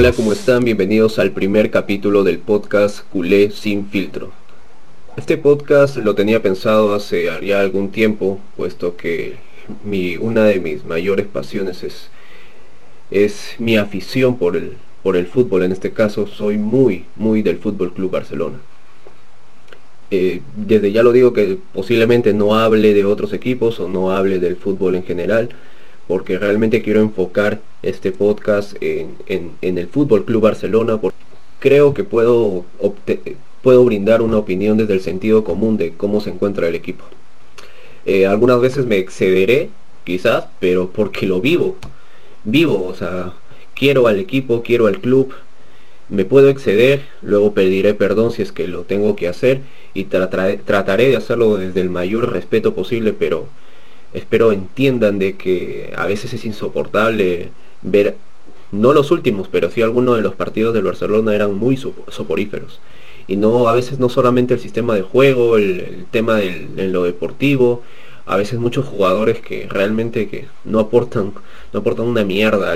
Hola, 0.00 0.12
¿cómo 0.12 0.32
están? 0.32 0.62
Bienvenidos 0.62 1.18
al 1.18 1.32
primer 1.32 1.72
capítulo 1.72 2.22
del 2.22 2.38
podcast 2.38 3.00
Culé 3.10 3.50
sin 3.50 3.88
filtro. 3.88 4.30
Este 5.16 5.36
podcast 5.36 5.96
lo 5.96 6.14
tenía 6.14 6.40
pensado 6.40 6.94
hace 6.94 7.28
ya 7.42 7.58
algún 7.58 7.90
tiempo, 7.90 8.38
puesto 8.56 8.96
que 8.96 9.34
una 10.20 10.44
de 10.44 10.60
mis 10.60 10.84
mayores 10.84 11.26
pasiones 11.26 11.82
es, 11.82 12.10
es 13.10 13.56
mi 13.58 13.76
afición 13.76 14.38
por 14.38 14.56
el, 14.56 14.76
por 15.02 15.16
el 15.16 15.26
fútbol. 15.26 15.64
En 15.64 15.72
este 15.72 15.90
caso 15.90 16.28
soy 16.28 16.58
muy, 16.58 17.04
muy 17.16 17.42
del 17.42 17.58
Fútbol 17.58 17.92
Club 17.92 18.12
Barcelona. 18.12 18.58
Eh, 20.12 20.42
desde 20.54 20.92
ya 20.92 21.02
lo 21.02 21.10
digo 21.10 21.32
que 21.32 21.58
posiblemente 21.74 22.32
no 22.32 22.54
hable 22.54 22.94
de 22.94 23.04
otros 23.04 23.32
equipos 23.32 23.80
o 23.80 23.88
no 23.88 24.12
hable 24.12 24.38
del 24.38 24.54
fútbol 24.54 24.94
en 24.94 25.02
general, 25.02 25.48
porque 26.08 26.38
realmente 26.38 26.82
quiero 26.82 27.00
enfocar 27.00 27.60
este 27.82 28.10
podcast 28.10 28.74
en, 28.80 29.52
el 29.60 29.86
Fútbol 29.88 30.24
Club 30.24 30.42
Barcelona, 30.42 30.98
porque 31.00 31.18
creo 31.60 31.92
que 31.94 32.02
puedo, 32.02 32.64
puedo 33.62 33.84
brindar 33.84 34.22
una 34.22 34.38
opinión 34.38 34.78
desde 34.78 34.94
el 34.94 35.02
sentido 35.02 35.44
común 35.44 35.76
de 35.76 35.92
cómo 35.92 36.20
se 36.20 36.30
encuentra 36.30 36.66
el 36.66 36.74
equipo. 36.74 37.04
Eh, 38.06 38.26
algunas 38.26 38.58
veces 38.60 38.86
me 38.86 38.96
excederé, 38.96 39.68
quizás, 40.04 40.46
pero 40.60 40.88
porque 40.88 41.26
lo 41.26 41.42
vivo. 41.42 41.76
Vivo, 42.44 42.86
o 42.86 42.94
sea, 42.94 43.34
quiero 43.74 44.06
al 44.06 44.18
equipo, 44.18 44.62
quiero 44.62 44.86
al 44.86 45.00
club, 45.00 45.34
me 46.08 46.24
puedo 46.24 46.48
exceder, 46.48 47.02
luego 47.20 47.52
pediré 47.52 47.92
perdón 47.92 48.32
si 48.32 48.40
es 48.40 48.50
que 48.50 48.66
lo 48.66 48.84
tengo 48.84 49.14
que 49.14 49.28
hacer 49.28 49.60
y 49.92 50.04
trataré 50.04 51.08
de 51.08 51.16
hacerlo 51.16 51.58
desde 51.58 51.82
el 51.82 51.90
mayor 51.90 52.32
respeto 52.32 52.74
posible, 52.74 53.12
pero 53.12 53.46
espero 54.12 54.52
entiendan 54.52 55.18
de 55.18 55.36
que 55.36 55.92
a 55.96 56.06
veces 56.06 56.32
es 56.34 56.44
insoportable 56.44 57.50
ver, 57.82 58.16
no 58.72 58.92
los 58.92 59.10
últimos, 59.10 59.48
pero 59.48 59.70
sí 59.70 59.82
algunos 59.82 60.16
de 60.16 60.22
los 60.22 60.34
partidos 60.34 60.74
del 60.74 60.84
Barcelona 60.84 61.34
eran 61.34 61.54
muy 61.54 61.76
soporíferos. 61.76 62.80
Y 63.26 63.36
no, 63.36 63.68
a 63.68 63.74
veces 63.74 63.98
no 63.98 64.08
solamente 64.08 64.54
el 64.54 64.60
sistema 64.60 64.94
de 64.94 65.02
juego, 65.02 65.56
el, 65.56 66.06
tema 66.10 66.36
de 66.36 66.88
lo 66.88 67.04
deportivo, 67.04 67.82
a 68.26 68.36
veces 68.36 68.58
muchos 68.58 68.86
jugadores 68.86 69.40
que 69.40 69.66
realmente 69.68 70.28
que 70.28 70.46
no 70.64 70.80
aportan, 70.80 71.32
no 71.72 71.80
aportan 71.80 72.06
una 72.06 72.24
mierda 72.24 72.72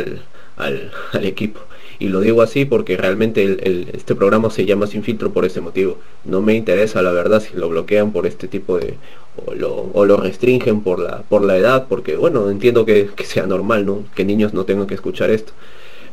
al 0.57 1.25
equipo. 1.25 1.61
Y 2.03 2.09
lo 2.09 2.21
digo 2.21 2.43
así 2.43 2.65
porque 2.65 2.97
realmente 2.97 3.59
este 3.97 4.17
programa 4.17 4.51
se 4.51 4.65
llama 4.65 4.89
Sin 4.89 5.05
Filtro 5.05 5.33
por 5.33 5.45
ese 5.45 5.61
motivo. 5.61 5.99
No 6.25 6.43
me 6.43 6.57
interesa 6.57 7.01
la 7.01 7.13
verdad 7.13 7.41
si 7.41 7.57
lo 7.57 7.69
bloquean 7.69 8.11
por 8.11 8.27
este 8.27 8.49
tipo 8.49 8.77
de... 8.77 8.95
o 9.47 10.05
lo, 10.05 10.17
restringen 10.17 10.81
por 10.81 10.99
la, 10.99 11.23
por 11.23 11.45
la 11.45 11.57
edad, 11.57 11.87
porque 11.89 12.17
bueno, 12.17 12.51
entiendo 12.51 12.85
que, 12.85 13.09
sea 13.23 13.47
normal, 13.47 13.87
¿no? 13.87 14.03
Que 14.17 14.25
niños 14.25 14.53
no 14.53 14.65
tengan 14.65 14.89
que 14.89 14.95
escuchar 14.95 15.31
esto. 15.31 15.53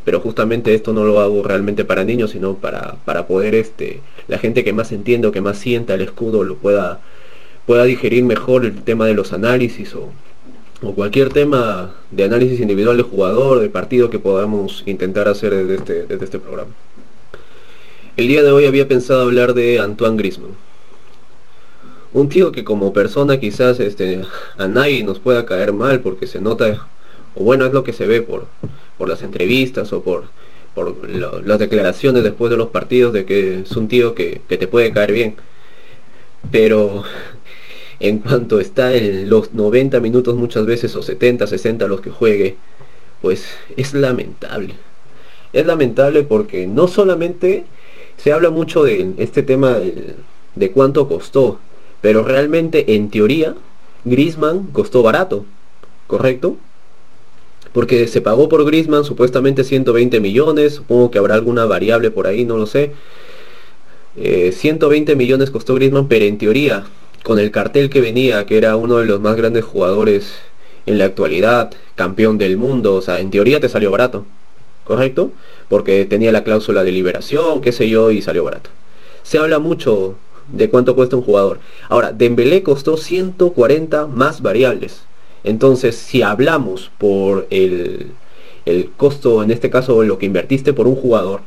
Pero 0.06 0.20
justamente 0.20 0.76
esto 0.76 0.94
no 0.94 1.06
lo 1.06 1.22
hago 1.22 1.42
realmente 1.42 1.84
para 1.86 2.04
niños, 2.04 2.30
sino 2.30 2.54
para, 2.54 2.98
para 3.04 3.26
poder 3.26 3.56
este, 3.56 4.02
la 4.28 4.38
gente 4.38 4.64
que 4.64 4.74
más 4.74 4.92
entiende 4.92 5.28
o 5.28 5.32
que 5.32 5.42
más 5.42 5.58
sienta 5.58 5.96
el 5.96 6.02
escudo 6.02 6.44
lo 6.44 6.58
pueda, 6.58 7.00
pueda 7.66 7.84
digerir 7.86 8.24
mejor 8.24 8.64
el 8.64 8.84
tema 8.84 9.08
de 9.08 9.16
los 9.16 9.34
análisis 9.34 9.96
o, 9.96 10.10
o 10.82 10.94
cualquier 10.94 11.30
tema 11.30 11.94
de 12.12 12.24
análisis 12.24 12.60
individual 12.60 12.98
de 12.98 13.04
jugador, 13.04 13.60
de 13.60 13.70
partido 13.70 14.10
que 14.10 14.20
podamos 14.20 14.84
intentar 14.86 15.28
hacer 15.28 15.54
desde 15.54 15.76
este, 15.76 16.06
desde 16.06 16.26
este 16.26 16.40
programa. 16.40 16.72
El 18.16 18.28
día 18.28 18.44
de 18.44 18.52
hoy 18.52 18.66
había 18.66 18.88
pensado 18.88 19.22
hablar 19.22 19.54
de 19.54 19.80
Antoine 19.80 20.18
Grisman. 20.18 20.52
Un 22.12 22.28
tío 22.28 22.52
que 22.52 22.64
como 22.64 22.92
persona 22.92 23.40
quizás 23.40 23.80
este, 23.80 24.24
a 24.58 24.68
nadie 24.68 25.04
nos 25.04 25.20
pueda 25.20 25.46
caer 25.46 25.74
mal 25.74 26.00
porque 26.00 26.28
se 26.28 26.42
nota, 26.42 26.88
o 27.36 27.44
bueno, 27.44 27.66
es 27.66 27.74
lo 27.74 27.84
que 27.84 27.94
se 27.94 28.08
ve 28.08 28.22
por, 28.22 28.48
por 28.98 29.10
las 29.10 29.22
entrevistas 29.22 29.94
o 29.94 30.02
por, 30.02 30.26
por 30.74 30.96
las 31.10 31.60
declaraciones 31.60 32.24
después 32.24 32.50
de 32.50 32.58
los 32.58 32.70
partidos 32.70 33.14
de 33.14 33.26
que 33.26 33.60
es 33.60 33.72
un 33.74 33.88
tío 33.88 34.16
que, 34.16 34.42
que 34.48 34.58
te 34.58 34.68
puede 34.68 34.92
caer 34.92 35.12
bien. 35.12 35.36
Pero 36.52 37.04
en 38.00 38.20
cuanto 38.20 38.60
está 38.60 38.94
en 38.94 39.30
los 39.30 39.54
90 39.54 40.00
minutos 40.00 40.36
muchas 40.36 40.66
veces 40.66 40.96
o 40.96 41.02
70, 41.02 41.48
60 41.48 41.88
los 41.88 42.02
que 42.02 42.10
juegue, 42.10 42.56
pues 43.22 43.46
es 43.76 43.94
lamentable. 43.94 44.76
Es 45.52 45.66
lamentable 45.66 46.24
porque 46.24 46.68
no 46.68 46.88
solamente 46.88 47.66
se 48.18 48.32
habla 48.32 48.50
mucho 48.50 48.84
de 48.84 49.14
este 49.18 49.44
tema 49.44 49.78
de, 50.56 50.72
cuánto 50.72 51.08
costó, 51.08 51.60
pero 52.02 52.24
realmente 52.24 52.96
en 52.96 53.10
teoría 53.10 53.56
Grisman 54.06 54.68
costó 54.72 55.04
barato, 55.04 55.46
¿correcto? 56.08 56.58
Porque 57.74 58.08
se 58.08 58.22
pagó 58.22 58.50
por 58.50 58.66
Grisman 58.66 59.04
supuestamente 59.04 59.64
120 59.64 60.20
millones, 60.20 60.76
supongo 60.76 61.12
que 61.12 61.20
habrá 61.20 61.36
alguna 61.36 61.66
variable 61.66 62.12
por 62.12 62.28
ahí, 62.28 62.46
no 62.46 62.58
lo 62.58 62.66
sé. 62.66 62.92
120 64.16 65.12
eh, 65.12 65.16
millones 65.16 65.52
costó 65.52 65.76
Grisman, 65.76 66.08
pero 66.08 66.26
en 66.26 66.38
teoría 66.38 66.86
con 67.24 67.40
el 67.40 67.52
cartel 67.52 67.90
que 67.90 68.02
venía, 68.02 68.46
que 68.46 68.58
era 68.58 68.76
uno 68.76 68.98
de 68.98 69.06
los 69.06 69.20
más 69.20 69.36
grandes 69.36 69.64
jugadores 69.64 70.34
en 70.86 70.98
la 70.98 71.06
actualidad, 71.06 71.72
campeón 71.96 72.38
del 72.38 72.58
mundo, 72.58 72.96
o 72.96 73.02
sea, 73.02 73.20
en 73.20 73.30
teoría 73.30 73.60
te 73.60 73.70
salió 73.70 73.92
barato, 73.92 74.26
¿correcto? 74.86 75.32
Porque 75.68 76.06
tenía 76.06 76.32
la 76.32 76.44
cláusula 76.44 76.84
de 76.84 76.92
liberación, 76.92 77.62
qué 77.62 77.72
sé 77.72 77.90
yo, 77.90 78.12
y 78.12 78.22
salió 78.22 78.44
barato. 78.44 78.70
Se 79.24 79.38
habla 79.38 79.60
mucho 79.60 80.16
de 80.52 80.70
cuánto 80.70 80.96
cuesta 80.96 81.16
un 81.16 81.22
jugador. 81.22 81.60
Ahora, 81.90 82.12
Dembélé 82.12 82.64
costó 82.64 82.98
140 82.98 84.08
más 84.08 84.42
variables. 84.42 85.04
Entonces, 85.44 85.96
si 85.96 86.22
hablamos 86.22 86.92
por 86.98 87.48
el, 87.50 88.12
el 88.66 88.90
costo, 88.98 89.44
en 89.44 89.52
este 89.52 89.70
caso, 89.70 90.04
lo 90.04 90.18
que 90.18 90.26
invertiste 90.26 90.74
por 90.74 90.88
un 90.88 90.96
jugador, 90.96 91.42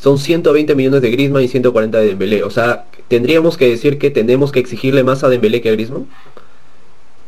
son 0.00 0.18
120 0.18 0.74
millones 0.74 1.02
de 1.02 1.10
Griezmann 1.10 1.42
y 1.42 1.48
140 1.48 1.98
de 1.98 2.06
Dembélé. 2.08 2.44
O 2.44 2.50
sea, 2.50 2.84
tendríamos 3.08 3.56
que 3.56 3.68
decir 3.68 3.98
que 3.98 4.10
tenemos 4.10 4.52
que 4.52 4.60
exigirle 4.60 5.04
más 5.04 5.24
a 5.24 5.28
Dembélé 5.28 5.60
que 5.60 5.68
a 5.68 5.72
Griezmann. 5.72 6.06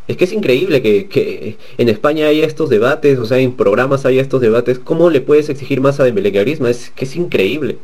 Es 0.09 0.17
que 0.17 0.25
es 0.25 0.33
increíble 0.33 0.83
que, 0.83 1.57
en 1.79 1.89
España 1.89 2.29
haya 2.29 2.47
estos 2.47 2.71
debates, 2.71 3.19
o 3.19 3.27
sea, 3.27 3.39
en 3.39 3.53
programas 3.53 4.07
haya 4.07 4.23
estos 4.23 4.41
debates. 4.41 4.79
¿Cómo 4.79 5.11
le 5.11 5.21
puedes 5.21 5.49
exigir 5.49 5.81
más 5.81 5.99
a 5.99 6.05
Dembélé 6.05 6.33
que 6.33 6.39
a 6.39 6.43
Griezmann? 6.43 6.71
Es 6.71 6.91
que 6.91 7.05
es 7.05 7.17
increíble. 7.17 7.79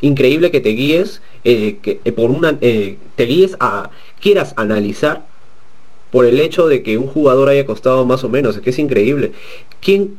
Increíble 0.00 0.50
que 0.50 0.60
te 0.60 0.70
guíes, 0.70 1.22
eh, 1.44 1.78
que 1.82 2.00
eh, 2.04 2.12
por 2.12 2.30
una, 2.30 2.58
eh, 2.60 2.96
te 3.16 3.24
guíes 3.24 3.56
a, 3.60 3.90
quieras 4.20 4.54
analizar 4.56 5.26
por 6.10 6.24
el 6.24 6.40
hecho 6.40 6.66
de 6.66 6.82
que 6.82 6.98
un 6.98 7.06
jugador 7.06 7.48
haya 7.48 7.66
costado 7.66 8.04
más 8.04 8.24
o 8.24 8.28
menos, 8.28 8.56
es 8.56 8.62
que 8.62 8.70
es 8.70 8.78
increíble. 8.78 9.32
¿Quién 9.80 10.16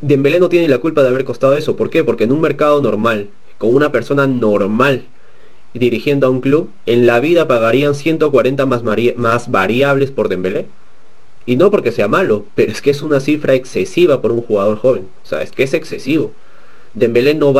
Dembélé 0.00 0.38
no 0.38 0.48
tiene 0.48 0.68
la 0.68 0.78
culpa 0.78 1.02
de 1.02 1.08
haber 1.08 1.24
costado 1.24 1.56
eso? 1.56 1.74
¿Por 1.74 1.90
qué? 1.90 2.04
Porque 2.04 2.24
en 2.24 2.32
un 2.32 2.40
mercado 2.40 2.80
normal 2.80 3.30
con 3.58 3.74
una 3.74 3.90
persona 3.90 4.26
normal 4.26 5.04
dirigiendo 5.74 6.26
a 6.26 6.30
un 6.30 6.40
club, 6.40 6.70
en 6.86 7.06
la 7.06 7.20
vida 7.20 7.46
pagarían 7.46 7.94
140 7.94 8.66
más, 8.66 8.82
más 9.16 9.50
variables 9.50 10.10
por 10.10 10.28
Dembélé. 10.28 10.66
Y 11.46 11.56
no 11.56 11.70
porque 11.70 11.92
sea 11.92 12.08
malo, 12.08 12.44
pero 12.54 12.72
es 12.72 12.82
que 12.82 12.90
es 12.90 13.02
una 13.02 13.20
cifra 13.20 13.54
excesiva 13.54 14.20
por 14.20 14.32
un 14.32 14.42
jugador 14.42 14.78
joven. 14.78 15.08
O 15.24 15.26
sea, 15.26 15.42
es 15.42 15.50
que 15.50 15.62
es 15.62 15.72
excesivo. 15.72 16.32
Dembélé 16.94 17.34
no, 17.34 17.54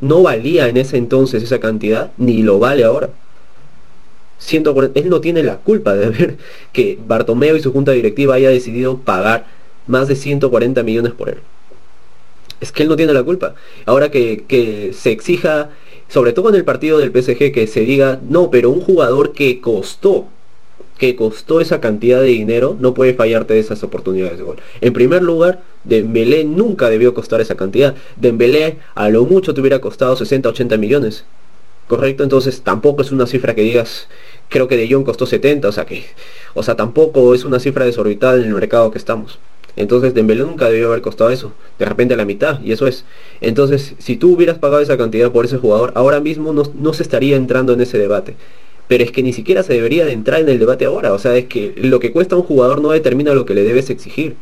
no 0.00 0.22
valía 0.22 0.68
en 0.68 0.76
ese 0.76 0.96
entonces 0.96 1.42
esa 1.42 1.58
cantidad, 1.58 2.12
ni 2.18 2.42
lo 2.42 2.58
vale 2.58 2.84
ahora. 2.84 3.10
140, 4.38 5.00
él 5.00 5.08
no 5.08 5.20
tiene 5.20 5.42
la 5.42 5.56
culpa 5.56 5.94
de 5.94 6.08
ver 6.10 6.36
que 6.72 6.98
Bartomeo 7.06 7.56
y 7.56 7.60
su 7.62 7.72
junta 7.72 7.92
directiva 7.92 8.34
haya 8.34 8.50
decidido 8.50 8.98
pagar 8.98 9.46
más 9.86 10.08
de 10.08 10.16
140 10.16 10.82
millones 10.82 11.12
por 11.12 11.28
él 11.28 11.38
es 12.62 12.70
que 12.70 12.84
él 12.84 12.88
no 12.88 12.96
tiene 12.96 13.12
la 13.12 13.24
culpa. 13.24 13.54
Ahora 13.86 14.10
que, 14.10 14.94
se 14.96 15.10
exija, 15.10 15.70
sobre 16.12 16.34
todo 16.34 16.50
en 16.50 16.56
el 16.56 16.64
partido 16.64 16.98
del 16.98 17.10
PSG, 17.10 17.52
que 17.52 17.66
se 17.66 17.80
diga, 17.80 18.20
no, 18.28 18.50
pero 18.50 18.68
un 18.68 18.82
jugador 18.82 19.32
que 19.32 19.62
costó, 19.62 20.26
que 20.98 21.16
costó 21.16 21.62
esa 21.62 21.80
cantidad 21.80 22.20
de 22.20 22.26
dinero, 22.26 22.76
no 22.78 22.92
puede 22.92 23.14
fallarte 23.14 23.54
de 23.54 23.60
esas 23.60 23.82
oportunidades 23.82 24.36
de 24.36 24.44
gol. 24.44 24.56
En 24.82 24.92
primer 24.92 25.22
lugar, 25.22 25.62
Dembélé 25.84 26.44
nunca 26.44 26.90
debió 26.90 27.14
costar 27.14 27.40
esa 27.40 27.54
cantidad. 27.54 27.94
Dembélé 28.16 28.76
a 28.94 29.08
lo 29.08 29.24
mucho 29.24 29.54
te 29.54 29.62
hubiera 29.62 29.80
costado 29.80 30.14
60, 30.14 30.50
80 30.50 30.76
millones. 30.76 31.24
¿Correcto? 31.88 32.24
Entonces 32.24 32.60
tampoco 32.60 33.00
es 33.00 33.10
una 33.10 33.26
cifra 33.26 33.54
que 33.54 33.62
digas, 33.62 34.06
creo 34.50 34.68
que 34.68 34.76
De 34.76 34.92
Jong 34.92 35.04
costó 35.04 35.24
70, 35.24 35.66
o 35.66 35.72
sea 35.72 35.86
que, 35.86 36.04
o 36.52 36.62
sea, 36.62 36.76
tampoco 36.76 37.34
es 37.34 37.44
una 37.44 37.58
cifra 37.58 37.86
desorbitada 37.86 38.36
en 38.36 38.44
el 38.44 38.54
mercado 38.54 38.90
que 38.90 38.98
estamos. 38.98 39.38
Entonces 39.76 40.12
Dembélé 40.14 40.42
nunca 40.42 40.68
debió 40.68 40.88
haber 40.88 41.00
costado 41.00 41.30
eso. 41.30 41.52
De 41.78 41.84
repente 41.84 42.14
a 42.14 42.16
la 42.16 42.24
mitad, 42.24 42.60
y 42.62 42.72
eso 42.72 42.86
es. 42.86 43.04
Entonces, 43.40 43.94
si 43.98 44.16
tú 44.16 44.34
hubieras 44.34 44.58
pagado 44.58 44.82
esa 44.82 44.98
cantidad 44.98 45.30
por 45.32 45.44
ese 45.44 45.58
jugador, 45.58 45.92
ahora 45.94 46.20
mismo 46.20 46.52
no, 46.52 46.92
se 46.92 47.02
estaría 47.02 47.36
entrando 47.36 47.72
en 47.72 47.80
ese 47.80 47.98
debate. 47.98 48.36
Pero 48.88 49.04
es 49.04 49.12
que 49.12 49.22
ni 49.22 49.32
siquiera 49.32 49.62
se 49.62 49.72
debería 49.74 50.04
de 50.04 50.12
entrar 50.12 50.40
en 50.40 50.48
el 50.48 50.58
debate 50.58 50.84
ahora. 50.84 51.12
O 51.12 51.18
sea, 51.18 51.36
es 51.36 51.46
que 51.46 51.72
lo 51.76 52.00
que 52.00 52.12
cuesta 52.12 52.36
un 52.36 52.42
jugador 52.42 52.82
no 52.82 52.90
determina 52.90 53.32
lo 53.32 53.46
que 53.46 53.54
le 53.54 53.62
debes 53.62 53.88
exigir. 53.88 54.36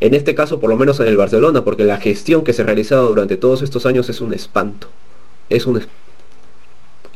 En 0.00 0.14
este 0.14 0.34
caso, 0.34 0.60
por 0.60 0.70
lo 0.70 0.76
menos 0.76 1.00
en 1.00 1.06
el 1.06 1.16
Barcelona, 1.16 1.64
porque 1.64 1.84
la 1.84 1.98
gestión 1.98 2.44
que 2.44 2.52
se 2.52 2.62
ha 2.62 2.66
realizado 2.66 3.08
durante 3.08 3.36
todos 3.36 3.62
estos 3.62 3.86
años 3.86 4.08
es 4.08 4.20
un 4.20 4.34
espanto. 4.34 4.88
Es 5.48 5.66
un 5.66 5.82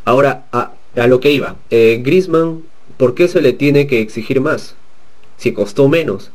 Ahora, 0.05 0.47
a, 0.53 0.73
lo 1.07 1.21
que 1.21 1.33
iba. 1.33 1.57
Eh, 1.71 2.01
Grisman, 2.05 2.63
¿por 2.97 3.15
qué 3.15 3.27
se 3.29 3.41
le 3.41 3.53
tiene 3.53 3.87
que 3.87 4.01
exigir 4.01 4.41
más? 4.41 4.75
Si 5.39 5.53
costó 5.53 5.89
menos. 5.89 6.31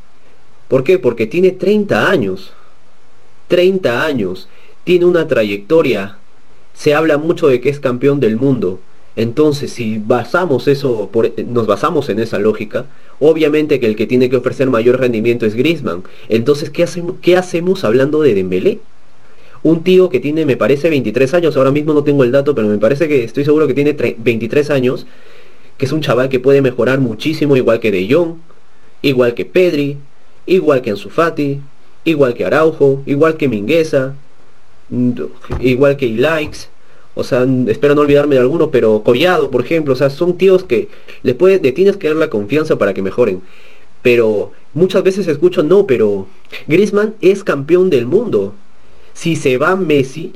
¿Por 0.70 0.84
qué? 0.84 1.00
Porque 1.00 1.26
tiene 1.26 1.50
30 1.50 2.08
años. 2.08 2.52
30 3.48 4.04
años, 4.06 4.48
tiene 4.84 5.06
una 5.06 5.26
trayectoria, 5.26 6.18
se 6.72 6.94
habla 6.94 7.18
mucho 7.18 7.48
de 7.48 7.60
que 7.60 7.68
es 7.68 7.80
campeón 7.80 8.20
del 8.20 8.36
mundo. 8.36 8.78
Entonces, 9.16 9.72
si 9.72 9.98
basamos 9.98 10.68
eso, 10.68 11.10
nos 11.48 11.66
basamos 11.66 12.08
en 12.08 12.20
esa 12.20 12.38
lógica, 12.38 12.86
obviamente 13.18 13.80
que 13.80 13.86
el 13.86 13.96
que 13.96 14.06
tiene 14.06 14.30
que 14.30 14.36
ofrecer 14.36 14.70
mayor 14.70 15.00
rendimiento 15.00 15.46
es 15.46 15.56
Griezmann. 15.56 16.04
Entonces, 16.28 16.70
¿qué 16.70 16.84
hacemos, 16.84 17.16
qué 17.20 17.36
hacemos 17.36 17.82
hablando 17.82 18.22
de 18.22 18.34
Dembélé? 18.36 18.78
Un 19.64 19.82
tío 19.82 20.08
que 20.08 20.20
tiene, 20.20 20.46
me 20.46 20.56
parece, 20.56 20.88
23 20.88 21.34
años, 21.34 21.56
ahora 21.56 21.72
mismo 21.72 21.92
no 21.92 22.04
tengo 22.04 22.22
el 22.22 22.30
dato, 22.30 22.54
pero 22.54 22.68
me 22.68 22.78
parece 22.78 23.08
que 23.08 23.24
estoy 23.24 23.44
seguro 23.44 23.66
que 23.66 23.74
tiene 23.74 23.92
23 23.92 24.70
años, 24.70 25.06
que 25.76 25.86
es 25.86 25.92
un 25.92 26.02
chaval 26.02 26.28
que 26.28 26.38
puede 26.38 26.62
mejorar 26.62 27.00
muchísimo, 27.00 27.56
igual 27.56 27.80
que 27.80 27.90
De 27.90 28.06
Jong, 28.08 28.36
igual 29.02 29.34
que 29.34 29.44
Pedri, 29.44 29.98
igual 30.50 30.82
que 30.82 30.90
Ansu 30.90 31.08
Fati, 31.08 31.60
igual 32.04 32.34
que 32.34 32.44
Araujo, 32.44 33.02
igual 33.06 33.36
que 33.36 33.48
Mingueza, 33.48 34.14
igual 35.60 35.96
que 35.96 36.06
Ilaix, 36.06 36.68
o 37.14 37.24
sea, 37.24 37.46
espero 37.68 37.94
no 37.94 38.02
olvidarme 38.02 38.34
de 38.34 38.40
alguno, 38.40 38.70
pero 38.70 39.02
Collado, 39.02 39.50
por 39.50 39.64
ejemplo, 39.64 39.94
o 39.94 39.96
sea, 39.96 40.10
son 40.10 40.36
tíos 40.36 40.64
que 40.64 40.88
le, 41.22 41.34
puede, 41.34 41.60
le 41.60 41.72
tienes 41.72 41.96
que 41.96 42.08
dar 42.08 42.16
la 42.16 42.30
confianza 42.30 42.76
para 42.76 42.94
que 42.94 43.02
mejoren. 43.02 43.42
Pero 44.02 44.52
muchas 44.74 45.02
veces 45.02 45.28
escucho, 45.28 45.62
no, 45.62 45.86
pero 45.86 46.26
Griezmann 46.66 47.14
es 47.20 47.44
campeón 47.44 47.90
del 47.90 48.06
mundo. 48.06 48.54
Si 49.12 49.36
se 49.36 49.58
va 49.58 49.76
Messi, 49.76 50.32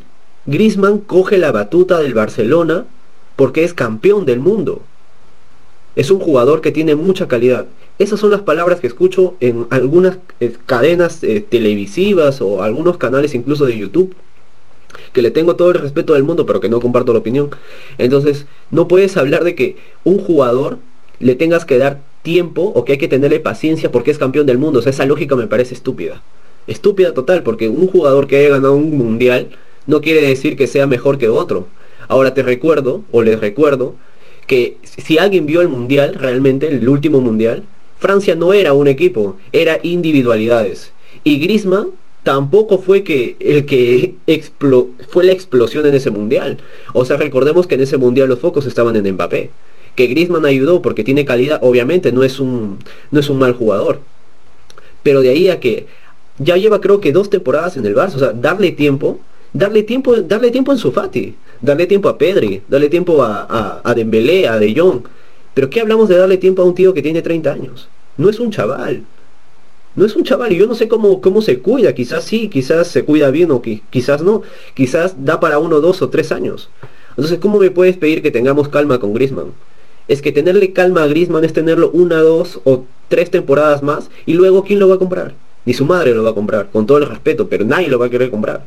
Griezmann 0.46 0.98
coge 0.98 1.38
la 1.38 1.52
batuta 1.52 1.98
del 2.00 2.14
Barcelona 2.14 2.84
porque 3.36 3.64
es 3.64 3.74
campeón 3.74 4.26
del 4.26 4.40
mundo. 4.40 4.82
Es 5.96 6.10
un 6.10 6.20
jugador 6.20 6.60
que 6.60 6.72
tiene 6.72 6.94
mucha 6.96 7.28
calidad. 7.28 7.66
Esas 7.98 8.18
son 8.18 8.30
las 8.30 8.42
palabras 8.42 8.80
que 8.80 8.88
escucho 8.88 9.34
en 9.40 9.66
algunas 9.70 10.18
eh, 10.40 10.56
cadenas 10.66 11.22
eh, 11.22 11.44
televisivas 11.48 12.40
o 12.40 12.62
algunos 12.62 12.96
canales 12.96 13.34
incluso 13.34 13.66
de 13.66 13.78
YouTube. 13.78 14.14
Que 15.12 15.22
le 15.22 15.30
tengo 15.30 15.54
todo 15.54 15.70
el 15.70 15.78
respeto 15.78 16.14
del 16.14 16.24
mundo, 16.24 16.44
pero 16.44 16.60
que 16.60 16.68
no 16.68 16.80
comparto 16.80 17.12
la 17.12 17.20
opinión. 17.20 17.50
Entonces, 17.98 18.46
no 18.70 18.88
puedes 18.88 19.16
hablar 19.16 19.44
de 19.44 19.54
que 19.54 19.76
un 20.02 20.18
jugador 20.18 20.78
le 21.20 21.36
tengas 21.36 21.64
que 21.64 21.78
dar 21.78 22.00
tiempo 22.22 22.72
o 22.74 22.84
que 22.84 22.92
hay 22.92 22.98
que 22.98 23.08
tenerle 23.08 23.38
paciencia 23.38 23.92
porque 23.92 24.10
es 24.10 24.18
campeón 24.18 24.46
del 24.46 24.58
mundo. 24.58 24.80
O 24.80 24.82
sea, 24.82 24.90
esa 24.90 25.06
lógica 25.06 25.36
me 25.36 25.46
parece 25.46 25.74
estúpida. 25.74 26.22
Estúpida 26.66 27.14
total, 27.14 27.42
porque 27.42 27.68
un 27.68 27.86
jugador 27.86 28.26
que 28.26 28.38
haya 28.38 28.50
ganado 28.50 28.74
un 28.74 28.96
mundial 28.96 29.50
no 29.86 30.00
quiere 30.00 30.26
decir 30.26 30.56
que 30.56 30.66
sea 30.66 30.86
mejor 30.86 31.18
que 31.18 31.28
otro. 31.28 31.68
Ahora 32.08 32.34
te 32.34 32.42
recuerdo, 32.42 33.02
o 33.12 33.22
les 33.22 33.38
recuerdo, 33.38 33.94
que 34.46 34.78
si 34.82 35.18
alguien 35.18 35.46
vio 35.46 35.60
el 35.60 35.68
mundial, 35.68 36.14
realmente, 36.14 36.68
el 36.68 36.88
último 36.88 37.20
mundial, 37.20 37.64
Francia 38.04 38.34
no 38.34 38.52
era 38.52 38.74
un 38.74 38.86
equipo, 38.86 39.36
era 39.50 39.80
individualidades. 39.82 40.92
Y 41.24 41.38
Griezmann 41.38 41.88
tampoco 42.22 42.76
fue 42.76 43.02
que 43.02 43.36
el 43.40 43.64
que 43.64 44.16
fue 45.08 45.24
la 45.24 45.32
explosión 45.32 45.86
en 45.86 45.94
ese 45.94 46.10
mundial. 46.10 46.58
O 46.92 47.06
sea, 47.06 47.16
recordemos 47.16 47.66
que 47.66 47.76
en 47.76 47.80
ese 47.80 47.96
mundial 47.96 48.28
los 48.28 48.40
focos 48.40 48.66
estaban 48.66 48.94
en 48.94 49.10
Mbappé. 49.14 49.48
Que 49.94 50.06
Griezmann 50.08 50.44
ayudó 50.44 50.82
porque 50.82 51.02
tiene 51.02 51.24
calidad, 51.24 51.60
obviamente 51.62 52.12
no 52.12 52.24
es 52.24 52.40
un 52.40 52.78
no 53.10 53.20
es 53.20 53.30
un 53.30 53.38
mal 53.38 53.54
jugador. 53.54 54.00
Pero 55.02 55.22
de 55.22 55.30
ahí 55.30 55.48
a 55.48 55.58
que 55.58 55.86
ya 56.36 56.58
lleva 56.58 56.82
creo 56.82 57.00
que 57.00 57.10
dos 57.10 57.30
temporadas 57.30 57.78
en 57.78 57.86
el 57.86 57.94
Barça, 57.94 58.16
o 58.16 58.18
sea, 58.18 58.32
darle 58.32 58.72
tiempo, 58.72 59.18
darle 59.54 59.82
tiempo, 59.82 60.14
darle 60.16 60.50
tiempo 60.50 60.72
en 60.72 60.78
su 60.78 60.92
Fati, 60.92 61.36
darle 61.62 61.86
tiempo 61.86 62.10
a 62.10 62.18
Pedri, 62.18 62.60
darle 62.68 62.90
tiempo 62.90 63.22
a, 63.22 63.46
a, 63.48 63.80
a 63.82 63.94
Dembélé, 63.94 64.46
a 64.46 64.58
De 64.58 64.74
Jong. 64.78 65.04
Pero 65.54 65.70
¿qué 65.70 65.80
hablamos 65.80 66.10
de 66.10 66.18
darle 66.18 66.36
tiempo 66.36 66.60
a 66.60 66.66
un 66.66 66.74
tío 66.74 66.92
que 66.92 67.00
tiene 67.00 67.22
30 67.22 67.50
años? 67.50 67.88
No 68.16 68.28
es 68.28 68.38
un 68.40 68.50
chaval. 68.50 69.04
No 69.96 70.04
es 70.04 70.16
un 70.16 70.24
chaval 70.24 70.52
y 70.52 70.56
yo 70.56 70.66
no 70.66 70.74
sé 70.74 70.88
cómo, 70.88 71.20
cómo 71.20 71.42
se 71.42 71.60
cuida. 71.60 71.94
Quizás 71.94 72.24
sí, 72.24 72.48
quizás 72.48 72.88
se 72.88 73.04
cuida 73.04 73.30
bien 73.30 73.50
o 73.50 73.62
quizás 73.62 74.22
no. 74.22 74.42
Quizás 74.74 75.24
da 75.24 75.40
para 75.40 75.58
uno, 75.58 75.80
dos 75.80 76.02
o 76.02 76.08
tres 76.08 76.32
años. 76.32 76.68
Entonces, 77.10 77.38
¿cómo 77.38 77.58
me 77.58 77.70
puedes 77.70 77.96
pedir 77.96 78.22
que 78.22 78.30
tengamos 78.30 78.68
calma 78.68 78.98
con 78.98 79.14
Grisman? 79.14 79.52
Es 80.08 80.20
que 80.20 80.32
tenerle 80.32 80.72
calma 80.72 81.04
a 81.04 81.06
Grisman 81.06 81.44
es 81.44 81.52
tenerlo 81.52 81.90
una, 81.90 82.20
dos 82.20 82.60
o 82.64 82.84
tres 83.08 83.30
temporadas 83.30 83.82
más 83.82 84.10
y 84.26 84.34
luego 84.34 84.64
¿quién 84.64 84.80
lo 84.80 84.88
va 84.88 84.96
a 84.96 84.98
comprar? 84.98 85.34
Ni 85.64 85.72
su 85.72 85.86
madre 85.86 86.14
lo 86.14 86.22
va 86.22 86.30
a 86.30 86.34
comprar, 86.34 86.68
con 86.70 86.86
todo 86.86 86.98
el 86.98 87.06
respeto, 87.06 87.48
pero 87.48 87.64
nadie 87.64 87.88
lo 87.88 87.98
va 87.98 88.06
a 88.06 88.10
querer 88.10 88.30
comprar. 88.30 88.64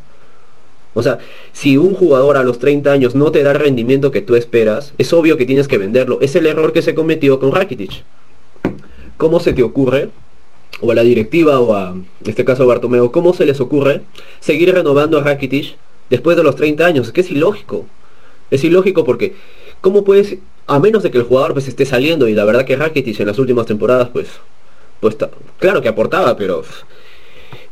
O 0.95 1.03
sea, 1.03 1.19
si 1.53 1.77
un 1.77 1.93
jugador 1.93 2.37
a 2.37 2.43
los 2.43 2.57
30 2.57 2.91
años 2.91 3.13
no 3.13 3.31
te 3.31 3.43
da 3.43 3.51
el 3.51 3.59
rendimiento 3.59 4.09
que 4.09 4.21
tú 4.21 4.35
esperas, 4.35 4.93
es 4.97 5.13
obvio 5.13 5.37
que 5.37 5.45
tienes 5.45 5.67
que 5.67 5.77
venderlo. 5.77 6.17
Es 6.21 6.35
el 6.35 6.47
error 6.47 6.73
que 6.73 6.81
se 6.81 6.95
cometió 6.95 7.39
con 7.39 7.51
Rakitic. 7.51 8.03
¿Cómo 9.17 9.39
se 9.39 9.53
te 9.53 9.63
ocurre, 9.63 10.09
o 10.81 10.91
a 10.91 10.95
la 10.95 11.03
directiva, 11.03 11.59
o 11.59 11.73
a, 11.73 11.89
en 11.89 12.05
este 12.25 12.45
caso 12.45 12.63
a 12.63 12.65
Bartomeo, 12.67 13.11
cómo 13.11 13.33
se 13.33 13.45
les 13.45 13.59
ocurre 13.59 14.01
seguir 14.39 14.73
renovando 14.73 15.17
a 15.17 15.23
Rakitic 15.23 15.75
después 16.09 16.37
de 16.37 16.43
los 16.43 16.55
30 16.55 16.85
años? 16.85 17.07
Es 17.07 17.13
que 17.13 17.21
es 17.21 17.31
ilógico. 17.31 17.85
Es 18.51 18.63
ilógico 18.63 19.03
porque, 19.03 19.35
¿cómo 19.81 20.03
puedes, 20.03 20.37
a 20.67 20.79
menos 20.79 21.03
de 21.03 21.11
que 21.11 21.17
el 21.17 21.23
jugador 21.23 21.53
pues 21.53 21.67
esté 21.67 21.85
saliendo, 21.85 22.27
y 22.27 22.33
la 22.33 22.45
verdad 22.45 22.65
que 22.65 22.75
Rakitic 22.75 23.19
en 23.19 23.27
las 23.27 23.39
últimas 23.39 23.65
temporadas, 23.65 24.09
pues, 24.09 24.27
pues 24.99 25.17
claro 25.59 25.81
que 25.81 25.89
aportaba, 25.89 26.37
pero 26.37 26.63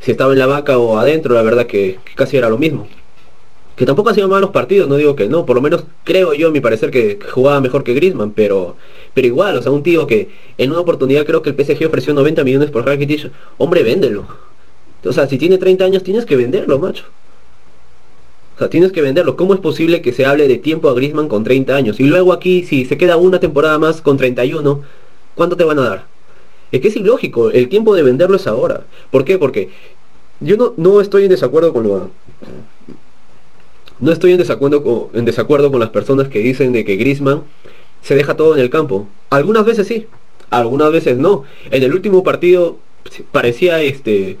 si 0.00 0.10
estaba 0.10 0.32
en 0.32 0.38
la 0.38 0.46
vaca 0.46 0.78
o 0.78 0.98
adentro, 0.98 1.34
la 1.34 1.42
verdad 1.42 1.66
que, 1.66 1.98
casi 2.14 2.36
era 2.36 2.48
lo 2.48 2.58
mismo 2.58 2.88
que 3.76 3.84
tampoco 3.84 4.10
hacía 4.10 4.26
malos 4.26 4.50
partidos, 4.50 4.88
no 4.88 4.96
digo 4.96 5.14
que 5.14 5.28
no, 5.28 5.44
por 5.44 5.56
lo 5.56 5.62
menos 5.62 5.84
creo 6.02 6.32
yo, 6.32 6.48
a 6.48 6.50
mi 6.50 6.60
parecer, 6.60 6.90
que 6.90 7.18
jugaba 7.30 7.60
mejor 7.60 7.84
que 7.84 7.94
Griezmann, 7.94 8.32
pero 8.32 8.76
pero 9.16 9.28
igual, 9.28 9.56
o 9.56 9.62
sea, 9.62 9.72
un 9.72 9.82
tío 9.82 10.06
que 10.06 10.28
en 10.58 10.70
una 10.70 10.80
oportunidad 10.80 11.24
creo 11.24 11.40
que 11.40 11.50
el 11.50 11.56
PSG 11.56 11.86
ofreció 11.86 12.12
90 12.12 12.44
millones 12.44 12.70
por 12.70 12.84
Rakitic, 12.84 13.30
hombre, 13.56 13.82
véndelo. 13.82 14.26
O 15.04 15.12
sea, 15.12 15.26
si 15.26 15.38
tiene 15.38 15.56
30 15.56 15.84
años 15.84 16.02
tienes 16.02 16.26
que 16.26 16.36
venderlo, 16.36 16.78
macho. 16.78 17.04
O 18.56 18.58
sea, 18.58 18.68
tienes 18.68 18.92
que 18.92 19.00
venderlo. 19.02 19.36
¿Cómo 19.36 19.54
es 19.54 19.60
posible 19.60 20.02
que 20.02 20.12
se 20.12 20.26
hable 20.26 20.48
de 20.48 20.58
tiempo 20.58 20.90
a 20.90 20.94
Griezmann 20.94 21.28
con 21.28 21.44
30 21.44 21.74
años? 21.74 22.00
Y 22.00 22.04
luego 22.04 22.32
aquí, 22.32 22.64
si 22.64 22.84
se 22.84 22.98
queda 22.98 23.16
una 23.16 23.40
temporada 23.40 23.78
más 23.78 24.02
con 24.02 24.16
31, 24.16 24.82
¿cuánto 25.34 25.56
te 25.56 25.64
van 25.64 25.78
a 25.78 25.88
dar? 25.88 26.06
Es 26.72 26.80
que 26.80 26.88
es 26.88 26.96
ilógico, 26.96 27.50
el 27.50 27.70
tiempo 27.70 27.94
de 27.94 28.02
venderlo 28.02 28.36
es 28.36 28.46
ahora. 28.46 28.84
¿Por 29.10 29.24
qué? 29.24 29.38
Porque 29.38 29.70
yo 30.40 30.58
no, 30.58 30.74
no 30.76 31.00
estoy 31.00 31.24
en 31.24 31.30
desacuerdo 31.30 31.72
con 31.72 31.84
lo... 31.84 32.10
No 33.98 34.12
estoy 34.12 34.32
en 34.32 34.38
desacuerdo, 34.38 34.82
con, 35.70 35.80
las 35.80 35.90
personas 35.90 36.28
que 36.28 36.40
dicen 36.40 36.72
de 36.72 36.84
que 36.84 36.96
Griezmann 36.96 37.42
se 38.02 38.14
deja 38.14 38.36
todo 38.36 38.54
en 38.54 38.60
el 38.60 38.70
campo. 38.70 39.08
Algunas 39.30 39.64
veces 39.64 39.86
sí, 39.86 40.06
algunas 40.50 40.92
veces 40.92 41.16
no. 41.16 41.44
En 41.70 41.82
el 41.82 41.94
último 41.94 42.22
partido 42.22 42.78
parecía 43.32 43.80
este 43.82 44.36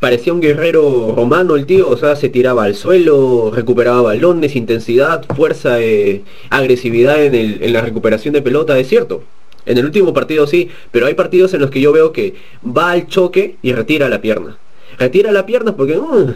parecía 0.00 0.32
un 0.32 0.40
guerrero 0.40 1.12
romano 1.14 1.56
el 1.56 1.66
tío, 1.66 1.88
o 1.88 1.96
sea, 1.96 2.16
se 2.16 2.30
tiraba 2.30 2.64
al 2.64 2.74
suelo, 2.74 3.52
recuperaba 3.54 4.00
balones, 4.00 4.56
intensidad, 4.56 5.26
fuerza, 5.36 5.80
eh, 5.80 6.22
agresividad 6.48 7.22
en, 7.22 7.72
la 7.72 7.82
recuperación 7.82 8.32
de 8.32 8.40
pelota, 8.40 8.78
es 8.78 8.88
cierto. 8.88 9.22
En 9.66 9.76
el 9.76 9.84
último 9.84 10.14
partido 10.14 10.46
sí, 10.46 10.70
pero 10.90 11.06
hay 11.06 11.12
partidos 11.14 11.52
en 11.52 11.60
los 11.60 11.70
que 11.70 11.82
yo 11.82 11.92
veo 11.92 12.12
que 12.12 12.34
va 12.64 12.92
al 12.92 13.08
choque 13.08 13.56
y 13.60 13.74
retira 13.74 14.08
la 14.08 14.22
pierna. 14.22 14.56
Retira 14.98 15.32
la 15.32 15.44
pierna 15.44 15.76
porque 15.76 15.98
uh, 15.98 16.32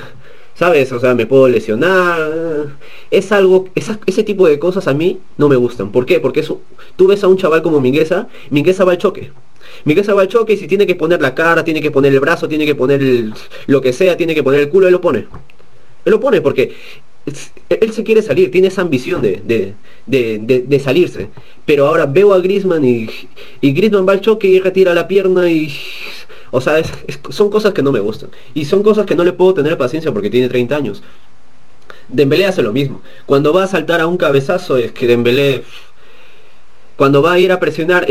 ¿sabes? 0.54 0.92
O 0.92 1.00
sea, 1.00 1.14
me 1.14 1.26
puedo 1.26 1.48
lesionar. 1.48 2.68
Es 3.10 3.32
algo, 3.32 3.68
ese 3.74 4.22
tipo 4.22 4.48
de 4.48 4.58
cosas 4.58 4.88
a 4.88 4.94
mí 4.94 5.18
no 5.36 5.48
me 5.48 5.56
gustan. 5.56 5.90
¿Por 5.92 6.06
qué? 6.06 6.20
Porque 6.20 6.44
tú 6.96 7.06
ves 7.06 7.22
a 7.24 7.28
un 7.28 7.36
chaval 7.36 7.62
como 7.62 7.80
Mingueza, 7.80 8.28
Mingueza 8.50 8.84
va 8.84 8.92
al 8.92 8.98
choque. 8.98 9.30
Mingueza 9.84 10.14
va 10.14 10.22
al 10.22 10.28
choque 10.28 10.54
y 10.54 10.56
si 10.56 10.66
tiene 10.66 10.86
que 10.86 10.94
poner 10.94 11.20
la 11.20 11.34
cara, 11.34 11.64
tiene 11.64 11.80
que 11.80 11.90
poner 11.90 12.12
el 12.12 12.20
brazo, 12.20 12.48
tiene 12.48 12.66
que 12.66 12.74
poner 12.74 13.32
lo 13.66 13.80
que 13.80 13.92
sea, 13.92 14.16
tiene 14.16 14.34
que 14.34 14.42
poner 14.42 14.60
el 14.60 14.68
culo, 14.68 14.86
él 14.86 14.92
lo 14.92 15.00
pone. 15.00 15.26
Él 16.04 16.10
lo 16.10 16.20
pone 16.20 16.40
porque 16.40 16.74
él 17.70 17.92
se 17.92 18.04
quiere 18.04 18.20
salir, 18.20 18.50
tiene 18.50 18.68
esa 18.68 18.82
ambición 18.82 19.22
de, 19.22 19.74
de, 20.06 20.80
salirse. 20.80 21.28
Pero 21.64 21.86
ahora 21.86 22.06
veo 22.06 22.34
a 22.34 22.40
Grisman 22.40 22.84
y, 22.84 23.08
y 23.60 23.72
Grisman 23.72 24.06
va 24.06 24.12
al 24.12 24.20
choque 24.20 24.46
y 24.46 24.60
retira 24.60 24.94
la 24.94 25.08
pierna 25.08 25.50
y 25.50 25.72
o 26.56 26.60
sea, 26.60 26.80
son 27.30 27.50
cosas 27.50 27.74
que 27.74 27.82
no 27.82 27.90
me 27.90 27.98
gustan. 27.98 28.30
Y 28.54 28.64
son 28.64 28.84
cosas 28.84 29.06
que 29.06 29.16
no 29.16 29.24
le 29.24 29.32
puedo 29.32 29.54
tener 29.54 29.76
paciencia 29.76 30.12
porque 30.12 30.30
tiene 30.30 30.48
30 30.48 30.76
años. 30.76 31.02
Dembélé 32.08 32.46
hace 32.46 32.62
lo 32.62 32.72
mismo. 32.72 33.02
Cuando 33.26 33.52
va 33.52 33.64
a 33.64 33.66
saltar 33.66 34.00
a 34.00 34.06
un 34.06 34.16
cabezazo 34.16 34.76
es 34.76 34.92
que 34.92 35.08
Dembélé... 35.08 35.64
Cuando 36.96 37.22
va 37.22 37.32
a 37.32 37.38
ir 37.40 37.50
a 37.50 37.58
presionar, 37.58 38.06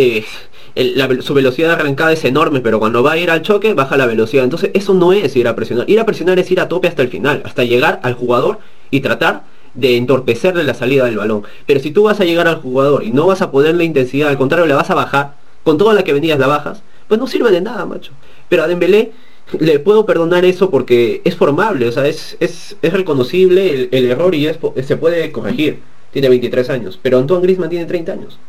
su 1.21 1.33
velocidad 1.33 1.71
arrancada 1.71 2.11
es 2.11 2.25
enorme, 2.25 2.59
pero 2.59 2.79
cuando 2.79 3.01
va 3.01 3.13
a 3.13 3.17
ir 3.17 3.31
al 3.31 3.43
choque, 3.43 3.73
baja 3.73 3.95
la 3.95 4.07
velocidad. 4.07 4.43
Entonces 4.43 4.71
eso 4.73 4.93
no 4.93 5.13
es 5.13 5.33
ir 5.37 5.47
a 5.47 5.55
presionar. 5.55 5.89
Ir 5.89 6.01
a 6.01 6.05
presionar 6.05 6.37
es 6.37 6.51
ir 6.51 6.59
a 6.59 6.67
tope 6.67 6.89
hasta 6.89 7.01
el 7.01 7.07
final, 7.07 7.43
hasta 7.45 7.63
llegar 7.63 8.01
al 8.03 8.13
jugador 8.13 8.59
y 8.91 8.99
tratar 8.99 9.43
de 9.73 9.95
entorpecerle 9.95 10.65
la 10.65 10.73
salida 10.73 11.05
del 11.05 11.15
balón. 11.15 11.43
Pero 11.65 11.79
si 11.79 11.91
tú 11.91 12.03
vas 12.03 12.19
a 12.19 12.25
llegar 12.25 12.49
al 12.49 12.57
jugador 12.57 13.05
y 13.05 13.11
no 13.11 13.25
vas 13.25 13.41
a 13.41 13.51
ponerle 13.51 13.85
intensidad, 13.85 14.27
al 14.27 14.37
contrario, 14.37 14.65
le 14.65 14.73
vas 14.73 14.89
a 14.89 14.95
bajar, 14.95 15.35
con 15.63 15.77
toda 15.77 15.93
la 15.93 16.03
que 16.03 16.11
venías 16.11 16.37
la 16.37 16.47
bajas, 16.47 16.83
pues 17.13 17.19
no 17.19 17.27
sirve 17.27 17.51
de 17.51 17.61
nada, 17.61 17.85
macho. 17.85 18.11
Pero 18.49 18.63
a 18.63 18.67
Dembélé 18.67 19.11
le 19.59 19.77
puedo 19.77 20.03
perdonar 20.03 20.45
eso 20.45 20.71
porque 20.71 21.21
es 21.23 21.35
formable, 21.35 21.87
o 21.87 21.91
sea, 21.91 22.07
es, 22.07 22.37
es, 22.39 22.75
reconocible 22.81 23.87
el, 23.91 24.05
error 24.05 24.33
y 24.33 24.49
se 24.81 24.97
puede 24.97 25.31
corregir. 25.31 25.77
Tiene 26.11 26.27
23 26.29 26.71
años, 26.71 26.99
pero 26.99 27.19
Antoine 27.19 27.43
Griezmann 27.43 27.69
tiene 27.69 27.85
30 27.85 28.13
años. 28.13 28.39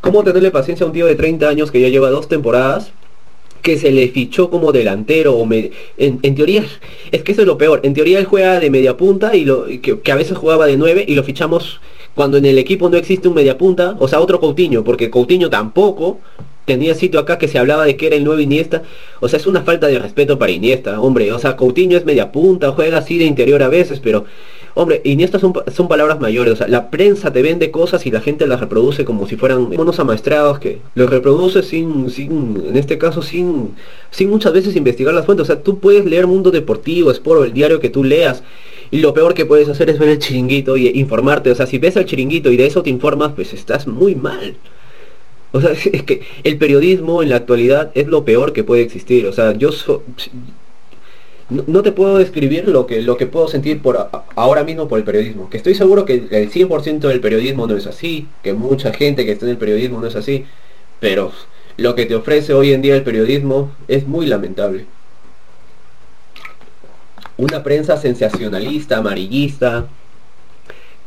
¿Cómo 0.00 0.22
tenerle 0.22 0.52
paciencia 0.52 0.84
a 0.84 0.86
un 0.86 0.92
tío 0.92 1.06
de 1.06 1.16
30 1.16 1.48
años 1.48 1.72
que 1.72 1.80
ya 1.80 1.88
lleva 1.88 2.08
dos 2.10 2.28
temporadas 2.28 2.92
que 3.62 3.76
se 3.76 3.90
le 3.90 4.06
fichó 4.10 4.48
como 4.48 4.70
delantero 4.70 5.34
o 5.34 5.48
en, 5.52 6.34
teoría 6.36 6.64
es 7.10 7.22
que 7.24 7.32
eso 7.32 7.40
es 7.40 7.48
lo 7.48 7.58
peor 7.58 7.80
en 7.82 7.94
teoría 7.94 8.20
él 8.20 8.26
juega 8.26 8.60
de 8.60 8.70
media 8.70 8.96
punta 8.96 9.34
y 9.34 9.44
lo 9.44 9.66
que, 9.66 10.12
a 10.12 10.14
veces 10.14 10.38
jugaba 10.38 10.66
de 10.66 10.76
9 10.76 11.04
y 11.06 11.14
lo 11.14 11.24
fichamos 11.24 11.80
cuando 12.14 12.38
en 12.38 12.46
el 12.46 12.58
equipo 12.58 12.88
no 12.88 12.96
existe 12.96 13.28
un 13.28 13.34
media 13.34 13.58
punta 13.58 13.96
o 13.98 14.08
sea 14.08 14.20
otro 14.20 14.40
Coutinho 14.40 14.82
porque 14.82 15.10
Coutinho 15.10 15.50
tampoco 15.50 16.20
tenía 16.72 16.94
sitio 16.94 17.18
acá 17.20 17.36
que 17.36 17.48
se 17.48 17.58
hablaba 17.58 17.84
de 17.84 17.96
que 17.96 18.06
era 18.06 18.16
el 18.16 18.24
nuevo 18.24 18.40
Iniesta 18.40 18.82
o 19.20 19.28
sea 19.28 19.38
es 19.38 19.46
una 19.46 19.62
falta 19.62 19.88
de 19.88 19.98
respeto 19.98 20.38
para 20.38 20.52
Iniesta 20.52 21.00
hombre 21.00 21.32
o 21.32 21.38
sea 21.38 21.56
Coutinho 21.56 21.96
es 21.96 22.04
media 22.04 22.30
punta 22.30 22.70
juega 22.72 22.98
así 22.98 23.18
de 23.18 23.24
interior 23.24 23.62
a 23.62 23.68
veces 23.68 23.98
pero 23.98 24.24
Hombre, 24.74 25.02
estas 25.04 25.40
son, 25.40 25.52
son 25.74 25.88
palabras 25.88 26.20
mayores, 26.20 26.52
o 26.52 26.56
sea, 26.56 26.68
la 26.68 26.90
prensa 26.90 27.32
te 27.32 27.42
vende 27.42 27.72
cosas 27.72 28.06
y 28.06 28.10
la 28.10 28.20
gente 28.20 28.46
las 28.46 28.60
reproduce 28.60 29.04
como 29.04 29.26
si 29.26 29.36
fueran 29.36 29.68
monos 29.70 29.98
amaestrados 29.98 30.60
que 30.60 30.78
los 30.94 31.10
reproduce 31.10 31.62
sin, 31.64 32.08
sin, 32.08 32.62
en 32.68 32.76
este 32.76 32.96
caso, 32.96 33.20
sin, 33.20 33.74
sin 34.10 34.30
muchas 34.30 34.52
veces 34.52 34.76
investigar 34.76 35.12
las 35.12 35.26
fuentes. 35.26 35.42
O 35.42 35.52
sea, 35.52 35.62
tú 35.62 35.80
puedes 35.80 36.04
leer 36.04 36.28
Mundo 36.28 36.52
Deportivo, 36.52 37.10
Sport, 37.10 37.46
el 37.46 37.52
diario 37.52 37.80
que 37.80 37.90
tú 37.90 38.04
leas, 38.04 38.44
y 38.92 39.00
lo 39.00 39.12
peor 39.12 39.34
que 39.34 39.44
puedes 39.44 39.68
hacer 39.68 39.90
es 39.90 39.98
ver 39.98 40.08
el 40.08 40.18
chiringuito 40.18 40.76
y 40.76 40.88
informarte. 40.88 41.50
O 41.50 41.54
sea, 41.54 41.66
si 41.66 41.78
ves 41.78 41.96
el 41.96 42.06
chiringuito 42.06 42.50
y 42.50 42.56
de 42.56 42.66
eso 42.66 42.82
te 42.82 42.90
informas, 42.90 43.32
pues 43.34 43.52
estás 43.52 43.88
muy 43.88 44.14
mal. 44.14 44.56
O 45.52 45.60
sea, 45.60 45.70
es 45.92 46.02
que 46.02 46.22
el 46.44 46.58
periodismo 46.58 47.22
en 47.22 47.30
la 47.30 47.36
actualidad 47.36 47.90
es 47.94 48.06
lo 48.06 48.24
peor 48.24 48.52
que 48.52 48.64
puede 48.64 48.82
existir. 48.82 49.26
O 49.26 49.32
sea, 49.32 49.52
yo 49.52 49.70
no, 51.50 51.82
te 51.82 51.92
puedo 51.92 52.18
describir 52.18 52.68
lo 52.68 52.86
que, 52.86 53.02
lo 53.02 53.16
que 53.16 53.26
puedo 53.26 53.48
sentir 53.48 53.82
por 53.82 54.08
ahora 54.36 54.62
mismo 54.62 54.88
por 54.88 54.98
el 54.98 55.04
periodismo. 55.04 55.50
Que 55.50 55.56
estoy 55.56 55.74
seguro 55.74 56.04
que 56.04 56.14
el 56.14 56.50
100% 56.50 57.00
del 57.00 57.20
periodismo 57.20 57.66
no 57.66 57.76
es 57.76 57.86
así, 57.86 58.28
que 58.42 58.52
mucha 58.52 58.92
gente 58.92 59.24
que 59.24 59.32
está 59.32 59.46
en 59.46 59.52
el 59.52 59.58
periodismo 59.58 60.00
no 60.00 60.06
es 60.06 60.16
así, 60.16 60.44
pero 61.00 61.32
lo 61.76 61.94
que 61.94 62.06
te 62.06 62.14
ofrece 62.14 62.52
hoy 62.52 62.72
en 62.72 62.82
día 62.82 62.94
el 62.94 63.02
periodismo 63.02 63.72
es 63.88 64.06
muy 64.06 64.26
lamentable. 64.26 64.86
Una 67.36 67.62
prensa 67.62 67.96
sensacionalista, 67.96 68.98
amarillista, 68.98 69.86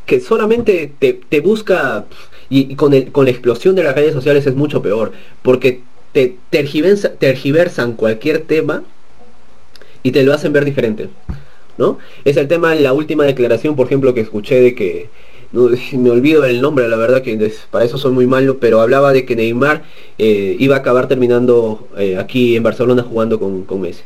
que 0.05 0.19
solamente 0.19 0.91
te, 0.99 1.39
busca, 1.39 2.05
y, 2.53 2.75
con, 2.75 2.93
el, 2.93 3.11
con 3.11 3.25
la 3.25 3.31
explosión 3.31 3.73
de 3.75 3.83
las 3.83 3.95
redes 3.95 4.13
sociales 4.13 4.45
es 4.45 4.55
mucho 4.55 4.81
peor, 4.81 5.11
porque 5.41 5.81
te 6.11 6.37
tergiversan 6.51 7.93
cualquier 7.93 8.41
tema 8.41 8.83
y 10.03 10.11
te 10.11 10.21
lo 10.21 10.33
hacen 10.33 10.53
ver 10.53 10.63
diferente. 10.63 11.09
¿no? 11.79 11.97
Es 12.23 12.37
el 12.37 12.47
tema 12.47 12.75
la 12.75 12.93
última 12.93 13.23
declaración, 13.23 13.75
por 13.75 13.87
ejemplo, 13.87 14.13
que 14.13 14.21
escuché 14.21 14.61
de 14.61 14.75
que, 14.75 15.09
me 15.93 16.11
olvido 16.11 16.45
el 16.45 16.61
nombre, 16.61 16.87
la 16.87 16.97
verdad 16.97 17.23
que 17.23 17.51
para 17.71 17.85
eso 17.85 17.97
soy 17.97 18.11
muy 18.11 18.27
malo, 18.27 18.59
pero 18.59 18.81
hablaba 18.81 19.13
de 19.13 19.25
que 19.25 19.35
Neymar 19.35 19.83
eh, 20.19 20.55
iba 20.59 20.75
a 20.75 20.79
acabar 20.79 21.07
terminando 21.07 21.87
eh, 21.97 22.17
aquí 22.17 22.55
en 22.55 22.61
Barcelona 22.61 23.01
jugando 23.01 23.39
con, 23.39 23.63
con, 23.63 23.81
Messi. 23.81 24.03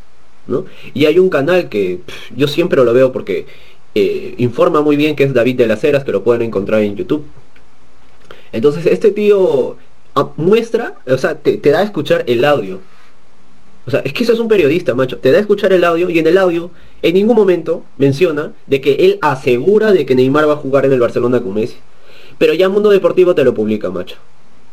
¿no? 0.48 0.64
Y 0.94 1.06
hay 1.06 1.20
un 1.20 1.30
canal 1.30 1.68
que 1.68 2.00
yo 2.34 2.48
siempre 2.48 2.82
lo 2.82 2.94
veo 2.94 3.12
porque 3.12 3.46
eh, 3.94 4.36
informa 4.38 4.82
muy 4.82 4.96
bien 4.96 5.18
que 5.18 5.26
es 5.26 5.34
David 5.34 5.58
de 5.58 5.68
las 5.68 5.84
Heras, 5.84 6.06
que 6.06 6.14
pueden 6.20 6.44
encontrar 6.44 6.82
en 6.82 6.96
YouTube. 6.96 7.26
Entonces 8.52 8.86
este 8.86 9.12
tío 9.12 9.78
ah, 10.16 10.30
muestra, 10.38 10.96
o 11.06 11.18
sea, 11.18 11.36
te 11.36 11.58
da 11.58 11.80
a 11.80 11.84
escuchar 11.84 12.24
el 12.28 12.46
audio 12.46 12.80
o 13.88 13.90
sea, 13.90 14.02
es 14.02 14.12
que 14.12 14.24
eso 14.26 14.34
es 14.34 14.40
un 14.40 14.50
periodista, 14.50 14.94
macho. 14.94 15.18
Te 15.18 15.32
da 15.32 15.38
a 15.38 15.42
escuchar 15.42 15.72
el 15.72 15.86
audio 15.86 16.10
y 16.10 16.20
en 16.20 16.28
el 16.28 16.38
audio 16.38 16.72
en 17.02 17.14
ningún 17.14 17.38
momento 17.38 17.84
menciona 17.98 18.52
de 18.68 18.82
que 18.82 18.96
él 18.96 19.18
asegura 19.22 19.94
de 19.94 20.06
que 20.06 20.14
Neymar 20.14 20.48
va 20.48 20.54
a 20.54 20.58
jugar 20.58 20.86
en 20.86 20.92
el 20.92 21.00
Barcelona 21.00 21.40
con 21.40 21.54
Messi. 21.54 21.78
Pero 22.38 22.54
ya 22.54 22.68
Mundo 22.68 22.90
Deportivo 22.90 23.34
te 23.34 23.46
lo 23.46 23.54
publica, 23.54 23.90
macho. 23.90 24.18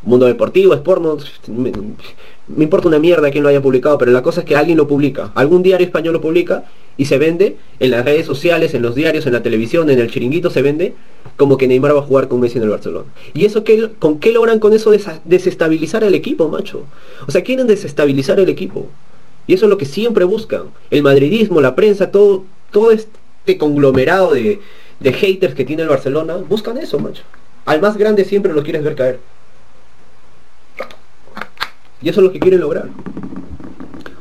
Mundo 0.02 0.26
Deportivo, 0.26 0.75
Sport, 0.75 1.23
me, 1.47 1.71
me, 2.49 2.65
importa 2.65 2.89
una 2.89 2.99
mierda 2.99 3.31
quién 3.31 3.43
lo 3.43 3.49
haya 3.49 3.63
publicado, 3.63 3.99
pero 3.99 4.13
la 4.13 4.23
cosa 4.23 4.41
es 4.41 4.47
que 4.47 4.57
alguien 4.57 4.77
lo 4.77 4.89
publica. 4.89 5.33
Algún 5.35 5.63
diario 5.63 5.87
español 5.87 6.15
lo 6.15 6.21
publica 6.21 6.65
y 6.97 7.07
se 7.07 7.19
vende 7.19 7.57
en 7.81 7.91
las 7.91 8.05
redes 8.05 8.27
sociales, 8.27 8.75
en 8.75 8.83
los 8.83 8.95
diarios, 8.95 9.27
en 9.27 9.33
la 9.33 9.43
televisión, 9.43 9.91
en 9.91 9.99
el 9.99 10.11
chiringuito 10.11 10.51
se 10.51 10.63
vende 10.63 10.95
como 11.37 11.57
que 11.57 11.67
Neymar 11.67 11.95
va 11.95 12.01
a 12.01 12.03
jugar 12.03 12.29
con 12.29 12.41
Messi 12.41 12.59
en 12.59 12.65
el 12.65 12.71
Barcelona. 12.71 13.07
¿Y 13.33 13.45
eso 13.45 13.65
qué, 13.65 13.91
con 13.99 14.21
qué 14.21 14.33
logran 14.33 14.59
con 14.59 14.73
eso 14.73 14.93
desestabilizar 15.25 16.05
el 16.05 16.15
equipo, 16.15 16.49
macho? 16.49 16.85
O 17.27 17.31
sea, 17.31 17.43
quieren 17.43 17.67
desestabilizar 17.67 18.39
el 18.39 18.49
equipo. 18.49 18.89
Y 19.47 19.55
eso 19.55 19.67
es 19.67 19.71
lo 19.71 19.79
que 19.79 19.87
siempre 19.87 20.25
buscan. 20.25 20.65
El 20.91 21.03
madridismo, 21.03 21.61
la 21.61 21.75
prensa, 21.75 22.11
todo, 22.11 22.45
todo 22.71 22.93
este 22.93 23.59
conglomerado 23.59 24.33
de, 24.33 24.61
de 25.01 25.13
haters 25.13 25.55
que 25.55 25.65
tiene 25.65 25.83
el 25.83 25.89
Barcelona, 25.89 26.37
buscan 26.37 26.79
eso, 26.79 26.99
macho. 26.99 27.23
Al 27.67 27.81
más 27.81 27.97
grande 27.97 28.25
siempre 28.25 28.53
lo 28.53 28.63
quieres 28.63 28.85
ver 28.85 28.95
caer. 28.95 29.21
Y 32.04 32.11
eso 32.11 32.20
es 32.20 32.26
lo 32.26 32.32
que 32.32 32.38
quieren 32.38 32.61
lograr. 32.61 32.90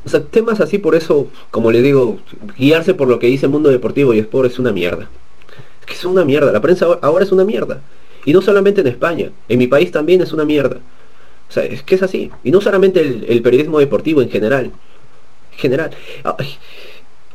O 0.05 0.09
sea, 0.09 0.21
temas 0.23 0.61
así, 0.61 0.77
por 0.77 0.95
eso, 0.95 1.27
como 1.51 1.69
le 1.71 1.81
digo, 1.81 2.17
guiarse 2.57 2.93
por 2.93 3.09
lo 3.09 3.19
que 3.19 3.27
dice 3.27 3.45
el 3.45 3.51
mundo 3.51 3.69
deportivo 3.69 4.13
y 4.13 4.19
Sport 4.19 4.51
es 4.51 4.59
una 4.59 4.71
mierda. 4.71 5.09
Es 5.81 5.85
que 5.85 5.93
es 5.93 6.05
una 6.05 6.23
mierda. 6.23 6.51
La 6.51 6.61
prensa 6.61 6.87
ahora 7.01 7.25
es 7.25 7.31
una 7.33 7.43
mierda. 7.43 7.81
Y 8.25 8.31
no 8.31 8.41
solamente 8.41 8.81
en 8.81 8.87
España. 8.87 9.31
En 9.49 9.59
mi 9.59 9.67
país 9.67 9.91
también 9.91 10.21
es 10.21 10.31
una 10.31 10.45
mierda. 10.45 10.77
O 11.49 11.51
sea, 11.51 11.65
es 11.65 11.83
que 11.83 11.95
es 11.95 12.03
así. 12.03 12.31
Y 12.43 12.51
no 12.51 12.61
solamente 12.61 13.01
el, 13.01 13.41
periodismo 13.41 13.79
deportivo 13.79 14.21
en 14.21 14.29
general. 14.29 14.71
En 15.51 15.57
general. 15.57 15.91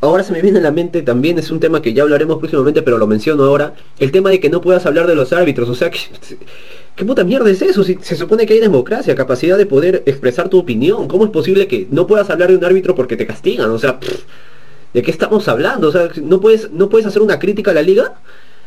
Ahora 0.01 0.23
se 0.23 0.33
me 0.33 0.43
viene 0.43 0.59
a 0.59 0.63
la 0.63 0.71
mente 0.71 1.03
también, 1.03 1.39
es 1.39 1.51
un 1.51 1.61
tema 1.61 1.83
que 1.83 1.93
ya 1.93 2.03
hablaremos 2.03 2.39
próximamente, 2.39 2.83
pero 2.83 2.99
lo 2.99 3.07
menciono 3.07 3.45
ahora. 3.45 3.75
El 3.99 4.13
tema 4.13 4.31
de 4.31 4.41
que 4.41 4.51
no 4.51 4.61
puedas 4.61 4.87
hablar 4.87 5.07
de 5.07 5.15
los 5.15 5.33
árbitros. 5.33 5.69
O 5.69 5.75
sea, 5.75 5.91
¿Qué 6.99 7.05
puta 7.05 7.23
mierda 7.23 7.49
es 7.49 7.63
eso? 7.63 7.85
Si 7.85 7.97
se 8.03 8.17
supone 8.17 8.45
que 8.45 8.55
hay 8.55 8.59
democracia, 8.59 9.15
capacidad 9.15 9.57
de 9.57 9.67
poder 9.67 10.03
expresar 10.05 10.49
tu 10.49 10.59
opinión. 10.59 11.07
¿Cómo 11.07 11.25
es 11.25 11.31
posible 11.31 11.69
que 11.69 11.87
no 11.93 12.09
puedas 12.09 12.29
hablar 12.29 12.51
de 12.51 12.57
un 12.57 12.65
árbitro 12.65 12.97
porque 12.97 13.17
te 13.17 13.25
castigan? 13.25 13.71
O 13.71 13.79
sea, 13.79 14.01
¿de 14.93 15.03
qué 15.03 15.13
estamos 15.13 15.47
hablando? 15.47 15.91
O 15.91 15.93
sea, 15.93 16.09
¿no 16.21 16.41
puedes, 16.41 16.73
¿no 16.73 16.89
puedes 16.89 17.07
hacer 17.07 17.23
una 17.23 17.39
crítica 17.39 17.71
a 17.71 17.75
la 17.75 17.83
liga? 17.83 18.15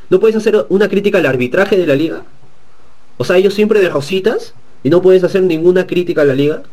¿No 0.09 0.21
puedes 0.21 0.38
hacer 0.38 0.65
una 0.69 0.88
crítica 0.88 1.17
al 1.17 1.25
arbitraje 1.25 1.75
de 1.75 1.85
la 1.85 1.95
liga? 1.95 2.23
O 3.17 3.25
sea, 3.25 3.35
ellos 3.35 3.53
siempre 3.53 3.81
de 3.81 3.89
rositas 3.89 4.53
y 4.81 4.89
no 4.89 5.01
puedes 5.01 5.25
hacer 5.25 5.43
ninguna 5.43 5.85
crítica 5.85 6.21
a 6.21 6.25
la 6.25 6.33
liga. 6.33 6.63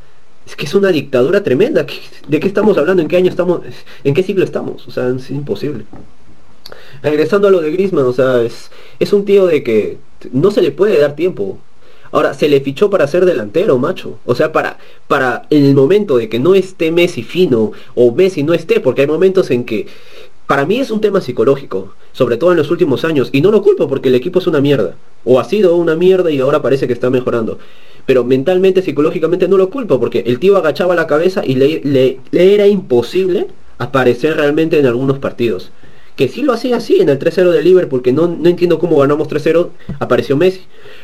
Es 0.49 0.57
que 0.57 0.65
es 0.65 0.75
una 0.75 0.89
dictadura 0.89 1.43
tremenda. 1.43 1.85
¿De 2.27 2.41
qué 2.41 2.49
estamos 2.49 2.79
hablando? 2.79 3.03
¿En 3.03 3.09
qué 3.09 3.19
año 3.19 3.29
estamos? 3.29 3.61
¿En 4.03 4.15
qué 4.15 4.23
siglo 4.23 4.45
estamos? 4.45 4.89
O 4.89 4.91
sea, 4.91 5.09
es 5.09 5.31
imposible. 5.31 5.85
Regresando 7.03 7.49
a 7.49 7.51
lo 7.51 7.61
de 7.61 7.71
Grisman, 7.71 8.07
o 8.07 8.15
sea, 8.15 8.41
es, 8.41 9.13
un 9.13 9.27
tío 9.27 9.47
de 9.47 9.63
que 9.63 9.99
no 10.33 10.51
se 10.51 10.63
le 10.63 10.71
puede 10.71 10.99
dar 10.99 11.15
tiempo. 11.15 11.59
Ahora, 12.13 12.33
se 12.33 12.49
le 12.49 12.63
fichó 12.63 12.89
para 12.89 13.07
ser 13.07 13.27
delantero, 13.27 13.77
macho. 13.77 14.19
O 14.25 14.35
sea, 14.35 14.51
para, 14.51 14.79
para 15.07 15.47
el 15.51 15.75
momento 15.75 16.17
de 16.17 16.31
que 16.31 16.39
no 16.39 16.55
esté 16.55 16.91
Messi 16.91 17.23
fino 17.23 17.73
o 17.95 18.13
Messi 18.13 18.43
no 18.43 18.55
esté, 18.55 18.81
porque 18.81 19.03
hay 19.03 19.07
momentos 19.07 19.51
en 19.51 19.65
que 19.65 19.87
para 20.49 20.65
mí 20.65 20.81
es 20.81 20.91
un 20.91 21.03
tema 21.03 21.21
psicológico, 21.21 21.93
sobre 22.13 22.39
todo 22.39 22.53
en 22.53 22.57
los 22.57 22.71
últimos 22.71 23.05
años, 23.05 23.29
y 23.33 23.43
no 23.43 23.51
lo 23.51 23.63
culpo 23.63 23.87
porque 23.87 24.09
el 24.09 24.15
equipo 24.15 24.39
es 24.39 24.47
una 24.47 24.63
mierda. 24.63 24.95
O 25.23 25.39
ha 25.39 25.45
sido 25.45 25.77
una 25.77 25.95
mierda 25.95 26.31
y 26.31 26.41
ahora 26.41 26.63
parece 26.63 26.87
que 26.87 26.95
está 26.95 27.11
mejorando. 27.11 27.59
Pero 28.07 28.25
mentalmente, 28.25 28.81
psicológicamente 28.81 29.47
no 29.47 29.59
lo 29.59 29.69
culpo 29.69 30.01
porque 30.01 30.25
el 30.27 30.39
tío 30.39 30.57
agachaba 30.57 30.95
la 30.95 31.07
cabeza 31.07 31.45
y 31.45 31.57
le, 31.57 31.83
le, 31.85 32.19
era 32.33 32.67
imposible 32.67 33.49
aparecer 33.77 34.39
realmente 34.39 34.79
en 34.79 34.87
algunos 34.87 35.19
partidos 35.19 35.71
que 36.17 36.27
sí 36.27 36.43
lo 36.43 36.53
hacía 36.53 36.79
así 36.79 37.01
en 37.01 37.11
el 37.11 37.19
3-0 37.21 37.53
de 37.53 37.63
Liverpool, 37.63 38.01
porque 38.01 38.13
no, 38.13 38.27
no 38.27 38.49
entiendo 38.49 38.81
cómo 38.81 38.99
ganamos 38.99 39.29
3-0, 39.29 39.69
apareció 40.01 40.37
Messi. 40.37 40.63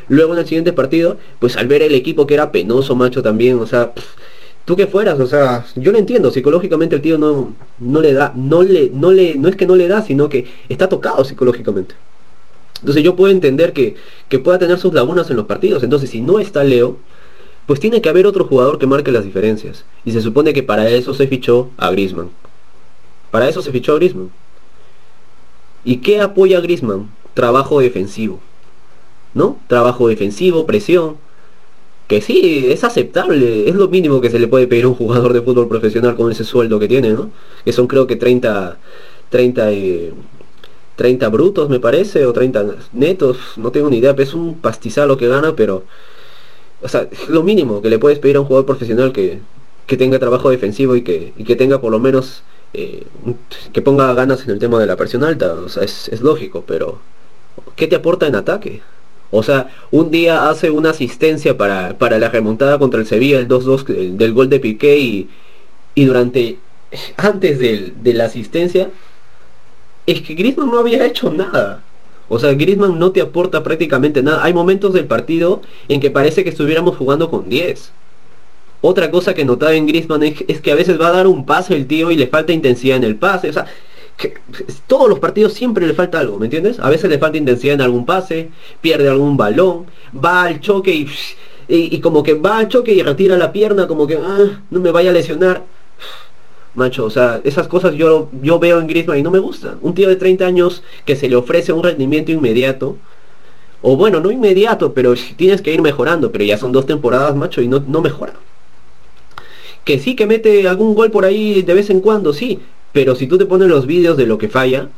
Luego 0.09 0.33
en 0.33 0.41
el 0.41 0.45
siguiente 0.45 0.73
partido, 0.73 1.19
pues 1.39 1.57
al 1.57 1.69
ver 1.69 1.83
el 1.83 1.95
equipo 1.95 2.27
que 2.27 2.35
era 2.35 2.51
penoso, 2.51 2.97
macho, 2.97 3.23
también, 3.23 3.61
o 3.61 3.67
sea, 3.69 3.93
tú 4.64 4.76
que 4.76 4.87
fueras, 4.87 5.21
o 5.21 5.26
sea, 5.26 5.66
yo 5.76 5.92
lo 5.92 5.99
entiendo, 5.99 6.30
psicológicamente 6.30 6.97
el 6.97 7.02
tío 7.02 7.18
no, 7.18 7.52
no 7.78 8.00
le 8.00 8.12
da, 8.12 8.33
no 8.35 8.62
le, 8.62 8.90
no 8.90 9.12
le, 9.12 9.35
no 9.35 9.49
es 9.49 9.56
que 9.56 9.66
no 9.66 9.76
le 9.76 9.88
da, 9.88 10.02
sino 10.02 10.28
que 10.28 10.47
está 10.68 10.88
tocado 10.88 11.25
psicológicamente. 11.25 11.94
Entonces 12.80 13.02
yo 13.02 13.16
puedo 13.16 13.33
entender 13.33 13.73
que, 13.73 13.97
que 14.28 14.38
pueda 14.38 14.59
tener 14.59 14.78
sus 14.78 14.92
lagunas 14.92 15.30
en 15.30 15.37
los 15.37 15.47
partidos. 15.47 15.83
Entonces 15.83 16.11
si 16.11 16.21
no 16.21 16.38
está 16.38 16.64
Leo, 16.64 16.99
pues 17.66 17.80
tiene 17.80 18.02
que 18.02 18.09
haber 18.09 18.26
otro 18.26 18.44
jugador 18.44 18.78
que 18.78 18.87
marque 18.87 19.11
las 19.11 19.25
diferencias. 19.25 19.85
Y 20.04 20.12
se 20.12 20.21
supone 20.21 20.52
que 20.52 20.62
para 20.62 20.88
eso 20.88 21.14
se 21.14 21.26
fichó 21.26 21.71
a 21.78 21.90
Grisman. 21.90 22.30
Para 23.30 23.49
eso 23.49 23.62
se 23.62 23.73
fichó 23.73 23.92
a 23.92 23.97
Grisman. 23.97 24.30
¿Y 25.85 25.99
qué 25.99 26.21
apoya 26.21 26.61
Grisman? 26.61 27.11
Trabajo 27.33 27.80
defensivo. 27.80 28.40
¿No? 29.33 29.59
Trabajo 29.66 30.09
defensivo, 30.09 30.66
presión. 30.66 31.16
Que 32.08 32.20
sí, 32.20 32.66
es 32.68 32.84
aceptable, 32.84 33.68
es 33.68 33.75
lo 33.75 33.88
mínimo 33.88 34.20
que 34.20 34.30
se 34.30 34.38
le 34.38 34.46
puede 34.46 34.66
pedir 34.66 34.84
a 34.84 34.88
un 34.88 34.94
jugador 34.94 35.32
de 35.32 35.40
fútbol 35.40 35.68
profesional 35.68 36.16
con 36.16 36.30
ese 36.30 36.44
sueldo 36.44 36.78
que 36.78 36.88
tiene, 36.88 37.11
¿no? 37.11 37.30
Que 37.64 37.73
son 37.73 37.87
creo 37.87 38.06
que 38.06 38.16
30, 38.16 38.76
30, 39.30 39.70
30 40.96 41.28
brutos 41.28 41.70
me 41.70 41.80
parece, 41.80 42.26
o 42.26 42.32
30 42.32 42.64
netos, 42.92 43.38
no 43.56 43.70
tengo 43.70 43.88
ni 43.88 43.99
idea, 43.99 44.14
es 44.18 44.34
un 44.34 44.58
pastizal 44.58 45.08
lo 45.08 45.16
que 45.16 45.28
gana, 45.28 45.56
pero... 45.56 45.84
O 46.82 46.88
sea, 46.88 47.08
es 47.11 47.28
lo 47.30 47.42
mínimo 47.42 47.80
que 47.80 47.88
le 47.88 47.99
puedes 47.99 48.18
pedir 48.18 48.37
a 48.37 48.40
un 48.40 48.46
jugador 48.46 48.66
profesional 48.66 49.12
que, 49.12 49.40
que 49.87 49.96
tenga 49.96 50.18
trabajo 50.18 50.50
defensivo 50.50 50.96
y 50.96 51.02
que, 51.02 51.32
y 51.37 51.44
que 51.44 51.56
tenga 51.56 51.80
por 51.80 51.90
lo 51.90 51.99
menos 51.99 52.42
eh, 52.73 53.06
que 53.73 53.82
ponga 53.82 54.12
ganas 54.14 54.42
en 54.44 54.50
el 54.50 54.58
tema 54.58 54.80
de 54.80 54.87
la 54.87 54.96
presión 54.96 55.23
alta, 55.25 55.54
o 55.54 55.68
sea, 55.68 55.84
es, 55.84 56.20
lógico, 56.20 56.64
pero 56.66 56.99
¿qué 57.76 57.87
te 57.87 57.96
aporta 57.96 58.26
en 58.26 58.34
ataque? 58.34 58.82
O 59.31 59.43
sea, 59.43 59.69
un 59.90 60.11
día 60.11 60.49
hace 60.49 60.71
una 60.71 60.90
asistencia 60.90 61.57
para, 61.57 61.99
para 61.99 62.19
la 62.19 62.28
remontada 62.28 62.78
contra 62.78 63.00
el 63.00 63.07
Sevilla, 63.07 63.38
el 63.38 63.49
2-2 63.49 64.16
del, 64.16 64.33
gol 64.33 64.49
de 64.49 64.61
Piqué 64.61 64.99
y, 64.99 65.28
y 65.95 66.04
durante, 66.04 66.59
antes 67.16 67.59
de, 67.59 67.93
de 68.00 68.14
la 68.14 68.26
asistencia, 68.26 68.90
es 70.07 70.21
que 70.21 70.35
Griezmann 70.35 70.71
no 70.71 70.78
había 70.78 71.04
hecho 71.04 71.31
nada. 71.31 71.83
O 72.28 72.38
sea, 72.38 72.54
Griezmann 72.54 72.99
no 72.99 73.12
te 73.12 73.21
aporta 73.21 73.62
prácticamente 73.62 74.23
nada. 74.23 74.45
Hay 74.45 74.54
momentos 74.54 74.93
del 74.93 75.07
partido 75.07 75.61
en 75.88 76.00
que 76.00 76.11
parece 76.11 76.43
que 76.43 76.50
estuviéramos 76.50 76.97
jugando 76.97 77.31
con 77.31 77.49
10. 77.49 77.93
Otra 78.81 79.11
cosa 79.11 79.35
que 79.35 79.45
notaba 79.45 79.75
en 79.75 79.87
Griezmann 79.87 80.23
es, 80.23 80.61
que 80.61 80.71
a 80.71 80.75
veces 80.75 81.00
va 81.00 81.09
a 81.09 81.12
dar 81.12 81.26
un 81.26 81.47
pase 81.47 81.75
el 81.75 81.87
tío 81.87 82.11
y 82.11 82.16
le 82.16 82.26
falta 82.26 82.52
intensidad 82.52 82.99
en 82.99 83.04
el 83.04 83.16
pase. 83.16 83.49
O 83.49 83.52
sea, 83.52 83.66
todos 84.87 85.09
los 85.09 85.18
partidos 85.18 85.52
siempre 85.52 85.87
le 85.87 85.94
falta 85.94 86.21
algo, 86.21 86.38
¿me 86.38 86.47
entiendes? 86.47 86.78
A 86.78 86.88
veces 86.88 87.11
le 87.11 87.18
falta 87.18 87.38
intensidad 87.38 87.75
en 87.75 87.80
algún 87.80 88.06
pase, 88.06 88.50
pierde 88.80 89.09
algún 89.09 89.37
balón, 89.37 89.87
va 90.14 90.44
al 90.44 90.61
choque 90.61 90.92
y, 90.94 91.09
y, 91.68 92.00
como 92.00 92.23
que 92.23 92.35
va 92.35 92.59
al 92.59 92.68
choque 92.68 92.92
y 92.92 93.02
retira 93.02 93.37
la 93.37 93.52
pierna, 93.52 93.87
como 93.87 94.06
que 94.06 94.16
ah, 94.16 94.62
no 94.71 94.80
me 94.80 94.90
vaya 94.90 95.11
a 95.11 95.12
lesionar. 95.12 95.62
Macho, 96.75 97.04
o 97.04 97.11
sea, 97.11 97.40
esas 97.44 97.68
cosas 97.68 97.94
yo, 97.94 98.30
yo 98.42 98.59
veo 98.59 98.80
en 98.80 98.88
Griezmann 98.88 99.18
y 99.18 99.23
no 99.23 99.30
me 99.30 99.38
gusta. 99.38 99.76
Un 99.80 99.94
tío 99.94 100.09
de 100.09 100.16
30 100.16 100.44
años 100.44 100.83
que 101.04 101.14
se 101.14 101.28
le 101.28 101.37
ofrece 101.37 101.73
un 101.73 101.85
rendimiento 101.85 102.33
inmediato, 102.33 102.97
o 103.80 103.97
bueno, 103.97 104.21
no 104.21 104.30
inmediato, 104.30 104.92
pero 104.92 105.14
tienes 105.37 105.62
que 105.62 105.73
ir 105.73 105.83
mejorando, 105.83 106.33
pero 106.33 106.44
ya 106.44 106.59
son 106.59 106.73
dos 106.73 106.87
temporadas, 106.87 107.37
macho, 107.37 107.62
y 107.62 107.68
no, 107.68 107.85
no 107.87 108.00
mejora. 108.00 108.33
Que 109.85 109.99
sí 109.99 110.16
que 110.16 110.26
mete 110.26 110.66
algún 110.66 110.94
gol 110.94 111.11
por 111.11 111.25
ahí 111.25 111.62
de 111.62 111.75
vez 111.75 111.90
en 111.90 112.00
cuando, 112.00 112.33
sí, 112.33 112.61
pero 112.95 113.17
si 113.17 113.27
tú 113.27 113.37
te 113.37 113.45
pones 113.45 113.67
los 113.69 113.87
vídeos 113.87 114.17
de 114.17 114.25
lo 114.25 114.39
que 114.39 114.49
falla, 114.49 114.89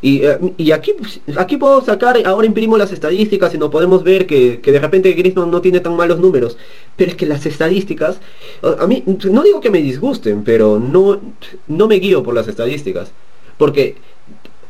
y, 0.00 0.24
eh, 0.24 0.38
y, 0.56 0.70
aquí, 0.70 0.94
aquí 1.36 1.58
puedo 1.58 1.84
sacar, 1.84 2.16
ahora 2.24 2.46
imprimo 2.46 2.78
las 2.78 2.90
estadísticas 2.90 3.54
y 3.54 3.58
no 3.58 3.70
podemos 3.70 4.02
ver 4.02 4.26
que, 4.26 4.60
que, 4.62 4.72
de 4.72 4.80
repente 4.80 5.12
Griezmann 5.12 5.50
no 5.50 5.60
tiene 5.60 5.80
tan 5.80 5.94
malos 5.94 6.18
números. 6.20 6.56
Pero 6.96 7.10
es 7.10 7.16
que 7.18 7.26
las 7.26 7.44
estadísticas, 7.44 8.18
a 8.62 8.86
mí, 8.86 9.04
no 9.30 9.42
digo 9.42 9.60
que 9.60 9.70
me 9.70 9.82
disgusten, 9.82 10.42
pero 10.42 10.78
no, 10.78 11.20
no 11.66 11.86
me 11.86 11.96
guío 11.96 12.22
por 12.22 12.32
las 12.34 12.48
estadísticas. 12.48 13.12
Porque, 13.58 13.96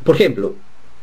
por 0.03 0.17
ejemplo, 0.17 0.57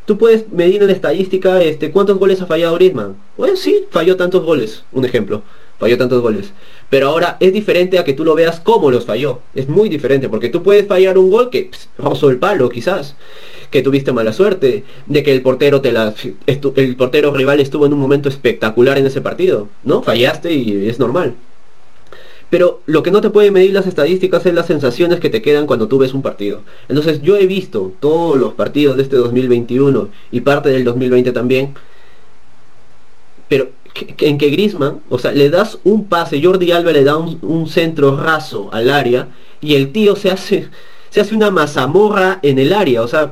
tú 0.05 0.17
puedes 0.17 0.51
medir 0.51 0.83
en 0.83 0.89
estadística 0.89 1.61
este, 1.61 1.91
cuántos 1.91 2.19
goles 2.19 2.41
ha 2.41 2.47
fallado 2.47 2.75
Griezmann. 2.75 3.15
Bueno, 3.37 3.55
sí, 3.55 3.85
falló 3.91 4.17
tantos 4.17 4.43
goles, 4.43 4.83
un 4.91 5.05
ejemplo 5.05 5.41
falló 5.79 5.97
tantos 5.97 6.21
goles. 6.21 6.51
Pero 6.95 7.09
ahora 7.09 7.35
es 7.41 7.51
diferente 7.51 7.99
a 7.99 8.05
que 8.05 8.13
tú 8.13 8.23
lo 8.23 8.35
veas 8.35 8.61
cómo 8.61 8.89
los 8.89 9.03
falló. 9.03 9.41
Es 9.53 9.67
muy 9.67 9.89
diferente, 9.89 10.29
porque 10.29 10.47
tú 10.47 10.63
puedes 10.63 10.87
fallar 10.87 11.17
un 11.17 11.29
gol 11.29 11.49
que 11.49 11.69
rozó 11.97 12.29
el 12.29 12.37
palo, 12.37 12.69
quizás. 12.69 13.17
Que 13.69 13.81
tuviste 13.81 14.13
mala 14.13 14.31
suerte, 14.31 14.85
de 15.05 15.21
que 15.21 15.33
el 15.33 15.41
portero 15.41 15.81
te 15.81 15.91
la, 15.91 16.13
el 16.45 16.95
portero 16.95 17.33
rival 17.33 17.59
estuvo 17.59 17.85
en 17.85 17.91
un 17.91 17.99
momento 17.99 18.29
espectacular 18.29 18.97
en 18.97 19.07
ese 19.07 19.19
partido, 19.19 19.67
¿no? 19.83 20.03
Fallaste 20.03 20.53
y 20.53 20.87
es 20.87 20.97
normal. 20.97 21.35
Pero 22.49 22.79
lo 22.85 23.03
que 23.03 23.11
no 23.11 23.19
te 23.19 23.29
puede 23.29 23.51
medir 23.51 23.73
las 23.73 23.87
estadísticas 23.87 24.45
es 24.45 24.53
las 24.53 24.67
sensaciones 24.67 25.19
que 25.19 25.29
te 25.29 25.41
quedan 25.41 25.67
cuando 25.67 25.89
tú 25.89 25.97
ves 25.97 26.13
un 26.13 26.21
partido. 26.21 26.61
Entonces 26.87 27.21
yo 27.21 27.35
he 27.35 27.45
visto 27.45 27.91
todos 27.99 28.37
los 28.37 28.53
partidos 28.53 28.95
de 28.95 29.03
este 29.03 29.17
2021 29.17 30.07
y 30.31 30.39
parte 30.39 30.69
del 30.69 30.85
2020 30.85 31.33
también. 31.33 31.73
Pero 33.49 33.67
en 34.19 34.37
que 34.37 34.49
Grisman, 34.49 35.01
o 35.09 35.17
sea, 35.19 35.31
le 35.31 35.49
das 35.49 35.79
un 35.83 36.05
pase, 36.05 36.41
Jordi 36.43 36.71
Alba 36.71 36.91
le 36.91 37.03
da 37.03 37.17
un, 37.17 37.67
centro 37.67 38.17
raso 38.17 38.69
al 38.73 38.89
área 38.89 39.29
y 39.61 39.75
el 39.75 39.91
tío 39.91 40.15
se 40.15 40.31
hace, 40.31 40.69
se 41.09 41.21
hace 41.21 41.35
una 41.35 41.51
mazamorra 41.51 42.39
en 42.41 42.59
el 42.59 42.73
área. 42.73 43.01
O 43.01 43.07
sea, 43.07 43.31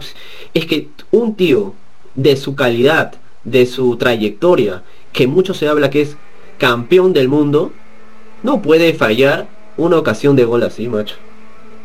es 0.53 0.65
que 0.65 0.89
un 1.11 1.35
tío 1.35 1.73
de 2.15 2.37
su 2.37 2.55
calidad, 2.55 3.13
de 3.43 3.65
su 3.65 3.97
trayectoria, 3.97 4.83
que 5.11 5.27
mucho 5.27 5.53
se 5.53 5.67
habla 5.67 5.89
que 5.89 6.01
es 6.01 6.17
campeón 6.57 7.13
del 7.13 7.27
mundo, 7.27 7.73
no 8.41 8.61
puede 8.61 8.93
fallar 8.93 9.47
una 9.77 9.97
ocasión 9.97 10.35
de 10.35 10.45
gol 10.45 10.63
así, 10.63 10.87
macho. 10.87 11.15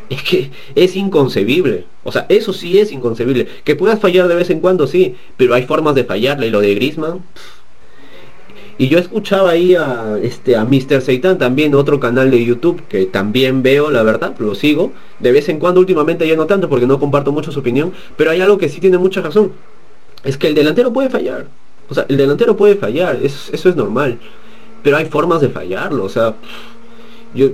Es 0.09 0.23
que 0.23 0.51
es 0.75 0.97
inconcebible. 0.97 1.85
O 2.03 2.13
sea, 2.13 2.27
eso 2.29 2.53
sí 2.53 2.79
es 2.79 2.93
inconcebible. 2.93 3.47
Que 3.65 3.77
puedas 3.77 4.01
fallar 4.01 4.29
de 4.29 4.35
vez 4.35 4.49
en 4.51 4.61
cuando, 4.61 4.87
sí, 4.87 5.17
pero 5.37 5.55
hay 5.55 5.67
formas 5.67 5.95
de 5.95 6.05
fallarle. 6.05 6.47
Y 6.47 6.51
lo 6.51 6.61
de 6.61 6.75
Grisman, 6.75 7.23
y 8.79 8.89
yo 8.89 9.01
escuchaba 9.01 9.51
ahí 9.51 9.75
a, 9.75 10.19
este, 10.23 10.57
a 10.57 10.65
Mr. 10.65 11.03
Seitan 11.03 11.37
también, 11.37 11.75
otro 11.75 11.99
canal 11.99 12.31
de 12.31 12.45
YouTube 12.45 12.81
que 12.89 13.07
también 13.07 13.65
veo, 13.65 13.91
la 13.91 14.05
verdad, 14.05 14.37
lo 14.39 14.55
sigo. 14.55 14.93
De 15.19 15.33
vez 15.33 15.49
en 15.49 15.59
cuando, 15.59 15.81
últimamente 15.81 16.27
ya 16.29 16.37
no 16.37 16.47
tanto 16.47 16.69
porque 16.69 16.87
no 16.87 17.01
comparto 17.01 17.33
mucho 17.33 17.51
su 17.51 17.59
opinión. 17.59 17.93
Pero 18.17 18.31
hay 18.31 18.41
algo 18.41 18.57
que 18.57 18.69
sí 18.69 18.81
tiene 18.81 18.97
mucha 18.97 19.21
razón. 19.21 19.51
Es 20.23 20.39
que 20.39 20.47
el 20.47 20.55
delantero 20.55 20.93
puede 20.93 21.11
fallar. 21.11 21.47
O 21.91 21.95
sea, 21.95 22.07
el 22.09 22.17
delantero 22.17 22.57
puede 22.57 22.77
fallar, 22.77 23.19
eso, 23.21 23.51
eso 23.53 23.69
es 23.69 23.75
normal. 23.75 24.19
Pero 24.85 24.97
hay 24.97 25.07
formas 25.07 25.41
de 25.41 25.49
fallarlo. 25.49 26.05
O 26.05 26.09
sea, 26.09 26.37
yo, 27.35 27.49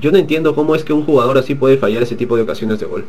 yo 0.00 0.10
no 0.10 0.18
entiendo 0.18 0.56
cómo 0.56 0.74
es 0.74 0.82
que 0.82 0.92
un 0.92 1.04
jugador 1.04 1.38
así 1.38 1.54
puede 1.54 1.76
fallar 1.78 2.02
ese 2.02 2.16
tipo 2.16 2.36
de 2.36 2.42
ocasiones 2.42 2.80
de 2.80 2.86
gol. 2.86 3.04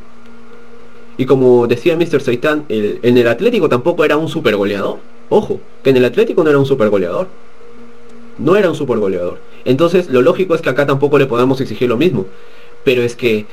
Y 1.20 1.26
como 1.26 1.68
decía 1.68 1.98
Mr. 1.98 2.22
Seitan, 2.22 2.64
en 2.70 3.18
el 3.18 3.28
Atlético 3.28 3.68
tampoco 3.68 4.06
era 4.06 4.16
un 4.16 4.30
super 4.30 4.56
goleador. 4.56 5.00
Ojo, 5.28 5.60
que 5.84 5.90
en 5.90 5.98
el 5.98 6.06
Atlético 6.06 6.46
no 6.46 6.50
era 6.50 6.58
un 6.58 6.66
super 6.66 6.88
goleador. 6.88 7.28
No 8.38 8.56
era 8.56 8.70
un 8.70 8.76
super 8.76 9.00
goleador. 9.00 9.38
Entonces, 9.66 10.10
lo 10.10 10.22
lógico 10.22 10.56
es 10.56 10.62
que 10.62 10.70
acá 10.70 10.86
tampoco 10.86 11.20
le 11.20 11.26
podamos 11.26 11.60
exigir 11.60 11.90
lo 11.90 11.98
mismo. 11.98 12.26
Pero 12.86 13.02
es 13.02 13.18
que... 13.18 13.46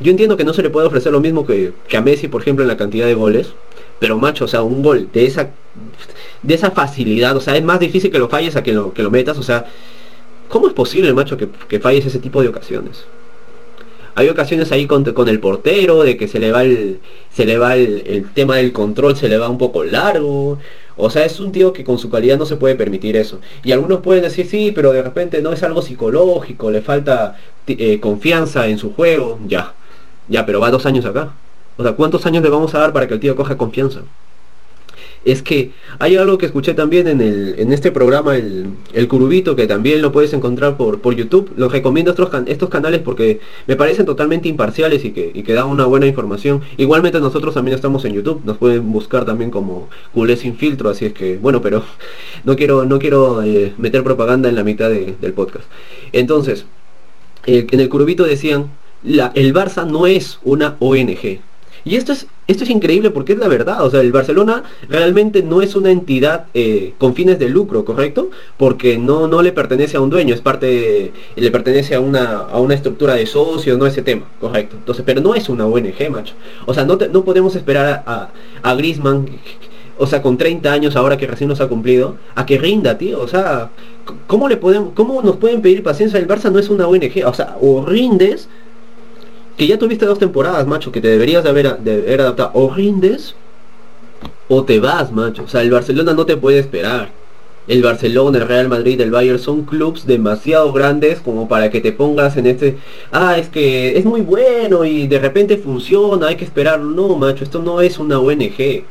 Yo 0.00 0.10
entiendo 0.10 0.36
que 0.36 0.42
no 0.42 0.52
se 0.52 0.62
le 0.62 0.70
puede 0.70 0.88
ofrecer 0.88 1.12
lo 1.12 1.20
mismo 1.20 1.46
que, 1.46 1.72
a 1.96 2.00
Messi, 2.00 2.26
por 2.26 2.42
ejemplo, 2.42 2.64
en 2.64 2.68
la 2.68 2.76
cantidad 2.76 3.06
de 3.06 3.14
goles. 3.14 3.52
Pero 4.00 4.18
macho, 4.18 4.46
o 4.46 4.48
sea, 4.48 4.62
un 4.62 4.82
gol 4.82 5.08
de 5.12 5.26
esa 5.26 5.50
de 6.42 6.54
esa 6.54 6.72
facilidad, 6.72 7.36
o 7.36 7.40
sea, 7.40 7.56
es 7.56 7.62
más 7.62 7.78
difícil 7.78 8.10
que 8.10 8.18
lo 8.18 8.28
falles 8.28 8.56
a 8.56 8.64
que 8.64 8.72
lo, 8.72 8.92
que 8.92 9.04
lo 9.04 9.12
metas, 9.12 9.38
o 9.38 9.44
sea, 9.44 9.66
¿cómo 10.48 10.66
es 10.66 10.74
posible, 10.74 11.12
macho, 11.14 11.36
que, 11.36 11.48
que 11.68 11.78
falles 11.78 12.04
ese 12.04 12.18
tipo 12.18 12.42
de 12.42 12.48
ocasiones? 12.48 13.06
Hay 14.16 14.28
ocasiones 14.28 14.70
ahí 14.70 14.86
con, 14.86 15.04
el 15.28 15.40
portero, 15.40 16.02
de 16.04 16.16
que 16.16 16.28
se 16.28 16.38
le 16.38 16.52
va 16.52 16.62
el, 16.62 17.00
se 17.32 17.44
le 17.44 17.58
va 17.58 17.76
el, 17.76 18.26
tema 18.32 18.56
del 18.56 18.72
control, 18.72 19.16
se 19.16 19.28
le 19.28 19.38
va 19.38 19.48
un 19.48 19.58
poco 19.58 19.82
largo. 19.82 20.58
O 20.96 21.10
sea, 21.10 21.24
es 21.24 21.40
un 21.40 21.50
tío 21.50 21.72
que 21.72 21.82
con 21.82 21.98
su 21.98 22.08
calidad 22.10 22.38
no 22.38 22.46
se 22.46 22.56
puede 22.56 22.76
permitir 22.76 23.16
eso. 23.16 23.40
Y 23.64 23.72
algunos 23.72 24.00
pueden 24.00 24.22
decir, 24.22 24.46
sí, 24.46 24.72
pero 24.72 24.92
de 24.92 25.02
repente 25.02 25.42
no 25.42 25.52
es 25.52 25.62
algo 25.64 25.82
psicológico, 25.82 26.70
le 26.70 26.80
falta 26.82 27.36
eh, 27.66 27.98
confianza 28.00 28.68
en 28.68 28.78
su 28.78 28.94
juego. 28.94 29.40
Ya, 29.48 29.74
ya, 30.28 30.46
pero 30.46 30.60
va 30.60 30.70
dos 30.70 30.86
años 30.86 31.04
acá. 31.04 31.32
O 31.76 31.82
sea, 31.82 31.92
¿cuántos 31.92 32.24
años 32.26 32.44
le 32.44 32.50
vamos 32.50 32.74
a 32.74 32.78
dar 32.78 32.92
para 32.92 33.08
que 33.08 33.14
el 33.14 33.20
tío 33.20 33.34
coja 33.34 33.56
confianza? 33.56 34.02
Es 35.24 35.42
que 35.42 35.70
hay 35.98 36.16
algo 36.16 36.36
que 36.38 36.46
escuché 36.46 36.74
también 36.74 37.08
en, 37.08 37.20
el, 37.20 37.54
en 37.58 37.72
este 37.72 37.90
programa, 37.90 38.36
el, 38.36 38.66
el, 38.92 39.08
Curubito, 39.08 39.56
que 39.56 39.66
también 39.66 40.02
lo 40.02 40.12
puedes 40.12 40.32
encontrar 40.34 40.76
por, 40.76 41.00
por 41.00 41.14
YouTube. 41.14 41.50
Los 41.56 41.72
recomiendo 41.72 42.10
estos, 42.10 42.30
estos 42.46 42.68
canales 42.68 43.00
porque 43.00 43.40
me 43.66 43.76
parecen 43.76 44.04
totalmente 44.04 44.48
imparciales 44.48 45.04
y 45.04 45.12
que, 45.12 45.30
y 45.32 45.42
que 45.42 45.54
dan 45.54 45.68
una 45.68 45.86
buena 45.86 46.06
información. 46.06 46.60
Igualmente 46.76 47.20
nosotros 47.20 47.54
también 47.54 47.74
estamos 47.74 48.04
en 48.04 48.12
YouTube, 48.12 48.42
nos 48.44 48.58
pueden 48.58 48.92
buscar 48.92 49.24
también 49.24 49.50
como 49.50 49.88
Culé 50.12 50.36
sin 50.36 50.56
filtro, 50.56 50.90
así 50.90 51.06
es 51.06 51.12
que, 51.14 51.38
bueno, 51.38 51.62
pero 51.62 51.82
no 52.44 52.56
quiero, 52.56 52.84
no 52.84 52.98
quiero 52.98 53.42
eh, 53.42 53.72
meter 53.78 54.04
propaganda 54.04 54.48
en 54.48 54.54
la 54.54 54.64
mitad 54.64 54.90
del 54.90 55.32
podcast. 55.32 55.64
Entonces, 56.12 56.66
eh, 57.46 57.66
en 57.70 57.80
el 57.80 57.88
Curubito 57.88 58.24
decían, 58.24 58.70
la, 59.02 59.32
el 59.34 59.54
Barça 59.54 59.86
no 59.86 60.06
es 60.06 60.38
una 60.44 60.76
ONG. 60.80 61.40
Y 61.84 61.96
esto 61.96 62.12
es, 62.12 62.26
esto 62.46 62.64
es 62.64 62.70
increíble 62.70 63.10
porque 63.10 63.32
es 63.32 63.38
la 63.38 63.48
verdad. 63.48 63.84
O 63.84 63.90
sea, 63.90 64.00
el 64.00 64.12
Barcelona 64.12 64.64
realmente 64.88 65.42
no 65.42 65.62
es 65.62 65.74
una 65.74 65.90
entidad 65.90 66.46
eh, 66.54 66.94
con 66.98 67.14
fines 67.14 67.38
de 67.38 67.48
lucro, 67.48 67.84
¿correcto? 67.84 68.30
Porque 68.56 68.98
no, 68.98 69.28
no 69.28 69.42
le 69.42 69.52
pertenece 69.52 69.96
a 69.96 70.00
un 70.00 70.10
dueño, 70.10 70.34
es 70.34 70.40
parte, 70.40 71.12
le 71.36 71.50
pertenece 71.50 71.94
a 71.94 72.00
una, 72.00 72.38
a 72.38 72.60
una 72.60 72.74
estructura 72.74 73.14
de 73.14 73.26
socios, 73.26 73.78
no 73.78 73.86
ese 73.86 74.02
tema, 74.02 74.26
correcto. 74.40 74.76
Entonces, 74.76 75.04
pero 75.06 75.20
no 75.20 75.34
es 75.34 75.48
una 75.48 75.66
ONG, 75.66 76.10
macho. 76.10 76.34
O 76.66 76.74
sea, 76.74 76.84
no, 76.84 76.96
no 76.96 77.24
podemos 77.24 77.56
esperar 77.56 78.02
a, 78.06 78.30
a 78.62 78.74
Grisman 78.74 79.26
o 79.96 80.06
sea, 80.06 80.22
con 80.22 80.36
30 80.36 80.72
años 80.72 80.96
ahora 80.96 81.16
que 81.16 81.26
recién 81.26 81.48
nos 81.48 81.60
ha 81.60 81.68
cumplido, 81.68 82.16
a 82.34 82.46
que 82.46 82.58
rinda, 82.58 82.98
tío. 82.98 83.20
O 83.20 83.28
sea, 83.28 83.70
¿cómo 84.26 84.48
le 84.48 84.56
podemos, 84.56 84.90
cómo 84.94 85.22
nos 85.22 85.36
pueden 85.36 85.62
pedir 85.62 85.82
paciencia? 85.82 86.18
El 86.18 86.26
Barça 86.26 86.50
no 86.50 86.58
es 86.58 86.68
una 86.68 86.88
ONG. 86.88 87.24
O 87.26 87.34
sea, 87.34 87.56
o 87.60 87.84
rindes 87.86 88.48
que 89.56 89.66
ya 89.66 89.78
tuviste 89.78 90.06
dos 90.06 90.18
temporadas, 90.18 90.66
macho, 90.66 90.92
que 90.92 91.00
te 91.00 91.08
deberías 91.08 91.44
de 91.44 91.50
haber, 91.50 91.78
de 91.78 91.92
haber 91.92 92.20
adaptado. 92.20 92.50
O 92.54 92.72
rindes 92.74 93.34
o 94.48 94.64
te 94.64 94.80
vas, 94.80 95.12
macho. 95.12 95.44
O 95.44 95.48
sea, 95.48 95.62
el 95.62 95.70
Barcelona 95.70 96.12
no 96.14 96.26
te 96.26 96.36
puede 96.36 96.58
esperar. 96.58 97.10
El 97.66 97.82
Barcelona, 97.82 98.38
el 98.38 98.46
Real 98.46 98.68
Madrid, 98.68 99.00
el 99.00 99.10
Bayern 99.10 99.38
son 99.38 99.62
clubes 99.64 100.06
demasiado 100.06 100.70
grandes 100.72 101.20
como 101.20 101.48
para 101.48 101.70
que 101.70 101.80
te 101.80 101.92
pongas 101.92 102.36
en 102.36 102.46
este, 102.46 102.76
ah, 103.10 103.38
es 103.38 103.48
que 103.48 103.96
es 103.96 104.04
muy 104.04 104.20
bueno 104.20 104.84
y 104.84 105.06
de 105.06 105.18
repente 105.18 105.56
funciona, 105.56 106.26
hay 106.28 106.36
que 106.36 106.44
esperar. 106.44 106.80
No, 106.80 107.16
macho, 107.16 107.44
esto 107.44 107.62
no 107.62 107.80
es 107.80 107.98
una 107.98 108.18
ONG. 108.18 108.84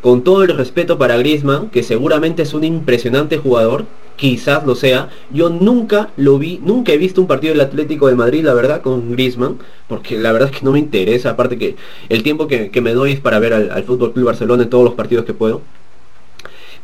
Con 0.00 0.22
todo 0.24 0.42
el 0.42 0.56
respeto 0.56 0.98
para 0.98 1.16
Griezmann, 1.16 1.70
que 1.70 1.82
seguramente 1.82 2.42
es 2.42 2.54
un 2.54 2.64
impresionante 2.64 3.38
jugador, 3.38 3.86
quizás 4.16 4.64
lo 4.64 4.74
sea. 4.74 5.10
Yo 5.30 5.50
nunca 5.50 6.10
lo 6.16 6.38
vi, 6.38 6.60
nunca 6.62 6.92
he 6.92 6.98
visto 6.98 7.20
un 7.20 7.26
partido 7.26 7.52
del 7.52 7.60
Atlético 7.60 8.08
de 8.08 8.14
Madrid, 8.14 8.44
la 8.44 8.54
verdad, 8.54 8.82
con 8.82 9.12
Griezmann, 9.12 9.58
porque 9.88 10.18
la 10.18 10.32
verdad 10.32 10.50
es 10.52 10.58
que 10.58 10.64
no 10.64 10.72
me 10.72 10.78
interesa, 10.78 11.30
aparte 11.30 11.58
que 11.58 11.76
el 12.08 12.22
tiempo 12.22 12.46
que, 12.46 12.70
me 12.80 12.92
doy 12.92 13.12
es 13.12 13.20
para 13.20 13.38
ver 13.38 13.54
al, 13.54 13.84
Fútbol 13.84 14.12
Club 14.12 14.26
Barcelona 14.26 14.64
en 14.64 14.70
todos 14.70 14.84
los 14.84 14.94
partidos 14.94 15.24
que 15.24 15.34
puedo. 15.34 15.62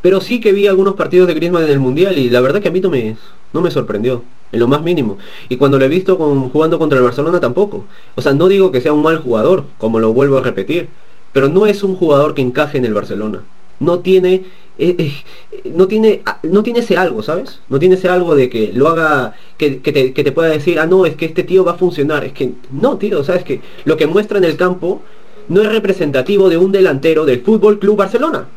Pero 0.02 0.20
sí 0.20 0.40
que 0.40 0.52
vi 0.52 0.66
algunos 0.66 0.94
partidos 0.94 1.28
de 1.28 1.34
Griezmann 1.34 1.64
en 1.64 1.70
el 1.70 1.78
Mundial 1.78 2.18
y 2.18 2.30
la 2.30 2.40
verdad 2.40 2.62
que 2.62 2.68
a 2.68 2.70
mí 2.70 2.80
no 2.80 2.90
me, 2.90 3.70
sorprendió, 3.70 4.22
en 4.50 4.60
lo 4.60 4.66
más 4.66 4.82
mínimo. 4.82 5.18
Y 5.50 5.56
cuando 5.56 5.78
lo 5.78 5.84
he 5.84 5.88
visto 5.88 6.16
jugando 6.16 6.78
contra 6.78 6.98
el 6.98 7.04
Barcelona 7.04 7.38
tampoco. 7.38 7.84
O 8.14 8.22
sea, 8.22 8.32
no 8.32 8.48
digo 8.48 8.72
que 8.72 8.80
sea 8.80 8.94
un 8.94 9.02
mal 9.02 9.18
jugador, 9.18 9.64
como 9.76 10.00
lo 10.00 10.14
vuelvo 10.14 10.38
a 10.38 10.42
repetir, 10.42 10.88
pero 11.32 11.48
no 11.48 11.66
es 11.66 11.82
un 11.82 11.96
jugador 11.96 12.34
que 12.34 12.40
encaje 12.40 12.78
en 12.78 12.86
el 12.86 12.94
Barcelona. 12.94 13.42
No 13.78 13.98
tiene, 14.00 14.44
eh, 14.80 14.96
eh, 14.98 15.70
no 15.74 15.86
tiene, 15.86 16.22
ah, 16.26 16.38
no 16.42 16.62
tiene 16.62 16.80
ese 16.80 16.96
algo, 16.96 17.22
¿sabes? 17.22 17.60
No 17.68 17.78
tiene 17.78 17.94
ese 17.94 18.08
algo 18.08 18.34
de 18.34 18.48
que 18.48 18.72
lo 18.72 18.88
haga, 18.88 19.34
que, 19.58 19.70
te, 19.70 20.12
que 20.12 20.24
te 20.24 20.32
pueda 20.32 20.48
decir, 20.48 20.78
ah, 20.78 20.86
no, 20.86 21.06
es 21.06 21.16
que 21.16 21.26
este 21.26 21.44
tío 21.44 21.64
va 21.64 21.72
a 21.72 21.78
funcionar. 21.78 22.24
Es 22.24 22.32
que, 22.32 22.52
no, 22.70 22.96
tío, 22.96 23.22
¿sabes? 23.22 23.44
Que 23.44 23.60
lo 23.84 23.96
que 23.96 24.06
muestra 24.06 24.38
en 24.38 24.44
el 24.44 24.56
campo 24.56 25.02
no 25.48 25.62
es 25.62 25.68
representativo 25.70 26.48
de 26.48 26.56
un 26.56 26.72
delantero 26.72 27.24
del 27.24 27.42
Fútbol 27.42 27.78
Club 27.78 27.96
Barcelona. 27.96 28.48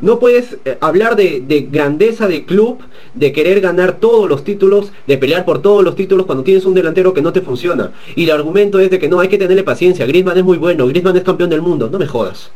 No 0.00 0.18
puedes 0.18 0.56
eh, 0.64 0.78
hablar 0.80 1.14
de, 1.14 1.68
grandeza 1.70 2.26
de 2.26 2.44
club, 2.44 2.78
de 3.14 3.32
querer 3.32 3.60
ganar 3.60 3.98
todos 4.00 4.28
los 4.28 4.44
títulos, 4.44 4.92
de 5.06 5.18
pelear 5.18 5.44
por 5.44 5.60
todos 5.60 5.84
los 5.84 5.94
títulos 5.94 6.26
cuando 6.26 6.44
tienes 6.44 6.64
un 6.64 6.74
delantero 6.74 7.12
que 7.12 7.22
no 7.22 7.32
te 7.32 7.42
funciona. 7.42 7.92
Y 8.16 8.24
el 8.24 8.30
argumento 8.30 8.78
es 8.80 8.90
de 8.90 8.98
que 8.98 9.08
no, 9.08 9.20
hay 9.20 9.28
que 9.28 9.38
tenerle 9.38 9.62
paciencia. 9.62 10.06
Griezmann 10.06 10.38
es 10.38 10.44
muy 10.44 10.58
bueno, 10.58 10.86
Griezmann 10.86 11.16
es 11.16 11.22
campeón 11.22 11.50
del 11.50 11.62
mundo. 11.62 11.88
No 11.90 11.98
me 11.98 12.06
jodas. 12.06 12.50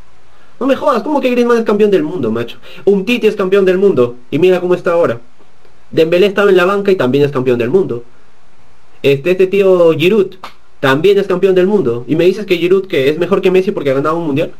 No 0.61 0.67
me 0.67 0.77
jodas, 0.77 1.03
¿cómo 1.03 1.21
que 1.21 1.31
Griezmann 1.31 1.59
es 1.59 1.65
campeón 1.65 1.91
del 1.91 2.03
mundo, 2.03 2.31
macho? 2.31 2.59
Un 2.85 3.05
Titi 3.05 3.27
es 3.27 3.37
campeón 3.37 3.65
del 3.65 3.79
mundo. 3.79 4.17
Y 4.31 4.39
mira 4.39 4.61
cómo 4.61 4.75
está 4.75 4.93
ahora. 4.93 5.21
Dembélé 5.91 6.27
estaba 6.27 6.51
en 6.51 6.57
la 6.57 6.65
banca 6.65 6.93
y 6.93 6.97
también 6.97 7.25
es 7.25 7.33
campeón 7.33 7.59
del 7.59 7.71
mundo. 7.71 8.05
Este, 9.03 9.33
este 9.33 9.47
tío 9.47 9.93
Giroud 9.93 10.37
también 10.81 11.19
es 11.19 11.27
campeón 11.27 11.55
del 11.55 11.67
mundo. 11.67 12.05
Y 12.07 12.17
me 12.17 12.25
dices 12.25 12.47
que 12.47 12.57
Giroud 12.57 12.87
que 12.87 13.09
es 13.09 13.19
mejor 13.19 13.43
que 13.43 13.51
Messi 13.51 13.71
porque 13.73 13.91
ha 13.91 13.95
ganado 13.95 14.17
un 14.17 14.27
mundial. 14.27 14.53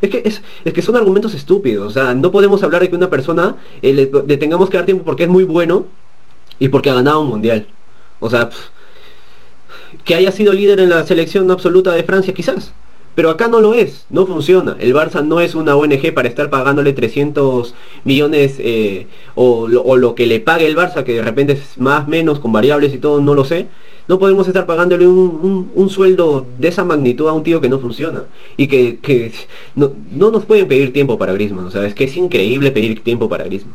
Es 0.00 0.10
que, 0.10 0.22
es, 0.24 0.72
que 0.72 0.82
son 0.82 0.96
argumentos 0.96 1.34
estúpidos. 1.34 1.86
O 1.86 1.90
sea, 1.90 2.14
no 2.14 2.30
podemos 2.30 2.62
hablar 2.62 2.82
de 2.82 2.90
que 2.90 2.96
una 2.96 3.10
persona 3.10 3.56
eh, 3.82 3.92
le, 3.92 4.36
tengamos 4.36 4.68
que 4.68 4.76
dar 4.76 4.86
tiempo 4.86 5.04
porque 5.04 5.24
es 5.24 5.28
muy 5.28 5.44
bueno 5.44 5.86
y 6.58 6.68
porque 6.68 6.90
ha 6.90 6.94
ganado 6.94 7.20
un 7.22 7.28
mundial. 7.28 7.66
O 8.20 8.28
sea, 8.28 8.50
que 10.04 10.14
haya 10.14 10.32
sido 10.32 10.52
líder 10.52 10.80
en 10.80 10.90
la 10.90 11.06
selección 11.06 11.50
absoluta 11.50 11.92
de 11.92 12.04
Francia 12.04 12.34
quizás. 12.34 12.72
Pero 13.16 13.30
acá 13.30 13.48
no 13.48 13.60
lo 13.62 13.72
es, 13.72 14.04
no 14.10 14.26
funciona. 14.26 14.76
El 14.78 14.94
Barça 14.94 15.24
no 15.24 15.40
es 15.40 15.54
una 15.54 15.74
ONG 15.74 16.12
para 16.12 16.28
estar 16.28 16.50
pagándole 16.50 16.92
300 16.92 17.74
millones 18.04 18.56
eh, 18.58 19.06
o, 19.34 19.66
lo 19.68 20.14
que 20.14 20.26
le 20.26 20.38
pague 20.38 20.66
el 20.66 20.76
Barça, 20.76 21.02
que 21.02 21.14
de 21.14 21.22
repente 21.22 21.54
es 21.54 21.78
más, 21.78 22.06
menos, 22.06 22.40
con 22.40 22.52
variables 22.52 22.92
y 22.92 22.98
todo, 22.98 23.22
no 23.22 23.34
lo 23.34 23.46
sé. 23.46 23.68
No 24.06 24.18
podemos 24.18 24.46
estar 24.46 24.66
pagándole 24.66 25.08
un, 25.08 25.88
sueldo 25.88 26.46
de 26.58 26.68
esa 26.68 26.84
magnitud 26.84 27.26
a 27.26 27.32
un 27.32 27.42
tío 27.42 27.62
que 27.62 27.70
no 27.70 27.78
funciona. 27.78 28.24
Y 28.58 28.66
que, 28.66 29.32
no, 29.74 29.94
nos 30.12 30.44
pueden 30.44 30.68
pedir 30.68 30.92
tiempo 30.92 31.16
para 31.16 31.32
Grisman. 31.32 31.64
O 31.64 31.70
sea, 31.70 31.86
es 31.86 31.94
que 31.94 32.04
es 32.04 32.16
increíble 32.18 32.70
pedir 32.70 33.02
tiempo 33.02 33.30
para 33.30 33.44
Grisman. 33.44 33.74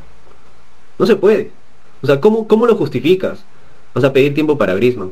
No 1.00 1.08
se 1.08 1.16
puede. 1.16 1.50
O 2.04 2.06
sea, 2.06 2.22
¿cómo, 2.22 2.48
cómo 2.48 2.68
lo 2.68 2.76
justificas? 2.76 3.44
O 3.96 4.02
sea, 4.02 4.14
pedir 4.14 4.36
tiempo 4.36 4.60
para 4.60 4.76
Grisman. 4.76 5.12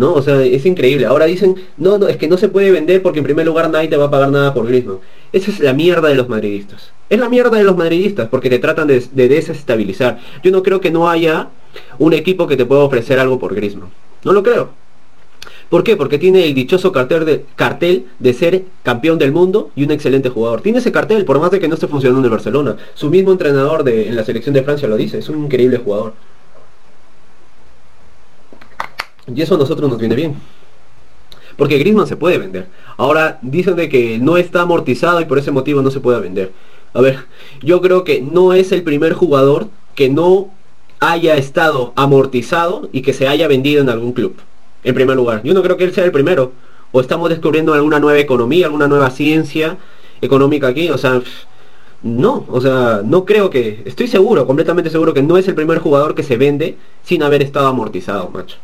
¿No? 0.00 0.14
O 0.14 0.22
sea, 0.22 0.42
es 0.42 0.66
increíble. 0.66 1.06
Ahora 1.06 1.26
dicen, 1.26 1.54
no, 1.76 1.98
no, 1.98 2.08
es 2.08 2.16
que 2.16 2.26
no 2.26 2.36
se 2.36 2.48
puede 2.48 2.72
vender 2.72 3.02
porque 3.02 3.20
en 3.20 3.24
primer 3.24 3.46
lugar 3.46 3.70
nadie 3.70 3.88
te 3.88 3.96
va 3.96 4.06
a 4.06 4.10
pagar 4.10 4.30
nada 4.30 4.52
por 4.52 4.66
Griezmann. 4.66 4.98
Esa 5.32 5.50
es 5.50 5.60
la 5.60 5.72
mierda 5.72 6.08
de 6.08 6.16
los 6.16 6.28
madridistas. 6.28 6.90
Es 7.08 7.20
la 7.20 7.28
mierda 7.28 7.56
de 7.58 7.64
los 7.64 7.76
madridistas 7.76 8.28
porque 8.28 8.50
te 8.50 8.58
tratan 8.58 8.88
de, 8.88 9.04
de 9.12 9.28
desestabilizar. 9.28 10.18
Yo 10.42 10.50
no 10.50 10.62
creo 10.62 10.80
que 10.80 10.90
no 10.90 11.08
haya 11.08 11.50
un 11.98 12.14
equipo 12.14 12.48
que 12.48 12.56
te 12.56 12.64
pueda 12.64 12.82
ofrecer 12.82 13.20
algo 13.20 13.38
por 13.38 13.54
Griezmann. 13.54 13.90
No 14.24 14.32
lo 14.32 14.42
creo. 14.42 14.70
¿Por 15.70 15.84
qué? 15.84 15.96
Porque 15.96 16.18
tiene 16.18 16.44
el 16.46 16.54
dichoso 16.54 16.90
cartel 16.90 17.24
de, 18.18 18.34
ser 18.34 18.64
campeón 18.82 19.18
del 19.18 19.30
mundo 19.30 19.70
y 19.76 19.84
un 19.84 19.92
excelente 19.92 20.28
jugador. 20.28 20.62
Tiene 20.62 20.78
ese 20.78 20.90
cartel, 20.90 21.24
por 21.24 21.38
más 21.38 21.52
de 21.52 21.60
que 21.60 21.68
no 21.68 21.74
esté 21.74 21.86
funcionando 21.86 22.18
en 22.18 22.24
el 22.24 22.30
Barcelona. 22.30 22.76
Su 22.94 23.08
mismo 23.08 23.30
entrenador 23.30 23.88
en 23.88 24.16
la 24.16 24.24
selección 24.24 24.52
de 24.52 24.64
Francia 24.64 24.88
lo 24.88 24.96
dice, 24.96 25.18
es 25.18 25.28
un 25.28 25.44
increíble 25.44 25.78
jugador. 25.78 26.14
Y 29.26 29.42
eso 29.42 29.54
a 29.54 29.58
nosotros 29.58 29.88
nos 29.90 29.98
viene 29.98 30.14
bien. 30.14 30.36
Porque 31.56 31.78
Griezmann 31.78 32.06
se 32.06 32.16
puede 32.16 32.38
vender. 32.38 32.68
Ahora 32.96 33.38
dicen 33.42 33.76
de 33.76 33.88
que 33.88 34.18
no 34.18 34.36
está 34.36 34.62
amortizado 34.62 35.20
y 35.20 35.26
por 35.26 35.38
ese 35.38 35.50
motivo 35.50 35.82
no 35.82 35.90
se 35.90 36.00
puede 36.00 36.20
vender. 36.20 36.52
A 36.94 37.00
ver, 37.00 37.26
yo 37.62 37.80
creo 37.80 38.02
que 38.04 38.20
no 38.20 38.52
es 38.52 38.72
el 38.72 38.82
primer 38.82 39.12
jugador 39.12 39.68
que 39.94 40.08
no 40.08 40.48
haya 41.00 41.36
estado 41.36 41.92
amortizado 41.96 42.88
y 42.92 43.02
que 43.02 43.12
se 43.12 43.28
haya 43.28 43.46
vendido 43.48 43.82
en 43.82 43.88
algún 43.88 44.12
club. 44.12 44.36
En 44.84 44.94
primer 44.94 45.16
lugar. 45.16 45.42
Yo 45.44 45.54
no 45.54 45.62
creo 45.62 45.76
que 45.76 45.84
él 45.84 45.92
sea 45.92 46.04
el 46.04 46.12
primero. 46.12 46.52
O 46.92 47.00
estamos 47.00 47.28
descubriendo 47.28 47.74
alguna 47.74 48.00
nueva 48.00 48.18
economía, 48.18 48.66
alguna 48.66 48.88
nueva 48.88 49.10
ciencia 49.10 49.76
económica 50.20 50.68
aquí. 50.68 50.88
O 50.90 50.98
sea, 50.98 51.20
no. 52.02 52.46
O 52.48 52.60
sea, 52.60 53.02
no 53.04 53.24
creo 53.24 53.50
que... 53.50 53.82
Estoy 53.84 54.08
seguro, 54.08 54.46
completamente 54.46 54.90
seguro 54.90 55.14
que 55.14 55.22
no 55.22 55.36
es 55.36 55.46
el 55.46 55.54
primer 55.54 55.78
jugador 55.78 56.14
que 56.14 56.22
se 56.22 56.36
vende 56.36 56.76
sin 57.04 57.22
haber 57.22 57.42
estado 57.42 57.68
amortizado, 57.68 58.30
macho. 58.30 58.56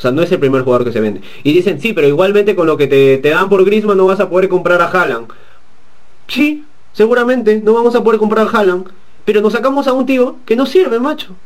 O 0.00 0.02
sea, 0.02 0.12
no 0.12 0.22
es 0.22 0.32
el 0.32 0.38
primer 0.38 0.62
jugador 0.62 0.86
que 0.86 0.92
se 0.92 1.00
vende. 1.00 1.20
Y 1.44 1.52
dicen, 1.52 1.78
sí, 1.78 1.92
pero 1.92 2.08
igualmente 2.08 2.56
con 2.56 2.66
lo 2.66 2.78
que 2.78 2.86
te, 2.86 3.18
te 3.18 3.28
dan 3.28 3.50
por 3.50 3.66
Griezmann 3.66 3.98
no 3.98 4.06
vas 4.06 4.18
a 4.18 4.30
poder 4.30 4.48
comprar 4.48 4.80
a 4.80 4.86
Haaland. 4.86 5.26
Sí, 6.26 6.64
seguramente 6.94 7.60
no 7.62 7.74
vamos 7.74 7.94
a 7.94 8.02
poder 8.02 8.18
comprar 8.18 8.48
a 8.48 8.50
Haaland. 8.50 8.86
Pero 9.26 9.42
nos 9.42 9.52
sacamos 9.52 9.86
a 9.88 9.92
un 9.92 10.06
tío 10.06 10.36
que 10.46 10.56
no 10.56 10.64
sirve, 10.64 10.98
macho. 10.98 11.36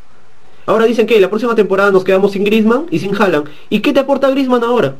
Ahora 0.67 0.85
dicen 0.85 1.05
que 1.05 1.21
la 1.21 1.31
próxima 1.31 1.57
temporada 1.57 1.90
nos 1.90 2.05
quedamos 2.05 2.31
sin 2.31 2.45
Grisman 2.45 2.87
y 2.93 3.01
sin 3.01 3.21
Haaland. 3.21 3.49
¿Y 3.71 3.81
qué 3.81 3.93
te 3.93 3.99
aporta 3.99 4.31
Grisman 4.31 4.62
ahora? 4.62 4.95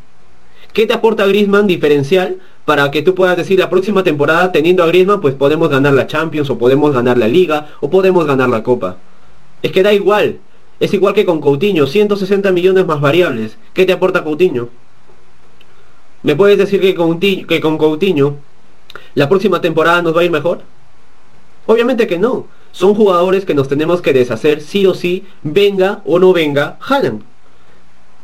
¿Qué 0.73 0.88
te 0.88 0.93
aporta 0.93 1.25
Grisman 1.25 1.69
diferencial 1.69 2.38
para 2.64 2.90
que 2.90 3.03
tú 3.03 3.14
puedas 3.14 3.37
decir 3.37 3.61
la 3.61 3.71
próxima 3.71 4.03
temporada 4.03 4.51
teniendo 4.51 4.83
a 4.83 4.88
Grisman 4.88 5.21
pues 5.21 5.37
podemos 5.37 5.69
ganar 5.69 5.95
la 5.95 6.09
Champions 6.09 6.51
o 6.51 6.59
podemos 6.59 6.93
ganar 6.93 7.19
la 7.19 7.29
Liga 7.29 7.69
o 7.79 7.88
podemos 7.88 8.27
ganar 8.27 8.49
la 8.49 8.64
Copa? 8.64 8.97
Es 9.62 9.71
que 9.71 9.85
da 9.85 9.93
igual. 9.93 10.40
Es 10.81 10.93
igual 10.93 11.15
que 11.15 11.25
con 11.25 11.41
Coutinho, 11.41 11.87
160 11.87 12.51
millones 12.53 12.87
más 12.87 13.01
variables. 13.01 13.57
¿Qué 13.73 13.87
te 13.87 13.93
aporta 13.93 14.25
Coutinho? 14.25 14.69
¿Me 16.23 16.35
puedes 16.35 16.59
decir 16.59 16.81
que 16.81 16.95
con, 16.95 17.79
Coutinho 17.79 18.37
la 19.15 19.29
próxima 19.29 19.61
temporada 19.61 20.03
nos 20.03 20.17
va 20.17 20.23
a 20.23 20.25
ir 20.25 20.31
mejor? 20.31 20.63
Obviamente 21.67 22.07
que 22.07 22.19
no 22.19 22.47
son 22.73 22.95
jugadores 22.95 23.45
que 23.45 23.55
nos 23.55 23.69
tenemos 23.69 24.03
que 24.03 24.13
deshacer 24.13 24.61
sí 24.61 24.85
o 24.85 24.95
sí, 24.95 25.25
venga 25.43 26.03
o 26.05 26.19
no 26.19 26.33
venga 26.33 26.77
Haaland. 26.81 27.23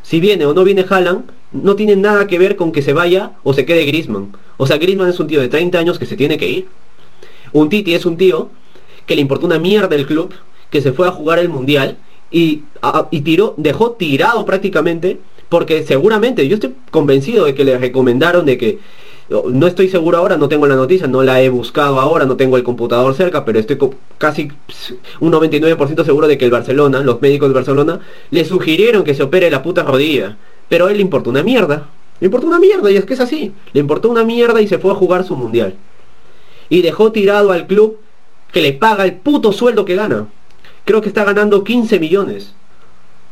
Si 0.02 0.18
viene 0.18 0.44
o 0.44 0.54
no 0.54 0.64
viene 0.64 0.84
Haaland, 0.88 1.30
no 1.52 1.76
tiene 1.76 1.94
nada 1.94 2.26
que 2.26 2.38
ver 2.38 2.56
con 2.56 2.72
que 2.72 2.82
se 2.82 2.92
vaya 2.92 3.32
o 3.44 3.52
se 3.52 3.64
quede 3.64 3.84
Griezmann. 3.84 4.32
O 4.56 4.66
sea, 4.66 4.78
Griezmann 4.78 5.08
es 5.08 5.20
un 5.20 5.28
tío 5.28 5.40
de 5.40 5.48
30 5.48 5.78
años 5.78 5.98
que 5.98 6.06
se 6.06 6.16
tiene 6.16 6.36
que 6.36 6.48
ir. 6.48 6.68
Un 7.52 7.68
Titi 7.68 7.94
es 7.94 8.06
un 8.06 8.16
tío 8.16 8.50
que 9.06 9.14
le 9.14 9.20
importó 9.20 9.46
una 9.46 9.58
mierda 9.58 9.94
el 9.94 10.06
club, 10.06 10.32
que 10.70 10.80
se 10.80 10.92
fue 10.92 11.06
a 11.06 11.12
jugar 11.12 11.38
el 11.38 11.48
Mundial 11.48 11.96
y, 12.30 12.62
tiró, 13.22 13.54
dejó 13.56 13.92
tirado 13.92 14.44
prácticamente, 14.44 15.18
porque 15.48 15.82
seguramente, 15.82 16.46
yo 16.46 16.54
estoy 16.54 16.74
convencido 16.90 17.44
de 17.44 17.54
que 17.54 17.64
le 17.64 17.76
recomendaron 17.78 18.46
de 18.46 18.56
que 18.56 18.78
no 19.30 19.68
estoy 19.68 19.88
seguro 19.88 20.18
ahora, 20.18 20.36
no 20.36 20.48
tengo 20.48 20.66
la 20.66 20.74
noticia, 20.74 21.06
no 21.06 21.22
la 21.22 21.40
he 21.40 21.48
buscado 21.48 22.00
ahora, 22.00 22.24
no 22.24 22.36
tengo 22.36 22.56
el 22.56 22.64
computador 22.64 23.14
cerca, 23.14 23.44
pero 23.44 23.60
estoy 23.60 23.78
casi 24.18 24.50
un 25.20 25.32
99% 25.32 26.04
seguro 26.04 26.26
de 26.26 26.36
que 26.36 26.44
el 26.44 26.50
Barcelona, 26.50 27.00
los 27.00 27.22
médicos 27.22 27.48
de 27.48 27.54
Barcelona, 27.54 28.00
le 28.30 28.44
sugirieron 28.44 29.04
que 29.04 29.14
se 29.14 29.22
opere 29.22 29.50
la 29.50 29.62
puta 29.62 29.84
rodilla. 29.84 30.36
Pero 30.68 30.86
a 30.86 30.90
él 30.90 30.96
le 30.96 31.02
importó 31.02 31.30
una 31.30 31.44
mierda. 31.44 31.88
Le 32.18 32.26
importó 32.26 32.48
una 32.48 32.58
mierda, 32.58 32.90
y 32.90 32.96
es 32.96 33.04
que 33.04 33.14
es 33.14 33.20
así. 33.20 33.52
Le 33.72 33.80
importó 33.80 34.10
una 34.10 34.24
mierda 34.24 34.60
y 34.60 34.66
se 34.68 34.78
fue 34.78 34.90
a 34.90 34.96
jugar 34.96 35.24
su 35.24 35.36
mundial. 35.36 35.74
Y 36.68 36.82
dejó 36.82 37.12
tirado 37.12 37.52
al 37.52 37.66
club 37.66 37.98
que 38.52 38.60
le 38.60 38.72
paga 38.72 39.04
el 39.04 39.14
puto 39.14 39.52
sueldo 39.52 39.84
que 39.84 39.94
gana. 39.94 40.26
Creo 40.84 41.00
que 41.00 41.08
está 41.08 41.24
ganando 41.24 41.64
15 41.64 41.98
millones. 42.00 42.52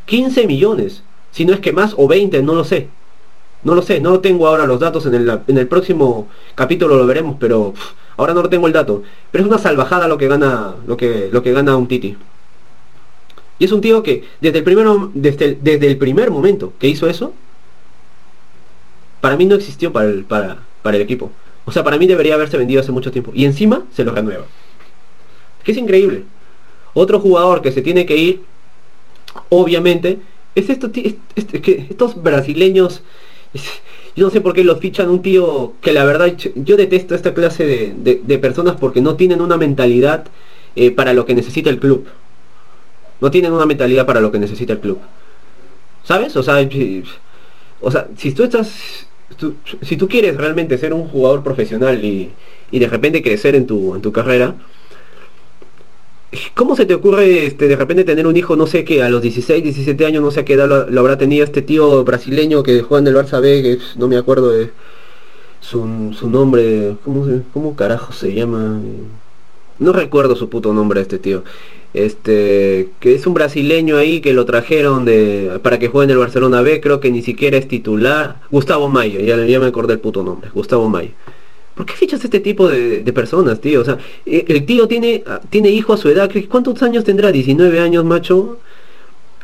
15 0.05 0.47
millones. 0.47 1.03
Si 1.31 1.45
no 1.45 1.53
es 1.53 1.59
que 1.59 1.73
más 1.73 1.93
o 1.97 2.07
20, 2.07 2.41
no 2.41 2.55
lo 2.55 2.63
sé. 2.63 2.89
No 3.63 3.75
lo 3.75 3.81
sé, 3.81 3.99
no 3.99 4.19
tengo 4.21 4.47
ahora 4.47 4.65
los 4.65 4.79
datos, 4.79 5.05
en 5.05 5.15
el, 5.15 5.41
en 5.47 5.57
el 5.57 5.67
próximo 5.67 6.29
capítulo 6.55 6.95
lo 6.95 7.05
veremos, 7.05 7.35
pero 7.39 7.73
ahora 8.15 8.33
no 8.33 8.41
lo 8.41 8.49
tengo 8.49 8.67
el 8.67 8.73
dato. 8.73 9.03
Pero 9.31 9.43
es 9.43 9.49
una 9.49 9.57
salvajada 9.57 10.07
lo 10.07 10.17
que 10.17 10.29
gana, 10.29 10.75
lo 10.87 10.95
que, 10.95 11.29
lo 11.31 11.43
que 11.43 11.51
gana 11.51 11.75
un 11.75 11.87
Titi. 11.87 12.15
Y 13.59 13.65
es 13.65 13.71
un 13.73 13.81
tío 13.81 14.01
que 14.01 14.23
desde 14.39 14.59
el, 14.59 14.63
primer, 14.63 14.87
desde, 15.13 15.57
desde 15.61 15.87
el 15.87 15.97
primer 15.97 16.31
momento 16.31 16.71
que 16.79 16.87
hizo 16.87 17.07
eso, 17.09 17.33
para 19.19 19.35
mí 19.35 19.45
no 19.45 19.55
existió 19.55 19.91
para 19.91 20.07
el, 20.07 20.23
para, 20.23 20.59
para 20.81 20.95
el 20.95 21.03
equipo. 21.03 21.29
O 21.65 21.71
sea, 21.71 21.83
para 21.83 21.97
mí 21.97 22.07
debería 22.07 22.35
haberse 22.35 22.57
vendido 22.57 22.79
hace 22.79 22.93
mucho 22.93 23.11
tiempo. 23.11 23.31
Y 23.35 23.43
encima 23.43 23.83
se 23.93 24.05
lo 24.05 24.13
renueva. 24.13 24.45
Que 25.63 25.73
es 25.73 25.77
increíble. 25.77 26.23
Otro 26.93 27.19
jugador 27.19 27.61
que 27.61 27.71
se 27.71 27.81
tiene 27.81 28.05
que 28.05 28.17
ir, 28.17 28.43
obviamente, 29.49 30.19
es 30.55 30.69
esto, 30.69 30.89
es, 30.93 31.15
que 31.61 31.87
estos 31.89 32.21
brasileños 32.21 33.03
yo 34.15 34.25
no 34.25 34.31
sé 34.31 34.41
por 34.41 34.53
qué 34.53 34.63
los 34.63 34.79
fichan 34.79 35.09
un 35.09 35.21
tío 35.21 35.73
que 35.81 35.93
la 35.93 36.03
verdad 36.03 36.35
yo 36.55 36.77
detesto 36.77 37.15
esta 37.15 37.33
clase 37.33 37.93
de, 37.95 38.37
personas 38.37 38.75
porque 38.75 39.01
no 39.01 39.15
tienen 39.15 39.41
una 39.41 39.57
mentalidad 39.57 40.25
eh, 40.75 40.91
para 40.91 41.13
lo 41.13 41.25
que 41.25 41.33
necesita 41.33 41.69
el 41.69 41.79
club. 41.79 42.05
No 43.21 43.31
tienen 43.31 43.53
una 43.53 43.65
mentalidad 43.65 44.05
para 44.05 44.21
lo 44.21 44.31
que 44.31 44.39
necesita 44.39 44.73
el 44.73 44.79
club. 44.79 44.99
¿Sabes? 46.03 46.35
O 46.35 46.43
sea, 46.43 46.55
o 47.81 47.91
sea 47.91 48.07
si 48.17 48.31
tú 48.33 48.43
estás... 48.43 49.07
si 49.81 49.97
tú 49.97 50.07
quieres 50.07 50.35
realmente 50.35 50.77
ser 50.77 50.93
un 50.93 51.07
jugador 51.07 51.43
profesional 51.43 52.03
y, 52.03 52.31
y 52.71 52.79
de 52.79 52.87
repente 52.87 53.23
crecer 53.23 53.55
en 53.55 53.67
tu, 53.67 53.95
en 53.95 54.01
tu 54.01 54.11
carrera, 54.11 54.55
¿Cómo 56.53 56.75
se 56.75 56.85
te 56.85 56.93
ocurre 56.93 57.47
este, 57.47 57.67
de 57.67 57.75
repente 57.75 58.03
tener 58.03 58.27
un 58.27 58.37
hijo, 58.37 58.55
no 58.55 58.67
sé 58.67 58.83
qué, 58.83 59.01
a 59.01 59.09
los 59.09 59.21
16, 59.21 59.63
17 59.63 60.05
años, 60.05 60.21
no 60.21 60.29
sé 60.29 60.41
a 60.41 60.45
qué 60.45 60.53
edad 60.53 60.87
lo, 60.89 60.99
habrá 60.99 61.17
tenido 61.17 61.43
este 61.43 61.63
tío 61.63 62.03
brasileño 62.03 62.61
que 62.61 62.81
juega 62.81 63.01
en 63.01 63.15
el 63.15 63.23
Barça 63.23 63.41
B, 63.41 63.79
no 63.97 64.07
me 64.07 64.17
acuerdo 64.17 64.51
de 64.51 64.69
su, 65.59 65.85
nombre, 66.27 66.95
¿cómo, 67.03 67.25
¿cómo 67.51 67.75
carajo 67.75 68.13
se 68.13 68.33
llama? 68.33 68.79
No 69.79 69.93
recuerdo 69.93 70.35
su 70.35 70.49
puto 70.49 70.73
nombre 70.73 71.01
este 71.01 71.17
tío. 71.19 71.43
Este, 71.93 72.89
que 72.99 73.15
es 73.15 73.25
un 73.25 73.33
brasileño 73.33 73.97
ahí 73.97 74.21
que 74.21 74.33
lo 74.33 74.45
trajeron 74.45 75.05
de 75.05 75.59
para 75.63 75.79
que 75.79 75.87
juegue 75.87 76.05
en 76.05 76.11
el 76.11 76.17
Barcelona 76.19 76.61
B, 76.61 76.79
creo 76.81 76.99
que 76.99 77.09
ni 77.09 77.23
siquiera 77.23 77.57
es 77.57 77.67
titular. 77.67 78.41
Gustavo 78.51 78.89
Mayo, 78.89 79.19
ya, 79.21 79.43
ya 79.45 79.59
me 79.59 79.65
acordé 79.65 79.93
el 79.93 79.99
puto 79.99 80.21
nombre, 80.21 80.51
Gustavo 80.53 80.87
Mayo. 80.89 81.11
¿Por 81.79 81.85
qué 81.85 81.93
fichas 81.93 82.21
este 82.25 82.41
tipo 82.41 82.67
de, 82.67 83.09
personas, 83.13 83.61
tío? 83.61 83.79
O 83.79 83.85
sea, 83.85 83.97
eh, 84.25 84.43
el 84.49 84.65
tío 84.65 84.85
tiene, 84.85 85.23
ah, 85.25 85.39
tiene 85.49 85.69
hijo 85.69 85.93
a 85.93 85.97
su 85.97 86.09
edad. 86.09 86.29
¿Cuántos 86.49 86.83
años 86.83 87.05
tendrá? 87.05 87.31
¿19 87.31 87.79
años, 87.79 88.03
macho? 88.03 88.59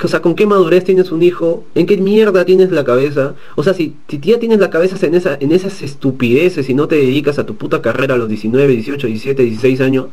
O 0.04 0.08
sea, 0.10 0.22
¿con 0.22 0.36
qué 0.36 0.46
madurez 0.46 0.84
tienes 0.84 1.14
un 1.14 1.24
hijo? 1.24 1.64
¿En 1.76 1.86
qué 1.86 1.96
mierda 1.96 2.44
tienes 2.44 2.72
la 2.72 2.84
cabeza? 2.84 3.36
O 3.56 3.64
sea, 3.64 3.74
si, 3.74 3.96
si 4.10 4.18
tienes 4.18 4.60
la 4.60 4.70
cabeza 4.70 4.98
en, 5.08 5.16
esa, 5.16 5.38
en 5.40 5.54
esas 5.54 5.82
estupideces 5.82 6.70
y 6.70 6.74
no 6.74 6.90
te 6.90 6.98
dedicas 6.98 7.40
a 7.40 7.46
tu 7.46 7.56
puta 7.56 7.82
carrera 7.82 8.16
a 8.16 8.18
los 8.18 8.28
19, 8.28 8.68
18, 8.74 9.08
17, 9.08 9.42
16 9.42 9.80
años, 9.80 10.08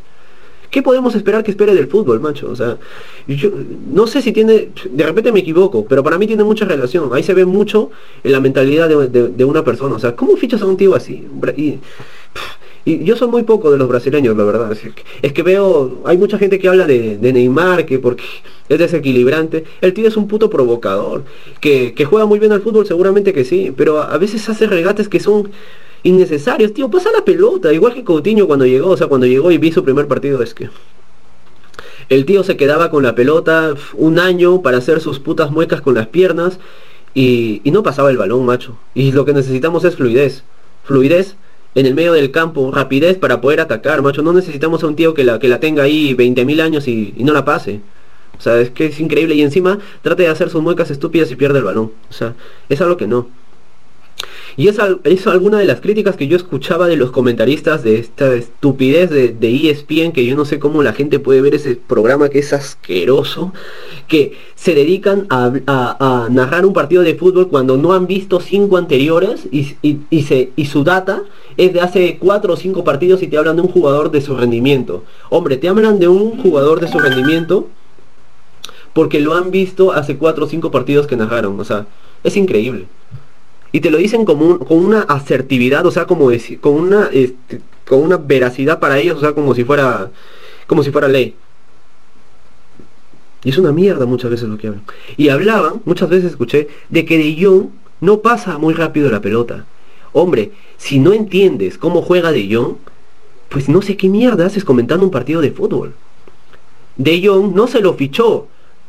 ¿Qué 0.73 0.81
podemos 0.81 1.15
esperar 1.15 1.45
que 1.45 1.51
espere 1.51 1.75
del 1.75 1.87
fútbol, 1.87 2.19
macho? 2.19 2.51
O 2.51 2.57
sea, 2.57 2.79
yo 3.29 3.51
no 3.93 4.07
sé 4.07 4.23
si 4.23 4.33
tiene, 4.33 4.71
de 4.91 5.05
repente 5.05 5.31
me 5.31 5.41
equivoco, 5.41 5.85
pero 5.85 6.03
para 6.03 6.17
mí 6.17 6.27
tiene 6.27 6.45
mucha 6.45 6.65
relación. 6.65 7.11
Ahí 7.13 7.23
se 7.23 7.35
ve 7.35 7.45
mucho 7.45 7.91
en 8.25 8.33
la 8.33 8.41
mentalidad 8.41 8.89
de, 8.89 9.45
una 9.45 9.63
persona. 9.63 9.97
O 9.97 9.99
sea, 9.99 10.17
¿cómo 10.17 10.35
fichas 10.35 10.63
a 10.63 10.65
un 10.65 10.79
tío 10.79 10.95
así? 10.95 11.29
Y, 12.87 13.05
yo 13.05 13.17
soy 13.17 13.29
muy 13.29 13.43
poco 13.43 13.71
de 13.71 13.77
los 13.77 13.87
brasileños, 13.87 14.35
la 14.35 14.45
verdad. 14.45 14.75
Es 15.21 15.33
que, 15.35 15.43
veo, 15.43 16.01
hay 16.07 16.17
mucha 16.17 16.39
gente 16.39 16.59
que 16.59 16.69
habla 16.69 16.87
de, 16.87 17.19
Neymar, 17.21 17.85
que 17.85 17.99
porque 17.99 18.25
es 18.71 18.79
desequilibrante. 18.79 19.65
El 19.83 19.93
tío 19.93 20.09
es 20.09 20.17
un 20.17 20.27
puto 20.27 20.49
provocador. 20.49 21.25
Que, 21.61 21.93
juega 22.09 22.25
muy 22.25 22.39
bien 22.39 22.53
al 22.53 22.63
fútbol, 22.63 22.87
seguramente 22.87 23.35
que 23.35 23.45
sí. 23.45 23.75
Pero 23.77 24.01
a 24.01 24.17
veces 24.17 24.49
hace 24.49 24.67
regates 24.67 25.11
que 25.11 25.21
son 25.21 25.51
innecesarios, 26.03 26.75
tío, 26.75 26.91
pasa 26.91 27.11
la 27.13 27.25
pelota, 27.25 27.73
igual 27.73 27.95
que 27.95 28.05
Coutinho 28.05 28.47
cuando 28.47 28.67
llegó, 28.67 28.91
o 28.91 28.97
sea, 28.97 29.07
cuando 29.07 29.27
llegó 29.27 29.51
y 29.51 29.59
vi 29.59 29.73
su 29.73 29.85
primer 29.85 30.09
partido 30.09 30.43
es 30.43 30.55
que 30.55 30.69
el 32.09 32.27
tío 32.27 32.45
se 32.45 32.57
quedaba 32.57 32.91
con 32.91 33.03
la 33.03 33.15
pelota 33.15 33.75
un 33.95 34.19
año 34.19 34.61
para 34.61 34.79
hacer 34.79 35.01
sus 35.01 35.19
putas 35.19 35.51
muecas 35.51 35.81
con 35.81 35.95
las 35.95 36.09
piernas 36.09 36.59
y, 37.15 37.63
no 37.65 37.83
pasaba 37.83 38.11
el 38.11 38.19
balón, 38.19 38.45
macho. 38.45 38.77
Y 38.95 39.13
lo 39.13 39.25
que 39.25 39.33
necesitamos 39.33 39.85
es 39.85 39.97
fluidez. 39.97 40.45
Fluidez 40.85 41.37
en 41.75 41.87
el 41.87 41.95
medio 41.95 42.13
del 42.13 42.31
campo, 42.31 42.71
rapidez 42.71 43.17
para 43.17 43.41
poder 43.41 43.61
atacar, 43.61 44.03
macho. 44.03 44.23
No 44.23 44.33
necesitamos 44.33 44.83
a 44.83 44.89
un 44.89 44.97
tío 44.97 45.15
que 45.15 45.25
la, 45.25 45.39
que 45.39 45.49
la 45.49 45.61
tenga 45.61 45.85
ahí 45.85 46.15
20.000 46.15 46.61
años 46.61 46.89
y, 46.89 47.15
y, 47.17 47.25
no 47.25 47.33
la 47.33 47.47
pase. 47.47 47.81
O 48.39 48.43
sea, 48.43 48.61
es 48.61 48.71
que 48.71 48.87
es 48.87 49.01
increíble. 49.01 49.35
Y 49.35 49.43
encima 49.43 49.79
trate 50.03 50.25
de 50.25 50.29
hacer 50.29 50.51
sus 50.51 50.63
muecas 50.63 50.91
estúpidas 50.91 51.31
y 51.31 51.37
pierde 51.37 51.61
el 51.61 51.65
balón. 51.65 51.93
O 52.11 52.13
sea, 52.13 52.35
es 52.69 52.81
algo 52.81 52.97
que 52.97 53.07
no. 53.07 53.29
Y 54.57 54.69
es, 54.69 54.79
es, 55.05 55.27
alguna 55.27 55.59
de 55.59 55.65
las 55.65 55.81
críticas 55.81 56.17
que 56.17 56.27
yo 56.27 56.37
escuchaba 56.37 56.87
de 56.87 56.97
los 56.97 57.11
comentaristas 57.11 57.83
de 57.83 57.99
esta 57.99 58.35
estupidez 58.35 59.11
de, 59.11 59.29
de, 59.29 59.71
ESPN, 59.71 60.13
que 60.13 60.27
yo 60.27 60.37
no 60.37 60.45
sé 60.45 60.59
cómo 60.59 60.83
la 60.83 60.93
gente 60.93 61.19
puede 61.19 61.41
ver 61.41 61.55
ese 61.55 61.77
programa 61.77 62.29
que 62.29 62.41
es 62.41 62.53
asqueroso, 62.53 63.53
que 64.09 64.37
se 64.55 64.75
dedican 64.75 65.27
a, 65.31 66.29
narrar 66.31 66.67
un 66.67 66.73
partido 66.73 67.03
de 67.03 67.15
fútbol 67.15 67.49
cuando 67.49 67.77
no 67.77 67.93
han 67.95 68.07
visto 68.07 68.41
cinco 68.41 68.77
anteriores 68.77 69.47
y, 69.51 69.77
y, 69.83 70.23
se, 70.23 70.51
y 70.55 70.67
su 70.67 70.85
data 70.85 71.23
es 71.57 71.73
de 71.73 71.81
hace 71.81 72.19
cuatro 72.19 72.55
o 72.55 72.57
cinco 72.57 72.85
partidos 72.85 73.23
y 73.23 73.29
te 73.29 73.39
hablan 73.39 73.57
de 73.57 73.63
un 73.63 73.69
jugador 73.69 74.11
de 74.11 74.21
su 74.21 74.37
rendimiento. 74.37 75.03
Hombre, 75.31 75.57
te 75.57 75.69
hablan 75.69 75.99
de 75.99 76.09
un 76.09 76.41
jugador 76.43 76.81
de 76.81 76.89
su 76.89 76.99
rendimiento 76.99 77.69
porque 78.93 79.21
lo 79.21 79.35
han 79.35 79.51
visto 79.51 79.93
hace 79.93 80.17
cuatro 80.17 80.45
o 80.45 80.49
cinco 80.49 80.71
partidos 80.71 81.07
que 81.07 81.17
narraron. 81.17 81.59
O 81.59 81.65
sea, 81.65 81.87
es 82.23 82.37
increíble 82.37 82.87
y 83.73 83.81
te 83.81 83.91
lo 83.91 83.99
dicen 83.99 84.25
como 84.27 84.59
con 84.59 84.79
una 84.85 85.01
asertividad, 85.01 85.85
o 85.87 85.91
sea, 85.91 86.07
como 86.07 86.31
con 86.61 86.75
una 86.75 87.09
este, 87.11 87.61
con 87.89 88.03
una 88.03 88.19
veracidad 88.19 88.79
para 88.79 88.99
ellos, 88.99 89.17
o 89.17 89.21
sea, 89.21 89.33
como 89.33 89.55
si 89.55 89.65
fuera 89.65 90.11
como 90.67 90.83
si 90.83 90.91
fuera 90.91 91.09
ley. 91.09 91.35
Y 93.45 93.51
es 93.51 93.59
una 93.59 93.73
mierda 93.73 94.07
muchas 94.07 94.31
veces 94.31 94.49
lo 94.49 94.57
que 94.57 94.69
hablan. 94.69 94.85
Y 95.17 95.31
hablaban, 95.31 95.83
muchas 95.85 96.09
veces 96.09 96.31
escuché, 96.31 96.69
de 96.91 97.05
que 97.05 97.19
De 97.19 97.37
Jong 97.45 97.71
no 98.01 98.21
pasa 98.21 98.59
muy 98.59 98.75
rápido 98.75 99.11
la 99.11 99.21
pelota. 99.21 99.67
Hombre, 100.13 100.53
si 100.77 100.99
no 100.99 101.13
entiendes 101.13 101.77
cómo 101.79 102.03
juega 102.03 102.31
De 102.31 102.49
Jong, 102.55 102.77
pues 103.49 103.69
no 103.69 103.83
sé 103.83 103.97
qué 103.97 104.09
mierda 104.09 104.47
haces 104.47 104.65
comentando 104.65 105.05
un 105.05 105.11
partido 105.11 105.41
de 105.41 105.51
fútbol. 105.51 105.95
De 106.97 107.27
Jong 107.27 107.55
no 107.55 107.67
se 107.67 107.81
lo 107.81 107.95
fichó 107.95 108.47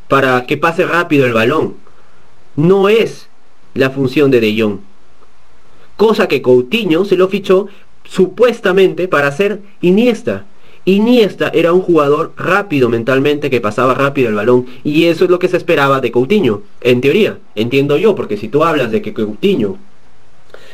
para 0.08 0.46
que 0.46 0.58
pase 0.58 0.86
rápido 0.86 1.26
el 1.26 1.34
balón. 1.34 1.76
No 2.56 2.90
es 2.90 3.28
la 3.74 3.90
función 3.90 4.32
de 4.32 4.40
De 4.40 4.60
Jong. 4.60 4.80
Cosa 5.98 6.28
que 6.28 6.42
Coutinho 6.42 7.06
se 7.06 7.18
lo 7.18 7.28
fichó 7.28 7.68
supuestamente 8.04 9.08
para 9.08 9.32
ser 9.32 9.62
Iniesta. 9.82 10.46
Iniesta 10.86 11.50
era 11.54 11.72
un 11.72 11.82
jugador 11.82 12.34
rápido 12.36 12.90
mentalmente 12.90 13.50
que 13.50 13.62
pasaba 13.62 13.94
rápido 13.94 14.28
el 14.28 14.36
balón 14.36 14.66
y 14.84 15.06
eso 15.06 15.24
es 15.24 15.30
lo 15.30 15.40
que 15.40 15.48
se 15.48 15.56
esperaba 15.56 16.02
de 16.02 16.12
Coutinho, 16.12 16.64
en 16.82 17.00
teoría, 17.00 17.38
entiendo 17.56 17.96
yo, 17.96 18.16
porque 18.16 18.36
si 18.36 18.50
tú 18.50 18.66
hablas 18.66 18.92
de 18.92 19.02
que 19.02 19.14
Coutinho 19.14 19.78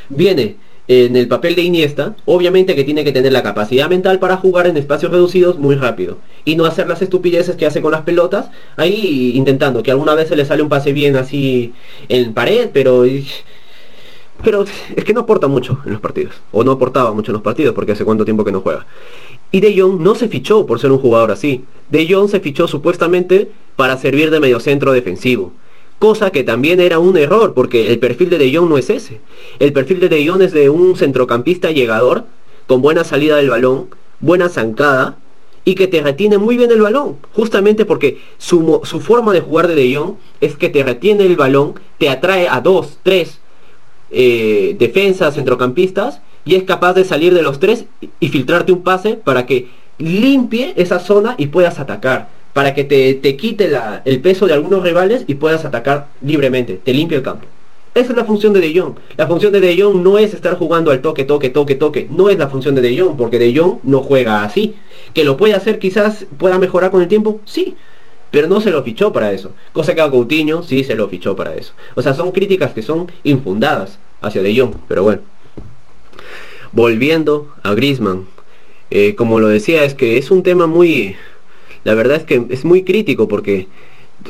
viene 0.09 0.55
en 0.89 1.15
el 1.15 1.27
papel 1.27 1.53
de 1.53 1.61
Iniesta, 1.61 2.15
obviamente 2.25 2.75
que 2.75 2.83
tiene 2.83 3.03
que 3.03 3.11
tener 3.11 3.31
la 3.31 3.43
capacidad 3.43 3.87
mental 3.87 4.17
para 4.17 4.37
jugar 4.37 4.65
en 4.65 4.75
espacios 4.75 5.11
reducidos 5.11 5.59
muy 5.59 5.75
rápido 5.75 6.17
y 6.45 6.55
no 6.55 6.65
hacer 6.65 6.87
las 6.87 7.03
estupideces 7.03 7.55
que 7.55 7.67
hace 7.67 7.79
con 7.79 7.91
las 7.91 8.01
pelotas, 8.01 8.49
ahí 8.75 9.33
intentando 9.35 9.83
que 9.83 9.91
alguna 9.91 10.15
vez 10.15 10.29
se 10.29 10.35
le 10.35 10.45
sale 10.45 10.63
un 10.63 10.69
pase 10.69 10.91
bien 10.91 11.15
así 11.15 11.73
en 12.09 12.33
pared, 12.33 12.71
pero 12.73 13.05
pero 14.43 14.65
es 14.95 15.03
que 15.03 15.13
no 15.13 15.21
aporta 15.21 15.47
mucho 15.47 15.79
en 15.85 15.91
los 15.91 16.01
partidos, 16.01 16.33
o 16.51 16.63
no 16.63 16.71
aportaba 16.71 17.13
mucho 17.13 17.31
en 17.31 17.33
los 17.33 17.43
partidos 17.43 17.75
porque 17.75 17.91
hace 17.91 18.03
cuánto 18.03 18.25
tiempo 18.25 18.43
que 18.43 18.51
no 18.51 18.61
juega. 18.61 18.87
Y 19.51 19.59
De 19.59 19.79
Jong 19.79 20.01
no 20.01 20.15
se 20.15 20.27
fichó 20.27 20.65
por 20.65 20.79
ser 20.79 20.91
un 20.91 20.99
jugador 20.99 21.31
así. 21.31 21.65
De 21.89 22.11
Jong 22.11 22.29
se 22.29 22.39
fichó 22.39 22.67
supuestamente 22.67 23.51
para 23.75 23.97
servir 23.97 24.31
de 24.31 24.39
mediocentro 24.39 24.91
defensivo 24.91 25.53
cosa 25.99 26.31
que 26.31 26.43
también 26.43 26.79
era 26.79 26.97
un 26.97 27.17
error, 27.17 27.53
porque 27.53 27.91
el 27.91 27.99
perfil 27.99 28.29
de 28.29 28.37
De 28.37 28.55
Jong 28.55 28.69
no 28.69 28.77
es 28.77 28.89
ese. 28.89 29.19
El 29.59 29.73
perfil 29.73 29.99
de 29.99 30.09
De 30.09 30.27
Jong 30.27 30.41
es 30.41 30.53
de 30.53 30.69
un 30.69 30.95
centrocampista 30.95 31.71
llegador, 31.71 32.23
con 32.67 32.81
buena 32.81 33.03
salida 33.03 33.35
del 33.35 33.49
balón, 33.49 33.89
buena 34.21 34.49
zancada, 34.49 35.17
y 35.65 35.75
que 35.75 35.87
te 35.87 36.01
retiene 36.01 36.37
muy 36.37 36.57
bien 36.57 36.71
el 36.71 36.81
balón, 36.81 37.17
justamente 37.33 37.85
porque 37.85 38.19
su, 38.37 38.81
forma 39.01 39.33
de 39.33 39.41
jugar 39.41 39.67
de 39.67 39.75
De 39.75 39.93
Jong 39.93 40.15
es 40.41 40.55
que 40.55 40.69
te 40.69 40.83
retiene 40.83 41.25
el 41.25 41.35
balón, 41.35 41.75
te 41.97 42.09
atrae 42.09 42.47
a 42.47 42.61
dos, 42.61 42.97
tres 43.03 43.39
eh, 44.09 44.75
defensas, 44.79 45.35
centrocampistas, 45.35 46.21
y 46.45 46.55
es 46.55 46.63
capaz 46.63 46.93
de 46.93 47.03
salir 47.03 47.33
de 47.33 47.43
los 47.43 47.59
tres 47.59 47.85
y 48.19 48.29
filtrarte 48.29 48.71
un 48.71 48.83
pase 48.83 49.15
para 49.15 49.45
que 49.45 49.67
limpie 49.97 50.73
esa 50.77 50.99
zona 50.99 51.35
y 51.37 51.47
puedas 51.47 51.79
atacar 51.79 52.38
para 52.59 52.73
que 52.73 52.83
te, 52.83 53.37
quite 53.37 53.71
el 54.03 54.19
peso 54.19 54.45
de 54.45 54.51
algunos 54.51 54.83
rivales 54.83 55.23
y 55.27 55.35
puedas 55.35 55.63
atacar 55.63 56.07
libremente, 56.21 56.77
te 56.83 56.93
limpia 56.93 57.15
el 57.15 57.23
campo. 57.23 57.45
Esa 57.95 58.11
es 58.11 58.17
la 58.17 58.25
función 58.25 58.51
de 58.51 58.59
De 58.59 58.77
Jong. 58.77 58.95
La 59.15 59.27
función 59.27 59.53
de 59.53 59.61
De 59.61 59.81
Jong 59.81 60.03
no 60.03 60.17
es 60.17 60.33
estar 60.33 60.57
jugando 60.57 60.91
al 60.91 60.99
toque, 60.99 61.23
toque, 61.23 61.49
toque, 61.51 61.75
toque. 61.75 62.09
No 62.11 62.29
es 62.29 62.37
la 62.37 62.49
función 62.49 62.75
de 62.75 62.81
De 62.81 62.99
Jong, 62.99 63.15
porque 63.15 63.39
De 63.39 63.57
Jong 63.57 63.77
no 63.83 64.01
juega 64.01 64.43
así. 64.43 64.75
Que 65.13 65.23
lo 65.23 65.37
puede 65.37 65.53
hacer 65.53 65.79
quizás 65.79 66.25
pueda 66.37 66.59
mejorar 66.59 66.91
con 66.91 67.01
el 67.01 67.07
tiempo, 67.07 67.39
sí. 67.45 67.77
Pero 68.29 68.49
no 68.49 68.59
se 68.59 68.71
lo 68.71 68.83
fichó 68.83 69.13
para 69.13 69.31
eso. 69.31 69.53
Cosa 69.71 69.95
que 69.95 70.01
a 70.01 70.11
Coutinho 70.11 70.61
sí 70.61 70.83
se 70.83 70.95
lo 70.95 71.07
fichó 71.07 71.37
para 71.37 71.55
eso. 71.55 71.71
O 71.95 72.01
sea, 72.01 72.13
son 72.13 72.33
críticas 72.33 72.73
que 72.73 72.81
son 72.81 73.09
infundadas 73.23 73.99
hacia 74.19 74.43
De 74.43 74.53
Jong. 74.53 74.75
Pero 74.89 75.03
bueno. 75.03 75.21
Volviendo 76.73 77.53
a 77.63 77.73
Griezmann. 77.73 78.27
Eh, 78.91 79.15
como 79.15 79.39
lo 79.39 79.47
decía, 79.47 79.85
es 79.85 79.93
que 79.93 80.17
es 80.17 80.29
un 80.29 80.43
tema 80.43 80.67
muy 80.67 81.15
la 81.83 81.93
verdad 81.93 82.17
es 82.17 82.23
que 82.23 82.45
es 82.49 82.65
muy 82.65 82.83
crítico 82.83 83.27
porque 83.27 83.67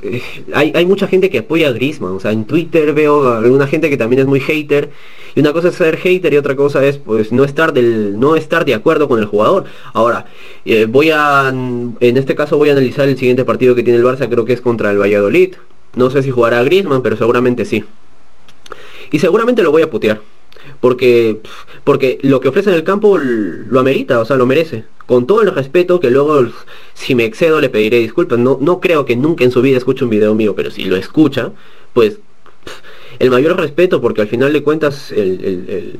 eh, 0.03 0.21
hay, 0.53 0.85
mucha 0.85 1.07
gente 1.07 1.29
que 1.29 1.39
apoya 1.39 1.67
a 1.67 1.71
Griezmann, 1.71 2.13
o 2.13 2.19
sea, 2.19 2.31
en 2.31 2.45
Twitter 2.45 2.93
veo 2.93 3.27
a 3.27 3.39
alguna 3.39 3.65
gente 3.67 3.89
que 3.89 3.97
también 3.97 4.21
es 4.21 4.27
muy 4.27 4.39
hater, 4.39 4.91
y 5.35 5.39
una 5.39 5.51
cosa 5.51 5.69
es 5.69 5.75
ser 5.75 5.97
hater 5.97 6.33
y 6.33 6.37
otra 6.37 6.55
cosa 6.55 6.85
es 6.85 6.97
pues 6.97 7.31
no 7.31 7.43
estar 7.43 7.73
del 7.73 8.19
no 8.19 8.35
estar 8.35 8.65
de 8.65 8.75
acuerdo 8.75 9.07
con 9.07 9.19
el 9.19 9.25
jugador. 9.25 9.65
Ahora, 9.93 10.25
eh, 10.65 10.85
voy 10.85 11.11
a 11.11 11.49
en 11.49 12.17
este 12.17 12.35
caso 12.35 12.57
voy 12.57 12.69
a 12.69 12.73
analizar 12.73 13.07
el 13.07 13.17
siguiente 13.17 13.45
partido 13.45 13.75
que 13.75 13.83
tiene 13.83 13.99
el 13.99 14.05
Barça, 14.05 14.29
creo 14.29 14.45
que 14.45 14.53
es 14.53 14.61
contra 14.61 14.91
el 14.91 14.99
Valladolid. 14.99 15.55
No 15.95 16.09
sé 16.11 16.21
si 16.21 16.29
jugará 16.29 16.59
a 16.59 16.63
Griezmann, 16.63 17.01
pero 17.01 17.17
seguramente 17.17 17.65
sí. 17.65 17.83
Y 19.11 19.19
seguramente 19.19 19.63
lo 19.63 19.71
voy 19.71 19.81
a 19.81 19.89
putear 19.89 20.21
porque, 20.79 21.39
porque 21.83 22.19
lo 22.21 22.39
que 22.39 22.49
ofrece 22.49 22.69
en 22.69 22.75
el 22.75 22.83
campo 22.83 23.17
lo 23.17 23.79
amerita, 23.79 24.19
o 24.19 24.25
sea, 24.25 24.37
lo 24.37 24.45
merece. 24.45 24.85
Con 25.05 25.25
todo 25.25 25.41
el 25.41 25.53
respeto 25.53 25.99
que 25.99 26.11
luego, 26.11 26.47
si 26.93 27.15
me 27.15 27.25
excedo, 27.25 27.59
le 27.59 27.69
pediré 27.69 27.99
disculpas. 27.99 28.37
No, 28.37 28.57
no 28.61 28.79
creo 28.79 29.05
que 29.05 29.15
nunca 29.15 29.43
en 29.43 29.51
su 29.51 29.61
vida 29.61 29.77
escuche 29.77 30.03
un 30.03 30.11
video 30.11 30.35
mío, 30.35 30.55
pero 30.55 30.69
si 30.69 30.83
lo 30.83 30.95
escucha, 30.95 31.51
pues 31.93 32.19
el 33.19 33.31
mayor 33.31 33.57
respeto, 33.59 34.01
porque 34.01 34.21
al 34.21 34.27
final 34.27 34.53
de 34.53 34.63
cuentas 34.63 35.11
el, 35.11 35.99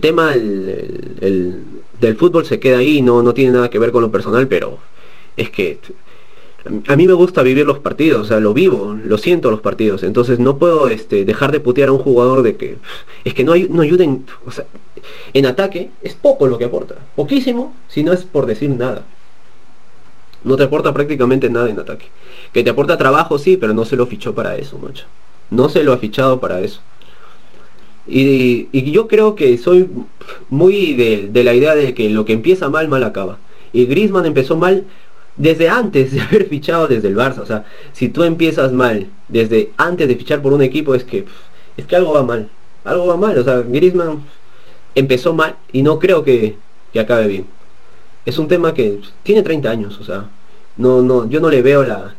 tema 0.00 0.32
del 0.32 2.16
fútbol 2.18 2.44
se 2.44 2.60
queda 2.60 2.78
ahí, 2.78 3.00
no, 3.02 3.22
no 3.22 3.32
tiene 3.32 3.52
nada 3.52 3.70
que 3.70 3.78
ver 3.78 3.92
con 3.92 4.02
lo 4.02 4.10
personal, 4.10 4.46
pero 4.46 4.78
es 5.36 5.50
que 5.50 5.78
a 6.88 6.96
mí 6.96 7.06
me 7.06 7.12
gusta 7.14 7.42
vivir 7.42 7.66
los 7.66 7.78
partidos, 7.78 8.22
o 8.22 8.24
sea, 8.24 8.40
lo 8.40 8.52
vivo, 8.52 8.96
lo 9.04 9.18
siento 9.18 9.50
los 9.50 9.60
partidos, 9.60 10.02
entonces 10.02 10.38
no 10.38 10.58
puedo 10.58 10.88
este, 10.88 11.24
dejar 11.24 11.52
de 11.52 11.60
putear 11.60 11.88
a 11.88 11.92
un 11.92 11.98
jugador 11.98 12.42
de 12.42 12.56
que 12.56 12.76
es 13.24 13.32
que 13.32 13.44
no, 13.44 13.52
hay, 13.52 13.66
no 13.70 13.82
ayuden, 13.82 14.26
o 14.46 14.50
sea, 14.50 14.66
en 15.32 15.46
ataque 15.46 15.90
es 16.02 16.14
poco 16.14 16.46
lo 16.46 16.58
que 16.58 16.66
aporta, 16.66 16.96
poquísimo, 17.16 17.74
si 17.88 18.04
no 18.04 18.12
es 18.12 18.24
por 18.24 18.46
decir 18.46 18.70
nada. 18.70 19.04
No 20.42 20.56
te 20.56 20.62
aporta 20.62 20.94
prácticamente 20.94 21.50
nada 21.50 21.68
en 21.68 21.78
ataque. 21.78 22.06
Que 22.54 22.64
te 22.64 22.70
aporta 22.70 22.96
trabajo, 22.96 23.38
sí, 23.38 23.58
pero 23.58 23.74
no 23.74 23.84
se 23.84 23.96
lo 23.96 24.06
fichó 24.06 24.34
para 24.34 24.56
eso, 24.56 24.78
macho. 24.78 25.04
No 25.50 25.68
se 25.68 25.82
lo 25.82 25.92
ha 25.92 25.98
fichado 25.98 26.40
para 26.40 26.60
eso. 26.60 26.80
Y, 28.06 28.90
yo 28.90 29.06
creo 29.06 29.34
que 29.34 29.58
soy 29.58 29.88
muy 30.48 30.94
de, 30.94 31.28
de, 31.30 31.44
la 31.44 31.52
idea 31.52 31.74
de 31.74 31.92
que 31.92 32.08
lo 32.08 32.24
que 32.24 32.32
empieza 32.32 32.70
mal, 32.70 32.88
mal 32.88 33.04
acaba. 33.04 33.36
Y 33.74 33.84
Griezmann 33.84 34.24
empezó 34.24 34.56
mal 34.56 34.84
desde 35.40 35.70
antes 35.70 36.12
de 36.12 36.20
haber 36.20 36.46
fichado 36.48 36.86
desde 36.86 37.08
el 37.08 37.16
Barça. 37.16 37.40
O 37.40 37.46
sea, 37.46 37.64
si 37.92 38.08
tú 38.08 38.22
empiezas 38.24 38.72
mal 38.72 39.06
desde 39.28 39.70
antes 39.76 40.06
de 40.06 40.16
fichar 40.16 40.42
por 40.42 40.52
un 40.52 40.62
equipo, 40.62 40.94
es 40.94 41.04
que 41.04 41.24
es 41.76 41.86
que 41.86 41.96
algo 41.96 42.12
va 42.12 42.22
mal. 42.22 42.48
Algo 42.84 43.06
va 43.06 43.16
mal. 43.16 43.38
O 43.38 43.44
sea, 43.44 43.60
Griezmann 43.60 44.22
empezó 44.94 45.32
mal 45.32 45.56
y 45.72 45.82
no 45.82 45.98
creo 45.98 46.22
que, 46.24 46.56
que 46.92 47.00
acabe 47.00 47.26
bien. 47.26 47.46
Es 48.26 48.38
un 48.38 48.48
tema 48.48 48.74
que 48.74 49.00
tiene 49.22 49.42
30 49.42 49.70
años, 49.70 49.98
o 49.98 50.04
sea, 50.04 50.28
no, 50.76 51.00
no, 51.00 51.28
yo 51.28 51.40
no 51.40 51.48
le 51.48 51.62
veo 51.62 51.84
la, 51.84 52.14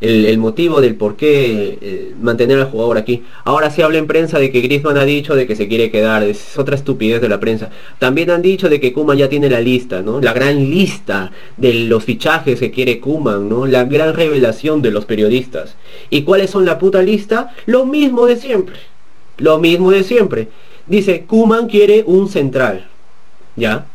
el, 0.00 0.38
motivo 0.38 0.80
del 0.80 0.94
por 0.94 1.16
qué 1.16 1.78
eh, 1.80 2.14
mantener 2.20 2.58
al 2.58 2.70
jugador 2.70 2.98
aquí. 2.98 3.24
Ahora 3.44 3.70
se 3.70 3.82
habla 3.82 3.98
en 3.98 4.06
prensa 4.06 4.38
de 4.38 4.50
que 4.50 4.60
Griezmann 4.60 4.96
ha 4.96 5.04
dicho 5.04 5.34
de 5.34 5.46
que 5.46 5.56
se 5.56 5.68
quiere 5.68 5.90
quedar, 5.90 6.22
es 6.22 6.56
otra 6.58 6.76
estupidez 6.76 7.20
de 7.20 7.28
la 7.28 7.40
prensa. 7.40 7.70
También 7.98 8.30
han 8.30 8.42
dicho 8.42 8.68
de 8.68 8.80
que 8.80 8.92
Kuman 8.92 9.18
ya 9.18 9.28
tiene 9.28 9.50
la 9.50 9.60
lista, 9.60 10.02
¿no? 10.02 10.20
La 10.20 10.32
gran 10.32 10.70
lista 10.70 11.32
de 11.56 11.74
los 11.74 12.04
fichajes 12.04 12.60
que 12.60 12.70
quiere 12.70 13.00
Kuman, 13.00 13.48
¿no? 13.48 13.66
La 13.66 13.84
gran 13.84 14.14
revelación 14.14 14.82
de 14.82 14.90
los 14.90 15.04
periodistas. 15.04 15.74
¿Y 16.10 16.22
cuáles 16.22 16.50
son 16.50 16.64
la 16.64 16.78
puta 16.78 17.02
lista? 17.02 17.54
Lo 17.66 17.84
mismo 17.84 18.26
de 18.26 18.36
siempre. 18.36 18.76
Lo 19.38 19.58
mismo 19.58 19.90
de 19.90 20.04
siempre. 20.04 20.48
Dice, 20.86 21.24
Kuman 21.26 21.68
quiere 21.68 22.04
un 22.06 22.28
central. 22.28 22.88
¿Ya? 23.56 23.86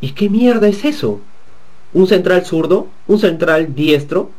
¿Y 0.00 0.12
qué 0.12 0.30
mierda 0.30 0.68
es 0.68 0.84
eso? 0.84 1.20
Un 1.92 2.06
central 2.06 2.44
zurdo, 2.44 2.86
un 3.06 3.18
central 3.18 3.74
diestro. 3.74 4.30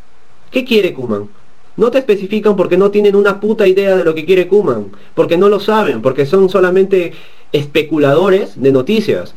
¿Qué 0.51 0.65
quiere 0.65 0.93
Kuman? 0.93 1.29
No 1.77 1.91
te 1.91 1.99
especifican 1.99 2.55
porque 2.55 2.77
no 2.77 2.91
tienen 2.91 3.15
una 3.15 3.39
puta 3.39 3.67
idea 3.67 3.95
de 3.95 4.03
lo 4.03 4.13
que 4.13 4.25
quiere 4.25 4.47
Kuman, 4.47 4.91
porque 5.15 5.37
no 5.37 5.49
lo 5.49 5.59
saben, 5.59 6.01
porque 6.01 6.25
son 6.25 6.49
solamente 6.49 7.13
especuladores 7.51 8.61
de 8.61 8.71
noticias. 8.71 9.33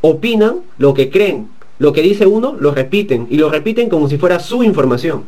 Opinan 0.00 0.60
lo 0.78 0.94
que 0.94 1.10
creen, 1.10 1.48
lo 1.78 1.92
que 1.92 2.02
dice 2.02 2.26
uno 2.26 2.56
lo 2.58 2.72
repiten 2.72 3.26
y 3.30 3.36
lo 3.36 3.50
repiten 3.50 3.88
como 3.88 4.08
si 4.08 4.18
fuera 4.18 4.40
su 4.40 4.62
información. 4.62 5.24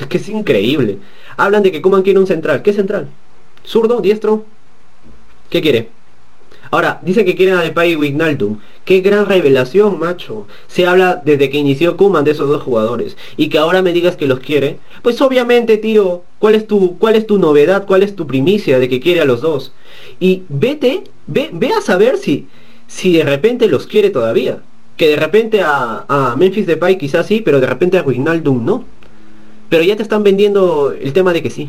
Es 0.00 0.06
que 0.06 0.18
es 0.18 0.28
increíble. 0.28 0.98
Hablan 1.36 1.62
de 1.62 1.72
que 1.72 1.82
Kuman 1.82 2.02
quiere 2.02 2.18
un 2.18 2.26
central. 2.26 2.62
¿Qué 2.62 2.72
central? 2.72 3.08
¿Zurdo? 3.64 4.00
¿Diestro? 4.00 4.44
¿Qué 5.50 5.60
quiere? 5.60 5.88
Ahora, 6.72 7.00
dice 7.02 7.26
que 7.26 7.36
quieren 7.36 7.56
a 7.56 7.62
Depay 7.62 7.92
y 7.92 7.96
Wijnaldum. 7.96 8.56
Qué 8.86 9.02
gran 9.02 9.26
revelación, 9.26 9.98
macho. 9.98 10.46
Se 10.68 10.86
habla 10.86 11.20
desde 11.22 11.50
que 11.50 11.58
inició 11.58 11.98
Kuman 11.98 12.24
de 12.24 12.30
esos 12.30 12.48
dos 12.48 12.62
jugadores. 12.62 13.18
Y 13.36 13.50
que 13.50 13.58
ahora 13.58 13.82
me 13.82 13.92
digas 13.92 14.16
que 14.16 14.26
los 14.26 14.40
quiere. 14.40 14.78
Pues 15.02 15.20
obviamente, 15.20 15.76
tío, 15.76 16.22
¿cuál 16.38 16.54
es 16.54 16.66
tu, 16.66 16.96
cuál 16.96 17.16
es 17.16 17.26
tu 17.26 17.36
novedad? 17.36 17.84
¿Cuál 17.84 18.02
es 18.02 18.16
tu 18.16 18.26
primicia 18.26 18.78
de 18.78 18.88
que 18.88 19.00
quiere 19.00 19.20
a 19.20 19.26
los 19.26 19.42
dos? 19.42 19.74
Y 20.18 20.44
vete, 20.48 21.04
ve, 21.26 21.50
ve 21.52 21.74
a 21.74 21.82
saber 21.82 22.16
si, 22.16 22.46
si 22.86 23.12
de 23.12 23.24
repente 23.24 23.68
los 23.68 23.86
quiere 23.86 24.08
todavía. 24.08 24.62
Que 24.96 25.08
de 25.08 25.16
repente 25.16 25.60
a, 25.60 26.06
a 26.08 26.36
Memphis 26.36 26.66
Depay 26.66 26.96
quizás 26.96 27.26
sí, 27.26 27.42
pero 27.44 27.60
de 27.60 27.66
repente 27.66 27.98
a 27.98 28.02
Wijnaldum 28.02 28.64
no. 28.64 28.86
Pero 29.68 29.84
ya 29.84 29.96
te 29.96 30.02
están 30.02 30.22
vendiendo 30.22 30.92
el 30.98 31.12
tema 31.12 31.34
de 31.34 31.42
que 31.42 31.50
sí. 31.50 31.68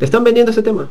Te 0.00 0.04
están 0.04 0.24
vendiendo 0.24 0.50
ese 0.50 0.64
tema. 0.64 0.90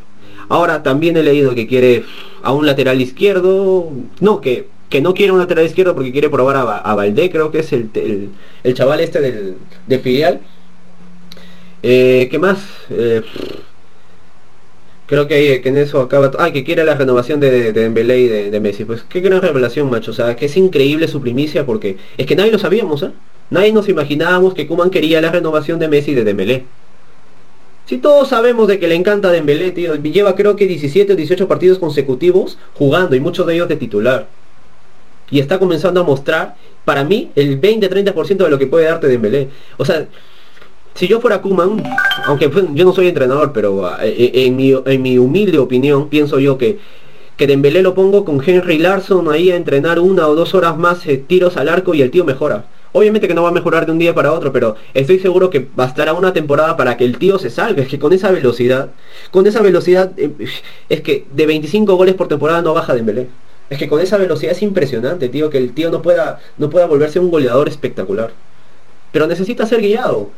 Ahora 0.49 0.83
también 0.83 1.17
he 1.17 1.23
leído 1.23 1.55
que 1.55 1.67
quiere 1.67 2.03
a 2.41 2.51
un 2.51 2.65
lateral 2.65 3.01
izquierdo, 3.01 3.89
no, 4.19 4.41
que, 4.41 4.67
que 4.89 5.01
no 5.01 5.13
quiere 5.13 5.31
un 5.31 5.39
lateral 5.39 5.65
izquierdo 5.65 5.95
porque 5.95 6.11
quiere 6.11 6.29
probar 6.29 6.55
a, 6.57 6.77
a 6.77 6.95
Valdé, 6.95 7.31
creo 7.31 7.51
que 7.51 7.59
es 7.59 7.73
el, 7.73 7.89
el, 8.63 8.73
chaval 8.73 8.99
este 8.99 9.21
del, 9.21 9.55
del 9.87 9.99
filial. 10.01 10.41
Eh, 11.81 12.27
¿Qué 12.31 12.39
más? 12.39 12.59
Eh, 12.89 13.21
creo 15.07 15.27
que, 15.27 15.61
que, 15.61 15.69
en 15.69 15.77
eso 15.77 16.01
acaba... 16.01 16.31
Ah, 16.39 16.51
que 16.51 16.63
quiere 16.63 16.83
la 16.83 16.95
renovación 16.95 17.39
de, 17.39 17.51
de, 17.51 17.73
Dembélé 17.73 18.19
y 18.19 18.27
de, 18.27 18.59
Messi. 18.59 18.85
Pues 18.85 19.03
qué 19.03 19.19
gran 19.19 19.41
revelación, 19.41 19.89
macho. 19.89 20.11
O 20.11 20.13
sea, 20.13 20.35
que 20.35 20.45
es 20.45 20.57
increíble 20.57 21.07
su 21.07 21.21
primicia 21.21 21.65
porque 21.65 21.97
es 22.17 22.25
que 22.25 22.35
nadie 22.35 22.51
lo 22.51 22.59
sabíamos, 22.59 23.03
¿eh? 23.03 23.11
Nadie 23.49 23.73
nos 23.73 23.89
imaginábamos 23.89 24.53
que 24.53 24.65
Kuman 24.65 24.89
quería 24.89 25.21
la 25.21 25.31
renovación 25.31 25.77
de 25.79 25.87
Messi 25.87 26.11
y 26.11 26.15
de 26.15 26.23
Dembélé. 26.23 26.65
Si 27.85 27.97
todos 27.97 28.29
sabemos 28.29 28.67
de 28.67 28.79
que 28.79 28.87
le 28.87 28.95
encanta 28.95 29.31
Dembélé, 29.31 29.71
tío, 29.71 29.95
lleva 29.95 30.35
creo 30.35 30.55
que 30.55 30.67
17 30.67 31.13
o 31.13 31.15
18 31.15 31.47
partidos 31.47 31.79
consecutivos 31.79 32.57
jugando 32.75 33.15
y 33.15 33.19
muchos 33.19 33.45
de 33.45 33.55
ellos 33.55 33.67
de 33.67 33.75
titular. 33.75 34.27
Y 35.29 35.39
está 35.39 35.59
comenzando 35.59 35.99
a 35.99 36.03
mostrar, 36.03 36.55
para 36.85 37.03
mí, 37.03 37.31
el 37.35 37.59
20-30% 37.59 38.37
de 38.37 38.49
lo 38.49 38.59
que 38.59 38.67
puede 38.67 38.85
darte 38.85 39.07
Dembélé. 39.07 39.49
O 39.77 39.85
sea, 39.85 40.07
si 40.93 41.07
yo 41.07 41.19
fuera 41.19 41.41
Kuman, 41.41 41.83
aunque 42.25 42.49
yo 42.73 42.85
no 42.85 42.93
soy 42.93 43.07
entrenador, 43.07 43.51
pero 43.51 43.89
eh, 44.01 44.15
eh, 44.17 44.45
en, 44.45 44.55
mi, 44.55 44.73
en 44.85 45.01
mi 45.01 45.17
humilde 45.17 45.57
opinión, 45.57 46.07
pienso 46.07 46.39
yo 46.39 46.57
que 46.57 46.79
que 47.37 47.47
Dembélé 47.47 47.81
lo 47.81 47.95
pongo 47.95 48.25
con 48.25 48.41
Henry 48.45 48.77
Larson 48.77 49.31
ahí 49.31 49.49
a 49.49 49.55
entrenar 49.55 49.99
una 49.99 50.27
o 50.27 50.35
dos 50.35 50.53
horas 50.53 50.77
más 50.77 51.05
eh, 51.07 51.17
tiros 51.17 51.57
al 51.57 51.69
arco 51.69 51.93
y 51.93 52.01
el 52.01 52.11
tío 52.11 52.25
mejora. 52.25 52.65
Obviamente 52.93 53.27
que 53.27 53.33
no 53.33 53.41
va 53.41 53.49
a 53.49 53.51
mejorar 53.53 53.87
de 53.87 53.91
un 53.91 53.97
día 53.97 54.13
para 54.13 54.31
otro, 54.31 54.53
pero 54.53 54.75
estoy 54.93 55.19
seguro 55.19 55.49
que 55.49 55.67
bastará 55.75 56.13
una 56.13 56.31
temporada 56.31 56.77
para 56.77 56.95
que 56.95 57.03
el 57.03 57.17
tío 57.17 57.39
se 57.39 57.49
salga. 57.49 57.81
Es 57.81 57.89
que 57.89 57.97
con 57.97 58.13
esa 58.13 58.31
velocidad, 58.31 58.91
con 59.31 59.47
esa 59.47 59.61
velocidad, 59.61 60.11
eh, 60.17 60.31
es 60.89 61.01
que 61.01 61.25
de 61.33 61.45
25 61.47 61.95
goles 61.95 62.13
por 62.13 62.27
temporada 62.27 62.61
no 62.61 62.73
baja 62.75 62.93
Dembélé. 62.93 63.27
Es 63.71 63.79
que 63.79 63.89
con 63.89 63.99
esa 63.99 64.17
velocidad 64.17 64.51
es 64.51 64.61
impresionante, 64.61 65.27
tío, 65.29 65.49
que 65.49 65.57
el 65.57 65.73
tío 65.73 65.89
no 65.89 66.03
pueda, 66.03 66.39
no 66.59 66.69
pueda 66.69 66.85
volverse 66.85 67.19
un 67.19 67.31
goleador 67.31 67.67
espectacular. 67.67 68.31
Pero 69.11 69.25
necesita 69.25 69.65
ser 69.65 69.81
guiado. 69.81 70.29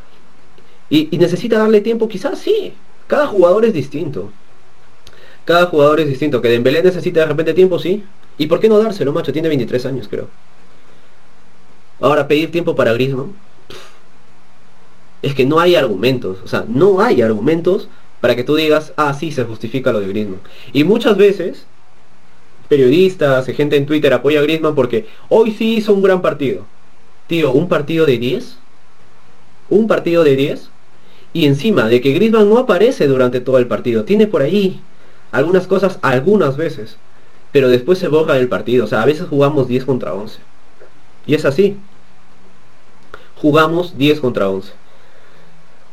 Y, 0.88 1.14
y 1.14 1.18
necesita 1.18 1.58
darle 1.58 1.82
tiempo, 1.82 2.08
quizás 2.08 2.38
sí. 2.38 2.72
Cada 3.06 3.26
jugador 3.26 3.66
es 3.66 3.74
distinto. 3.74 4.32
Cada 5.44 5.66
jugador 5.66 6.00
es 6.00 6.08
distinto. 6.08 6.40
Que 6.40 6.48
Dembélé 6.48 6.82
necesita 6.82 7.20
de 7.20 7.26
repente 7.26 7.52
tiempo, 7.52 7.78
sí. 7.78 8.02
¿Y 8.38 8.46
por 8.46 8.60
qué 8.60 8.68
no 8.70 8.78
dárselo, 8.78 9.12
macho? 9.12 9.32
Tiene 9.32 9.48
23 9.48 9.84
años, 9.84 10.08
creo. 10.08 10.28
Ahora, 12.00 12.28
pedir 12.28 12.50
tiempo 12.50 12.76
para 12.76 12.92
Griezmann. 12.92 13.32
Es 15.22 15.34
que 15.34 15.46
no 15.46 15.58
hay 15.58 15.74
argumentos. 15.74 16.38
O 16.44 16.48
sea, 16.48 16.64
no 16.68 17.00
hay 17.00 17.22
argumentos 17.22 17.88
para 18.20 18.36
que 18.36 18.44
tú 18.44 18.54
digas, 18.54 18.92
ah, 18.96 19.14
sí, 19.14 19.32
se 19.32 19.44
justifica 19.44 19.92
lo 19.92 20.00
de 20.00 20.08
Griezmann. 20.08 20.40
Y 20.72 20.84
muchas 20.84 21.16
veces, 21.16 21.66
periodistas, 22.68 23.46
gente 23.46 23.76
en 23.76 23.86
Twitter 23.86 24.12
apoya 24.12 24.40
a 24.40 24.42
Griezmann 24.42 24.74
porque 24.74 25.06
hoy 25.28 25.52
sí 25.52 25.76
hizo 25.76 25.92
un 25.94 26.02
gran 26.02 26.22
partido. 26.22 26.64
Tío, 27.26 27.52
¿un 27.52 27.68
partido 27.68 28.06
de 28.06 28.18
10? 28.18 28.58
¿Un 29.70 29.88
partido 29.88 30.22
de 30.22 30.36
10? 30.36 30.70
Y 31.32 31.46
encima 31.46 31.88
de 31.88 32.00
que 32.00 32.12
Griezmann 32.12 32.48
no 32.48 32.58
aparece 32.58 33.06
durante 33.06 33.40
todo 33.40 33.58
el 33.58 33.66
partido. 33.66 34.04
Tiene 34.04 34.26
por 34.26 34.42
ahí 34.42 34.80
algunas 35.32 35.66
cosas 35.66 35.98
algunas 36.02 36.56
veces. 36.56 36.96
Pero 37.52 37.68
después 37.68 37.98
se 37.98 38.08
borra 38.08 38.34
del 38.34 38.48
partido. 38.48 38.84
O 38.84 38.88
sea, 38.88 39.02
a 39.02 39.06
veces 39.06 39.28
jugamos 39.28 39.68
10 39.68 39.84
contra 39.84 40.14
11. 40.14 40.38
Y 41.26 41.34
es 41.34 41.44
así. 41.44 41.76
Jugamos 43.40 43.98
10 43.98 44.20
contra 44.20 44.48
11. 44.48 44.72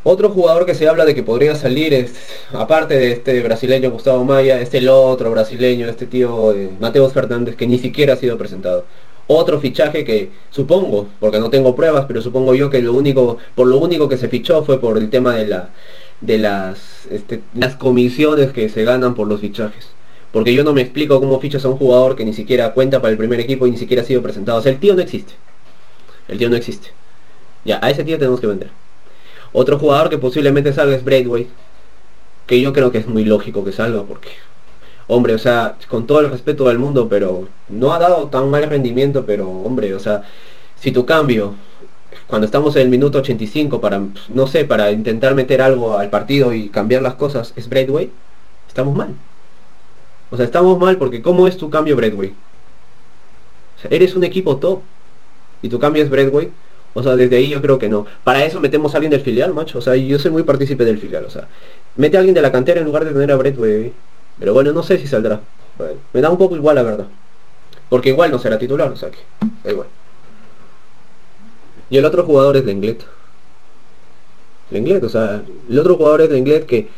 Otro 0.05 0.29
jugador 0.29 0.65
que 0.65 0.75
se 0.75 0.87
habla 0.87 1.05
de 1.05 1.15
que 1.15 1.23
podría 1.23 1.55
salir 1.55 1.93
es, 1.93 2.13
aparte 2.51 2.93
de 2.95 3.13
este 3.13 3.41
brasileño 3.41 3.89
Gustavo 3.89 4.25
Maya, 4.25 4.59
este 4.59 4.79
el 4.79 4.89
otro 4.89 5.31
brasileño, 5.31 5.87
este 5.87 6.07
tío 6.07 6.51
eh, 6.51 6.69
Mateos 6.79 7.13
Fernández, 7.13 7.55
que 7.55 7.67
ni 7.67 7.79
siquiera 7.79 8.13
ha 8.13 8.17
sido 8.17 8.37
presentado. 8.37 8.85
Otro 9.27 9.61
fichaje 9.61 10.03
que 10.03 10.31
supongo, 10.51 11.07
porque 11.21 11.39
no 11.39 11.49
tengo 11.49 11.73
pruebas, 11.73 12.03
pero 12.05 12.21
supongo 12.21 12.53
yo 12.53 12.69
que 12.69 12.81
lo 12.81 12.91
único, 12.93 13.37
por 13.55 13.67
lo 13.67 13.77
único 13.77 14.09
que 14.09 14.17
se 14.17 14.27
fichó 14.27 14.63
fue 14.65 14.81
por 14.81 14.97
el 14.97 15.09
tema 15.09 15.35
de 15.35 15.61
de 16.19 16.37
las 16.37 17.05
este, 17.09 17.41
las 17.53 17.75
comisiones 17.75 18.51
que 18.51 18.67
se 18.67 18.83
ganan 18.83 19.15
por 19.15 19.27
los 19.27 19.39
fichajes. 19.39 19.87
Porque 20.33 20.51
yo 20.55 20.63
no 20.63 20.73
me 20.73 20.81
explico 20.81 21.19
cómo 21.19 21.39
fichas 21.39 21.63
a 21.63 21.69
un 21.69 21.77
jugador 21.77 22.15
que 22.15 22.25
ni 22.25 22.33
siquiera 22.33 22.73
cuenta 22.73 22.99
para 22.99 23.11
el 23.11 23.17
primer 23.19 23.39
equipo 23.39 23.67
y 23.67 23.71
ni 23.71 23.77
siquiera 23.77 24.01
ha 24.01 24.05
sido 24.05 24.23
presentado. 24.23 24.57
O 24.57 24.61
sea, 24.63 24.71
el 24.71 24.79
tío 24.79 24.95
no 24.95 25.01
existe. 25.01 25.33
El 26.27 26.39
tío 26.39 26.49
no 26.49 26.55
existe. 26.55 26.89
Ya, 27.63 27.79
a 27.83 27.91
ese 27.91 28.03
tío 28.03 28.17
tenemos 28.17 28.39
que 28.39 28.47
vender. 28.47 28.71
Otro 29.53 29.77
jugador 29.77 30.09
que 30.09 30.17
posiblemente 30.17 30.73
salga 30.73 30.95
es 30.95 31.03
Braithwaite. 31.03 31.51
Que 32.47 32.59
yo 32.59 32.73
creo 32.73 32.91
que 32.91 32.97
es 32.97 33.07
muy 33.07 33.25
lógico 33.25 33.63
que 33.63 33.71
salga 33.71 34.01
porque... 34.01 34.29
Hombre, 35.05 35.35
o 35.35 35.37
sea, 35.37 35.75
con 35.87 36.07
todo 36.07 36.21
el 36.21 36.31
respeto 36.31 36.67
del 36.67 36.79
mundo, 36.79 37.07
pero 37.07 37.47
no 37.69 37.93
ha 37.93 37.99
dado 37.99 38.29
tan 38.29 38.49
mal 38.49 38.67
rendimiento, 38.67 39.25
pero 39.27 39.47
hombre, 39.47 39.93
o 39.93 39.99
sea, 39.99 40.23
si 40.79 40.91
tu 40.91 41.05
cambio, 41.05 41.53
cuando 42.25 42.45
estamos 42.45 42.75
en 42.75 42.83
el 42.83 42.89
minuto 42.89 43.19
85 43.19 43.79
para, 43.79 44.01
no 44.29 44.47
sé, 44.47 44.65
para 44.65 44.91
intentar 44.91 45.35
meter 45.35 45.61
algo 45.61 45.99
al 45.99 46.09
partido 46.09 46.53
y 46.53 46.69
cambiar 46.69 47.03
las 47.03 47.15
cosas, 47.15 47.53
es 47.55 47.69
Braithwaite, 47.69 48.13
estamos 48.67 48.95
mal. 48.95 49.13
O 50.33 50.35
sea, 50.35 50.45
estamos 50.45 50.79
mal 50.79 50.97
porque 50.97 51.21
¿cómo 51.21 51.47
es 51.47 51.57
tu 51.57 51.69
cambio 51.69 51.95
Bradway? 51.95 52.29
O 53.77 53.79
sea, 53.79 53.91
eres 53.91 54.15
un 54.15 54.23
equipo 54.23 54.57
top 54.57 54.79
y 55.61 55.69
tu 55.69 55.77
cambio 55.77 56.01
es 56.01 56.09
Bradway. 56.09 56.49
O 56.95 57.03
sea, 57.03 57.15
desde 57.15 57.35
ahí 57.35 57.49
yo 57.49 57.61
creo 57.61 57.77
que 57.77 57.87
no. 57.87 58.07
Para 58.23 58.43
eso 58.43 58.59
metemos 58.59 58.95
a 58.95 58.97
alguien 58.97 59.11
del 59.11 59.21
filial, 59.21 59.53
macho. 59.53 59.77
O 59.77 59.81
sea, 59.81 59.95
yo 59.95 60.17
soy 60.17 60.31
muy 60.31 60.41
partícipe 60.41 60.85
del 60.85 60.97
filial. 60.97 61.25
O 61.25 61.29
sea, 61.29 61.47
mete 61.97 62.17
a 62.17 62.21
alguien 62.21 62.33
de 62.33 62.41
la 62.41 62.51
cantera 62.51 62.79
en 62.79 62.87
lugar 62.87 63.05
de 63.05 63.11
tener 63.11 63.31
a 63.31 63.35
Brett 63.35 63.59
Pero 64.39 64.53
bueno, 64.55 64.73
no 64.73 64.81
sé 64.81 64.97
si 64.97 65.05
saldrá. 65.05 65.39
me 66.13 66.21
da 66.21 66.31
un 66.31 66.39
poco 66.39 66.55
igual, 66.55 66.77
la 66.77 66.83
verdad. 66.83 67.05
Porque 67.89 68.09
igual 68.09 68.31
no 68.31 68.39
será 68.39 68.57
titular, 68.57 68.91
o 68.91 68.95
sea 68.95 69.11
que 69.11 69.19
da 69.63 69.69
igual. 69.69 69.87
Y 71.91 71.97
el 71.97 72.05
otro 72.05 72.23
jugador 72.23 72.57
es 72.57 72.65
Lenglet. 72.65 73.05
Lenglet, 74.71 75.03
o 75.03 75.09
sea, 75.09 75.43
el 75.69 75.77
otro 75.77 75.95
jugador 75.95 76.21
es 76.21 76.31
Lenglet 76.31 76.65
que 76.65 76.89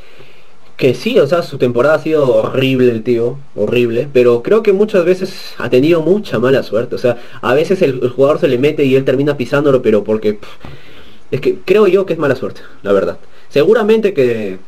que 0.78 0.94
sí, 0.94 1.18
o 1.20 1.28
sea, 1.28 1.42
su 1.42 1.58
temporada 1.58 1.96
ha 1.96 2.00
sido 2.00 2.28
horrible 2.36 2.92
el 2.92 3.04
tío, 3.04 3.38
horrible, 3.56 4.10
pero 4.12 4.44
creo 4.44 4.62
que 4.62 4.74
muchas 4.74 5.06
veces 5.06 5.54
ha 5.58 5.70
tenido 5.70 6.02
mucha 6.02 6.40
mala 6.40 6.64
suerte, 6.64 6.96
o 6.96 6.98
sea, 6.98 7.18
a 7.42 7.54
veces 7.54 7.82
el, 7.82 8.10
jugador 8.10 8.40
se 8.40 8.48
le 8.48 8.58
mete 8.58 8.84
y 8.84 8.96
él 8.96 9.06
termina 9.06 9.38
pisándolo, 9.38 9.82
pero 9.82 10.04
porque 10.04 10.40
es 11.32 11.42
que 11.42 11.60
creo 11.64 11.88
yo 11.88 12.06
que 12.06 12.14
es 12.14 12.20
mala 12.20 12.36
suerte, 12.36 12.62
la 12.84 12.92
verdad. 12.92 13.18
Seguramente 13.50 14.14
que, 14.14 14.60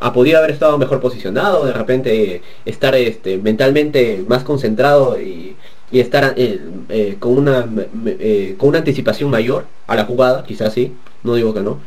ha 0.00 0.12
podido 0.14 0.38
haber 0.38 0.50
estado 0.52 0.78
mejor 0.78 1.00
posicionado, 1.00 1.66
de 1.66 1.74
repente 1.74 2.42
estar 2.64 2.94
este, 2.94 3.36
mentalmente 3.36 4.24
más 4.26 4.44
concentrado 4.44 5.20
y, 5.20 5.56
estar 5.92 6.34
eh, 6.36 6.60
eh, 6.88 7.16
con, 7.18 7.36
una, 7.36 7.68
eh, 8.06 8.54
con 8.56 8.68
una 8.70 8.78
anticipación 8.78 9.28
mayor 9.28 9.64
a 9.88 9.96
la 9.96 10.04
jugada, 10.04 10.44
quizás 10.44 10.72
sí, 10.72 10.94
no 11.24 11.34
digo 11.34 11.52
que 11.52 11.60
no, 11.60 11.80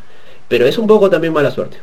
pero 0.50 0.68
es 0.68 0.78
un 0.78 0.88
poco 0.88 1.10
también 1.10 1.34
mala 1.34 1.52
suerte. 1.52 1.78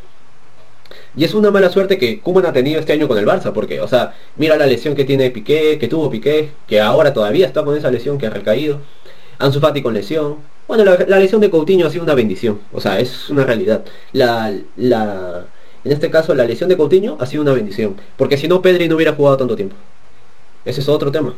Y 1.16 1.24
es 1.24 1.34
una 1.34 1.50
mala 1.50 1.70
suerte 1.70 1.98
que 1.98 2.20
Kuman 2.20 2.46
ha 2.46 2.52
tenido 2.52 2.78
este 2.78 2.92
año 2.92 3.08
con 3.08 3.18
el 3.18 3.26
Barça, 3.26 3.52
porque, 3.52 3.80
o 3.80 3.88
sea, 3.88 4.14
mira 4.36 4.56
la 4.56 4.66
lesión 4.66 4.94
que 4.94 5.04
tiene 5.04 5.30
Piqué, 5.30 5.78
que 5.78 5.88
tuvo 5.88 6.10
Piqué, 6.10 6.50
que 6.68 6.80
ahora 6.80 7.12
todavía 7.12 7.46
está 7.46 7.64
con 7.64 7.76
esa 7.76 7.90
lesión 7.90 8.18
que 8.18 8.26
ha 8.26 8.30
recaído. 8.30 8.78
Ansu 9.38 9.60
Fati 9.60 9.82
con 9.82 9.94
lesión. 9.94 10.36
Bueno, 10.68 10.84
la, 10.84 11.18
lesión 11.18 11.40
de 11.40 11.50
Coutinho 11.50 11.86
ha 11.86 11.90
sido 11.90 12.04
una 12.04 12.14
bendición, 12.14 12.60
o 12.72 12.80
sea, 12.80 13.00
es 13.00 13.28
una 13.28 13.44
realidad. 13.44 13.84
La, 14.12 14.54
la, 14.76 15.46
en 15.84 15.92
este 15.92 16.10
caso, 16.10 16.32
la 16.34 16.44
lesión 16.44 16.68
de 16.68 16.76
Coutinho 16.76 17.16
ha 17.18 17.26
sido 17.26 17.42
una 17.42 17.52
bendición, 17.52 17.96
porque 18.16 18.36
si 18.36 18.46
no, 18.46 18.62
Pedri 18.62 18.88
no 18.88 18.94
hubiera 18.94 19.14
jugado 19.14 19.36
tanto 19.36 19.56
tiempo. 19.56 19.74
Ese 20.64 20.80
es 20.80 20.88
otro 20.88 21.10
tema. 21.10 21.34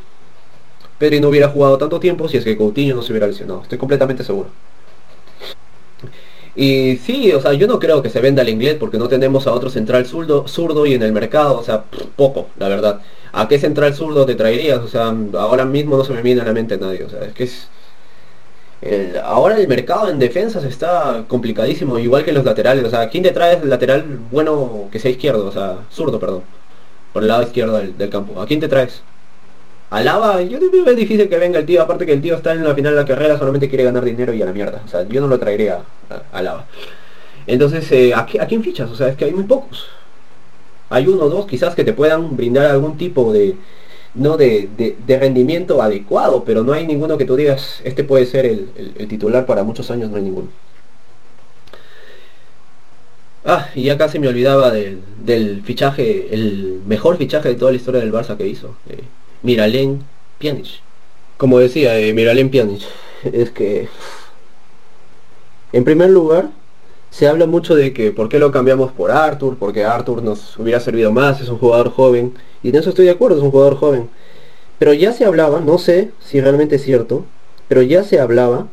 Pedri 0.98 1.20
no 1.20 1.28
hubiera 1.28 1.48
jugado 1.48 1.78
tanto 1.78 1.98
tiempo 1.98 2.28
si 2.28 2.36
es 2.36 2.44
que 2.44 2.56
Coutinho 2.58 2.94
no 2.94 3.02
se 3.02 3.12
hubiera 3.12 3.26
lesionado, 3.26 3.62
estoy 3.62 3.78
completamente 3.78 4.22
seguro. 4.22 4.50
Y 6.54 6.96
sí, 6.98 7.32
o 7.32 7.40
sea, 7.40 7.54
yo 7.54 7.66
no 7.66 7.78
creo 7.78 8.02
que 8.02 8.10
se 8.10 8.20
venda 8.20 8.42
el 8.42 8.50
inglés 8.50 8.76
porque 8.78 8.98
no 8.98 9.08
tenemos 9.08 9.46
a 9.46 9.52
otro 9.52 9.70
central 9.70 10.04
zurdo, 10.06 10.46
zurdo 10.48 10.84
y 10.86 10.94
en 10.94 11.02
el 11.02 11.12
mercado, 11.12 11.58
o 11.58 11.64
sea, 11.64 11.84
poco, 12.16 12.48
la 12.58 12.68
verdad. 12.68 13.00
¿A 13.32 13.48
qué 13.48 13.58
central 13.58 13.94
zurdo 13.94 14.26
te 14.26 14.34
traerías? 14.34 14.80
O 14.80 14.88
sea, 14.88 15.14
ahora 15.38 15.64
mismo 15.64 15.96
no 15.96 16.04
se 16.04 16.12
me 16.12 16.22
viene 16.22 16.42
a 16.42 16.44
la 16.44 16.52
mente 16.52 16.76
nadie, 16.76 17.04
o 17.04 17.08
sea, 17.08 17.24
es 17.24 17.32
que 17.32 17.44
es... 17.44 17.68
ahora 19.24 19.56
el 19.58 19.68
mercado 19.68 20.10
en 20.10 20.18
defensas 20.18 20.64
está 20.64 21.24
complicadísimo, 21.28 21.98
igual 21.98 22.24
que 22.24 22.32
los 22.32 22.44
laterales, 22.44 22.84
o 22.84 22.90
sea, 22.90 23.08
¿quién 23.08 23.22
te 23.22 23.30
traes 23.30 23.62
el 23.62 23.70
lateral 23.70 24.04
bueno 24.30 24.88
que 24.92 24.98
sea 24.98 25.10
izquierdo? 25.10 25.46
O 25.46 25.52
sea, 25.52 25.78
zurdo, 25.90 26.20
perdón, 26.20 26.42
por 27.12 27.22
el 27.22 27.28
lado 27.28 27.42
izquierdo 27.42 27.78
del 27.78 28.10
campo. 28.10 28.40
¿A 28.40 28.46
quién 28.46 28.60
te 28.60 28.68
traes? 28.68 29.02
Alaba, 29.92 30.40
yo 30.40 30.58
que 30.58 30.90
es 30.90 30.96
difícil 30.96 31.28
que 31.28 31.36
venga 31.36 31.58
el 31.58 31.66
tío, 31.66 31.82
aparte 31.82 32.06
que 32.06 32.14
el 32.14 32.22
tío 32.22 32.36
está 32.36 32.52
en 32.52 32.64
la 32.64 32.74
final 32.74 32.94
de 32.94 33.00
la 33.02 33.06
carrera, 33.06 33.38
solamente 33.38 33.68
quiere 33.68 33.84
ganar 33.84 34.02
dinero 34.02 34.32
y 34.32 34.40
a 34.40 34.46
la 34.46 34.52
mierda. 34.54 34.80
O 34.82 34.88
sea, 34.88 35.06
yo 35.06 35.20
no 35.20 35.26
lo 35.26 35.38
traería 35.38 35.80
a, 36.08 36.38
Alaba. 36.38 36.64
Entonces, 37.46 37.92
eh, 37.92 38.14
¿a, 38.14 38.24
quién 38.24 38.62
fichas? 38.62 38.90
O 38.90 38.96
sea, 38.96 39.08
es 39.08 39.16
que 39.16 39.26
hay 39.26 39.32
muy 39.32 39.44
pocos. 39.44 39.88
Hay 40.88 41.06
uno 41.08 41.24
o 41.24 41.28
dos 41.28 41.46
quizás 41.46 41.74
que 41.74 41.84
te 41.84 41.92
puedan 41.92 42.38
brindar 42.38 42.70
algún 42.70 42.96
tipo 42.96 43.34
de, 43.34 43.54
no 44.14 44.38
de, 44.38 44.96
rendimiento 45.20 45.82
adecuado, 45.82 46.42
pero 46.42 46.64
no 46.64 46.72
hay 46.72 46.86
ninguno 46.86 47.18
que 47.18 47.26
tú 47.26 47.36
digas, 47.36 47.82
este 47.84 48.02
puede 48.02 48.24
ser 48.24 48.46
el, 48.46 49.08
titular 49.08 49.44
para 49.44 49.62
muchos 49.62 49.90
años, 49.90 50.08
no 50.10 50.16
hay 50.16 50.22
ninguno. 50.22 50.48
Ah, 53.44 53.68
y 53.74 53.82
ya 53.82 53.98
casi 53.98 54.18
me 54.18 54.28
olvidaba 54.28 54.70
del, 54.70 55.62
fichaje, 55.64 56.32
el 56.32 56.80
mejor 56.86 57.18
fichaje 57.18 57.50
de 57.50 57.56
toda 57.56 57.72
la 57.72 57.76
historia 57.76 58.00
del 58.00 58.12
Barça 58.12 58.38
que 58.38 58.46
hizo. 58.46 58.76
Eh, 58.88 59.02
Miralén 59.42 60.04
Pjanic. 60.38 60.80
Como 61.36 61.58
decía, 61.58 61.98
eh, 61.98 62.12
Miralén 62.12 62.50
Pjanic, 62.50 62.82
es 63.24 63.50
que 63.50 63.88
en 65.72 65.84
primer 65.84 66.10
lugar 66.10 66.50
se 67.10 67.28
habla 67.28 67.46
mucho 67.46 67.74
de 67.74 67.92
que 67.92 68.10
por 68.10 68.28
qué 68.28 68.38
lo 68.38 68.52
cambiamos 68.52 68.92
por 68.92 69.10
Arthur, 69.10 69.56
porque 69.58 69.84
Arthur 69.84 70.22
nos 70.22 70.58
hubiera 70.58 70.80
servido 70.80 71.12
más, 71.12 71.40
es 71.40 71.48
un 71.48 71.58
jugador 71.58 71.90
joven, 71.90 72.34
y 72.62 72.70
en 72.70 72.76
eso 72.76 72.90
estoy 72.90 73.06
de 73.06 73.10
acuerdo, 73.10 73.36
es 73.36 73.42
un 73.42 73.50
jugador 73.50 73.76
joven. 73.76 74.08
Pero 74.78 74.92
ya 74.94 75.12
se 75.12 75.24
hablaba, 75.24 75.60
no 75.60 75.78
sé 75.78 76.10
si 76.20 76.40
realmente 76.40 76.76
es 76.76 76.82
cierto, 76.82 77.24
pero 77.68 77.82
ya 77.82 78.02
se 78.04 78.20
hablaba 78.20 78.66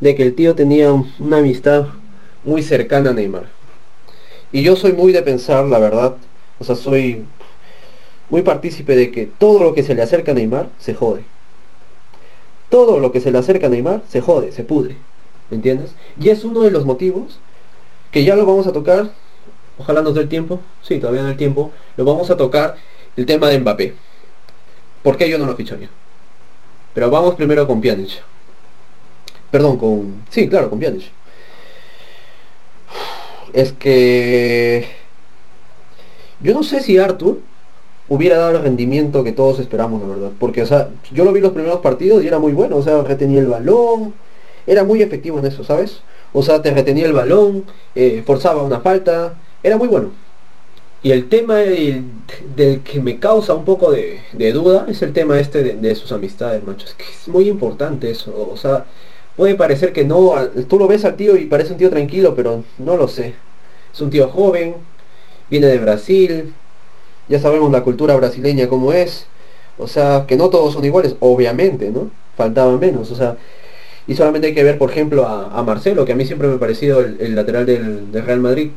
de 0.00 0.14
que 0.14 0.22
el 0.22 0.34
tío 0.34 0.54
tenía 0.54 0.92
una 1.18 1.38
amistad 1.38 1.86
muy 2.44 2.62
cercana 2.62 3.10
a 3.10 3.12
Neymar. 3.12 3.46
Y 4.52 4.62
yo 4.62 4.76
soy 4.76 4.92
muy 4.92 5.12
de 5.12 5.22
pensar, 5.22 5.64
la 5.66 5.78
verdad, 5.78 6.16
o 6.58 6.64
sea, 6.64 6.76
soy 6.76 7.24
muy 8.32 8.40
partícipe 8.40 8.96
de 8.96 9.10
que 9.12 9.26
todo 9.26 9.62
lo 9.62 9.74
que 9.74 9.82
se 9.82 9.94
le 9.94 10.00
acerca 10.00 10.32
a 10.32 10.34
Neymar 10.34 10.70
se 10.78 10.94
jode. 10.94 11.22
Todo 12.70 12.98
lo 12.98 13.12
que 13.12 13.20
se 13.20 13.30
le 13.30 13.36
acerca 13.36 13.66
a 13.66 13.68
Neymar 13.68 14.00
se 14.08 14.22
jode, 14.22 14.52
se 14.52 14.64
pudre. 14.64 14.96
¿Me 15.50 15.56
entiendes? 15.56 15.94
Y 16.18 16.30
es 16.30 16.42
uno 16.42 16.62
de 16.62 16.70
los 16.70 16.86
motivos 16.86 17.40
que 18.10 18.24
ya 18.24 18.34
lo 18.34 18.46
vamos 18.46 18.66
a 18.66 18.72
tocar. 18.72 19.10
Ojalá 19.76 20.00
nos 20.00 20.14
dé 20.14 20.22
el 20.22 20.30
tiempo. 20.30 20.60
Sí, 20.80 20.98
todavía 20.98 21.20
no 21.20 21.28
el 21.28 21.36
tiempo. 21.36 21.72
Lo 21.98 22.06
vamos 22.06 22.30
a 22.30 22.38
tocar 22.38 22.76
el 23.18 23.26
tema 23.26 23.50
de 23.50 23.58
Mbappé. 23.58 23.94
¿Por 25.02 25.18
qué 25.18 25.28
yo 25.28 25.36
no 25.36 25.44
lo 25.44 25.54
ficharía? 25.54 25.90
Pero 26.94 27.10
vamos 27.10 27.34
primero 27.34 27.66
con 27.66 27.82
Pjanic. 27.82 28.22
Perdón, 29.50 29.76
con... 29.76 30.24
Sí, 30.30 30.48
claro, 30.48 30.70
con 30.70 30.78
Pjanic. 30.78 31.04
Es 33.52 33.72
que... 33.72 34.88
Yo 36.40 36.54
no 36.54 36.62
sé 36.62 36.80
si 36.80 36.96
Arthur 36.96 37.51
hubiera 38.08 38.36
dado 38.38 38.56
el 38.56 38.62
rendimiento 38.62 39.24
que 39.24 39.32
todos 39.32 39.58
esperamos, 39.58 40.02
la 40.02 40.08
verdad. 40.08 40.30
Porque, 40.38 40.62
o 40.62 40.66
sea, 40.66 40.88
yo 41.12 41.24
lo 41.24 41.32
vi 41.32 41.40
los 41.40 41.52
primeros 41.52 41.80
partidos 41.80 42.22
y 42.22 42.26
era 42.26 42.38
muy 42.38 42.52
bueno, 42.52 42.76
o 42.76 42.82
sea, 42.82 43.02
retenía 43.02 43.40
el 43.40 43.46
balón, 43.46 44.14
era 44.66 44.84
muy 44.84 45.02
efectivo 45.02 45.38
en 45.38 45.46
eso, 45.46 45.64
¿sabes? 45.64 46.02
O 46.32 46.42
sea, 46.42 46.62
te 46.62 46.70
retenía 46.70 47.06
el 47.06 47.12
balón, 47.12 47.64
eh, 47.94 48.22
forzaba 48.26 48.62
una 48.62 48.80
falta, 48.80 49.34
era 49.62 49.76
muy 49.76 49.88
bueno. 49.88 50.10
Y 51.02 51.10
el 51.10 51.28
tema 51.28 51.56
del, 51.56 52.04
que 52.84 53.00
me 53.00 53.18
causa 53.18 53.54
un 53.54 53.64
poco 53.64 53.90
de, 53.90 54.20
duda 54.52 54.86
es 54.88 55.02
el 55.02 55.12
tema 55.12 55.40
este 55.40 55.62
de, 55.74 55.94
sus 55.96 56.12
amistades, 56.12 56.62
macho. 56.64 56.86
Que 56.96 57.04
es 57.04 57.28
muy 57.28 57.48
importante 57.48 58.10
eso. 58.10 58.50
O 58.52 58.56
sea, 58.56 58.86
puede 59.36 59.56
parecer 59.56 59.92
que 59.92 60.04
no, 60.04 60.34
tú 60.68 60.78
lo 60.78 60.86
ves 60.86 61.04
al 61.04 61.16
tío 61.16 61.36
y 61.36 61.46
parece 61.46 61.72
un 61.72 61.78
tío 61.78 61.90
tranquilo, 61.90 62.34
pero 62.36 62.62
no 62.78 62.96
lo 62.96 63.08
sé. 63.08 63.34
Es 63.92 64.00
un 64.00 64.10
tío 64.10 64.28
joven, 64.28 64.76
viene 65.50 65.66
de 65.66 65.78
Brasil, 65.78 66.54
ya 67.32 67.40
sabemos 67.40 67.72
la 67.72 67.82
cultura 67.82 68.14
brasileña 68.14 68.68
como 68.68 68.92
es, 68.92 69.26
o 69.78 69.88
sea, 69.88 70.26
que 70.28 70.36
no 70.36 70.50
todos 70.50 70.74
son 70.74 70.84
iguales, 70.84 71.16
obviamente, 71.20 71.90
¿no? 71.90 72.10
Faltaban 72.36 72.78
menos, 72.78 73.10
o 73.10 73.16
sea, 73.16 73.38
y 74.06 74.14
solamente 74.14 74.48
hay 74.48 74.54
que 74.54 74.62
ver, 74.62 74.76
por 74.76 74.90
ejemplo, 74.90 75.26
a, 75.26 75.62
Marcelo, 75.62 76.04
que 76.04 76.12
a 76.12 76.14
mí 76.14 76.26
siempre 76.26 76.46
me 76.46 76.56
ha 76.56 76.58
parecido 76.58 77.00
el, 77.00 77.34
lateral 77.34 77.64
del, 77.64 78.12
Real 78.12 78.40
Madrid, 78.40 78.70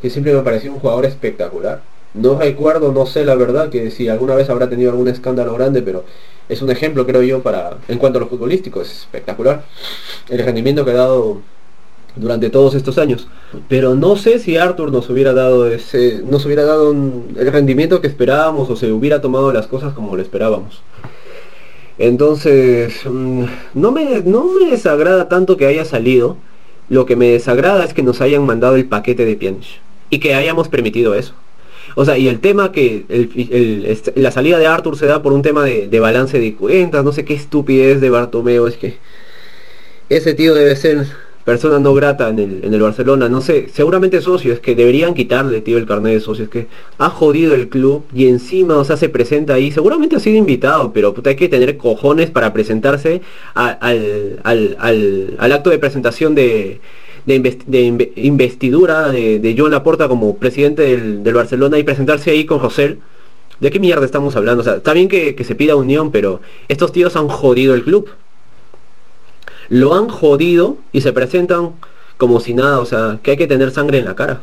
que 0.00 0.10
siempre 0.10 0.32
me 0.32 0.40
ha 0.40 0.44
parecido 0.44 0.72
un 0.74 0.80
jugador 0.80 1.04
espectacular. 1.06 1.82
No 2.14 2.36
recuerdo, 2.38 2.90
no 2.92 3.06
sé 3.06 3.24
la 3.24 3.36
verdad, 3.36 3.70
que 3.70 3.92
si 3.92 4.08
alguna 4.08 4.34
vez 4.34 4.50
habrá 4.50 4.68
tenido 4.68 4.90
algún 4.90 5.06
escándalo 5.06 5.54
grande, 5.54 5.80
pero 5.82 6.04
es 6.48 6.60
un 6.60 6.70
ejemplo, 6.72 7.06
creo 7.06 7.22
yo, 7.22 7.40
para 7.42 7.78
en 7.86 7.98
cuanto 7.98 8.18
a 8.18 8.22
lo 8.22 8.28
futbolístico, 8.28 8.82
es 8.82 8.90
espectacular. 8.90 9.62
El 10.28 10.40
rendimiento 10.44 10.84
que 10.84 10.90
ha 10.90 10.94
dado 10.94 11.40
durante 12.16 12.50
todos 12.50 12.74
estos 12.74 12.98
años. 12.98 13.28
Pero 13.68 13.94
no 13.94 14.16
sé 14.16 14.38
si 14.38 14.56
Arthur 14.56 14.92
nos 14.92 15.08
hubiera 15.10 15.32
dado 15.32 15.68
ese, 15.68 16.22
nos 16.28 16.44
hubiera 16.46 16.64
dado 16.64 16.92
el 16.92 17.52
rendimiento 17.52 18.00
que 18.00 18.06
esperábamos 18.06 18.68
o 18.70 18.76
se 18.76 18.92
hubiera 18.92 19.20
tomado 19.20 19.52
las 19.52 19.66
cosas 19.66 19.94
como 19.94 20.16
lo 20.16 20.22
esperábamos. 20.22 20.82
Entonces, 21.98 23.00
mm, 23.04 23.44
no 23.74 23.92
me, 23.92 24.22
no 24.24 24.44
me 24.44 24.70
desagrada 24.70 25.28
tanto 25.28 25.56
que 25.56 25.66
haya 25.66 25.84
salido. 25.84 26.36
Lo 26.88 27.06
que 27.06 27.16
me 27.16 27.28
desagrada 27.28 27.84
es 27.84 27.94
que 27.94 28.02
nos 28.02 28.20
hayan 28.20 28.44
mandado 28.44 28.76
el 28.76 28.86
paquete 28.86 29.24
de 29.24 29.36
Pjanic 29.36 29.80
y 30.10 30.18
que 30.18 30.34
hayamos 30.34 30.68
permitido 30.68 31.14
eso. 31.14 31.32
O 31.94 32.04
sea, 32.04 32.18
y 32.18 32.28
el 32.28 32.40
tema 32.40 32.72
que 32.72 33.04
este, 33.86 34.12
la 34.16 34.30
salida 34.30 34.58
de 34.58 34.66
Arthur 34.66 34.96
se 34.96 35.06
da 35.06 35.22
por 35.22 35.32
un 35.32 35.42
tema 35.42 35.64
de 35.64 36.00
balance 36.00 36.38
de 36.38 36.54
cuentas, 36.54 37.04
no 37.04 37.12
sé 37.12 37.24
qué 37.24 37.34
estupidez 37.34 38.00
de 38.00 38.10
Bartomeo, 38.10 38.66
es 38.66 38.76
que 38.76 38.96
ese 40.08 40.34
tío 40.34 40.54
debe 40.54 40.76
ser 40.76 41.06
persona 41.44 41.78
no 41.78 41.92
grata 41.94 42.28
en 42.28 42.38
el, 42.38 42.64
en 42.64 42.72
el 42.72 42.80
Barcelona, 42.80 43.28
no 43.28 43.40
sé, 43.40 43.68
seguramente 43.72 44.20
socios 44.20 44.60
que 44.60 44.74
deberían 44.74 45.14
quitarle, 45.14 45.60
tío, 45.60 45.78
el 45.78 45.86
carnet 45.86 46.14
de 46.14 46.20
socios, 46.20 46.48
que 46.48 46.68
ha 46.98 47.10
jodido 47.10 47.54
el 47.54 47.68
club 47.68 48.04
y 48.14 48.28
encima, 48.28 48.76
o 48.76 48.84
sea, 48.84 48.96
se 48.96 49.08
presenta 49.08 49.54
ahí, 49.54 49.72
seguramente 49.72 50.16
ha 50.16 50.20
sido 50.20 50.36
invitado, 50.36 50.92
pero 50.92 51.12
puta, 51.14 51.30
hay 51.30 51.36
que 51.36 51.48
tener 51.48 51.76
cojones 51.76 52.30
para 52.30 52.52
presentarse 52.52 53.22
al, 53.54 54.40
al, 54.44 55.52
acto 55.52 55.70
de 55.70 55.78
presentación 55.78 56.34
de, 56.34 56.80
de, 57.26 58.12
investidura 58.16 59.08
de, 59.10 59.38
de 59.40 59.54
Joan 59.56 59.72
Laporta 59.72 60.08
como 60.08 60.36
presidente 60.36 60.82
del, 60.82 61.24
del 61.24 61.34
Barcelona 61.34 61.78
y 61.78 61.82
presentarse 61.82 62.30
ahí 62.30 62.44
con 62.44 62.58
José. 62.58 62.98
¿De 63.60 63.70
qué 63.70 63.78
mierda 63.78 64.04
estamos 64.04 64.34
hablando? 64.34 64.62
O 64.62 64.64
sea, 64.64 64.76
está 64.76 64.92
bien 64.92 65.06
que 65.08 65.44
se 65.44 65.54
pida 65.54 65.76
unión, 65.76 66.10
pero 66.10 66.40
estos 66.66 66.90
tíos 66.90 67.14
han 67.14 67.28
jodido 67.28 67.74
el 67.74 67.84
club. 67.84 68.08
Lo 69.68 69.94
han 69.94 70.08
jodido 70.08 70.76
y 70.92 71.00
se 71.00 71.12
presentan 71.12 71.72
como 72.16 72.40
si 72.40 72.54
nada, 72.54 72.78
o 72.78 72.86
sea, 72.86 73.18
que 73.22 73.32
hay 73.32 73.36
que 73.36 73.46
tener 73.46 73.70
sangre 73.70 73.98
en 73.98 74.04
la 74.04 74.14
cara. 74.14 74.40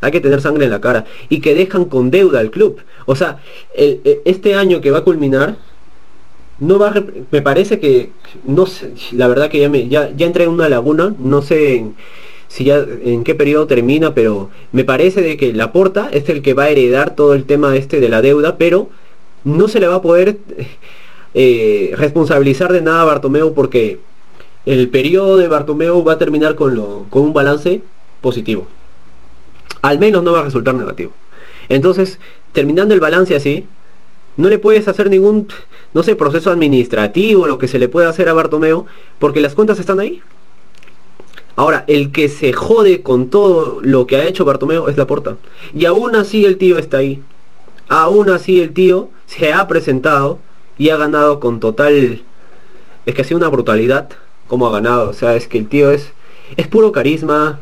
Hay 0.00 0.12
que 0.12 0.20
tener 0.20 0.42
sangre 0.42 0.66
en 0.66 0.70
la 0.70 0.80
cara. 0.80 1.06
Y 1.28 1.40
que 1.40 1.54
dejan 1.54 1.86
con 1.86 2.10
deuda 2.10 2.40
al 2.40 2.50
club. 2.50 2.78
O 3.06 3.16
sea, 3.16 3.38
e, 3.74 4.20
este 4.24 4.54
año 4.54 4.80
que 4.80 4.90
va 4.90 4.98
a 4.98 5.04
culminar, 5.04 5.56
no 6.58 6.78
va 6.78 6.92
me 7.30 7.42
parece 7.42 7.78
que, 7.80 8.10
no 8.44 8.66
sé, 8.66 8.92
la 9.12 9.28
verdad 9.28 9.50
que 9.50 9.60
ya, 9.60 9.68
me, 9.68 9.88
ya, 9.88 10.10
ya 10.16 10.26
entré 10.26 10.44
en 10.44 10.50
una 10.50 10.68
laguna, 10.68 11.14
no 11.18 11.42
sé 11.42 11.76
en, 11.76 11.94
si 12.48 12.64
ya 12.64 12.84
en 13.04 13.24
qué 13.24 13.34
periodo 13.34 13.66
termina, 13.66 14.14
pero 14.14 14.50
me 14.72 14.84
parece 14.84 15.20
de 15.22 15.36
que 15.36 15.52
la 15.52 15.72
porta 15.72 16.08
es 16.12 16.28
el 16.28 16.42
que 16.42 16.54
va 16.54 16.64
a 16.64 16.70
heredar 16.70 17.14
todo 17.14 17.34
el 17.34 17.44
tema 17.44 17.76
este 17.76 18.00
de 18.00 18.08
la 18.08 18.22
deuda, 18.22 18.56
pero 18.56 18.88
no 19.44 19.68
se 19.68 19.80
le 19.80 19.86
va 19.86 19.96
a 19.96 20.02
poder 20.02 20.38
eh, 21.34 21.92
responsabilizar 21.96 22.72
de 22.72 22.82
nada 22.82 23.02
a 23.02 23.04
Bartomeu 23.04 23.52
porque 23.54 24.00
el 24.66 24.88
periodo 24.88 25.36
de 25.36 25.48
Bartomeu 25.48 26.02
va 26.04 26.14
a 26.14 26.18
terminar 26.18 26.56
con, 26.56 26.74
lo, 26.74 27.06
con 27.08 27.22
un 27.22 27.32
balance 27.32 27.82
positivo. 28.20 28.66
Al 29.80 30.00
menos 30.00 30.24
no 30.24 30.32
va 30.32 30.40
a 30.40 30.44
resultar 30.44 30.74
negativo. 30.74 31.12
Entonces, 31.68 32.18
terminando 32.52 32.92
el 32.92 33.00
balance 33.00 33.36
así, 33.36 33.66
no 34.36 34.48
le 34.48 34.58
puedes 34.58 34.88
hacer 34.88 35.08
ningún, 35.08 35.48
no 35.94 36.02
sé, 36.02 36.16
proceso 36.16 36.50
administrativo, 36.50 37.46
lo 37.46 37.58
que 37.58 37.68
se 37.68 37.78
le 37.78 37.88
puede 37.88 38.08
hacer 38.08 38.28
a 38.28 38.32
Bartomeu, 38.32 38.86
porque 39.20 39.40
las 39.40 39.54
cuentas 39.54 39.78
están 39.78 40.00
ahí. 40.00 40.20
Ahora, 41.54 41.84
el 41.86 42.10
que 42.10 42.28
se 42.28 42.52
jode 42.52 43.02
con 43.02 43.30
todo 43.30 43.78
lo 43.80 44.06
que 44.06 44.16
ha 44.16 44.26
hecho 44.26 44.44
Bartomeu 44.44 44.88
es 44.88 44.96
la 44.96 45.06
porta. 45.06 45.36
Y 45.74 45.86
aún 45.86 46.16
así 46.16 46.44
el 46.44 46.58
tío 46.58 46.76
está 46.76 46.98
ahí. 46.98 47.22
Aún 47.88 48.30
así 48.30 48.60
el 48.60 48.72
tío 48.72 49.10
se 49.26 49.52
ha 49.52 49.66
presentado 49.68 50.40
y 50.76 50.90
ha 50.90 50.96
ganado 50.96 51.38
con 51.38 51.60
total... 51.60 52.22
Es 53.06 53.14
que 53.14 53.22
ha 53.22 53.24
sido 53.24 53.38
una 53.38 53.48
brutalidad 53.48 54.08
como 54.46 54.66
ha 54.66 54.72
ganado. 54.72 55.10
O 55.10 55.12
sea, 55.12 55.36
es 55.36 55.48
que 55.48 55.58
el 55.58 55.68
tío 55.68 55.90
es, 55.90 56.12
es 56.56 56.66
puro 56.68 56.92
carisma. 56.92 57.60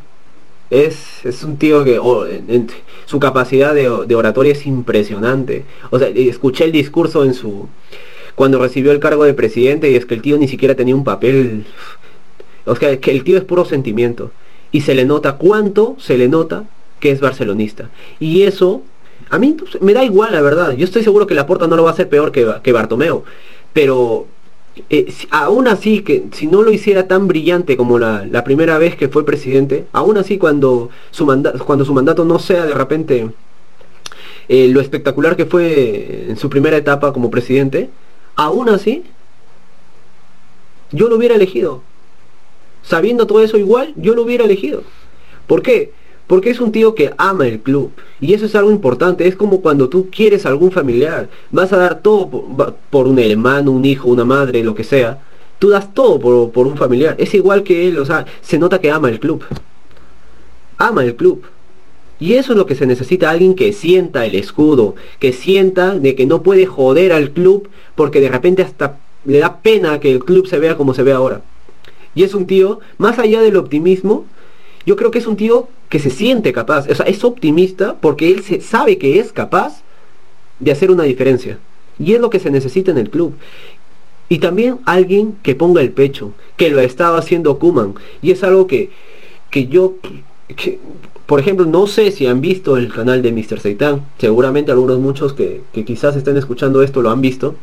Es, 0.71 1.25
es 1.25 1.45
un 1.45 1.57
tío 1.57 1.85
que 1.85 2.01
su 3.05 3.21
capacidad 3.21 3.75
de, 3.75 4.07
de 4.07 4.15
oratoria 4.15 4.53
es 4.53 4.67
impresionante. 4.67 5.65
O 5.91 5.99
sea, 5.99 6.09
escuché 6.09 6.65
el 6.65 6.73
discurso 6.73 7.25
en 7.25 7.35
su... 7.35 7.69
Cuando 8.35 8.59
recibió 8.59 8.91
el 8.91 8.99
cargo 8.99 9.25
de 9.25 9.35
presidente 9.35 9.91
y 9.91 9.95
es 9.95 10.07
que 10.07 10.15
el 10.15 10.23
tío 10.23 10.37
ni 10.39 10.49
siquiera 10.49 10.75
tenía 10.75 10.97
un 10.97 11.05
papel 11.05 11.65
o 12.67 12.77
sea, 12.77 12.99
que 12.99 13.11
el 13.11 13.25
tío 13.25 13.37
es 13.37 13.45
puro 13.45 13.65
sentimiento. 13.65 14.31
Y 14.73 14.81
se 14.81 14.95
le 14.95 15.05
nota 15.05 15.37
cuánto 15.37 15.97
se 15.99 16.19
le 16.19 16.29
nota 16.29 16.65
que 17.01 17.11
es 17.11 17.21
barcelonista. 17.21 17.91
Y 18.19 18.43
eso, 18.43 18.83
a 19.31 19.39
mí 19.39 19.55
pues, 19.59 19.81
me 19.83 19.93
da 19.93 20.05
igual, 20.05 20.33
la 20.33 20.41
verdad. 20.41 20.73
Yo 20.73 20.85
estoy 20.85 21.03
seguro 21.05 21.27
que 21.27 21.35
la 21.35 21.47
Porta 21.47 21.67
no 21.67 21.77
lo 21.77 21.85
va 21.85 21.91
a 21.91 21.93
hacer 21.93 22.09
peor 22.09 22.33
que, 22.33 22.51
que 22.63 22.73
Bartomeo. 22.73 23.25
Pero 23.73 24.27
eh, 24.91 25.13
aún 25.31 25.69
así, 25.69 26.03
que 26.03 26.25
si 26.33 26.47
no 26.47 26.63
lo 26.63 26.73
hiciera 26.73 27.07
tan 27.09 27.29
brillante 27.29 27.77
como 27.77 27.99
la, 27.99 28.45
primera 28.45 28.79
vez 28.79 28.97
que 28.97 29.09
fue 29.09 29.25
presidente, 29.25 29.87
aún 29.93 30.17
así 30.17 30.39
cuando 30.39 30.91
su, 31.11 31.27
cuando 31.67 31.85
su 31.85 31.95
mandato 31.95 32.25
no 32.25 32.39
sea 32.39 32.67
de 32.67 32.75
repente 32.75 33.31
eh, 34.49 34.69
lo 34.69 34.81
espectacular 34.81 35.37
que 35.37 35.47
fue 35.47 36.27
en 36.29 36.37
su 36.37 36.51
primera 36.51 36.77
etapa 36.77 37.13
como 37.13 37.31
presidente, 37.31 37.91
aún 38.37 38.69
así, 38.69 39.05
yo 40.93 41.09
lo 41.09 41.17
hubiera 41.17 41.35
elegido 41.35 41.83
sabiendo 42.85 43.27
todo 43.27 43.43
eso 43.43 43.57
igual, 43.57 43.93
yo 43.97 44.15
lo 44.15 44.23
hubiera 44.23 44.45
elegido. 44.45 44.83
¿Por 45.47 45.63
qué? 45.63 45.93
Porque 46.27 46.51
es 46.51 46.61
un 46.61 46.73
tío 46.73 46.95
que 46.95 47.13
ama 47.19 47.47
el 47.47 47.61
club. 47.61 47.91
Y 48.21 48.33
eso 48.33 48.47
es 48.47 48.55
algo 48.55 48.71
importante. 48.71 49.29
Es 49.29 49.37
como 49.37 49.61
cuando 49.61 49.89
tú 49.89 50.09
quieres 50.11 50.47
a 50.47 50.49
algún 50.49 50.73
familiar. 50.73 51.29
Vas 51.51 51.73
a 51.73 51.77
dar 51.77 52.01
todo 52.01 52.29
por, 52.91 53.07
un 53.07 53.19
hermano, 53.19 53.73
un 53.73 53.85
hijo, 53.85 54.09
una 54.09 54.25
madre, 54.25 54.65
lo 54.65 54.75
que 54.75 54.85
sea. 54.85 55.19
Tú 55.59 55.69
das 55.69 55.93
todo 55.93 56.19
por, 56.19 56.51
por, 56.51 56.67
un 56.67 56.77
familiar. 56.77 57.15
Es 57.19 57.35
igual 57.35 57.63
que 57.63 57.89
él. 57.89 57.99
O 57.99 58.07
sea, 58.07 58.25
se 58.41 58.59
nota 58.59 58.81
que 58.81 58.91
ama 58.91 59.11
el 59.11 59.21
club. 59.21 59.45
Ama 60.79 61.05
el 61.05 61.15
club. 61.15 61.43
Y 62.19 62.35
eso 62.35 62.53
es 62.53 62.59
lo 62.59 62.65
que 62.65 62.75
se 62.75 62.87
necesita. 62.87 63.29
Alguien 63.29 63.55
que 63.55 63.73
sienta 63.73 64.25
el 64.25 64.35
escudo. 64.35 64.95
Que 65.19 65.33
sienta 65.33 65.95
de 65.99 66.15
que 66.15 66.25
no 66.25 66.43
puede 66.43 66.65
joder 66.65 67.13
al 67.13 67.33
club. 67.33 67.69
Porque 67.95 68.21
de 68.21 68.31
repente 68.31 68.63
hasta 68.63 68.99
le 69.27 69.39
da 69.39 69.59
pena 69.59 70.01
que 70.01 70.13
el 70.13 70.25
club 70.25 70.47
se 70.47 70.59
vea 70.59 70.77
como 70.77 70.95
se 70.95 71.03
ve 71.03 71.13
ahora. 71.13 71.43
Y 72.15 72.23
es 72.23 72.35
un 72.35 72.47
tío, 72.47 72.81
más 72.99 73.19
allá 73.19 73.41
del 73.41 73.57
optimismo, 73.57 74.25
yo 74.87 74.97
creo 74.97 75.11
que 75.11 75.19
es 75.19 75.27
un 75.27 75.37
tío 75.37 75.69
que 75.95 76.01
se 76.01 76.11
siente 76.11 76.53
capaz, 76.53 76.91
o 76.91 76.95
sea, 76.97 77.07
es 77.07 77.23
optimista 77.23 77.95
porque 78.01 78.29
él 78.29 78.43
se 78.43 78.61
sabe 78.61 78.99
que 78.99 79.21
es 79.21 79.33
capaz 79.33 79.83
de 80.59 80.73
hacer 80.73 80.91
una 80.91 81.05
diferencia. 81.05 81.61
Y 82.01 82.15
es 82.15 82.21
lo 82.21 82.31
que 82.31 82.41
se 82.41 82.51
necesita 82.51 82.91
en 82.91 82.99
el 82.99 83.11
club. 83.11 83.35
Y 84.29 84.41
también 84.41 84.81
alguien 84.87 85.37
que 85.45 85.55
ponga 85.55 85.81
el 85.83 85.93
pecho, 85.93 86.33
que 86.57 86.69
lo 86.69 86.81
estaba 86.81 87.19
haciendo 87.19 87.61
Kuman. 87.61 87.95
Y 88.23 88.33
es 88.33 88.43
algo 88.43 88.67
que, 88.67 88.91
que 89.53 89.69
yo, 89.69 89.95
por 91.27 91.39
ejemplo, 91.39 91.65
no 91.65 91.87
sé 91.87 92.11
si 92.11 92.27
han 92.27 92.41
visto 92.41 92.77
el 92.77 92.93
canal 92.93 93.23
de 93.23 93.31
Mr. 93.31 93.61
Seitan. 93.61 94.05
Seguramente 94.19 94.73
algunos 94.73 94.99
muchos 94.99 95.33
que, 95.33 95.61
que 95.73 95.85
quizás 95.85 96.17
estén 96.17 96.37
escuchando 96.37 96.83
esto 96.83 97.03
lo 97.03 97.11
han 97.13 97.21
visto 97.21 97.55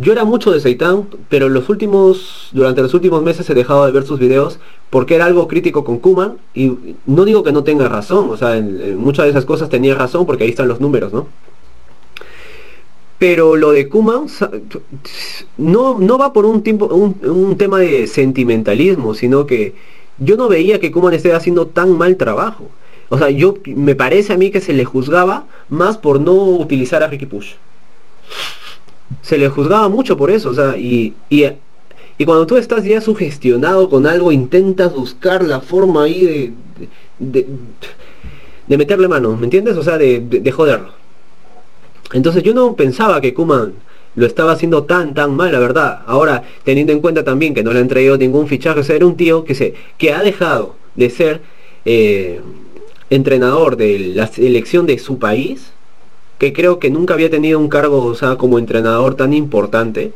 yo 0.00 0.12
era 0.12 0.24
mucho 0.24 0.52
de 0.52 0.60
Seitan, 0.60 1.06
pero 1.28 1.48
los 1.48 1.68
últimos, 1.68 2.48
durante 2.52 2.80
los 2.80 2.94
últimos 2.94 3.22
meses 3.22 3.48
he 3.50 3.54
dejado 3.54 3.84
de 3.84 3.92
ver 3.92 4.04
sus 4.04 4.18
videos 4.18 4.58
porque 4.88 5.14
era 5.14 5.26
algo 5.26 5.48
crítico 5.48 5.84
con 5.84 5.98
Kuman 5.98 6.38
y 6.54 6.72
no 7.04 7.24
digo 7.24 7.42
que 7.42 7.52
no 7.52 7.62
tenga 7.62 7.88
razón, 7.88 8.30
o 8.30 8.36
sea, 8.36 8.56
en, 8.56 8.96
muchas 8.96 9.26
de 9.26 9.30
esas 9.32 9.44
cosas 9.44 9.68
tenía 9.68 9.94
razón 9.94 10.24
porque 10.24 10.44
ahí 10.44 10.50
están 10.50 10.68
los 10.68 10.80
números, 10.80 11.12
¿no? 11.12 11.28
Pero 13.18 13.56
lo 13.56 13.72
de 13.72 13.88
Kuman 13.88 14.26
no, 15.58 15.98
no 15.98 16.18
va 16.18 16.32
por 16.32 16.46
un, 16.46 16.62
tiempo, 16.62 16.86
un, 16.86 17.56
tema 17.56 17.78
de 17.78 18.06
sentimentalismo, 18.06 19.14
sino 19.14 19.46
que 19.46 19.74
yo 20.18 20.36
no 20.36 20.48
veía 20.48 20.80
que 20.80 20.90
Kuman 20.90 21.14
esté 21.14 21.32
haciendo 21.32 21.66
tan 21.66 21.96
mal 21.96 22.16
trabajo. 22.16 22.68
O 23.08 23.16
sea, 23.16 23.30
yo 23.30 23.54
me 23.64 23.94
parece 23.94 24.32
a 24.32 24.36
mí 24.36 24.50
que 24.50 24.60
se 24.60 24.74
le 24.74 24.84
juzgaba 24.84 25.46
más 25.70 25.96
por 25.96 26.20
no 26.20 26.34
utilizar 26.34 27.02
a 27.02 27.06
Ricky 27.06 27.26
Push 27.26 27.54
se 29.22 29.38
le 29.38 29.48
juzgaba 29.48 29.88
mucho 29.88 30.16
por 30.16 30.30
eso, 30.30 30.50
o 30.50 30.54
sea, 30.54 30.76
y, 30.76 31.14
y, 31.28 31.44
cuando 32.24 32.46
tú 32.46 32.56
estás 32.56 32.84
ya 32.84 33.00
sugestionado 33.00 33.88
con 33.88 34.06
algo, 34.06 34.32
intentas 34.32 34.92
buscar 34.94 35.44
la 35.44 35.60
forma 35.60 36.04
ahí 36.04 36.54
de, 37.18 37.46
de, 38.66 38.76
meterle 38.76 39.08
mano, 39.08 39.36
¿me 39.36 39.44
entiendes? 39.44 39.76
O 39.76 39.82
sea, 39.82 39.98
de, 39.98 40.20
de, 40.20 40.52
joderlo. 40.52 40.90
Entonces 42.12 42.42
yo 42.42 42.54
no 42.54 42.74
pensaba 42.74 43.20
que 43.20 43.34
Kuman 43.34 43.74
lo 44.14 44.26
estaba 44.26 44.52
haciendo 44.52 44.84
tan 44.84 45.12
tan 45.12 45.36
mal, 45.36 45.52
la 45.52 45.58
verdad. 45.58 46.02
Ahora, 46.06 46.42
teniendo 46.64 46.92
en 46.92 47.00
cuenta 47.00 47.22
también 47.22 47.54
que 47.54 47.62
no 47.62 47.72
le 47.72 47.80
han 47.80 47.88
traído 47.88 48.16
ningún 48.16 48.48
fichaje, 48.48 48.80
o 48.80 48.84
sea, 48.84 48.96
era 48.96 49.06
un 49.06 49.16
tío 49.16 49.44
que 49.44 49.54
se 49.54 49.74
que 49.98 50.12
ha 50.12 50.22
dejado 50.22 50.76
de 50.94 51.10
ser 51.10 51.42
eh, 51.84 52.40
entrenador 53.10 53.76
de 53.76 53.98
la 54.14 54.26
selección 54.26 54.86
de 54.86 54.98
su 54.98 55.18
país 55.18 55.72
que 56.38 56.52
creo 56.52 56.78
que 56.78 56.90
nunca 56.90 57.14
había 57.14 57.30
tenido 57.30 57.58
un 57.58 57.68
cargo, 57.68 58.04
o 58.04 58.14
sea, 58.14 58.36
como 58.36 58.58
entrenador 58.58 59.14
tan 59.14 59.32
importante, 59.32 60.12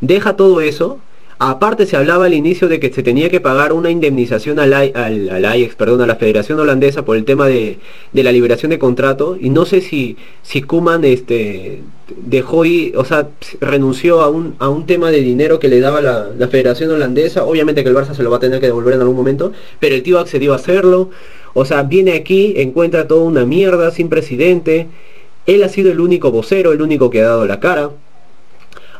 deja 0.00 0.36
todo 0.36 0.60
eso. 0.60 0.98
Aparte 1.42 1.86
se 1.86 1.96
hablaba 1.96 2.26
al 2.26 2.34
inicio 2.34 2.68
de 2.68 2.78
que 2.80 2.92
se 2.92 3.02
tenía 3.02 3.30
que 3.30 3.40
pagar 3.40 3.72
una 3.72 3.90
indemnización 3.90 4.58
al, 4.58 4.74
al, 4.74 5.44
Ajax, 5.46 5.74
perdón, 5.74 6.02
a 6.02 6.06
la 6.06 6.16
Federación 6.16 6.60
Holandesa 6.60 7.02
por 7.06 7.16
el 7.16 7.24
tema 7.24 7.46
de, 7.46 7.78
la 8.12 8.30
liberación 8.30 8.68
de 8.70 8.78
contrato. 8.78 9.38
Y 9.40 9.48
no 9.48 9.64
sé 9.64 9.80
si, 9.80 10.18
si 10.42 10.60
Kuman 10.60 11.02
este, 11.02 11.80
dejó 12.26 12.66
y, 12.66 12.92
o 12.94 13.06
sea, 13.06 13.28
renunció 13.58 14.20
a 14.20 14.28
un, 14.28 14.54
a 14.58 14.68
un 14.68 14.84
tema 14.84 15.10
de 15.10 15.22
dinero 15.22 15.58
que 15.58 15.68
le 15.68 15.80
daba 15.80 16.02
la, 16.02 16.28
la 16.38 16.48
Federación 16.48 16.90
Holandesa. 16.90 17.46
Obviamente 17.46 17.82
que 17.82 17.88
el 17.88 17.96
Barça 17.96 18.12
se 18.12 18.22
lo 18.22 18.30
va 18.30 18.36
a 18.36 18.40
tener 18.40 18.60
que 18.60 18.66
devolver 18.66 18.92
en 18.92 19.00
algún 19.00 19.16
momento, 19.16 19.50
pero 19.78 19.94
el 19.94 20.02
tío 20.02 20.18
accedió 20.18 20.52
a 20.52 20.56
hacerlo. 20.56 21.08
O 21.54 21.64
sea, 21.64 21.84
viene 21.84 22.12
aquí, 22.12 22.52
encuentra 22.58 23.08
toda 23.08 23.22
una 23.22 23.46
mierda, 23.46 23.92
sin 23.92 24.10
presidente. 24.10 24.88
Él 25.50 25.64
ha 25.64 25.68
sido 25.68 25.90
el 25.90 25.98
único 25.98 26.30
vocero, 26.30 26.70
el 26.70 26.80
único 26.80 27.10
que 27.10 27.22
ha 27.22 27.24
dado 27.24 27.44
la 27.44 27.58
cara. 27.58 27.90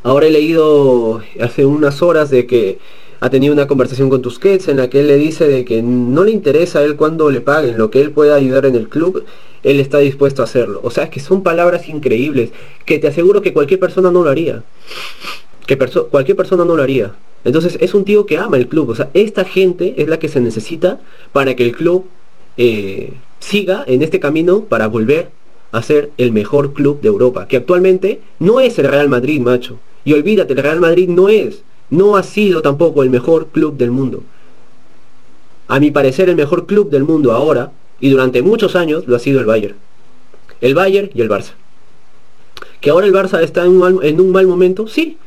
Ahora 0.03 0.26
he 0.26 0.30
leído 0.30 1.22
hace 1.40 1.64
unas 1.64 2.03
horas 2.03 2.28
de 2.28 2.46
que 2.48 2.78
ha 3.20 3.30
tenido 3.30 3.55
una 3.55 3.68
conversación 3.68 4.11
con 4.11 4.20
Tusquets 4.20 4.66
en 4.66 4.78
la 4.78 4.90
que 4.90 4.98
él 4.98 5.07
le 5.07 5.16
dice 5.16 5.46
de 5.46 5.64
que 5.64 5.80
no 5.80 6.24
le 6.24 6.32
interesa 6.32 6.80
a 6.80 6.82
él 6.82 6.96
cuando 6.96 7.30
le 7.30 7.40
paguen, 7.40 7.78
lo 7.78 7.92
que 7.92 8.01
él 8.01 8.11
pueda 8.11 8.34
ayudar 8.34 8.66
en 8.66 8.74
el 8.74 8.88
club, 8.88 9.24
él 9.62 9.78
está 9.78 9.98
dispuesto 9.98 10.42
a 10.42 10.46
hacerlo. 10.46 10.80
O 10.82 10.90
sea, 10.90 11.05
es 11.05 11.11
que 11.11 11.20
son 11.20 11.44
palabras 11.44 11.88
increíbles, 11.88 12.51
que 12.84 12.98
te 12.98 13.07
aseguro 13.07 13.42
que 13.42 13.53
cualquier 13.53 13.78
persona 13.78 14.11
no 14.11 14.24
lo 14.24 14.30
haría. 14.30 14.64
Que 15.66 15.78
cualquier 15.78 16.36
persona 16.36 16.64
no 16.64 16.74
lo 16.74 16.82
haría. 16.82 17.12
Entonces 17.44 17.78
es 17.80 17.94
un 17.94 18.05
tío 18.05 18.26
que 18.26 18.38
ama 18.38 18.57
el 18.57 18.66
club. 18.66 18.90
O 18.90 18.96
sea, 18.96 19.09
esta 19.14 19.44
gente 19.44 19.94
es 19.98 20.09
la 20.09 20.18
que 20.18 20.26
se 20.26 20.40
necesita 20.40 20.98
para 21.32 21.55
que 21.55 21.62
el 21.62 21.76
club 21.76 22.07
eh, 22.57 23.12
siga 23.38 23.84
en 23.86 24.03
este 24.03 24.18
camino 24.18 24.64
para 24.64 24.88
volver 24.88 25.30
a 25.73 25.83
ser 25.83 26.11
el 26.18 26.33
mejor 26.33 26.73
club 26.73 27.01
de 27.01 27.09
Europa, 27.09 27.47
que 27.47 27.57
actualmente 27.57 28.21
no 28.39 28.61
es 28.61 28.79
el 28.79 28.89
Real 28.89 29.09
Madrid, 29.09 29.41
macho. 29.41 29.79
Y 30.05 30.14
olvídate, 30.14 30.53
el 30.55 30.62
Real 30.62 30.81
Madrid 30.81 31.09
no 31.09 31.29
es, 31.29 31.62
no 31.91 32.16
ha 32.16 32.23
sido 32.23 32.62
tampoco 32.62 33.03
el 33.03 33.11
mejor 33.11 33.49
club 33.49 33.77
del 33.77 33.91
mundo. 33.91 34.23
A 35.68 35.79
mi 35.79 35.91
parecer 35.91 36.29
el 36.29 36.37
mejor 36.37 36.66
club 36.66 36.91
del 36.91 37.05
mundo 37.05 37.33
ahora, 37.33 37.73
y 38.01 38.11
durante 38.11 38.43
muchos 38.43 38.75
años, 38.77 39.07
lo 39.07 39.16
ha 39.16 39.21
sido 39.21 39.41
el 39.41 39.47
Bayern. 39.47 39.77
El 40.61 40.75
Bayern 40.75 41.11
y 41.14 41.21
el 41.21 41.29
Barça. 41.29 41.53
Que 42.81 42.91
ahora 42.91 43.07
el 43.07 43.12
Barça 43.12 43.43
está 43.43 43.64
en 43.64 43.71
un 43.71 43.79
mal, 43.79 43.99
en 44.03 44.21
un 44.21 44.33
mal 44.33 44.47
momento, 44.47 44.89
sí. 44.89 45.18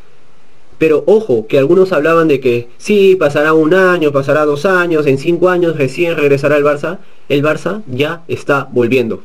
Pero 0.79 1.03
ojo, 1.05 1.47
que 1.47 1.59
algunos 1.59 1.93
hablaban 1.93 2.27
de 2.27 2.39
que 2.39 2.67
sí, 2.77 3.15
pasará 3.15 3.53
un 3.53 3.73
año, 3.73 4.11
pasará 4.11 4.43
dos 4.43 4.65
años, 4.65 5.05
en 5.05 5.17
cinco 5.17 5.49
años 5.49 5.77
recién 5.77 6.17
regresará 6.17 6.57
el 6.57 6.65
Barça. 6.65 6.97
El 7.29 7.43
Barça 7.43 7.83
ya 7.87 8.23
está 8.27 8.67
volviendo. 8.71 9.21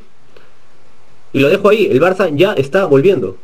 Y 1.33 1.39
lo 1.39 1.49
dejo 1.49 1.69
ahí, 1.69 1.87
el 1.87 2.01
Barça 2.01 2.33
ya 2.35 2.53
está 2.53 2.85
volviendo. 2.85 3.37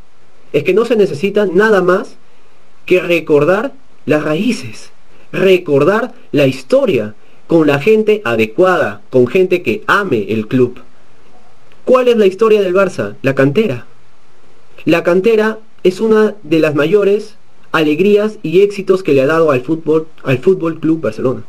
Es 0.54 0.64
que 0.64 0.74
no 0.74 0.86
se 0.86 0.96
necesita 0.96 1.46
nada 1.46 1.82
más 1.82 2.16
que 2.86 3.00
recordar 3.00 3.74
las 4.06 4.24
raíces, 4.24 4.92
recordar 5.32 6.14
la 6.32 6.48
historia 6.48 7.16
con 7.48 7.68
la 7.68 7.80
gente 7.80 8.22
adecuada, 8.26 9.02
con 9.10 9.28
gente 9.28 9.62
que 9.62 9.84
ame 9.88 10.26
el 10.30 10.48
club. 10.48 10.80
¿Cuál 11.84 12.08
es 12.08 12.18
la 12.18 12.26
historia 12.26 12.62
del 12.62 12.74
Barça? 12.74 13.16
La 13.22 13.36
cantera. 13.36 13.86
La 14.86 15.04
cantera 15.04 15.60
es 15.84 16.00
una 16.00 16.36
de 16.44 16.60
las 16.60 16.74
mayores 16.74 17.36
alegrías 17.72 18.40
y 18.42 18.62
éxitos 18.62 19.04
que 19.04 19.14
le 19.14 19.22
ha 19.22 19.28
dado 19.28 19.52
al 19.52 19.62
fútbol, 19.62 20.08
al 20.24 20.40
Fútbol 20.40 20.80
Club 20.80 21.02
Barcelona. 21.02 21.44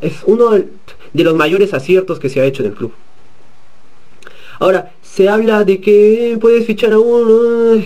Es 0.00 0.22
uno 0.24 0.50
de 0.50 1.24
los 1.24 1.34
mayores 1.34 1.74
aciertos 1.74 2.18
que 2.18 2.30
se 2.30 2.40
ha 2.40 2.44
hecho 2.44 2.62
en 2.62 2.70
el 2.70 2.74
club. 2.74 2.92
Ahora, 4.60 4.92
se 5.14 5.28
habla 5.28 5.62
de 5.64 5.80
que 5.80 6.36
puedes 6.40 6.66
fichar 6.66 6.92
a 6.92 6.98
uno. 6.98 7.80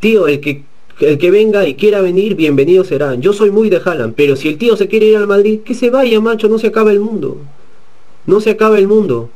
Tío, 0.00 0.26
el 0.26 0.40
que 0.40 0.62
el 1.00 1.18
que 1.18 1.30
venga 1.30 1.66
y 1.68 1.74
quiera 1.74 2.00
venir, 2.00 2.36
bienvenido 2.36 2.84
será. 2.84 3.16
Yo 3.16 3.32
soy 3.32 3.50
muy 3.50 3.68
de 3.68 3.82
Haaland, 3.84 4.14
pero 4.14 4.36
si 4.36 4.48
el 4.48 4.56
tío 4.56 4.76
se 4.76 4.88
quiere 4.88 5.06
ir 5.06 5.16
al 5.16 5.26
Madrid, 5.26 5.60
que 5.60 5.74
se 5.74 5.90
vaya, 5.90 6.20
macho, 6.20 6.48
no 6.48 6.58
se 6.58 6.68
acaba 6.68 6.92
el 6.92 7.00
mundo. 7.00 7.36
No 8.26 8.40
se 8.40 8.50
acaba 8.50 8.78
el 8.78 8.86
mundo. 8.86 9.28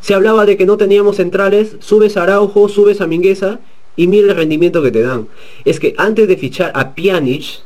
Se 0.00 0.14
hablaba 0.14 0.46
de 0.46 0.56
que 0.56 0.64
no 0.64 0.78
teníamos 0.78 1.16
centrales, 1.16 1.76
subes 1.80 2.16
a 2.16 2.22
Araujo, 2.22 2.68
subes 2.70 3.02
a 3.02 3.06
Mingueza 3.06 3.58
y 3.96 4.06
mira 4.06 4.30
el 4.30 4.36
rendimiento 4.36 4.82
que 4.82 4.92
te 4.92 5.02
dan. 5.02 5.28
Es 5.66 5.78
que 5.78 5.94
antes 5.98 6.26
de 6.26 6.36
fichar 6.38 6.72
a 6.74 6.94
Pjanic, 6.94 7.60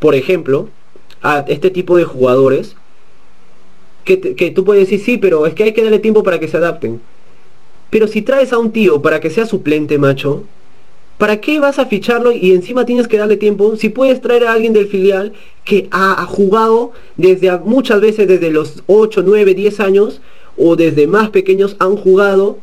por 0.00 0.16
ejemplo, 0.16 0.68
a 1.22 1.44
este 1.46 1.70
tipo 1.70 1.96
de 1.96 2.04
jugadores, 2.04 2.74
que, 4.04 4.18
que 4.34 4.50
tú 4.50 4.64
puedes 4.64 4.88
decir, 4.88 5.04
sí, 5.04 5.18
pero 5.18 5.46
es 5.46 5.54
que 5.54 5.62
hay 5.62 5.72
que 5.72 5.84
darle 5.84 6.00
tiempo 6.00 6.24
para 6.24 6.40
que 6.40 6.48
se 6.48 6.56
adapten. 6.56 7.00
Pero 7.92 8.08
si 8.08 8.22
traes 8.22 8.54
a 8.54 8.58
un 8.58 8.72
tío 8.72 9.02
para 9.02 9.20
que 9.20 9.28
sea 9.28 9.44
suplente, 9.44 9.98
macho, 9.98 10.44
¿Para 11.22 11.40
qué 11.40 11.60
vas 11.60 11.78
a 11.78 11.86
ficharlo 11.86 12.32
y 12.32 12.50
encima 12.50 12.84
tienes 12.84 13.06
que 13.06 13.16
darle 13.16 13.36
tiempo? 13.36 13.76
Si 13.76 13.90
puedes 13.90 14.20
traer 14.20 14.44
a 14.44 14.52
alguien 14.54 14.72
del 14.72 14.88
filial 14.88 15.34
que 15.64 15.86
ha, 15.92 16.26
jugado 16.26 16.90
desde 17.16 17.56
muchas 17.60 18.00
veces 18.00 18.26
desde 18.26 18.50
los 18.50 18.82
8, 18.88 19.22
9, 19.24 19.54
10 19.54 19.78
años 19.78 20.20
o 20.56 20.74
desde 20.74 21.06
más 21.06 21.30
pequeños 21.30 21.76
han 21.78 21.94
jugado 21.96 22.58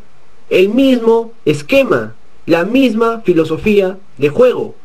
el 0.50 0.68
mismo 0.68 1.32
esquema, 1.46 2.16
la 2.48 2.66
misma 2.66 3.22
filosofía 3.22 3.98
de 4.18 4.28
juego. 4.28 4.76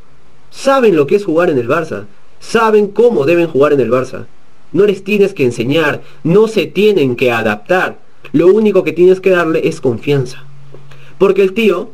Saben 0.52 0.94
lo 0.94 1.08
que 1.08 1.16
es 1.16 1.24
jugar 1.24 1.50
en 1.50 1.58
el 1.58 1.66
Barça, 1.66 2.04
saben 2.38 2.86
cómo 2.86 3.26
deben 3.26 3.48
jugar 3.48 3.72
en 3.72 3.80
el 3.80 3.90
Barça. 3.90 4.26
No 4.70 4.86
les 4.86 5.02
tienes 5.02 5.34
que 5.34 5.42
enseñar, 5.42 6.00
no 6.22 6.46
se 6.46 6.66
tienen 6.66 7.16
que 7.16 7.32
adaptar. 7.32 8.03
Lo 8.34 8.48
único 8.48 8.82
que 8.82 8.92
tienes 8.92 9.20
que 9.20 9.30
darle 9.30 9.68
es 9.68 9.80
confianza. 9.80 10.42
Porque 11.18 11.40
el 11.40 11.54
tío 11.54 11.90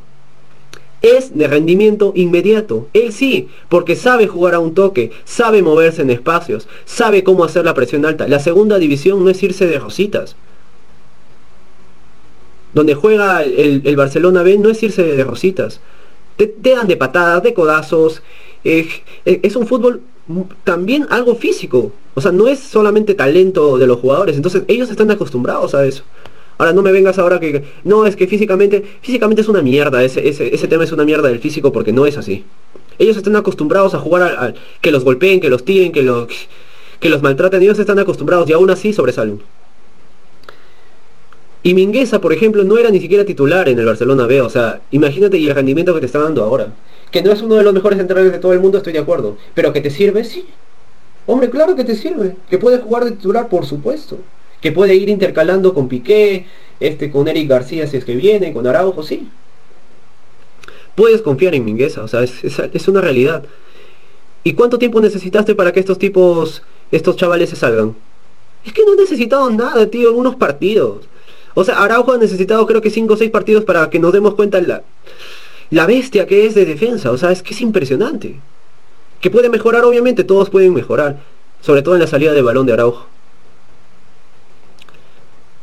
es 1.02 1.36
de 1.36 1.46
rendimiento 1.46 2.14
inmediato. 2.16 2.88
Él 2.94 3.12
sí, 3.12 3.48
porque 3.68 3.94
sabe 3.94 4.26
jugar 4.26 4.54
a 4.54 4.58
un 4.58 4.72
toque, 4.72 5.12
sabe 5.26 5.62
moverse 5.62 6.00
en 6.00 6.08
espacios, 6.08 6.66
sabe 6.86 7.22
cómo 7.24 7.44
hacer 7.44 7.66
la 7.66 7.74
presión 7.74 8.06
alta. 8.06 8.26
La 8.26 8.40
segunda 8.40 8.78
división 8.78 9.22
no 9.22 9.28
es 9.28 9.42
irse 9.42 9.66
de 9.66 9.78
rositas. 9.78 10.34
Donde 12.72 12.94
juega 12.94 13.42
el, 13.42 13.94
Barcelona 13.94 14.42
B 14.42 14.56
no 14.56 14.70
es 14.70 14.82
irse 14.82 15.02
de 15.02 15.24
rositas. 15.24 15.80
Te, 16.38 16.54
dan 16.62 16.88
de 16.88 16.96
patadas, 16.96 17.42
de 17.42 17.52
codazos. 17.52 18.22
Eh, 18.64 18.88
eh, 19.26 19.40
es 19.42 19.56
un 19.56 19.66
fútbol 19.66 20.00
también 20.64 21.06
algo 21.10 21.34
físico. 21.34 21.92
O 22.14 22.22
sea, 22.22 22.32
no 22.32 22.48
es 22.48 22.60
solamente 22.60 23.12
talento 23.12 23.76
de 23.76 23.86
los 23.86 23.98
jugadores. 23.98 24.36
Entonces 24.36 24.62
ellos 24.68 24.88
están 24.88 25.10
acostumbrados 25.10 25.74
a 25.74 25.84
eso. 25.84 26.02
Ahora 26.60 26.74
no 26.74 26.82
me 26.82 26.92
vengas 26.92 27.18
ahora 27.18 27.40
que... 27.40 27.64
No, 27.84 28.04
es 28.04 28.16
que 28.16 28.26
físicamente... 28.26 28.84
Físicamente 29.00 29.40
es 29.40 29.48
una 29.48 29.62
mierda. 29.62 30.04
Ese, 30.04 30.28
ese, 30.28 30.68
tema 30.68 30.84
es 30.84 30.92
una 30.92 31.06
mierda 31.06 31.26
del 31.28 31.38
físico 31.38 31.72
porque 31.72 31.90
no 31.90 32.04
es 32.04 32.18
así. 32.18 32.44
Ellos 32.98 33.16
están 33.16 33.34
acostumbrados 33.34 33.94
a 33.94 33.98
jugar 33.98 34.22
a, 34.24 34.52
que 34.82 34.90
los 34.90 35.02
golpeen, 35.02 35.40
que 35.40 35.48
los 35.48 35.64
tiren, 35.64 35.90
que, 35.90 36.02
los 36.02 36.28
que 37.00 37.08
los 37.08 37.22
maltraten. 37.22 37.62
Ellos 37.62 37.78
están 37.78 37.98
acostumbrados 37.98 38.46
y 38.50 38.52
aún 38.52 38.68
así 38.68 38.92
sobresalen. 38.92 39.40
Y 41.62 41.72
Mingueza, 41.72 42.20
por 42.20 42.34
ejemplo, 42.34 42.62
no 42.62 42.76
era 42.76 42.90
ni 42.90 43.00
siquiera 43.00 43.24
titular 43.24 43.66
en 43.70 43.78
el 43.78 43.86
Barcelona 43.86 44.26
B. 44.26 44.42
O 44.42 44.50
sea, 44.50 44.82
imagínate 44.90 45.38
el 45.38 45.54
rendimiento 45.54 45.94
que 45.94 46.00
te 46.00 46.06
está 46.06 46.18
dando 46.18 46.44
ahora. 46.44 46.74
Que 47.10 47.22
no 47.22 47.32
es 47.32 47.40
uno 47.40 47.54
de 47.54 47.62
los 47.62 47.72
mejores 47.72 47.98
centrales 47.98 48.32
de 48.32 48.38
todo 48.38 48.52
el 48.52 48.60
mundo, 48.60 48.76
estoy 48.76 48.92
de 48.92 48.98
acuerdo. 48.98 49.38
Pero 49.54 49.72
que 49.72 49.80
te 49.80 49.88
sirve, 49.88 50.24
sí. 50.24 50.44
Hombre, 51.24 51.48
claro 51.48 51.74
que 51.74 51.84
te 51.84 51.96
sirve. 51.96 52.36
Que 52.50 52.58
puedes 52.58 52.82
jugar 52.82 53.06
de 53.06 53.12
titular, 53.12 53.48
por 53.48 53.64
supuesto 53.64 54.18
que 54.60 54.72
puede 54.72 54.94
ir 54.94 55.08
intercalando 55.08 55.74
con 55.74 55.88
Piqué, 55.88 56.46
este, 56.80 57.10
con 57.10 57.28
Eric 57.28 57.48
García 57.48 57.86
si 57.86 57.96
es 57.96 58.04
que 58.04 58.14
viene, 58.14 58.52
con 58.52 58.66
Araujo, 58.66 59.02
sí. 59.02 59.28
Puedes 60.94 61.22
confiar 61.22 61.54
en 61.54 61.64
Mingueza, 61.64 62.02
o 62.02 62.08
sea, 62.08 62.22
es, 62.22 62.88
una 62.88 63.00
realidad. 63.00 63.44
¿Y 64.44 64.54
cuánto 64.54 64.78
tiempo 64.78 65.00
necesitaste 65.00 65.54
para 65.54 65.72
que 65.72 65.80
estos 65.80 65.98
tipos, 65.98 66.62
estos 66.90 67.16
chavales 67.16 67.50
se 67.50 67.56
salgan? 67.56 67.94
Es 68.64 68.72
que 68.72 68.84
no 68.84 68.94
he 68.94 68.96
necesitado 68.96 69.50
nada, 69.50 69.86
tío, 69.86 70.08
algunos 70.08 70.36
partidos. 70.36 71.08
O 71.54 71.64
sea, 71.64 71.82
Araujo 71.82 72.12
ha 72.12 72.18
necesitado 72.18 72.66
creo 72.66 72.80
que 72.80 72.90
5 72.90 73.14
o 73.14 73.16
6 73.16 73.30
partidos 73.30 73.64
para 73.64 73.88
que 73.90 73.98
nos 73.98 74.12
demos 74.12 74.34
cuenta 74.34 74.60
la, 74.60 74.82
la 75.70 75.86
bestia 75.86 76.26
que 76.26 76.46
es 76.46 76.54
de 76.54 76.64
defensa. 76.64 77.10
O 77.10 77.18
sea, 77.18 77.32
es 77.32 77.42
que 77.42 77.54
es 77.54 77.60
impresionante. 77.60 78.36
Que 79.20 79.30
puede 79.30 79.48
mejorar, 79.48 79.84
obviamente, 79.84 80.24
todos 80.24 80.50
pueden 80.50 80.74
mejorar. 80.74 81.18
Sobre 81.60 81.82
todo 81.82 81.94
en 81.94 82.00
la 82.00 82.06
salida 82.06 82.32
de 82.32 82.42
balón 82.42 82.66
de 82.66 82.72
Araujo. 82.72 83.06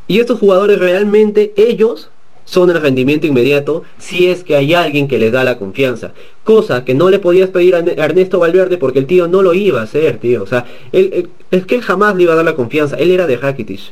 Y 0.07 0.19
estos 0.19 0.39
jugadores 0.39 0.79
realmente, 0.79 1.53
ellos 1.57 2.09
son 2.47 2.69
el 2.69 2.81
rendimiento 2.81 3.27
inmediato 3.27 3.83
si 3.97 4.29
es 4.29 4.43
que 4.43 4.55
hay 4.55 4.73
alguien 4.73 5.07
que 5.07 5.19
les 5.19 5.31
da 5.31 5.43
la 5.43 5.57
confianza. 5.57 6.13
Cosa 6.45 6.85
que 6.85 6.93
no 6.93 7.09
le 7.09 7.19
podías 7.19 7.49
pedir 7.49 7.75
a 7.75 7.79
Ernesto 7.79 8.39
Valverde 8.39 8.77
porque 8.77 8.99
el 8.99 9.05
tío 9.05 9.27
no 9.27 9.41
lo 9.41 9.53
iba 9.53 9.81
a 9.81 9.83
hacer, 9.83 10.17
tío. 10.17 10.43
O 10.43 10.47
sea, 10.47 10.65
él, 10.93 11.29
es 11.51 11.65
que 11.65 11.75
él 11.75 11.81
jamás 11.81 12.15
le 12.15 12.23
iba 12.23 12.33
a 12.33 12.37
dar 12.37 12.45
la 12.45 12.55
confianza. 12.55 12.95
Él 12.95 13.11
era 13.11 13.27
de 13.27 13.35
Rakitic. 13.35 13.91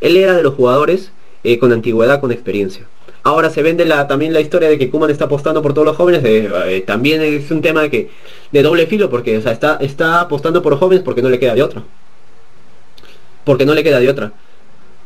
Él 0.00 0.16
era 0.16 0.34
de 0.34 0.42
los 0.42 0.54
jugadores 0.54 1.12
eh, 1.44 1.58
con 1.58 1.70
antigüedad, 1.72 2.20
con 2.20 2.32
experiencia. 2.32 2.86
Ahora 3.22 3.50
se 3.50 3.62
vende 3.62 3.84
la, 3.84 4.06
también 4.06 4.32
la 4.32 4.40
historia 4.40 4.68
de 4.68 4.78
que 4.78 4.88
Kuman 4.88 5.10
está 5.10 5.26
apostando 5.26 5.60
por 5.60 5.74
todos 5.74 5.86
los 5.86 5.96
jóvenes. 5.96 6.22
Eh, 6.24 6.82
también 6.86 7.20
es 7.20 7.50
un 7.50 7.60
tema 7.60 7.82
de, 7.82 7.90
que, 7.90 8.08
de 8.52 8.62
doble 8.62 8.86
filo 8.86 9.10
porque 9.10 9.36
o 9.36 9.42
sea, 9.42 9.52
está, 9.52 9.76
está 9.80 10.20
apostando 10.20 10.62
por 10.62 10.78
jóvenes 10.78 11.04
porque 11.04 11.22
no 11.22 11.28
le 11.28 11.38
queda 11.38 11.54
de 11.54 11.62
otra. 11.62 11.82
Porque 13.44 13.66
no 13.66 13.74
le 13.74 13.84
queda 13.84 14.00
de 14.00 14.08
otra. 14.08 14.32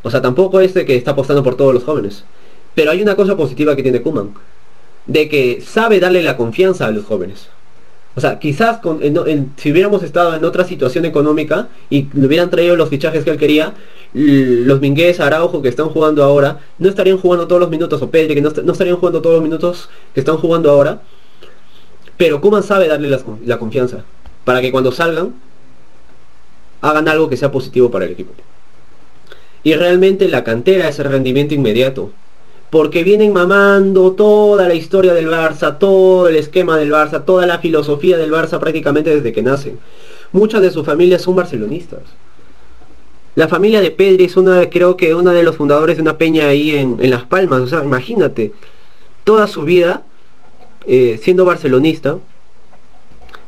O 0.02 0.10
sea, 0.10 0.22
tampoco 0.22 0.60
es 0.60 0.74
de 0.74 0.84
que 0.84 0.96
está 0.96 1.12
apostando 1.12 1.42
por 1.42 1.56
todos 1.56 1.74
los 1.74 1.84
jóvenes. 1.84 2.24
Pero 2.74 2.90
hay 2.90 3.02
una 3.02 3.16
cosa 3.16 3.36
positiva 3.36 3.76
que 3.76 3.82
tiene 3.82 4.02
Kuman. 4.02 4.34
De 5.06 5.28
que 5.28 5.60
sabe 5.60 6.00
darle 6.00 6.22
la 6.22 6.36
confianza 6.36 6.86
a 6.86 6.90
los 6.90 7.04
jóvenes. 7.04 7.48
O 8.16 8.20
sea, 8.20 8.38
quizás 8.38 8.80
si 9.56 9.72
hubiéramos 9.72 10.02
estado 10.02 10.34
en 10.34 10.44
otra 10.44 10.64
situación 10.64 11.04
económica 11.04 11.68
y 11.90 12.08
le 12.12 12.26
hubieran 12.26 12.50
traído 12.50 12.74
los 12.74 12.88
fichajes 12.88 13.24
que 13.24 13.30
él 13.30 13.38
quería, 13.38 13.74
los 14.12 14.80
Minguez, 14.80 15.20
Araujo 15.20 15.62
que 15.62 15.68
están 15.68 15.88
jugando 15.88 16.24
ahora, 16.24 16.58
no 16.78 16.88
estarían 16.88 17.18
jugando 17.18 17.46
todos 17.46 17.60
los 17.60 17.70
minutos, 17.70 18.02
o 18.02 18.10
Pedri 18.10 18.34
que 18.34 18.40
no, 18.40 18.48
estarían 18.48 18.96
jugando 18.96 19.22
todos 19.22 19.36
los 19.36 19.44
minutos 19.44 19.88
que 20.12 20.20
están 20.20 20.38
jugando 20.38 20.70
ahora. 20.70 21.02
Pero 22.16 22.40
Kuman 22.40 22.64
sabe 22.64 22.88
darle 22.88 23.08
la 23.44 23.58
confianza. 23.58 24.04
Para 24.44 24.60
que 24.60 24.72
cuando 24.72 24.90
salgan, 24.90 25.34
hagan 26.80 27.08
algo 27.08 27.28
que 27.28 27.36
sea 27.36 27.52
positivo 27.52 27.90
para 27.90 28.06
el 28.06 28.12
equipo. 28.12 28.32
Y 29.62 29.74
realmente 29.74 30.28
la 30.28 30.44
cantera 30.44 30.88
es 30.88 30.98
el 30.98 31.06
rendimiento 31.06 31.54
inmediato. 31.54 32.10
Porque 32.70 33.02
vienen 33.02 33.32
mamando 33.32 34.12
toda 34.12 34.68
la 34.68 34.74
historia 34.74 35.12
del 35.12 35.28
Barça, 35.28 35.78
todo 35.78 36.28
el 36.28 36.36
esquema 36.36 36.76
del 36.78 36.92
Barça, 36.92 37.24
toda 37.24 37.46
la 37.46 37.58
filosofía 37.58 38.16
del 38.16 38.30
Barça 38.32 38.60
prácticamente 38.60 39.14
desde 39.14 39.32
que 39.32 39.42
nacen. 39.42 39.78
Muchas 40.32 40.62
de 40.62 40.70
sus 40.70 40.86
familias 40.86 41.22
son 41.22 41.34
barcelonistas. 41.34 42.00
La 43.34 43.48
familia 43.48 43.80
de 43.80 43.90
Pedri 43.90 44.24
es 44.24 44.36
una, 44.36 44.68
creo 44.70 44.96
que 44.96 45.14
uno 45.14 45.30
de 45.30 45.42
los 45.42 45.56
fundadores 45.56 45.96
de 45.96 46.02
una 46.02 46.18
peña 46.18 46.48
ahí 46.48 46.76
en, 46.76 46.98
Las 47.10 47.24
Palmas. 47.24 47.60
O 47.60 47.66
sea, 47.66 47.82
imagínate, 47.82 48.52
toda 49.24 49.46
su 49.46 49.62
vida 49.62 50.04
eh, 50.86 51.18
siendo 51.22 51.44
barcelonista, 51.44 52.18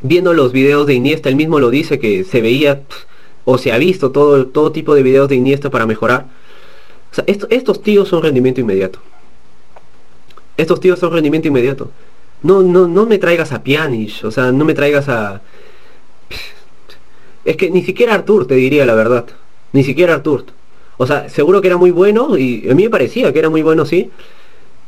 viendo 0.00 0.34
los 0.34 0.52
videos 0.52 0.86
de 0.86 0.94
Iniesta, 0.94 1.28
él 1.28 1.36
mismo 1.36 1.60
lo 1.60 1.70
dice 1.70 1.98
que 1.98 2.24
se 2.24 2.40
veía 2.40 2.82
o 3.44 3.58
se 3.58 3.72
ha 3.72 3.78
visto 3.78 4.10
todo, 4.10 4.46
todo 4.46 4.72
tipo 4.72 4.94
de 4.94 5.02
videos 5.02 5.28
de 5.28 5.36
Iniesta 5.36 5.70
para 5.70 5.86
mejorar. 5.86 6.26
O 7.10 7.14
sea, 7.14 7.24
estos 7.26 7.82
tíos 7.82 8.08
son 8.08 8.22
rendimiento 8.22 8.60
inmediato. 8.60 9.00
Estos 10.56 10.80
tíos 10.80 10.98
son 10.98 11.12
rendimiento 11.12 11.48
inmediato. 11.48 11.90
No, 12.42 12.62
no, 12.62 12.88
no 12.88 13.06
me 13.06 13.18
traigas 13.18 13.52
a 13.52 13.62
Pjanic, 13.62 14.24
o 14.24 14.30
sea, 14.30 14.52
no 14.52 14.64
me 14.64 14.74
traigas 14.74 15.08
a... 15.08 15.40
Es 17.44 17.56
que 17.56 17.70
ni 17.70 17.82
siquiera 17.82 18.14
Artur, 18.14 18.46
te 18.46 18.54
diría 18.54 18.86
la 18.86 18.94
verdad. 18.94 19.26
Ni 19.72 19.82
siquiera 19.82 20.14
Artur. 20.14 20.44
O 20.96 21.06
sea, 21.06 21.28
seguro 21.28 21.60
que 21.60 21.66
era 21.66 21.76
muy 21.76 21.90
bueno 21.90 22.38
y 22.38 22.68
a 22.70 22.74
mí 22.74 22.84
me 22.84 22.90
parecía 22.90 23.32
que 23.32 23.40
era 23.40 23.50
muy 23.50 23.62
bueno, 23.62 23.84
sí. 23.84 24.10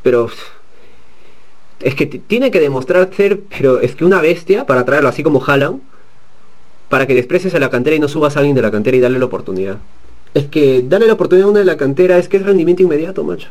Pero 0.03 0.29
es 1.81 1.95
que 1.95 2.05
tiene 2.05 2.51
que 2.51 2.61
demostrar 2.61 3.09
ser, 3.13 3.41
pero 3.41 3.81
es 3.81 3.95
que 3.95 4.05
una 4.05 4.21
bestia 4.21 4.65
para 4.65 4.85
traerlo 4.85 5.09
así 5.09 5.23
como 5.23 5.43
Haaland, 5.45 5.81
para 6.89 7.07
que 7.07 7.15
desprecies 7.15 7.53
a 7.55 7.59
la 7.59 7.69
cantera 7.69 7.95
y 7.95 7.99
no 7.99 8.07
subas 8.07 8.35
a 8.35 8.39
alguien 8.39 8.55
de 8.55 8.61
la 8.61 8.71
cantera 8.71 8.97
y 8.97 8.99
darle 8.99 9.19
la 9.19 9.25
oportunidad. 9.25 9.77
Es 10.33 10.45
que 10.45 10.83
darle 10.83 11.07
la 11.07 11.13
oportunidad 11.13 11.47
a 11.47 11.51
una 11.51 11.59
de 11.59 11.65
la 11.65 11.77
cantera 11.77 12.17
es 12.17 12.27
que 12.27 12.37
es 12.37 12.45
rendimiento 12.45 12.83
inmediato, 12.83 13.23
macho. 13.23 13.49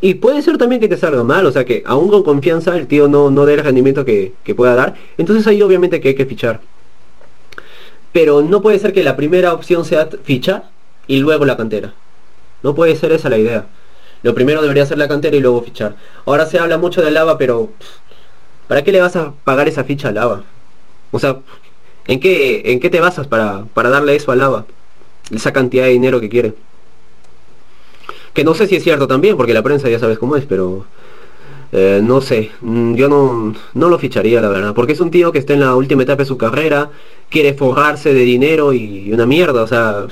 Y 0.00 0.14
puede 0.14 0.42
ser 0.42 0.56
también 0.56 0.80
que 0.80 0.88
te 0.88 0.96
salga 0.96 1.24
mal, 1.24 1.46
o 1.46 1.52
sea 1.52 1.64
que 1.64 1.82
aún 1.84 2.08
con 2.08 2.22
confianza 2.22 2.76
el 2.76 2.86
tío 2.86 3.08
no, 3.08 3.30
no 3.30 3.44
dé 3.44 3.54
el 3.54 3.64
rendimiento 3.64 4.04
que, 4.04 4.32
que 4.44 4.54
pueda 4.54 4.74
dar. 4.74 4.94
Entonces 5.18 5.46
ahí 5.46 5.62
obviamente 5.62 6.00
que 6.00 6.08
hay 6.08 6.14
que 6.14 6.26
fichar. 6.26 6.60
Pero 8.12 8.42
no 8.42 8.60
puede 8.60 8.78
ser 8.78 8.92
que 8.92 9.04
la 9.04 9.16
primera 9.16 9.52
opción 9.52 9.84
sea 9.84 10.08
fichar 10.22 10.70
y 11.06 11.18
luego 11.18 11.44
la 11.44 11.56
cantera. 11.56 11.94
No 12.62 12.74
puede 12.74 12.96
ser 12.96 13.12
esa 13.12 13.28
la 13.28 13.38
idea. 13.38 13.66
Lo 14.22 14.34
primero 14.34 14.60
debería 14.60 14.84
ser 14.84 14.98
la 14.98 15.08
cantera 15.08 15.36
y 15.36 15.40
luego 15.40 15.62
fichar. 15.62 15.96
Ahora 16.26 16.46
se 16.46 16.58
habla 16.58 16.76
mucho 16.78 17.02
de 17.02 17.10
Lava, 17.10 17.38
pero 17.38 17.70
¿para 18.68 18.82
qué 18.82 18.92
le 18.92 19.00
vas 19.00 19.16
a 19.16 19.32
pagar 19.44 19.68
esa 19.68 19.84
ficha 19.84 20.08
a 20.08 20.12
Lava? 20.12 20.44
O 21.10 21.18
sea, 21.18 21.38
¿en 22.10 22.20
qué, 22.20 22.62
en 22.66 22.80
qué 22.80 22.90
te 22.90 23.00
basas 23.00 23.26
para, 23.26 23.64
para 23.72 23.88
darle 23.88 24.16
eso 24.16 24.32
a 24.32 24.36
Lava? 24.36 24.66
Esa 25.30 25.52
cantidad 25.52 25.84
de 25.84 25.90
dinero 25.90 26.20
que 26.20 26.28
quiere. 26.28 26.54
Que 28.34 28.44
no 28.44 28.54
sé 28.54 28.66
si 28.66 28.76
es 28.76 28.82
cierto 28.82 29.06
también, 29.08 29.36
porque 29.36 29.54
la 29.54 29.62
prensa 29.62 29.88
ya 29.88 29.98
sabes 29.98 30.18
cómo 30.18 30.36
es, 30.36 30.44
pero... 30.44 30.84
Eh, 31.72 32.00
no 32.02 32.20
sé, 32.20 32.50
mm, 32.62 32.94
yo 32.96 33.08
no, 33.08 33.54
no 33.74 33.88
lo 33.88 33.98
ficharía 33.98 34.40
la 34.40 34.48
verdad, 34.48 34.74
porque 34.74 34.92
es 34.92 35.00
un 35.00 35.12
tío 35.12 35.30
que 35.30 35.38
está 35.38 35.52
en 35.52 35.60
la 35.60 35.76
última 35.76 36.02
etapa 36.02 36.24
de 36.24 36.26
su 36.26 36.36
carrera, 36.36 36.90
quiere 37.28 37.54
forrarse 37.54 38.12
de 38.12 38.22
dinero 38.22 38.72
y 38.72 39.12
una 39.12 39.24
mierda, 39.26 39.62
o 39.62 39.66
sea... 39.66 40.06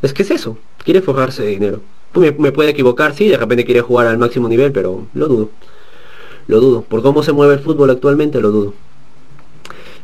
Es 0.00 0.14
que 0.14 0.22
es 0.22 0.30
eso, 0.30 0.56
quiere 0.84 1.02
forrarse 1.02 1.42
de 1.42 1.50
dinero. 1.50 1.80
Me, 2.14 2.32
puede 2.32 2.70
equivocar, 2.70 3.14
sí, 3.14 3.28
de 3.28 3.36
repente 3.36 3.64
quiere 3.64 3.82
jugar 3.82 4.06
al 4.06 4.16
máximo 4.16 4.48
nivel, 4.48 4.72
pero 4.72 5.06
lo 5.12 5.28
dudo. 5.28 5.50
Lo 6.46 6.60
dudo. 6.60 6.82
Por 6.82 7.02
cómo 7.02 7.22
se 7.22 7.32
mueve 7.32 7.54
el 7.54 7.60
fútbol 7.60 7.90
actualmente, 7.90 8.40
lo 8.40 8.50
dudo. 8.50 8.74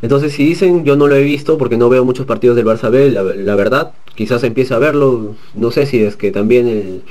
Entonces 0.03 0.33
si 0.33 0.45
dicen, 0.45 0.85
yo 0.85 0.97
no 0.97 1.07
lo 1.07 1.15
he 1.15 1.23
visto 1.23 1.59
porque 1.59 1.77
no 1.77 1.89
veo 1.89 2.05
muchos 2.05 2.27
partidos 2.27 2.57
del 2.57 2.67
Barça 2.67 2.91
B, 2.91 3.11
la, 3.11 3.55
verdad, 3.55 3.93
quizás 4.15 4.43
empiece 4.43 4.75
a 4.75 4.79
verlo, 4.79 5.35
no 5.55 5.71
sé 5.71 5.87
si 5.87 6.03
es 6.03 6.17
que 6.17 6.33
también 6.33 6.69
el, 6.69 7.03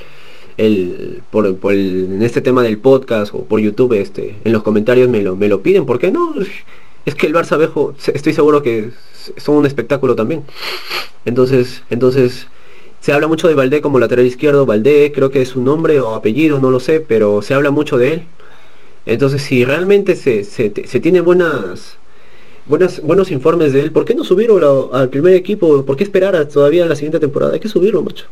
el, 0.58 1.22
por, 1.30 1.46
en 1.46 2.22
este 2.22 2.42
tema 2.42 2.62
del 2.62 2.78
podcast 2.78 3.34
o 3.34 3.44
por 3.44 3.60
YouTube, 3.60 3.94
este, 3.94 4.36
en 4.44 4.52
los 4.52 4.62
comentarios 4.62 5.08
me 5.08 5.22
lo, 5.22 5.36
me 5.36 5.48
lo 5.48 5.62
piden, 5.62 5.86
¿por 5.86 5.98
qué 5.98 6.10
no? 6.10 6.34
Es 7.04 7.16
que 7.16 7.26
el 7.26 7.34
Barça 7.34 7.58
B, 7.58 7.68
estoy 8.14 8.32
seguro 8.32 8.62
que 8.62 8.90
son 9.36 9.56
un 9.56 9.66
espectáculo 9.66 10.14
también. 10.14 10.44
Entonces, 11.24 11.82
entonces 11.90 12.46
se 13.00 13.12
habla 13.12 13.26
mucho 13.26 13.48
de 13.48 13.54
Valdé 13.54 13.80
como 13.80 13.98
lateral 13.98 14.26
izquierdo. 14.26 14.66
Valdé 14.66 15.10
creo 15.12 15.30
que 15.30 15.42
es 15.42 15.56
un 15.56 15.64
nombre 15.64 16.00
o 16.00 16.14
apellido, 16.14 16.60
no 16.60 16.70
lo 16.70 16.78
sé, 16.78 17.00
pero 17.00 17.42
se 17.42 17.54
habla 17.54 17.72
mucho 17.72 17.98
de 17.98 18.14
él. 18.14 18.22
Entonces, 19.06 19.42
si 19.42 19.64
realmente 19.64 20.14
se, 20.14 20.44
se, 20.44 20.70
tiene 20.70 21.20
buenas, 21.20 21.98
buenas, 22.66 23.00
buenos 23.02 23.30
informes 23.30 23.72
de 23.72 23.80
él, 23.80 23.92
¿por 23.92 24.04
qué 24.04 24.14
no 24.14 24.24
subirlo 24.24 24.90
al 24.92 25.08
primer 25.08 25.34
equipo? 25.34 25.84
¿Por 25.84 25.96
qué 25.96 26.04
esperar 26.04 26.46
todavía 26.48 26.84
a 26.84 26.88
la 26.88 26.96
siguiente 26.96 27.20
temporada? 27.20 27.54
Hay 27.54 27.60
que 27.60 27.68
subirlo, 27.68 28.02
macho. 28.02 28.26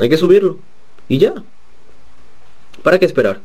Hay 0.00 0.08
que 0.08 0.16
subirlo. 0.16 0.58
Y 1.08 1.18
ya. 1.18 1.34
¿Para 2.82 2.98
qué 2.98 3.06
esperar? 3.06 3.40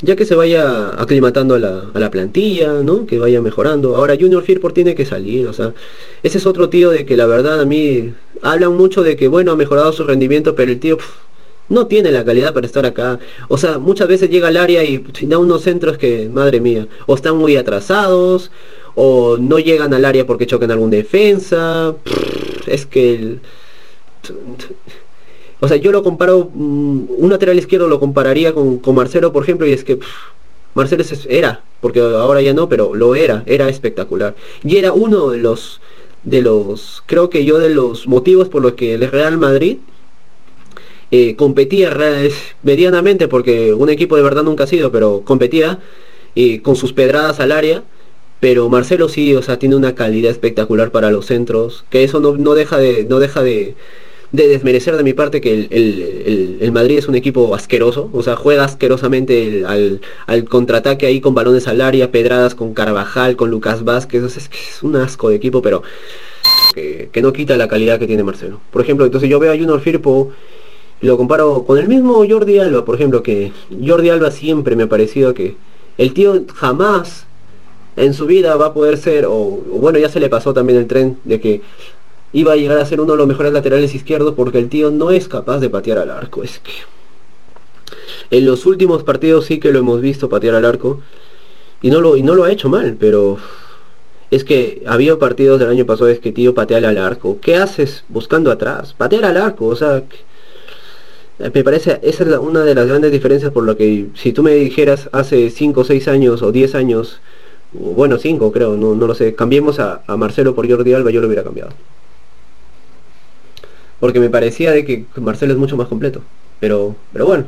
ya 0.00 0.14
que 0.14 0.24
se 0.24 0.34
vaya 0.34 0.90
aclimatando 0.90 1.56
a 1.56 1.58
la, 1.58 1.82
a 1.92 1.98
la, 1.98 2.10
plantilla, 2.10 2.72
¿no? 2.84 3.06
Que 3.06 3.18
vaya 3.18 3.40
mejorando. 3.42 3.96
Ahora 3.96 4.16
Junior 4.18 4.42
Firpo 4.44 4.70
tiene 4.72 4.94
que 4.94 5.04
salir, 5.04 5.48
o 5.48 5.52
sea, 5.52 5.74
ese 6.22 6.38
es 6.38 6.46
otro 6.46 6.68
tío 6.68 6.90
de 6.90 7.04
que 7.04 7.16
la 7.16 7.26
verdad 7.26 7.60
a 7.60 7.64
mí 7.64 8.12
hablan 8.42 8.76
mucho 8.76 9.02
de 9.02 9.16
que 9.16 9.26
bueno 9.26 9.52
ha 9.52 9.56
mejorado 9.56 9.92
su 9.92 10.04
rendimiento, 10.04 10.54
pero 10.54 10.70
el 10.70 10.78
tío 10.78 10.98
no 11.68 11.86
tiene 11.86 12.10
la 12.10 12.24
calidad 12.24 12.54
para 12.54 12.66
estar 12.66 12.86
acá. 12.86 13.18
O 13.48 13.58
sea, 13.58 13.78
muchas 13.78 14.08
veces 14.08 14.30
llega 14.30 14.48
al 14.48 14.56
área 14.56 14.84
y 14.84 15.04
da 15.22 15.38
unos 15.38 15.62
centros 15.62 15.98
que, 15.98 16.28
madre 16.28 16.60
mía, 16.60 16.86
o 17.06 17.14
están 17.14 17.36
muy 17.36 17.56
atrasados, 17.56 18.50
o 18.94 19.36
no 19.38 19.58
llegan 19.58 19.94
al 19.94 20.04
área 20.04 20.26
porque 20.26 20.46
chocan 20.46 20.70
algún 20.70 20.90
defensa. 20.90 21.94
es 22.66 22.86
que 22.86 23.14
el 23.14 23.40
o 25.60 25.66
sea, 25.66 25.76
yo 25.76 25.90
lo 25.90 26.02
comparo, 26.02 26.50
mm, 26.52 27.04
un 27.18 27.30
lateral 27.30 27.58
izquierdo 27.58 27.88
lo 27.88 28.00
compararía 28.00 28.54
con, 28.54 28.80
Marcelo, 28.94 29.32
por 29.32 29.42
ejemplo, 29.42 29.66
y 29.66 29.72
es 29.72 29.84
que 29.84 29.98
Marcelo 30.74 31.02
era, 31.28 31.62
porque 31.80 32.00
ahora 32.00 32.40
ya 32.42 32.54
no, 32.54 32.68
pero 32.68 32.94
lo 32.94 33.14
era, 33.14 33.42
era 33.46 33.68
espectacular. 33.68 34.34
Y 34.62 34.76
era 34.76 34.92
uno 34.92 35.30
de 35.30 35.38
los, 35.38 35.80
de 36.22 36.42
los, 36.42 37.02
creo 37.06 37.30
que 37.30 37.44
yo 37.44 37.58
de 37.58 37.70
los 37.70 38.06
motivos 38.06 38.48
por 38.48 38.62
los 38.62 38.74
que 38.74 38.94
el 38.94 39.10
Real 39.10 39.38
Madrid 39.38 39.78
eh, 41.10 41.36
competía 41.36 41.96
medianamente, 42.62 43.28
porque 43.28 43.72
un 43.72 43.88
equipo 43.88 44.16
de 44.16 44.22
verdad 44.22 44.42
nunca 44.42 44.64
ha 44.64 44.66
sido, 44.66 44.92
pero 44.92 45.22
competía 45.24 45.80
eh, 46.34 46.60
con 46.62 46.76
sus 46.76 46.92
pedradas 46.92 47.40
al 47.40 47.52
área. 47.52 47.84
Pero 48.40 48.68
Marcelo 48.68 49.08
sí, 49.08 49.34
o 49.34 49.42
sea, 49.42 49.58
tiene 49.58 49.74
una 49.74 49.96
calidad 49.96 50.30
espectacular 50.30 50.92
para 50.92 51.10
los 51.10 51.26
centros, 51.26 51.84
que 51.90 52.04
eso 52.04 52.20
no, 52.20 52.36
no 52.36 52.54
deja 52.54 52.78
de, 52.78 53.04
no 53.08 53.18
deja 53.18 53.42
de, 53.42 53.74
de 54.32 54.48
desmerecer 54.48 54.96
de 54.96 55.02
mi 55.02 55.14
parte 55.14 55.40
que 55.40 55.68
el, 55.70 56.72
Madrid 56.72 56.98
es 56.98 57.08
un 57.08 57.14
equipo 57.14 57.54
asqueroso, 57.54 58.10
o 58.12 58.22
sea, 58.22 58.36
juega 58.36 58.64
asquerosamente 58.64 59.64
al, 59.66 60.44
contraataque 60.48 61.06
ahí 61.06 61.20
con 61.20 61.34
balones 61.34 61.66
al 61.66 61.80
área, 61.80 62.10
pedradas 62.10 62.54
con 62.54 62.74
Carvajal, 62.74 63.36
con 63.36 63.50
Lucas 63.50 63.84
Vázquez, 63.84 64.22
es, 64.22 64.36
es 64.36 64.82
un 64.82 64.96
asco 64.96 65.30
de 65.30 65.36
equipo, 65.36 65.62
pero 65.62 65.82
que, 66.74 67.22
no 67.22 67.32
quita 67.32 67.56
la 67.56 67.68
calidad 67.68 67.98
que 67.98 68.06
tiene 68.06 68.22
Marcelo. 68.22 68.60
Por 68.70 68.82
ejemplo, 68.82 69.06
entonces 69.06 69.28
yo 69.30 69.38
veo 69.38 69.52
a 69.52 69.56
Junior 69.56 69.80
Firpo, 69.80 70.32
lo 71.00 71.16
comparo 71.16 71.64
con 71.64 71.78
el 71.78 71.88
mismo 71.88 72.24
Jordi 72.28 72.58
Alba, 72.58 72.84
por 72.84 72.96
ejemplo, 72.96 73.22
que 73.22 73.52
Jordi 73.86 74.10
Alba 74.10 74.30
siempre 74.30 74.76
me 74.76 74.84
ha 74.84 74.88
parecido 74.88 75.34
que 75.34 75.56
el 75.96 76.12
tío 76.12 76.44
jamás 76.54 77.26
en 77.96 78.14
su 78.14 78.26
vida 78.26 78.56
va 78.56 78.66
a 78.66 78.74
poder 78.74 78.96
ser, 78.98 79.26
o 79.26 79.60
bueno, 79.80 79.98
ya 79.98 80.08
se 80.08 80.20
le 80.20 80.28
pasó 80.28 80.54
también 80.54 80.78
el 80.78 80.86
tren 80.86 81.18
de 81.24 81.40
que 81.40 81.62
iba 82.32 82.52
a 82.52 82.56
llegar 82.56 82.78
a 82.78 82.86
ser 82.86 83.00
uno 83.00 83.12
de 83.12 83.18
los 83.18 83.26
mejores 83.26 83.52
laterales 83.52 83.94
izquierdos 83.94 84.34
porque 84.34 84.58
el 84.58 84.68
tío 84.68 84.90
no 84.90 85.10
es 85.10 85.28
capaz 85.28 85.58
de 85.60 85.70
patear 85.70 85.98
al 85.98 86.10
arco. 86.10 86.42
Es 86.42 86.60
que 86.60 86.72
en 88.30 88.46
los 88.46 88.66
últimos 88.66 89.02
partidos 89.02 89.46
sí 89.46 89.58
que 89.58 89.72
lo 89.72 89.78
hemos 89.78 90.00
visto 90.00 90.28
patear 90.28 90.54
al 90.54 90.64
arco 90.64 91.00
y 91.80 91.90
no 91.90 92.00
lo, 92.00 92.16
y 92.16 92.22
no 92.22 92.34
lo 92.34 92.44
ha 92.44 92.52
hecho 92.52 92.68
mal, 92.68 92.96
pero 92.98 93.38
es 94.30 94.44
que 94.44 94.82
había 94.86 95.18
partidos 95.18 95.58
del 95.58 95.70
año 95.70 95.86
pasado 95.86 96.08
es 96.08 96.18
que 96.18 96.32
tío 96.32 96.54
patea 96.54 96.78
al 96.78 96.98
arco. 96.98 97.38
¿Qué 97.40 97.56
haces 97.56 98.04
buscando 98.08 98.50
atrás? 98.50 98.94
Patear 98.94 99.24
al 99.24 99.36
arco, 99.36 99.66
o 99.66 99.76
sea, 99.76 100.04
me 101.38 101.64
parece, 101.64 102.00
esa 102.02 102.24
es 102.24 102.38
una 102.38 102.64
de 102.64 102.74
las 102.74 102.86
grandes 102.86 103.12
diferencias 103.12 103.52
por 103.52 103.64
lo 103.64 103.76
que 103.76 104.06
si 104.14 104.32
tú 104.32 104.42
me 104.42 104.54
dijeras 104.54 105.08
hace 105.12 105.50
5 105.50 105.80
o 105.80 105.84
6 105.84 106.08
años 106.08 106.42
o 106.42 106.52
10 106.52 106.74
años, 106.74 107.20
bueno 107.72 108.18
5 108.18 108.52
creo, 108.52 108.76
no, 108.76 108.94
no 108.94 109.06
lo 109.06 109.14
sé, 109.14 109.34
cambiemos 109.34 109.78
a, 109.78 110.02
a 110.06 110.16
Marcelo 110.16 110.54
por 110.54 110.68
Jordi 110.68 110.94
Alba, 110.94 111.10
yo 111.10 111.20
lo 111.20 111.26
hubiera 111.26 111.44
cambiado. 111.44 111.70
Porque 114.00 114.20
me 114.20 114.30
parecía 114.30 114.72
de 114.72 114.84
que 114.84 115.04
Marcelo 115.16 115.52
es 115.52 115.58
mucho 115.58 115.76
más 115.76 115.88
completo. 115.88 116.22
Pero, 116.60 116.96
pero 117.12 117.26
bueno. 117.26 117.44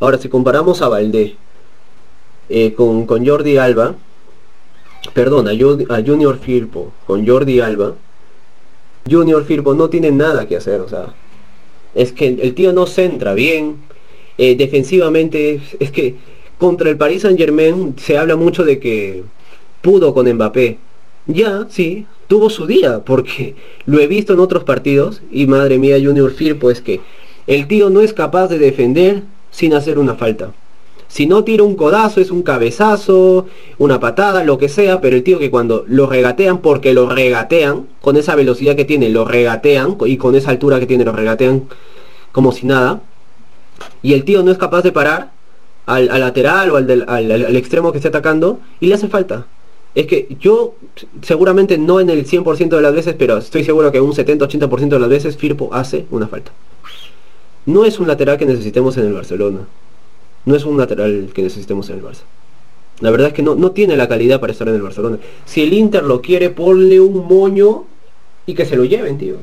Ahora, 0.00 0.18
si 0.18 0.28
comparamos 0.28 0.82
a 0.82 0.88
Valdé 0.88 1.36
eh, 2.48 2.74
con, 2.74 3.06
Jordi 3.06 3.56
Alba, 3.56 3.94
perdón, 5.14 5.48
a, 5.48 6.02
Junior 6.04 6.38
Firpo 6.38 6.92
con 7.06 7.26
Jordi 7.26 7.60
Alba, 7.60 7.94
Junior 9.10 9.44
Firpo 9.44 9.74
no 9.74 9.88
tiene 9.88 10.12
nada 10.12 10.46
que 10.46 10.56
hacer, 10.56 10.80
o 10.80 10.88
sea, 10.88 11.14
es 11.94 12.12
que 12.12 12.28
el 12.28 12.54
tío 12.54 12.72
no 12.72 12.86
centra 12.86 13.34
bien, 13.34 13.76
eh, 14.38 14.56
defensivamente, 14.56 15.60
es 15.78 15.90
que 15.90 16.14
contra 16.58 16.90
el 16.90 16.96
Paris 16.96 17.22
Saint 17.22 17.38
Germain 17.38 17.94
se 17.98 18.16
habla 18.16 18.36
mucho 18.36 18.64
de 18.64 18.78
que 18.78 19.24
pudo 19.80 20.14
con 20.14 20.32
Mbappé. 20.32 20.78
Ya, 21.26 21.66
sí, 21.68 22.06
tuvo 22.28 22.50
su 22.50 22.66
día, 22.66 23.00
porque 23.04 23.54
lo 23.86 24.00
he 24.00 24.06
visto 24.06 24.32
en 24.32 24.40
otros 24.40 24.64
partidos 24.64 25.22
y 25.30 25.46
madre 25.46 25.78
mía 25.78 25.98
Junior 26.02 26.32
Firpo 26.32 26.70
es 26.70 26.80
que 26.80 27.00
el 27.46 27.68
tío 27.68 27.90
no 27.90 28.00
es 28.00 28.12
capaz 28.12 28.48
de 28.48 28.58
defender 28.58 29.22
sin 29.50 29.74
hacer 29.74 29.98
una 29.98 30.14
falta. 30.14 30.52
Si 31.12 31.26
no 31.26 31.44
tira 31.44 31.62
un 31.62 31.76
codazo, 31.76 32.22
es 32.22 32.30
un 32.30 32.42
cabezazo, 32.42 33.46
una 33.76 34.00
patada, 34.00 34.44
lo 34.44 34.56
que 34.56 34.70
sea, 34.70 35.02
pero 35.02 35.14
el 35.14 35.22
tío 35.22 35.38
que 35.38 35.50
cuando 35.50 35.84
lo 35.86 36.06
regatean, 36.06 36.62
porque 36.62 36.94
lo 36.94 37.06
regatean, 37.06 37.86
con 38.00 38.16
esa 38.16 38.34
velocidad 38.34 38.76
que 38.76 38.86
tiene, 38.86 39.10
lo 39.10 39.26
regatean, 39.26 39.98
y 40.06 40.16
con 40.16 40.36
esa 40.36 40.48
altura 40.48 40.80
que 40.80 40.86
tiene, 40.86 41.04
lo 41.04 41.12
regatean 41.12 41.64
como 42.32 42.50
si 42.50 42.66
nada, 42.66 43.02
y 44.00 44.14
el 44.14 44.24
tío 44.24 44.42
no 44.42 44.50
es 44.50 44.56
capaz 44.56 44.80
de 44.80 44.92
parar 44.92 45.32
al, 45.84 46.06
lateral 46.06 46.70
o 46.70 46.76
al, 46.76 46.88
al 47.06 47.56
extremo 47.56 47.92
que 47.92 47.98
esté 47.98 48.08
atacando, 48.08 48.60
y 48.80 48.86
le 48.86 48.94
hace 48.94 49.08
falta 49.08 49.44
es 49.94 50.06
que 50.06 50.34
yo 50.40 50.76
seguramente 51.20 51.76
no 51.76 52.00
en 52.00 52.08
el 52.08 52.26
100% 52.26 52.70
de 52.70 52.80
las 52.80 52.94
veces, 52.94 53.14
pero 53.18 53.36
estoy 53.36 53.64
seguro 53.64 53.92
que 53.92 54.00
un 54.00 54.12
70-80% 54.12 54.88
de 54.88 54.98
las 54.98 55.10
veces 55.10 55.36
Firpo 55.36 55.68
hace 55.74 56.06
una 56.10 56.26
falta. 56.26 56.52
No 57.66 57.84
es 57.84 58.00
un 58.00 58.08
lateral 58.08 58.38
que 58.38 58.46
necesitemos 58.46 58.96
en 58.96 59.08
el 59.08 59.12
Barcelona. 59.12 59.66
No 60.44 60.56
es 60.56 60.64
un 60.64 60.76
lateral 60.76 61.30
que 61.34 61.42
necesitemos 61.42 61.88
en 61.90 61.96
el 61.96 62.04
Barça. 62.04 62.22
La 63.00 63.10
verdad 63.10 63.28
es 63.28 63.34
que 63.34 63.42
no, 63.42 63.54
no 63.54 63.72
tiene 63.72 63.96
la 63.96 64.08
calidad 64.08 64.40
para 64.40 64.52
estar 64.52 64.68
en 64.68 64.74
el 64.74 64.82
Barcelona. 64.82 65.18
Si 65.44 65.62
el 65.62 65.72
Inter 65.72 66.04
lo 66.04 66.20
quiere, 66.20 66.50
ponle 66.50 67.00
un 67.00 67.26
moño 67.26 67.84
y 68.46 68.54
que 68.54 68.64
se 68.64 68.76
lo 68.76 68.84
lleven, 68.84 69.18
tío. 69.18 69.36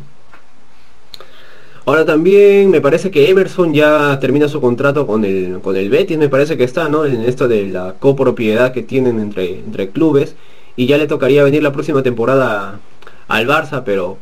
Ahora 1.85 2.05
también 2.05 2.69
me 2.69 2.81
parece 2.81 3.09
que 3.09 3.29
Emerson 3.29 3.73
ya 3.73 4.19
termina 4.19 4.47
su 4.47 4.61
contrato 4.61 5.07
con 5.07 5.25
el, 5.25 5.59
con 5.61 5.75
el 5.75 5.89
Betis, 5.89 6.17
me 6.17 6.29
parece 6.29 6.55
que 6.55 6.63
está, 6.63 6.87
¿no? 6.87 7.03
En 7.03 7.21
esto 7.21 7.47
de 7.47 7.67
la 7.67 7.95
copropiedad 7.97 8.71
que 8.71 8.83
tienen 8.83 9.19
entre, 9.19 9.59
entre 9.59 9.89
clubes. 9.89 10.35
Y 10.75 10.85
ya 10.85 10.97
le 10.97 11.07
tocaría 11.07 11.43
venir 11.43 11.63
la 11.63 11.73
próxima 11.73 12.03
temporada 12.03 12.79
al 13.27 13.47
Barça, 13.47 13.81
pero... 13.83 14.17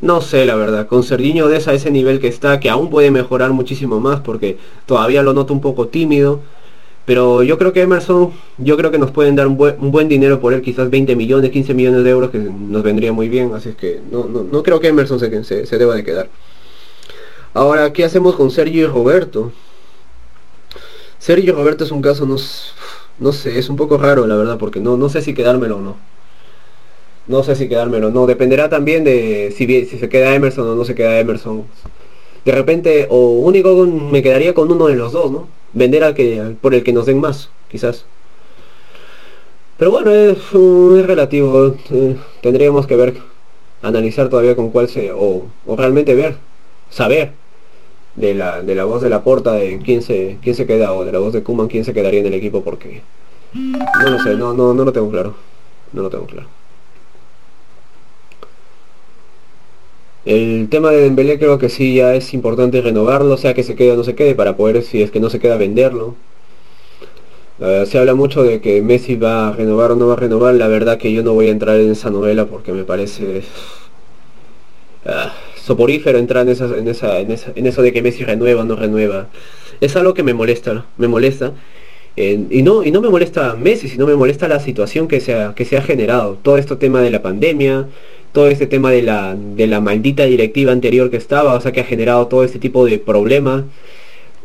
No 0.00 0.20
sé, 0.20 0.46
la 0.46 0.54
verdad. 0.54 0.86
Con 0.86 1.02
Serginho 1.02 1.48
de 1.48 1.56
a 1.56 1.72
ese 1.72 1.90
nivel 1.90 2.20
que 2.20 2.28
está, 2.28 2.60
que 2.60 2.70
aún 2.70 2.88
puede 2.90 3.10
mejorar 3.10 3.50
muchísimo 3.50 3.98
más 4.00 4.20
porque 4.20 4.58
todavía 4.86 5.22
lo 5.22 5.32
noto 5.32 5.52
un 5.52 5.60
poco 5.60 5.88
tímido. 5.88 6.40
Pero 7.04 7.42
yo 7.42 7.56
creo 7.56 7.72
que 7.72 7.80
Emerson, 7.80 8.32
yo 8.58 8.76
creo 8.76 8.90
que 8.90 8.98
nos 8.98 9.10
pueden 9.10 9.34
dar 9.34 9.46
un 9.46 9.56
buen, 9.56 10.08
dinero 10.08 10.40
por 10.40 10.52
él, 10.52 10.60
quizás 10.60 10.90
20 10.90 11.16
millones, 11.16 11.50
15 11.50 11.72
millones 11.72 12.04
de 12.04 12.10
euros, 12.10 12.30
que 12.30 12.38
nos 12.38 12.82
vendría 12.82 13.12
muy 13.12 13.30
bien. 13.30 13.54
Así 13.54 13.70
es 13.70 13.76
que 13.76 14.00
no, 14.10 14.24
no, 14.24 14.62
creo 14.62 14.78
que 14.78 14.88
Emerson 14.88 15.18
se, 15.18 15.66
se, 15.66 15.78
deba 15.78 15.94
de 15.94 16.04
quedar. 16.04 16.28
Ahora, 17.54 17.92
¿qué 17.94 18.04
hacemos 18.04 18.36
con 18.36 18.50
Sergio 18.50 18.82
y 18.82 18.86
Roberto? 18.86 19.52
Sergio 21.18 21.52
y 21.52 21.56
Roberto 21.56 21.84
es 21.84 21.90
un 21.90 22.02
caso, 22.02 22.26
no, 22.26 22.36
no 23.18 23.32
sé, 23.32 23.58
es 23.58 23.70
un 23.70 23.76
poco 23.76 23.96
raro 23.96 24.26
la 24.26 24.36
verdad, 24.36 24.58
porque 24.58 24.78
no, 24.78 24.98
no 24.98 25.08
sé 25.08 25.22
si 25.22 25.32
quedármelo 25.32 25.78
o 25.78 25.80
no. 25.80 25.96
No 27.28 27.42
sé 27.42 27.54
si 27.56 27.68
quedármelo, 27.68 28.10
no, 28.10 28.26
dependerá 28.26 28.68
también 28.68 29.04
de 29.04 29.52
si, 29.56 29.66
se 29.84 30.08
queda 30.08 30.34
Emerson 30.34 30.66
o 30.68 30.74
no 30.74 30.84
se 30.84 30.94
queda 30.94 31.20
Emerson. 31.20 31.64
De 32.44 32.52
repente, 32.52 33.06
o 33.10 33.32
único 33.32 33.86
me 33.86 34.22
quedaría 34.22 34.54
con 34.54 34.72
uno 34.72 34.86
de 34.86 34.96
los 34.96 35.12
dos, 35.12 35.30
¿no? 35.30 35.58
vender 35.72 36.04
al 36.04 36.14
que 36.14 36.56
por 36.60 36.74
el 36.74 36.82
que 36.82 36.92
nos 36.92 37.06
den 37.06 37.20
más, 37.20 37.50
quizás. 37.70 38.04
Pero 39.76 39.90
bueno, 39.90 40.10
es, 40.10 40.38
relativo. 41.06 41.76
Eh, 41.90 42.16
tendríamos 42.40 42.86
que 42.86 42.96
ver, 42.96 43.14
analizar 43.82 44.28
todavía 44.28 44.56
con 44.56 44.70
cuál 44.70 44.88
se, 44.88 45.12
o, 45.12 45.46
realmente 45.76 46.14
ver, 46.14 46.36
saber 46.90 47.32
de 48.16 48.34
la, 48.34 48.62
de 48.62 48.74
la 48.74 48.84
voz 48.84 49.02
de 49.02 49.10
la 49.10 49.22
porta 49.22 49.52
de 49.52 49.78
quién 49.78 50.02
se, 50.02 50.38
quién 50.42 50.56
se 50.56 50.66
queda, 50.66 50.92
o 50.92 51.04
de 51.04 51.12
la 51.12 51.20
voz 51.20 51.32
de 51.32 51.42
Kuman 51.42 51.68
quién 51.68 51.84
se 51.84 51.94
quedaría 51.94 52.20
en 52.20 52.26
el 52.26 52.34
equipo, 52.34 52.62
porque 52.62 53.02
no 53.54 54.10
lo 54.10 54.18
sé, 54.22 54.34
no, 54.34 54.52
no, 54.52 54.74
no 54.74 54.84
lo 54.84 54.92
tengo 54.92 55.10
claro. 55.10 55.34
No 55.92 56.02
lo 56.02 56.10
tengo 56.10 56.26
claro. 56.26 56.57
El 60.28 60.68
tema 60.68 60.90
de 60.90 61.00
Dembélé 61.00 61.38
creo 61.38 61.58
que 61.58 61.70
sí 61.70 61.94
ya 61.94 62.14
es 62.14 62.34
importante 62.34 62.82
renovarlo, 62.82 63.38
sea 63.38 63.54
que 63.54 63.62
se 63.62 63.74
quede 63.74 63.92
o 63.92 63.96
no 63.96 64.04
se 64.04 64.14
quede, 64.14 64.34
para 64.34 64.58
poder, 64.58 64.82
si 64.82 65.02
es 65.02 65.10
que 65.10 65.20
no 65.20 65.30
se 65.30 65.40
queda, 65.40 65.56
venderlo. 65.56 66.16
se 67.86 67.98
habla 67.98 68.14
mucho 68.14 68.42
de 68.42 68.60
que 68.60 68.82
Messi 68.82 69.16
va 69.16 69.48
a 69.48 69.52
renovar 69.52 69.92
o 69.92 69.96
no 69.96 70.06
va 70.06 70.12
a 70.12 70.16
renovar, 70.16 70.54
la 70.54 70.68
verdad 70.68 70.98
que 70.98 71.14
yo 71.14 71.22
no 71.22 71.32
voy 71.32 71.46
a 71.48 71.50
entrar 71.50 71.80
en 71.80 71.92
esa 71.92 72.10
novela 72.10 72.44
porque 72.44 72.72
me 72.74 72.84
parece 72.84 73.40
ah, 75.06 75.32
soporífero 75.56 76.18
entrar 76.18 76.42
en, 76.42 76.52
esa, 76.52 76.76
en, 76.76 76.88
esa, 76.88 77.18
en, 77.20 77.66
eso 77.66 77.80
de 77.80 77.94
que 77.94 78.02
Messi 78.02 78.22
renueva 78.22 78.60
o 78.60 78.64
no 78.66 78.76
renueva. 78.76 79.28
Es 79.80 79.96
algo 79.96 80.12
que 80.12 80.22
me 80.22 80.34
molesta, 80.34 80.84
me 80.98 81.08
molesta. 81.08 81.54
y, 82.16 82.62
no, 82.62 82.84
y 82.84 82.90
no 82.90 83.00
me 83.00 83.08
molesta 83.08 83.54
Messi, 83.54 83.88
sino 83.88 84.06
me 84.06 84.14
molesta 84.14 84.46
la 84.46 84.60
situación 84.60 85.08
que 85.08 85.20
se 85.20 85.34
que 85.56 85.64
se 85.64 85.78
ha 85.78 85.82
generado. 85.82 86.36
Todo 86.42 86.58
este 86.58 86.76
tema 86.76 87.00
de 87.00 87.10
la 87.10 87.22
pandemia, 87.22 87.88
todo 88.38 88.46
este 88.46 88.68
tema 88.68 88.92
de 88.92 89.02
la, 89.02 89.34
de 89.36 89.66
la 89.66 89.80
maldita 89.80 90.24
directiva 90.24 90.70
anterior 90.70 91.10
que 91.10 91.16
estaba, 91.16 91.54
o 91.54 91.60
sea, 91.60 91.72
que 91.72 91.80
ha 91.80 91.84
generado 91.84 92.28
todo 92.28 92.44
este 92.44 92.60
tipo 92.60 92.86
de 92.86 93.00
problemas. 93.00 93.64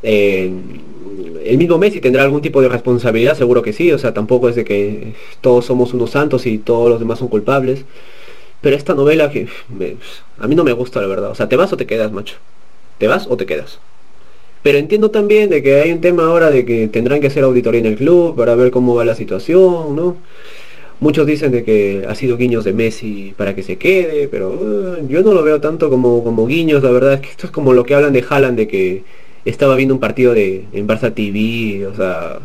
Eh, 0.02 0.52
el 1.46 1.58
mismo 1.60 1.78
Messi 1.78 2.02
tendrá 2.02 2.24
algún 2.24 2.42
tipo 2.42 2.60
de 2.60 2.70
responsabilidad, 2.70 3.38
seguro 3.38 3.62
que 3.62 3.72
sí, 3.72 3.92
o 3.92 4.00
sea, 4.00 4.12
tampoco 4.12 4.50
es 4.50 4.56
de 4.56 4.66
que 4.66 5.14
todos 5.42 5.66
somos 5.66 5.94
unos 5.94 6.10
santos 6.10 6.48
y 6.48 6.58
todos 6.58 6.90
los 6.90 7.00
demás 7.00 7.20
son 7.20 7.28
culpables. 7.28 7.86
Pero 8.62 8.76
esta 8.76 8.96
novela 8.96 9.30
que 9.30 9.48
a 10.40 10.48
mí 10.48 10.56
no 10.56 10.64
me 10.64 10.74
gusta, 10.74 11.00
la 11.00 11.06
verdad. 11.06 11.30
O 11.30 11.36
sea, 11.36 11.48
¿te 11.48 11.56
vas 11.56 11.72
o 11.72 11.78
te 11.78 11.86
quedas, 11.86 12.12
macho? 12.12 12.38
¿Te 12.98 13.08
vas 13.08 13.28
o 13.30 13.38
te 13.38 13.46
quedas? 13.46 13.78
Pero 14.64 14.80
entiendo 14.80 15.12
también 15.12 15.52
de 15.52 15.62
que 15.62 15.82
hay 15.82 15.92
un 15.92 16.02
tema 16.02 16.26
ahora 16.26 16.50
de 16.50 16.66
que 16.66 16.88
tendrán 16.88 17.22
que 17.22 17.28
hacer 17.28 17.44
auditoría 17.44 17.82
en 17.82 17.86
el 17.86 17.96
club 17.96 18.36
para 18.36 18.56
ver 18.56 18.72
cómo 18.72 18.96
va 18.96 19.06
la 19.06 19.14
situación, 19.14 19.96
¿no? 19.96 20.18
Muchos 21.04 21.28
dicen 21.28 21.52
de 21.52 21.66
que 21.66 22.06
ha 22.08 22.16
sido 22.16 22.38
guiños 22.38 22.64
de 22.64 22.72
Messi 22.72 23.34
para 23.36 23.54
que 23.54 23.62
se 23.62 23.76
quede, 23.76 24.30
pero 24.30 24.52
uh, 24.52 25.06
yo 25.10 25.22
no 25.22 25.34
lo 25.34 25.44
veo 25.44 25.60
tanto 25.60 25.90
como, 25.90 26.24
como 26.24 26.48
guiños, 26.48 26.82
la 26.82 26.92
verdad 26.92 27.16
es 27.16 27.20
que 27.20 27.28
esto 27.28 27.48
es 27.48 27.52
como 27.52 27.74
lo 27.74 27.84
que 27.84 27.94
hablan 27.94 28.14
de 28.14 28.24
Haaland, 28.28 28.58
de 28.58 28.70
que 28.70 29.04
estaba 29.44 29.76
viendo 29.76 29.94
un 29.94 30.00
partido 30.00 30.34
de, 30.34 30.64
en 30.72 30.88
Barça 30.88 31.14
TV, 31.14 31.86
o 31.88 31.94
sea, 31.94 32.40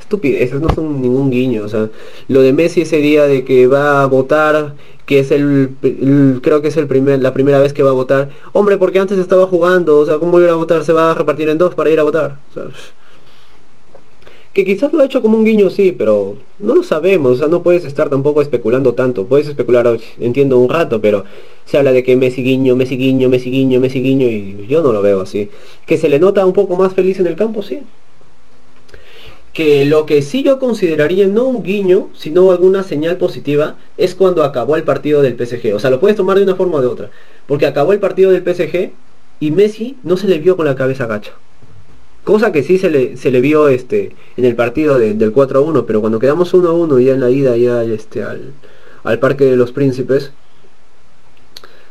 estupideces, 0.00 0.60
no 0.60 0.68
son 0.74 1.00
ningún 1.00 1.30
guiño, 1.30 1.62
o 1.62 1.68
sea, 1.68 1.90
lo 2.26 2.42
de 2.42 2.52
Messi 2.52 2.80
ese 2.80 2.96
día 2.96 3.28
de 3.28 3.44
que 3.44 3.68
va 3.68 4.02
a 4.02 4.06
votar, 4.06 4.74
que 5.06 5.20
es 5.20 5.30
el, 5.30 5.76
creo 6.42 6.60
que 6.60 6.68
es 6.68 6.76
el 6.76 6.88
primer, 6.88 7.22
la 7.22 7.32
primera 7.32 7.60
vez 7.60 7.72
que 7.72 7.84
va 7.84 7.90
a 7.90 7.92
votar, 7.92 8.30
hombre, 8.52 8.78
porque 8.78 8.98
antes 8.98 9.16
estaba 9.16 9.46
jugando, 9.46 10.00
o 10.00 10.06
sea, 10.06 10.18
¿cómo 10.18 10.40
ir 10.40 10.48
a 10.48 10.54
votar? 10.54 10.82
Se 10.82 10.92
va 10.92 11.12
a 11.12 11.14
repartir 11.14 11.48
en 11.50 11.58
dos 11.58 11.76
para 11.76 11.90
ir 11.90 12.00
a 12.00 12.02
votar, 12.02 12.38
que 14.52 14.66
quizás 14.66 14.92
lo 14.92 15.00
ha 15.00 15.06
hecho 15.06 15.22
como 15.22 15.38
un 15.38 15.44
guiño, 15.44 15.70
sí, 15.70 15.94
pero 15.96 16.36
no 16.58 16.74
lo 16.74 16.82
sabemos, 16.82 17.32
o 17.32 17.36
sea, 17.36 17.48
no 17.48 17.62
puedes 17.62 17.84
estar 17.86 18.10
tampoco 18.10 18.42
especulando 18.42 18.92
tanto. 18.92 19.24
Puedes 19.24 19.48
especular, 19.48 19.98
entiendo, 20.20 20.58
un 20.58 20.68
rato, 20.68 21.00
pero 21.00 21.24
se 21.64 21.78
habla 21.78 21.92
de 21.92 22.02
que 22.02 22.16
Messi 22.16 22.42
guiño, 22.42 22.76
Messi 22.76 22.96
guiño, 22.96 23.30
Messi 23.30 23.50
guiño, 23.50 23.80
Messi 23.80 24.02
guiño, 24.02 24.26
y 24.28 24.66
yo 24.68 24.82
no 24.82 24.92
lo 24.92 25.00
veo 25.00 25.22
así. 25.22 25.48
Que 25.86 25.96
se 25.96 26.08
le 26.10 26.18
nota 26.18 26.44
un 26.44 26.52
poco 26.52 26.76
más 26.76 26.92
feliz 26.92 27.18
en 27.18 27.28
el 27.28 27.36
campo, 27.36 27.62
sí. 27.62 27.80
Que 29.54 29.86
lo 29.86 30.04
que 30.04 30.20
sí 30.20 30.42
yo 30.42 30.58
consideraría 30.58 31.26
no 31.28 31.44
un 31.44 31.62
guiño, 31.62 32.08
sino 32.14 32.50
alguna 32.50 32.82
señal 32.82 33.16
positiva, 33.16 33.76
es 33.96 34.14
cuando 34.14 34.44
acabó 34.44 34.76
el 34.76 34.82
partido 34.82 35.22
del 35.22 35.36
PSG. 35.36 35.74
O 35.74 35.78
sea, 35.78 35.90
lo 35.90 36.00
puedes 36.00 36.16
tomar 36.16 36.36
de 36.36 36.44
una 36.44 36.56
forma 36.56 36.78
o 36.78 36.80
de 36.82 36.86
otra. 36.88 37.10
Porque 37.46 37.66
acabó 37.66 37.92
el 37.94 38.00
partido 38.00 38.30
del 38.30 38.42
PSG 38.42 38.90
y 39.40 39.50
Messi 39.50 39.96
no 40.02 40.18
se 40.18 40.28
le 40.28 40.38
vio 40.38 40.56
con 40.56 40.66
la 40.66 40.74
cabeza 40.74 41.06
gacha. 41.06 41.32
Cosa 42.24 42.52
que 42.52 42.62
sí 42.62 42.78
se 42.78 42.88
le, 42.88 43.16
se 43.16 43.30
le 43.30 43.40
vio 43.40 43.68
este, 43.68 44.14
en 44.36 44.44
el 44.44 44.54
partido 44.54 44.98
del 44.98 45.32
4 45.32 45.58
a 45.58 45.62
1, 45.62 45.86
pero 45.86 46.00
cuando 46.00 46.20
quedamos 46.20 46.54
1 46.54 46.68
a 46.68 46.72
1 46.72 47.00
ya 47.00 47.14
en 47.14 47.20
la 47.20 47.30
ida 47.30 47.56
ya 47.56 47.82
este, 47.82 48.22
al, 48.22 48.52
al 49.02 49.18
Parque 49.18 49.44
de 49.44 49.56
los 49.56 49.72
Príncipes, 49.72 50.32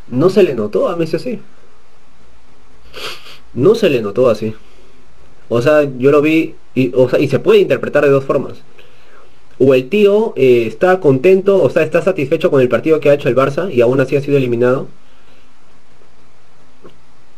no 0.08 0.30
se 0.30 0.44
le 0.44 0.56
notó 0.56 0.88
a 0.90 0.96
Messi 0.96 1.18
así. 1.18 1.40
No 3.54 3.76
se 3.76 3.90
le 3.90 4.02
notó 4.02 4.30
así. 4.30 4.54
O 5.50 5.62
sea, 5.62 5.84
yo 5.98 6.12
lo 6.12 6.22
vi 6.22 6.56
y, 6.76 6.94
y 7.20 7.28
se 7.28 7.40
puede 7.40 7.60
interpretar 7.60 8.06
de 8.06 8.10
dos 8.10 8.24
formas. 8.24 8.62
O 9.60 9.74
el 9.74 9.90
tío 9.90 10.34
eh, 10.38 10.66
está 10.66 11.00
contento, 11.00 11.62
o 11.62 11.70
sea, 11.70 11.84
está 11.84 12.02
satisfecho 12.02 12.50
con 12.50 12.62
el 12.62 12.70
partido 12.70 13.00
que 13.00 13.10
ha 13.10 13.14
hecho 13.14 13.30
el 13.30 13.36
Barça 13.36 13.72
y 13.72 13.82
aún 13.82 14.00
así 14.00 14.16
ha 14.16 14.22
sido 14.22 14.38
eliminado. 14.38 14.88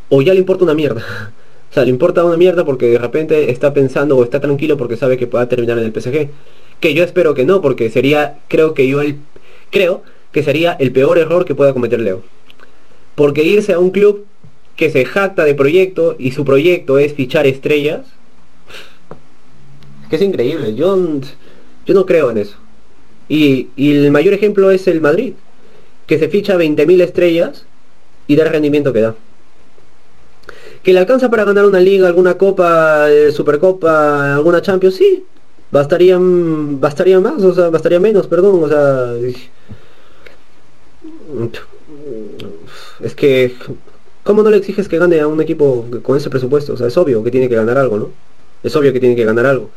O 0.09 0.21
ya 0.21 0.33
le 0.33 0.39
importa 0.39 0.63
una 0.63 0.73
mierda. 0.73 1.03
O 1.73 1.75
sea, 1.75 1.85
le 1.85 1.89
importa 1.89 2.23
una 2.23 2.37
mierda 2.37 2.63
porque 2.65 2.85
de 2.85 2.99
repente 2.99 3.49
está 3.49 3.73
pensando 3.73 4.15
o 4.15 4.23
está 4.23 4.39
tranquilo 4.39 4.77
porque 4.77 4.95
sabe 4.95 5.17
que 5.17 5.25
pueda 5.25 5.49
terminar 5.49 5.79
en 5.79 5.85
el 5.85 5.91
PSG. 5.91 6.29
Que 6.79 6.93
yo 6.93 7.03
espero 7.03 7.33
que 7.33 7.45
no, 7.45 7.61
porque 7.61 7.89
sería, 7.89 8.37
creo 8.47 8.75
que 8.75 8.87
yo 8.87 9.01
el, 9.01 9.17
creo 9.71 10.03
que 10.31 10.43
sería 10.43 10.73
el 10.73 10.91
peor 10.91 11.17
error 11.17 11.45
que 11.45 11.55
pueda 11.55 11.73
cometer 11.73 11.99
Leo. 11.99 12.21
Porque 13.15 13.43
irse 13.43 13.73
a 13.73 13.79
un 13.79 13.89
club 13.89 14.27
que 14.75 14.91
se 14.91 15.03
jacta 15.03 15.45
de 15.45 15.55
proyecto 15.55 16.15
y 16.19 16.33
su 16.33 16.45
proyecto 16.45 16.99
es 16.99 17.15
fichar 17.15 17.47
estrellas, 17.47 18.01
que 20.11 20.17
es 20.17 20.21
increíble. 20.21 20.75
Yo, 20.75 20.95
yo 21.87 21.93
no 21.95 22.05
creo 22.05 22.29
en 22.29 22.37
eso. 22.37 22.55
Y, 23.27 23.69
y 23.75 23.95
el 23.95 24.11
mayor 24.11 24.35
ejemplo 24.35 24.69
es 24.69 24.85
el 24.87 25.01
Madrid, 25.01 25.33
que 26.05 26.19
se 26.19 26.29
ficha 26.29 26.55
20.000 26.55 27.01
estrellas 27.01 27.65
y 28.27 28.35
da 28.35 28.43
el 28.43 28.51
rendimiento 28.51 28.93
que 28.93 29.01
da 29.01 29.15
que 30.83 30.93
le 30.93 30.99
alcanza 30.99 31.29
para 31.29 31.45
ganar 31.45 31.65
una 31.65 31.79
liga, 31.79 32.07
alguna 32.07 32.37
copa, 32.37 33.09
eh, 33.09 33.31
supercopa, 33.31 34.35
alguna 34.35 34.61
Champions, 34.61 34.95
sí. 34.95 35.25
Bastarían, 35.71 36.79
bastaría 36.79 37.19
más, 37.19 37.41
o 37.41 37.53
sea, 37.53 37.69
bastaría 37.69 37.99
menos, 37.99 38.27
perdón, 38.27 38.63
o 38.63 38.67
sea. 38.67 39.13
Es 43.01 43.15
que, 43.15 43.55
¿cómo 44.23 44.43
no 44.43 44.49
le 44.49 44.57
exiges 44.57 44.87
que 44.87 44.99
gane 44.99 45.19
a 45.19 45.27
un 45.27 45.41
equipo 45.41 45.85
con 46.03 46.17
ese 46.17 46.29
presupuesto? 46.29 46.73
O 46.73 46.77
sea, 46.77 46.87
es 46.87 46.97
obvio 46.97 47.23
que 47.23 47.31
tiene 47.31 47.49
que 47.49 47.55
ganar 47.55 47.77
algo, 47.77 47.97
¿no? 47.97 48.09
Es 48.61 48.75
obvio 48.75 48.93
que 48.93 48.99
tiene 48.99 49.15
que 49.15 49.25
ganar 49.25 49.45
algo. 49.45 49.69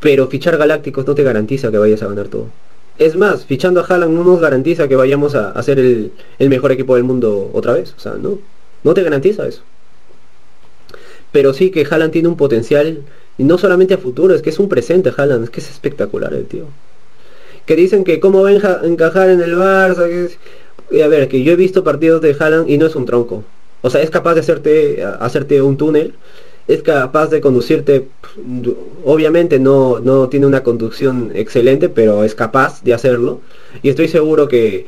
Pero 0.00 0.28
fichar 0.28 0.56
Galácticos 0.56 1.06
no 1.06 1.14
te 1.14 1.22
garantiza 1.24 1.70
que 1.70 1.78
vayas 1.78 2.02
a 2.02 2.08
ganar 2.08 2.28
todo. 2.28 2.46
Es 2.98 3.16
más, 3.16 3.44
fichando 3.44 3.80
a 3.80 3.84
Haaland 3.84 4.14
no 4.14 4.24
nos 4.24 4.40
garantiza 4.40 4.88
que 4.88 4.96
vayamos 4.96 5.34
a, 5.34 5.50
a 5.50 5.62
ser 5.62 5.78
el, 5.78 6.12
el 6.38 6.48
mejor 6.48 6.72
equipo 6.72 6.94
del 6.94 7.04
mundo 7.04 7.50
otra 7.52 7.74
vez. 7.74 7.94
O 7.96 8.00
sea, 8.00 8.14
no. 8.14 8.38
No 8.86 8.94
te 8.94 9.02
garantiza 9.02 9.48
eso. 9.48 9.62
Pero 11.32 11.52
sí 11.52 11.72
que 11.72 11.84
Haaland 11.84 12.12
tiene 12.12 12.28
un 12.28 12.36
potencial, 12.36 13.02
y 13.36 13.42
no 13.42 13.58
solamente 13.58 13.94
a 13.94 13.98
futuro, 13.98 14.32
es 14.32 14.42
que 14.42 14.50
es 14.50 14.60
un 14.60 14.68
presente 14.68 15.12
Haaland, 15.14 15.42
es 15.42 15.50
que 15.50 15.58
es 15.58 15.68
espectacular 15.68 16.32
el 16.32 16.46
tío. 16.46 16.66
Que 17.66 17.74
dicen 17.74 18.04
que 18.04 18.20
cómo 18.20 18.44
va 18.44 18.50
a 18.50 18.86
encajar 18.86 19.30
en 19.30 19.40
el 19.40 19.56
Barça, 19.56 20.06
que 20.88 21.02
a 21.02 21.08
ver, 21.08 21.26
que 21.26 21.42
yo 21.42 21.54
he 21.54 21.56
visto 21.56 21.82
partidos 21.82 22.20
de 22.20 22.36
Haaland 22.38 22.70
y 22.70 22.78
no 22.78 22.86
es 22.86 22.94
un 22.94 23.06
tronco. 23.06 23.42
O 23.82 23.90
sea, 23.90 24.02
es 24.02 24.10
capaz 24.10 24.34
de 24.34 24.40
hacerte, 24.42 25.02
hacerte 25.18 25.60
un 25.62 25.76
túnel, 25.76 26.14
es 26.68 26.84
capaz 26.84 27.26
de 27.30 27.40
conducirte, 27.40 28.06
obviamente 29.04 29.58
no, 29.58 29.98
no 29.98 30.28
tiene 30.28 30.46
una 30.46 30.62
conducción 30.62 31.32
excelente, 31.34 31.88
pero 31.88 32.22
es 32.22 32.36
capaz 32.36 32.84
de 32.84 32.94
hacerlo. 32.94 33.40
Y 33.82 33.88
estoy 33.88 34.06
seguro 34.06 34.46
que 34.46 34.86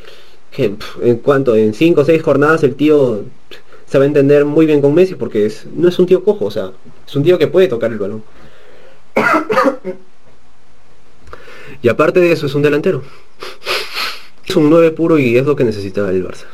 que 0.51 0.74
en 1.03 1.16
cuanto 1.18 1.55
en 1.57 1.74
5 1.74 2.01
o 2.01 2.05
6 2.05 2.22
jornadas 2.22 2.62
el 2.62 2.74
tío 2.74 3.24
se 3.89 3.99
va 3.99 4.05
a 4.05 4.07
entender 4.07 4.45
muy 4.45 4.66
bien 4.66 4.80
con 4.80 4.95
Messi 4.95 5.14
porque 5.14 5.47
es, 5.47 5.66
no 5.74 5.89
es 5.89 5.99
un 5.99 6.07
tío 6.07 6.22
cojo, 6.22 6.45
o 6.45 6.51
sea, 6.51 6.72
es 7.07 7.16
un 7.16 7.22
tío 7.22 7.39
que 7.39 7.47
puede 7.47 7.68
tocar 7.68 7.91
el 7.91 7.99
balón. 7.99 8.22
y 11.82 11.89
aparte 11.89 12.20
de 12.20 12.32
eso 12.32 12.47
es 12.47 12.55
un 12.55 12.62
delantero. 12.62 13.03
Es 14.47 14.57
un 14.57 14.68
9 14.70 14.91
puro 14.93 15.18
y 15.18 15.36
es 15.36 15.47
lo 15.47 15.57
que 15.57 15.64
necesita 15.64 16.09
el 16.11 16.26
Barça. 16.26 16.45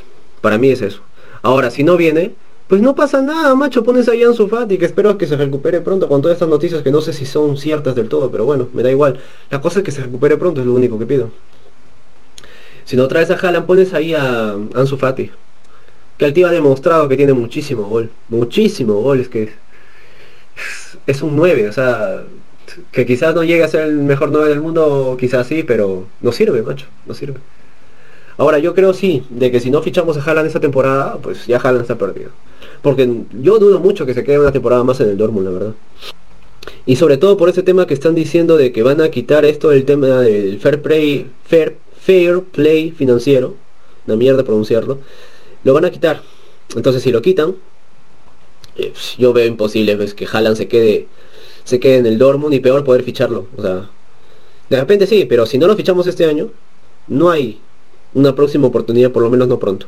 Para 0.41 0.59
mí 0.59 0.69
es 0.69 0.83
eso. 0.83 1.01
Ahora, 1.43 1.71
si 1.71 1.83
no 1.83 1.97
viene, 1.97 2.35
pues 2.69 2.81
no 2.81 2.95
pasa 2.95 3.21
nada, 3.21 3.55
macho, 3.55 3.85
pones 3.85 4.09
ahí 4.09 4.23
a 4.23 4.29
Ansu 4.29 4.49
Fati, 4.49 4.79
que 4.79 4.85
espero 4.85 5.19
que 5.19 5.27
se 5.27 5.37
recupere 5.37 5.81
pronto 5.81 6.09
con 6.09 6.23
todas 6.23 6.37
estas 6.37 6.49
noticias 6.49 6.83
que 6.83 6.91
no 6.91 7.01
sé 7.01 7.13
si 7.13 7.27
son 7.27 7.57
ciertas 7.57 7.95
del 7.95 8.09
todo, 8.09 8.31
pero 8.31 8.45
bueno, 8.45 8.69
me 8.73 8.83
da 8.83 8.91
igual. 8.91 9.19
La 9.51 9.61
cosa 9.61 9.81
es 9.81 9.85
que 9.85 9.91
se 9.91 10.03
recupere 10.03 10.37
pronto, 10.37 10.61
es 10.61 10.67
lo 10.67 10.75
único 10.75 10.99
que 10.99 11.07
pido. 11.07 11.31
Si 12.85 12.97
no 12.97 13.09
traes 13.09 13.31
a 13.31 13.35
Haaland, 13.35 13.67
pones 13.67 13.93
ahí 13.93 14.15
a 14.15 14.57
Ansu 14.75 14.97
Fati. 14.97 15.31
Que 16.19 16.27
el 16.27 16.33
tío 16.33 16.47
ha 16.47 16.53
demostrado 16.53 17.09
que 17.09 17.17
tiene 17.17 17.33
muchísimo 17.33 17.85
gol. 17.85 18.11
Muchísimo 18.29 19.01
gol, 19.01 19.21
es 19.21 19.29
que 19.29 19.53
es 21.07 21.23
un 21.23 21.37
9, 21.37 21.69
o 21.69 21.73
sea, 21.73 22.23
que 22.93 23.07
quizás 23.07 23.35
no 23.35 23.45
llegue 23.45 23.65
a 23.65 23.69
ser 23.69 23.83
el 23.83 23.97
mejor 23.99 24.31
9 24.31 24.49
del 24.49 24.61
mundo, 24.61 25.17
quizás 25.19 25.47
sí, 25.47 25.63
pero 25.63 26.07
no 26.21 26.33
sirve, 26.33 26.63
macho, 26.63 26.87
no 27.07 27.15
sirve. 27.15 27.39
Ahora, 28.37 28.59
yo 28.59 28.75
creo 28.75 28.93
sí, 28.95 29.25
de 29.31 29.51
que 29.51 29.61
si 29.61 29.71
no 29.71 29.83
fichamos 29.83 30.17
a 30.17 30.23
Haaland 30.23 30.49
esta 30.49 30.61
temporada, 30.61 31.19
pues 31.23 31.47
ya 31.47 31.59
Haaland 31.59 31.83
está 31.83 31.97
perdido. 31.97 32.31
Porque 32.83 33.09
yo 33.33 33.59
dudo 33.59 33.79
mucho 33.79 34.07
que 34.07 34.15
se 34.15 34.25
quede 34.25 34.41
una 34.41 34.53
temporada 34.53 34.83
más 34.83 35.01
en 35.01 35.09
el 35.11 35.17
Dortmund, 35.17 35.47
la 35.47 35.53
verdad. 35.53 35.75
Y 36.87 36.97
sobre 36.97 37.17
todo 37.17 37.37
por 37.37 37.49
ese 37.49 37.63
tema 37.63 37.87
que 37.87 37.95
están 37.95 38.15
diciendo 38.15 38.57
de 38.57 38.73
que 38.73 38.83
van 38.83 39.01
a 39.01 39.11
quitar 39.11 39.45
esto 39.45 39.71
del 39.71 39.85
tema 39.85 40.21
del 40.21 40.59
fair 40.59 40.83
play, 40.83 41.31
fair, 41.45 41.77
fair 42.01 42.41
play 42.41 42.91
financiero, 42.91 43.55
una 44.07 44.17
mierda 44.17 44.43
pronunciarlo, 44.43 44.99
lo 45.65 45.75
van 45.75 45.85
a 45.85 45.91
quitar. 45.91 46.23
Entonces 46.77 47.03
si 47.03 47.11
lo 47.11 47.21
quitan, 47.23 47.57
eh, 48.77 48.91
pues, 48.93 49.17
yo 49.19 49.33
veo 49.33 49.47
imposible 49.47 49.97
pues, 49.97 50.15
que 50.15 50.27
Haaland 50.31 50.57
se 50.57 50.69
quede, 50.69 51.09
se 51.65 51.81
quede 51.81 51.97
en 51.99 52.07
el 52.07 52.19
Dortmund 52.19 52.55
y 52.55 52.61
peor 52.61 52.85
poder 52.85 53.03
ficharlo. 53.03 53.47
O 53.57 53.63
sea, 53.63 53.91
de 54.71 54.81
repente 54.81 55.07
sí, 55.07 55.25
pero 55.25 55.47
si 55.47 55.59
no 55.59 55.67
lo 55.67 55.77
fichamos 55.77 56.07
este 56.07 56.25
año, 56.27 56.51
no 57.09 57.31
hay 57.31 57.61
una 58.15 58.35
próxima 58.35 58.69
oportunidad, 58.69 59.11
por 59.11 59.23
lo 59.23 59.31
menos 59.31 59.49
no 59.49 59.59
pronto 59.59 59.87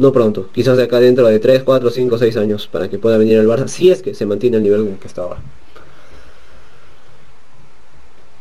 no 0.00 0.12
pronto, 0.12 0.48
quizás 0.52 0.78
de 0.78 0.84
acá 0.84 0.98
dentro 0.98 1.26
de 1.26 1.38
3, 1.38 1.62
4, 1.62 1.90
5, 1.90 2.18
6 2.18 2.36
años 2.38 2.66
para 2.66 2.88
que 2.88 2.98
pueda 2.98 3.18
venir 3.18 3.36
el 3.36 3.46
Barça, 3.46 3.68
si 3.68 3.90
es 3.90 4.00
que 4.00 4.14
se 4.14 4.24
mantiene 4.24 4.56
el 4.56 4.62
nivel 4.62 4.80
en 4.80 4.96
que 4.96 5.06
está 5.06 5.22
ahora. 5.22 5.40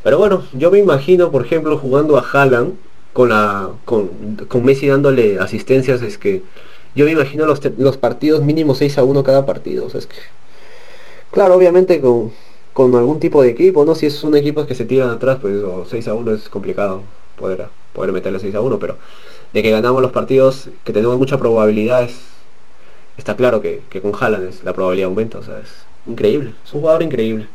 Pero 0.04 0.18
bueno, 0.18 0.44
yo 0.54 0.72
me 0.72 0.80
imagino, 0.80 1.32
por 1.32 1.46
ejemplo, 1.46 1.78
jugando 1.78 2.18
a 2.18 2.22
Haaland 2.22 2.76
con 3.20 3.28
la 3.28 3.72
con, 3.84 4.10
Messi 4.64 4.88
dándole 4.88 5.40
asistencias, 5.40 6.02
es 6.02 6.18
que 6.18 6.42
yo 6.96 7.04
me 7.04 7.12
imagino 7.12 7.46
los, 7.46 7.60
los 7.78 7.98
partidos 7.98 8.42
mínimo 8.44 8.76
6 8.76 8.98
a 8.98 9.04
1 9.04 9.24
cada 9.26 9.46
partido, 9.46 9.88
o 9.88 9.90
sea, 9.90 10.00
es 10.00 10.08
que 10.08 10.16
claro, 11.30 11.56
obviamente 11.56 12.00
con, 12.00 12.32
con 12.72 12.96
algún 12.96 13.20
tipo 13.20 13.42
de 13.42 13.50
equipo, 13.50 13.84
¿no? 13.84 13.94
Si 13.94 14.06
es 14.06 14.24
un 14.24 14.38
equipo 14.38 14.66
que 14.66 14.74
se 14.74 14.86
tiran 14.86 15.10
atrás, 15.10 15.40
pues 15.42 15.54
6 15.90 16.08
a 16.08 16.14
1 16.14 16.32
es 16.34 16.48
complicado 16.48 17.02
poder, 17.38 17.68
poder 17.92 18.14
meterle 18.14 18.40
6 18.40 18.56
a 18.56 18.62
1, 18.62 18.80
pero 18.80 18.96
de 19.52 19.64
que 19.64 19.70
ganamos 19.70 20.02
los 20.02 20.14
partidos, 20.14 20.70
que 20.86 20.94
tenemos 20.94 21.18
mucha 21.18 21.38
probabilidad, 21.38 22.10
está 23.18 23.36
claro 23.36 23.62
que, 23.62 23.82
con 24.02 24.14
Haaland 24.18 24.64
la 24.64 24.72
probabilidad 24.72 25.10
aumenta, 25.10 25.40
o 25.40 25.44
sea, 25.44 25.60
es 25.60 25.68
increíble, 26.08 26.54
es 26.64 26.74
un 26.74 26.80
jugador 26.80 27.04
increíble. 27.04 27.50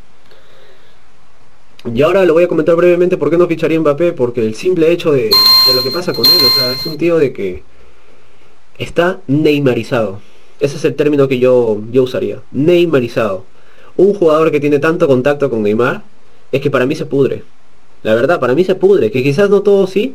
Y 1.93 2.01
ahora 2.01 2.25
lo 2.25 2.33
voy 2.33 2.45
a 2.45 2.49
comentar 2.49 2.75
brevemente 2.77 3.19
por 3.19 3.29
qué 3.29 3.37
no 3.37 3.47
ficharía 3.47 3.79
Mbappé, 3.79 4.13
porque 4.13 4.41
el 4.41 4.55
simple 4.55 4.91
hecho 4.91 5.13
de, 5.13 5.31
lo 5.75 5.83
que 5.83 5.91
pasa 5.91 6.15
con 6.15 6.25
él, 6.25 6.33
o 6.33 6.59
sea, 6.59 6.73
es 6.73 6.87
un 6.87 6.97
tío 6.97 7.19
de 7.19 7.33
que 7.33 7.63
está 8.79 9.21
neymarizado. 9.27 10.21
Ese 10.61 10.77
es 10.77 10.85
el 10.87 10.95
término 10.95 11.29
que 11.29 11.39
yo, 11.39 11.79
yo 11.93 12.05
usaría, 12.05 12.41
neymarizado. 12.53 13.45
Un 13.97 14.15
jugador 14.15 14.51
que 14.51 14.61
tiene 14.61 14.79
tanto 14.79 15.07
contacto 15.07 15.51
con 15.51 15.63
Neymar, 15.63 16.03
es 16.53 16.63
que 16.63 16.71
para 16.71 16.87
mí 16.87 16.95
se 16.95 17.05
pudre. 17.05 17.43
La 18.03 18.15
verdad, 18.15 18.41
para 18.41 18.55
mí 18.55 18.65
se 18.65 18.75
pudre, 18.75 19.11
que 19.11 19.23
quizás 19.23 19.51
no 19.51 19.61
todo 19.61 19.87
sí, 19.87 20.15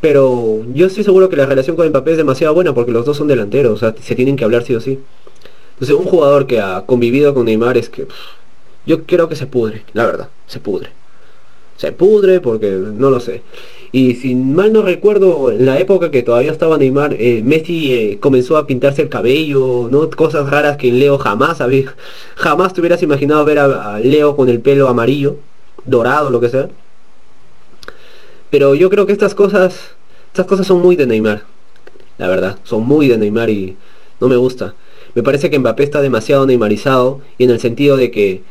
pero 0.00 0.64
yo 0.72 0.86
estoy 0.86 1.04
seguro 1.04 1.28
que 1.28 1.36
la 1.36 1.44
relación 1.44 1.76
con 1.76 1.86
Mbappé 1.88 2.12
es 2.12 2.16
demasiado 2.16 2.54
buena 2.54 2.72
porque 2.72 2.92
los 2.92 3.04
dos 3.04 3.18
son 3.18 3.28
delanteros, 3.28 3.74
o 3.74 3.76
sea, 3.76 3.94
se 4.00 4.14
tienen 4.14 4.36
que 4.36 4.44
hablar 4.44 4.64
sí 4.64 4.74
o 4.74 4.80
sí. 4.80 4.98
Entonces, 5.74 5.94
un 5.94 6.06
jugador 6.06 6.46
que 6.46 6.60
ha 6.60 6.86
convivido 6.86 7.34
con 7.34 7.44
Neymar 7.44 7.76
es 7.76 7.90
que 7.90 8.06
yo 8.88 9.04
creo 9.04 9.28
que 9.28 9.36
se 9.36 9.46
pudre, 9.46 9.84
la 9.92 10.06
verdad, 10.06 10.30
se 10.46 10.60
pudre. 10.60 10.88
Se 11.76 11.92
pudre 11.92 12.40
porque 12.40 12.70
no 12.70 13.10
lo 13.10 13.20
sé. 13.20 13.42
Y 13.92 14.14
si 14.14 14.34
mal 14.34 14.72
no 14.72 14.80
recuerdo, 14.82 15.52
en 15.52 15.66
la 15.66 15.78
época 15.78 16.10
que 16.10 16.22
todavía 16.22 16.50
estaba 16.50 16.78
Neymar, 16.78 17.14
eh, 17.18 17.42
Messi 17.44 17.92
eh, 17.92 18.18
comenzó 18.18 18.56
a 18.56 18.66
pintarse 18.66 19.02
el 19.02 19.10
cabello, 19.10 19.88
¿no? 19.90 20.08
Cosas 20.10 20.48
raras 20.48 20.78
que 20.78 20.88
en 20.88 20.98
Leo 20.98 21.18
jamás 21.18 21.60
había, 21.60 21.94
jamás 22.34 22.72
te 22.72 22.80
hubieras 22.80 23.02
imaginado 23.02 23.44
ver 23.44 23.58
a 23.58 24.00
Leo 24.00 24.34
con 24.34 24.48
el 24.48 24.60
pelo 24.60 24.88
amarillo, 24.88 25.36
dorado, 25.84 26.30
lo 26.30 26.40
que 26.40 26.48
sea. 26.48 26.68
Pero 28.50 28.74
yo 28.74 28.88
creo 28.88 29.04
que 29.04 29.12
estas 29.12 29.34
cosas, 29.34 29.90
estas 30.28 30.46
cosas 30.46 30.66
son 30.66 30.80
muy 30.80 30.96
de 30.96 31.06
Neymar. 31.06 31.42
La 32.16 32.28
verdad, 32.28 32.58
son 32.64 32.86
muy 32.86 33.06
de 33.06 33.18
Neymar 33.18 33.50
y 33.50 33.76
no 34.18 34.28
me 34.28 34.36
gusta. 34.36 34.74
Me 35.14 35.22
parece 35.22 35.50
que 35.50 35.58
Mbappé 35.58 35.84
está 35.84 36.00
demasiado 36.00 36.46
neymarizado 36.46 37.20
y 37.38 37.44
en 37.44 37.50
el 37.50 37.60
sentido 37.60 37.96
de 37.96 38.10
que 38.10 38.42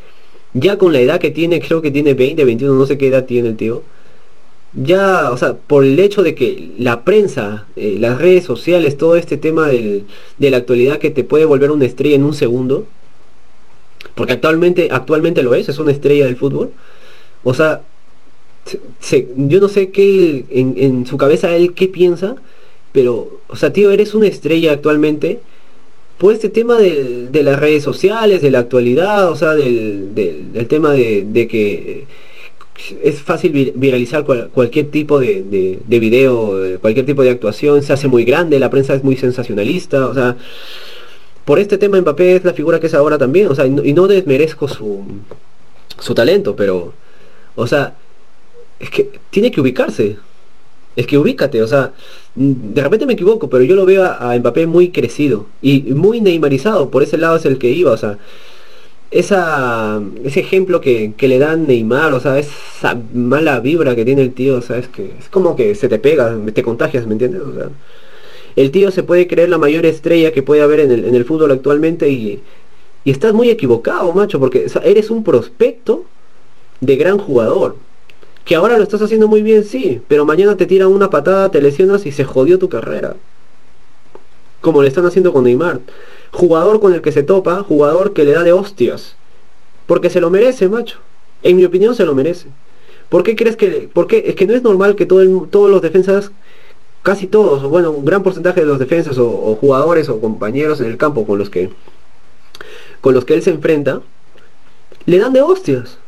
ya 0.54 0.78
con 0.78 0.92
la 0.92 1.00
edad 1.00 1.20
que 1.20 1.30
tiene, 1.30 1.60
creo 1.60 1.82
que 1.82 1.90
tiene 1.90 2.14
20, 2.14 2.44
21, 2.44 2.74
no 2.74 2.86
sé 2.86 2.98
qué 2.98 3.08
edad 3.08 3.26
tiene 3.26 3.48
el 3.48 3.56
tío. 3.56 3.82
Ya, 4.74 5.30
o 5.30 5.36
sea, 5.36 5.54
por 5.54 5.84
el 5.84 5.98
hecho 5.98 6.22
de 6.22 6.34
que 6.34 6.72
la 6.78 7.02
prensa, 7.04 7.66
eh, 7.76 7.96
las 7.98 8.18
redes 8.18 8.44
sociales, 8.44 8.98
todo 8.98 9.16
este 9.16 9.36
tema 9.38 9.68
de 9.68 10.04
la 10.38 10.56
actualidad 10.58 10.98
que 10.98 11.10
te 11.10 11.24
puede 11.24 11.46
volver 11.46 11.70
una 11.70 11.86
estrella 11.86 12.16
en 12.16 12.24
un 12.24 12.34
segundo, 12.34 12.86
porque 14.14 14.32
actualmente, 14.34 14.88
actualmente 14.90 15.42
lo 15.42 15.54
es, 15.54 15.68
es 15.68 15.78
una 15.78 15.92
estrella 15.92 16.26
del 16.26 16.36
fútbol. 16.36 16.70
O 17.44 17.54
sea, 17.54 17.82
yo 19.36 19.60
no 19.60 19.68
sé 19.68 19.90
qué 19.90 20.44
en, 20.50 21.06
su 21.06 21.16
cabeza 21.16 21.54
él 21.54 21.72
qué 21.74 21.88
piensa, 21.88 22.36
pero, 22.92 23.40
o 23.48 23.56
sea, 23.56 23.72
tío, 23.72 23.90
eres 23.90 24.14
una 24.14 24.26
estrella 24.26 24.72
actualmente 24.72 25.40
por 26.18 26.34
este 26.34 26.48
tema 26.48 26.76
de, 26.76 27.42
las 27.42 27.58
redes 27.58 27.82
sociales, 27.82 28.42
de 28.42 28.50
la 28.50 28.60
actualidad, 28.60 29.30
o 29.30 29.36
sea, 29.36 29.54
del, 29.54 30.10
tema 30.68 30.92
de, 30.92 31.48
que 31.48 32.06
es 33.02 33.20
fácil 33.22 33.72
viralizar 33.74 34.24
cualquier 34.24 34.90
tipo 34.90 35.20
de, 35.20 35.80
de, 35.86 35.98
video, 35.98 36.78
cualquier 36.80 37.06
tipo 37.06 37.22
de 37.22 37.30
actuación, 37.30 37.82
se 37.82 37.92
hace 37.92 38.08
muy 38.08 38.24
grande, 38.24 38.58
la 38.58 38.70
prensa 38.70 38.94
es 38.94 39.04
muy 39.04 39.16
sensacionalista, 39.16 40.06
o 40.06 40.14
sea, 40.14 40.36
por 41.44 41.58
este 41.58 41.78
tema 41.78 42.00
Mbappé 42.00 42.36
es 42.36 42.44
la 42.44 42.52
figura 42.52 42.80
que 42.80 42.88
es 42.88 42.94
ahora 42.94 43.16
también, 43.16 43.46
o 43.48 43.54
sea, 43.54 43.66
y 43.66 43.70
no, 43.70 43.84
y 43.84 43.92
no 43.92 44.06
desmerezco 44.06 44.68
su, 44.68 45.04
su 45.98 46.14
talento, 46.14 46.56
pero, 46.56 46.92
o 47.54 47.66
sea, 47.66 47.94
es 48.78 48.90
que 48.90 49.10
tiene 49.30 49.50
que 49.50 49.60
ubicarse. 49.60 50.16
Es 50.96 51.06
que 51.06 51.16
ubícate, 51.16 51.62
o 51.62 51.66
sea, 51.68 51.92
de 52.38 52.82
repente 52.82 53.04
me 53.04 53.14
equivoco, 53.14 53.50
pero 53.50 53.64
yo 53.64 53.74
lo 53.74 53.84
veo 53.84 54.04
a, 54.04 54.36
Mbappé 54.38 54.66
muy 54.66 54.90
crecido 54.90 55.46
y 55.60 55.80
muy 55.92 56.20
neymarizado, 56.20 56.88
por 56.88 57.02
ese 57.02 57.18
lado 57.18 57.36
es 57.36 57.44
el 57.44 57.58
que 57.58 57.70
iba, 57.70 57.90
o 57.90 57.96
sea, 57.96 58.18
esa, 59.10 60.00
ese 60.22 60.40
ejemplo 60.40 60.80
que, 60.80 61.12
le 61.18 61.38
dan 61.38 61.66
Neymar, 61.66 62.12
o 62.14 62.20
sea, 62.20 62.38
esa 62.38 62.96
mala 63.12 63.58
vibra 63.58 63.96
que 63.96 64.04
tiene 64.04 64.22
el 64.22 64.32
tío, 64.34 64.56
o 64.56 64.62
sea, 64.62 64.78
es 64.78 64.86
que 64.86 65.12
es 65.18 65.28
como 65.28 65.56
que 65.56 65.74
se 65.74 65.88
te 65.88 65.98
pega, 65.98 66.36
te 66.54 66.62
contagias, 66.62 67.06
¿me 67.06 67.14
entiendes? 67.14 67.42
O 67.42 67.54
sea, 67.54 67.70
el 68.54 68.70
tío 68.70 68.90
se 68.92 69.02
puede 69.02 69.26
creer 69.26 69.48
la 69.48 69.58
mayor 69.58 69.84
estrella 69.86 70.32
que 70.32 70.42
puede 70.42 70.62
haber 70.62 70.80
en 70.80 70.92
el, 70.92 71.04
en 71.06 71.14
el 71.16 71.24
fútbol 71.24 71.50
actualmente 71.50 72.08
y, 72.08 72.40
y 73.04 73.10
estás 73.10 73.32
muy 73.32 73.50
equivocado, 73.50 74.12
macho, 74.12 74.38
porque 74.38 74.66
eres 74.84 75.10
un 75.10 75.24
prospecto 75.24 76.04
de 76.80 76.96
gran 76.96 77.18
jugador. 77.18 77.76
Que 78.44 78.54
ahora 78.54 78.78
lo 78.78 78.82
estás 78.82 79.02
haciendo 79.02 79.28
muy 79.28 79.42
bien, 79.42 79.64
sí, 79.64 80.00
pero 80.08 80.24
mañana 80.24 80.56
te 80.56 80.66
tiran 80.66 80.88
una 80.88 81.10
patada, 81.10 81.50
te 81.50 81.60
lesionas 81.60 82.06
y 82.06 82.12
se 82.12 82.24
jodió 82.24 82.58
tu 82.58 82.68
carrera. 82.68 83.16
Como 84.60 84.82
le 84.82 84.88
están 84.88 85.06
haciendo 85.06 85.32
con 85.32 85.44
Neymar. 85.44 85.80
Jugador 86.32 86.80
con 86.80 86.94
el 86.94 87.00
que 87.02 87.12
se 87.12 87.22
topa, 87.22 87.62
jugador 87.62 88.12
que 88.12 88.24
le 88.24 88.32
da 88.32 88.42
de 88.42 88.52
hostias. 88.52 89.16
Porque 89.86 90.10
se 90.10 90.20
lo 90.20 90.30
merece, 90.30 90.68
macho. 90.68 90.98
En 91.42 91.56
mi 91.56 91.64
opinión 91.64 91.94
se 91.94 92.04
lo 92.04 92.14
merece. 92.14 92.48
¿Por 93.08 93.22
qué 93.22 93.36
crees 93.36 93.56
que.? 93.56 93.88
Porque 93.92 94.24
es 94.26 94.34
que 94.34 94.46
no 94.46 94.54
es 94.54 94.62
normal 94.62 94.96
que 94.96 95.06
todo 95.06 95.24
todos 95.50 95.70
los 95.70 95.80
defensas, 95.80 96.30
casi 97.02 97.26
todos, 97.26 97.62
o 97.64 97.68
bueno, 97.68 97.90
un 97.90 98.04
gran 98.04 98.22
porcentaje 98.22 98.60
de 98.60 98.66
los 98.66 98.78
defensas 98.78 99.16
o, 99.18 99.28
o, 99.28 99.56
jugadores 99.56 100.08
o 100.08 100.20
compañeros 100.20 100.80
en 100.80 100.86
el 100.88 100.96
campo 100.98 101.26
con 101.26 101.38
los 101.38 101.48
que. 101.48 101.70
con 103.00 103.14
los 103.14 103.24
que 103.24 103.34
él 103.34 103.42
se 103.42 103.50
enfrenta, 103.50 104.02
le 105.06 105.18
dan 105.18 105.32
de 105.32 105.40
hostias. 105.40 105.98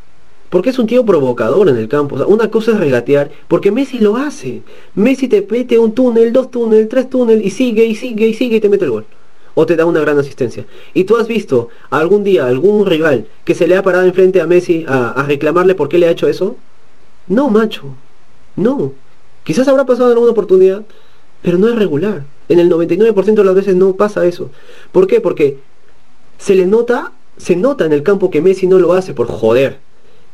Porque 0.51 0.71
es 0.71 0.79
un 0.81 0.89
tío 0.89 1.07
provocador 1.07 1.69
en 1.69 1.77
el 1.77 1.89
campo. 1.89 2.17
O 2.17 2.19
sea, 2.19 2.27
una 2.27 2.51
cosa 2.51 2.73
es 2.73 2.81
regatear, 2.81 3.31
porque 3.47 3.71
Messi 3.71 4.01
lo 4.01 4.17
hace. 4.17 4.63
Messi 4.97 5.29
te 5.29 5.47
mete 5.49 5.79
un 5.79 5.93
túnel, 5.93 6.33
dos 6.33 6.51
túnel, 6.51 6.89
tres 6.89 7.09
túnel, 7.09 7.45
y 7.45 7.51
sigue, 7.51 7.85
y 7.85 7.95
sigue, 7.95 8.27
y 8.27 8.35
sigue, 8.35 8.57
y 8.57 8.61
te 8.61 8.69
mete 8.69 8.85
el 8.85 8.91
gol. 8.91 9.07
O 9.55 9.65
te 9.65 9.77
da 9.77 9.87
una 9.87 10.01
gran 10.01 10.19
asistencia. 10.19 10.67
Y 10.93 11.05
tú 11.05 11.17
has 11.17 11.29
visto 11.29 11.69
algún 11.91 12.25
día 12.25 12.47
algún 12.47 12.85
rival 12.85 13.27
que 13.45 13.55
se 13.55 13.69
le 13.69 13.77
ha 13.77 13.83
parado 13.83 14.05
enfrente 14.05 14.41
a 14.41 14.47
Messi 14.47 14.85
a, 14.89 15.25
reclamarle 15.27 15.77
por 15.77 15.89
qué 15.89 15.99
le 15.99 16.09
ha 16.09 16.11
hecho 16.11 16.29
eso. 16.29 16.57
No, 17.29 17.49
macho. 17.49 17.85
No. 18.57 18.93
Quizás 19.45 19.69
habrá 19.69 19.87
pasado 19.87 20.09
en 20.09 20.15
alguna 20.15 20.33
oportunidad, 20.33 20.83
pero 21.43 21.59
no 21.59 21.69
es 21.69 21.77
regular. 21.77 22.25
En 22.49 22.59
el 22.59 22.69
99% 22.69 23.35
de 23.35 23.45
las 23.45 23.55
veces 23.55 23.77
no 23.77 23.95
pasa 23.95 24.27
eso. 24.27 24.51
¿Por 24.91 25.07
qué? 25.07 25.21
Porque 25.21 25.59
se 26.39 26.57
le 26.57 26.67
nota, 26.67 27.13
se 27.37 27.55
nota 27.55 27.85
en 27.85 27.93
el 27.93 28.03
campo 28.03 28.31
que 28.31 28.41
Messi 28.41 28.67
no 28.67 28.81
lo 28.81 28.95
hace 28.95 29.15
por 29.15 29.29
joder. 29.29 29.79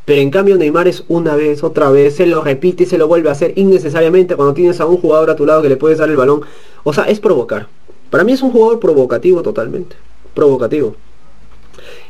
Pero 0.07 0.21
en 0.21 0.31
cambio 0.31 0.55
Neymar 0.55 0.87
es 0.87 1.03
una 1.09 1.35
vez, 1.35 1.65
otra 1.65 1.89
vez, 1.89 2.15
se 2.15 2.25
lo 2.27 2.41
repite 2.41 2.83
y 2.83 2.85
se 2.85 2.97
lo 2.97 3.09
vuelve 3.09 3.27
a 3.27 3.33
hacer 3.33 3.51
innecesariamente 3.57 4.37
cuando 4.37 4.53
tienes 4.53 4.79
a 4.79 4.85
un 4.85 4.95
jugador 4.95 5.29
a 5.29 5.35
tu 5.35 5.45
lado 5.45 5.61
que 5.61 5.67
le 5.67 5.75
puedes 5.75 5.97
dar 5.97 6.07
el 6.07 6.15
balón. 6.15 6.43
O 6.85 6.93
sea, 6.93 7.03
es 7.09 7.19
provocar. 7.19 7.67
Para 8.09 8.23
mí 8.23 8.31
es 8.31 8.41
un 8.41 8.51
jugador 8.51 8.79
provocativo 8.79 9.41
totalmente. 9.41 9.97
Provocativo. 10.33 10.95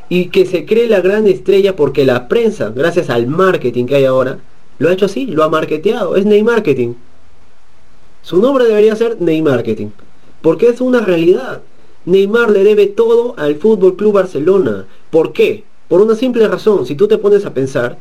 Y 0.08 0.26
que 0.28 0.46
se 0.46 0.64
cree 0.64 0.86
la 0.86 1.00
gran 1.00 1.26
estrella 1.26 1.74
porque 1.74 2.04
la 2.04 2.28
prensa, 2.28 2.70
gracias 2.72 3.10
al 3.10 3.26
marketing 3.26 3.86
que 3.86 3.96
hay 3.96 4.04
ahora, 4.04 4.38
lo 4.78 4.88
ha 4.88 4.92
hecho 4.92 5.06
así, 5.06 5.26
lo 5.26 5.42
ha 5.42 5.48
marketeado. 5.48 6.14
Es 6.14 6.24
Neymar 6.24 6.54
Marketing. 6.54 6.94
Su 8.22 8.40
nombre 8.40 8.64
debería 8.64 8.94
ser 8.94 9.20
Neymar 9.20 9.54
Marketing. 9.54 9.88
Porque 10.40 10.68
es 10.68 10.80
una 10.80 11.00
realidad. 11.00 11.62
Neymar 12.04 12.50
le 12.50 12.62
debe 12.62 12.86
todo 12.86 13.34
al 13.36 13.56
Fútbol 13.56 13.96
Club 13.96 14.12
Barcelona. 14.12 14.86
¿Por 15.10 15.32
qué? 15.32 15.64
Por 15.88 16.00
una 16.00 16.14
simple 16.14 16.46
razón. 16.46 16.86
Si 16.86 16.94
tú 16.94 17.08
te 17.08 17.18
pones 17.18 17.44
a 17.46 17.54
pensar, 17.54 17.98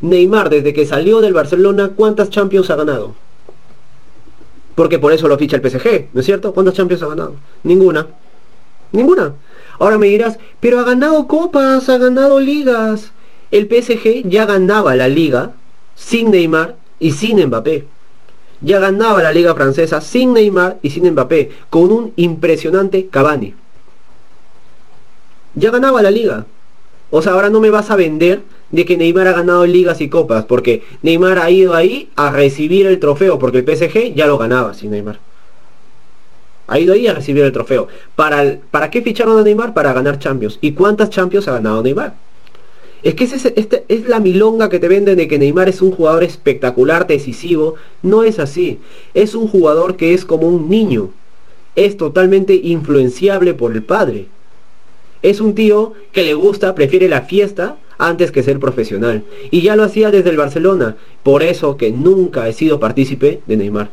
Neymar 0.00 0.50
desde 0.50 0.72
que 0.72 0.86
salió 0.86 1.20
del 1.20 1.34
Barcelona, 1.34 1.92
¿cuántas 1.94 2.30
Champions 2.30 2.70
ha 2.70 2.76
ganado? 2.76 3.14
Porque 4.74 4.98
por 4.98 5.12
eso 5.12 5.28
lo 5.28 5.38
ficha 5.38 5.56
el 5.56 5.62
PSG, 5.62 6.08
¿no 6.12 6.20
es 6.20 6.26
cierto? 6.26 6.52
¿Cuántas 6.52 6.74
Champions 6.74 7.02
ha 7.02 7.08
ganado? 7.08 7.36
Ninguna. 7.62 8.06
Ninguna. 8.92 9.34
Ahora 9.78 9.98
me 9.98 10.06
dirás, 10.06 10.38
pero 10.60 10.80
ha 10.80 10.84
ganado 10.84 11.26
copas, 11.26 11.88
ha 11.88 11.98
ganado 11.98 12.40
ligas. 12.40 13.12
El 13.50 13.68
PSG 13.68 14.28
ya 14.28 14.46
ganaba 14.46 14.96
la 14.96 15.08
liga 15.08 15.52
sin 15.94 16.30
Neymar 16.30 16.76
y 16.98 17.12
sin 17.12 17.44
Mbappé. 17.46 17.86
Ya 18.60 18.78
ganaba 18.78 19.22
la 19.22 19.32
liga 19.32 19.54
francesa 19.54 20.00
sin 20.00 20.32
Neymar 20.32 20.78
y 20.82 20.90
sin 20.90 21.10
Mbappé, 21.10 21.52
con 21.68 21.92
un 21.92 22.12
impresionante 22.16 23.06
Cavani. 23.08 23.54
Ya 25.54 25.70
ganaba 25.70 26.02
la 26.02 26.10
liga. 26.10 26.46
O 27.10 27.22
sea, 27.22 27.32
ahora 27.32 27.50
no 27.50 27.60
me 27.60 27.70
vas 27.70 27.90
a 27.90 27.96
vender 27.96 28.42
de 28.70 28.84
que 28.84 28.96
Neymar 28.96 29.28
ha 29.28 29.32
ganado 29.32 29.66
ligas 29.66 30.00
y 30.00 30.08
copas, 30.08 30.44
porque 30.44 30.82
Neymar 31.02 31.38
ha 31.38 31.50
ido 31.50 31.74
ahí 31.74 32.10
a 32.16 32.30
recibir 32.30 32.86
el 32.86 32.98
trofeo, 32.98 33.38
porque 33.38 33.58
el 33.58 33.64
PSG 33.64 34.14
ya 34.14 34.26
lo 34.26 34.38
ganaba 34.38 34.74
sin 34.74 34.90
Neymar. 34.90 35.20
Ha 36.68 36.80
ido 36.80 36.94
ahí 36.94 37.06
a 37.06 37.14
recibir 37.14 37.44
el 37.44 37.52
trofeo. 37.52 37.86
¿Para, 38.16 38.58
¿Para 38.70 38.90
qué 38.90 39.02
ficharon 39.02 39.38
a 39.38 39.42
Neymar? 39.42 39.72
Para 39.72 39.92
ganar 39.92 40.18
Champions. 40.18 40.58
¿Y 40.60 40.72
cuántas 40.72 41.10
Champions 41.10 41.46
ha 41.46 41.52
ganado 41.52 41.82
Neymar? 41.82 42.14
Es 43.04 43.14
que 43.14 43.22
es, 43.22 43.44
este, 43.44 43.84
es 43.86 44.08
la 44.08 44.18
milonga 44.18 44.68
que 44.68 44.80
te 44.80 44.88
venden 44.88 45.16
de 45.16 45.28
que 45.28 45.38
Neymar 45.38 45.68
es 45.68 45.80
un 45.80 45.92
jugador 45.92 46.24
espectacular, 46.24 47.06
decisivo. 47.06 47.76
No 48.02 48.24
es 48.24 48.40
así. 48.40 48.80
Es 49.14 49.36
un 49.36 49.46
jugador 49.46 49.96
que 49.96 50.12
es 50.12 50.24
como 50.24 50.48
un 50.48 50.68
niño. 50.68 51.10
Es 51.76 51.96
totalmente 51.96 52.54
influenciable 52.54 53.54
por 53.54 53.72
el 53.72 53.84
padre. 53.84 54.26
Es 55.26 55.40
un 55.40 55.56
tío 55.56 55.92
que 56.12 56.22
le 56.22 56.34
gusta, 56.34 56.76
prefiere 56.76 57.08
la 57.08 57.22
fiesta 57.22 57.78
antes 57.98 58.30
que 58.30 58.44
ser 58.44 58.60
profesional. 58.60 59.24
Y 59.50 59.60
ya 59.60 59.74
lo 59.74 59.82
hacía 59.82 60.12
desde 60.12 60.30
el 60.30 60.36
Barcelona. 60.36 60.94
Por 61.24 61.42
eso 61.42 61.76
que 61.76 61.90
nunca 61.90 62.46
he 62.46 62.52
sido 62.52 62.78
partícipe 62.78 63.40
de 63.44 63.56
Neymar. 63.56 63.90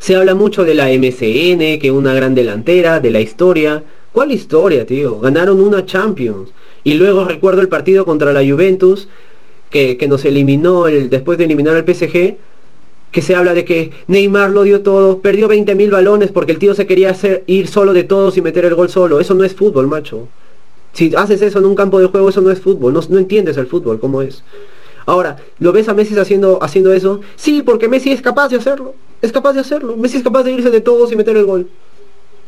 Se 0.00 0.16
habla 0.16 0.34
mucho 0.34 0.64
de 0.64 0.74
la 0.74 0.88
MCN, 0.88 1.78
que 1.78 1.92
una 1.92 2.12
gran 2.12 2.34
delantera, 2.34 2.98
de 2.98 3.12
la 3.12 3.20
historia. 3.20 3.84
¿Cuál 4.10 4.32
historia, 4.32 4.84
tío? 4.84 5.20
Ganaron 5.20 5.60
una 5.60 5.86
Champions. 5.86 6.50
Y 6.82 6.94
luego 6.94 7.24
recuerdo 7.24 7.60
el 7.60 7.68
partido 7.68 8.04
contra 8.04 8.32
la 8.32 8.40
Juventus, 8.40 9.06
que, 9.70 9.96
nos 10.08 10.24
eliminó 10.24 10.88
el, 10.88 11.08
después 11.08 11.38
de 11.38 11.44
eliminar 11.44 11.76
al 11.76 11.84
PSG, 11.84 12.34
que 13.14 13.22
se 13.22 13.36
habla 13.36 13.54
de 13.54 13.64
que 13.64 13.92
Neymar 14.08 14.50
lo 14.50 14.64
dio 14.64 14.82
todo, 14.82 15.20
perdió 15.20 15.48
20.000 15.48 15.88
balones 15.88 16.32
porque 16.32 16.50
el 16.50 16.58
tío 16.58 16.74
se 16.74 16.84
quería 16.84 17.10
hacer 17.10 17.44
ir 17.46 17.68
solo 17.68 17.92
de 17.92 18.02
todos 18.02 18.36
y 18.36 18.42
meter 18.42 18.64
el 18.64 18.74
gol 18.74 18.88
solo. 18.88 19.20
Eso 19.20 19.34
no 19.34 19.44
es 19.44 19.54
fútbol, 19.54 19.86
macho. 19.86 20.26
Si 20.94 21.14
haces 21.14 21.40
eso 21.40 21.60
en 21.60 21.66
un 21.66 21.76
campo 21.76 22.00
de 22.00 22.06
juego, 22.06 22.28
eso 22.28 22.40
no 22.40 22.50
es 22.50 22.60
fútbol. 22.60 22.92
No, 22.92 23.00
no 23.08 23.18
entiendes 23.18 23.56
el 23.56 23.68
fútbol, 23.68 24.00
cómo 24.00 24.20
es. 24.20 24.42
Ahora, 25.06 25.36
¿lo 25.60 25.70
ves 25.70 25.88
a 25.88 25.94
Messi 25.94 26.18
haciendo, 26.18 26.60
haciendo 26.60 26.92
eso? 26.92 27.20
Sí, 27.36 27.62
porque 27.62 27.86
Messi 27.86 28.10
es 28.10 28.20
capaz 28.20 28.48
de 28.48 28.56
hacerlo. 28.56 28.96
Es 29.22 29.30
capaz 29.30 29.52
de 29.52 29.60
hacerlo. 29.60 29.96
Messi 29.96 30.16
es 30.16 30.24
capaz 30.24 30.42
de 30.42 30.50
irse 30.50 30.70
de 30.70 30.80
todos 30.80 31.12
y 31.12 31.14
meter 31.14 31.36
el 31.36 31.44
gol. 31.44 31.68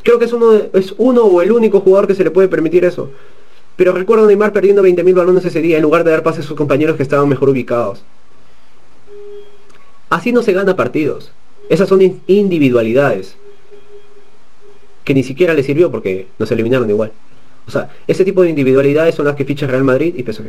Creo 0.03 0.19
que 0.19 0.25
es 0.25 0.33
uno, 0.33 0.53
es 0.73 0.97
uno 0.99 1.23
o 1.27 1.43
el 1.43 1.53
único 1.53 1.79
jugador 1.79 2.09
que 2.09 2.17
se 2.17 2.25
le 2.25 2.33
puede 2.33 2.49
permitir 2.49 2.85
eso. 2.85 3.09
Pero 3.77 3.93
recuerdo 3.93 4.25
a 4.25 4.27
Neymar 4.27 4.53
perdiendo 4.53 4.83
20.000 4.83 5.14
balones 5.14 5.45
ese 5.45 5.62
día 5.62 5.77
en 5.77 5.85
lugar 5.85 6.03
de 6.03 6.11
dar 6.11 6.25
pases 6.25 6.45
a 6.45 6.49
sus 6.49 6.57
compañeros 6.57 6.97
que 6.97 7.05
estaban 7.05 7.29
mejor 7.29 7.51
ubicados. 7.51 8.03
Así 10.11 10.33
no 10.33 10.43
se 10.43 10.53
gana 10.53 10.77
partidos. 10.77 11.33
Esas 11.69 11.89
son 11.89 12.21
individualidades. 12.27 13.37
Que 15.05 15.15
ni 15.15 15.23
siquiera 15.23 15.55
le 15.55 15.63
sirvió 15.63 15.91
porque 15.91 16.27
nos 16.39 16.51
eliminaron 16.51 16.89
igual. 16.89 17.13
O 17.67 17.71
sea, 17.71 17.91
ese 18.07 18.25
tipo 18.25 18.43
de 18.43 18.51
individualidades 18.51 19.15
son 19.15 19.27
las 19.27 19.35
que 19.35 19.45
ficha 19.45 19.67
Real 19.67 19.85
Madrid 19.85 20.15
y 20.17 20.23
PSG. 20.23 20.47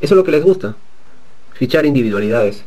Eso 0.00 0.14
es 0.14 0.16
lo 0.16 0.24
que 0.24 0.32
les 0.32 0.44
gusta. 0.44 0.76
Fichar 1.54 1.86
individualidades. 1.86 2.64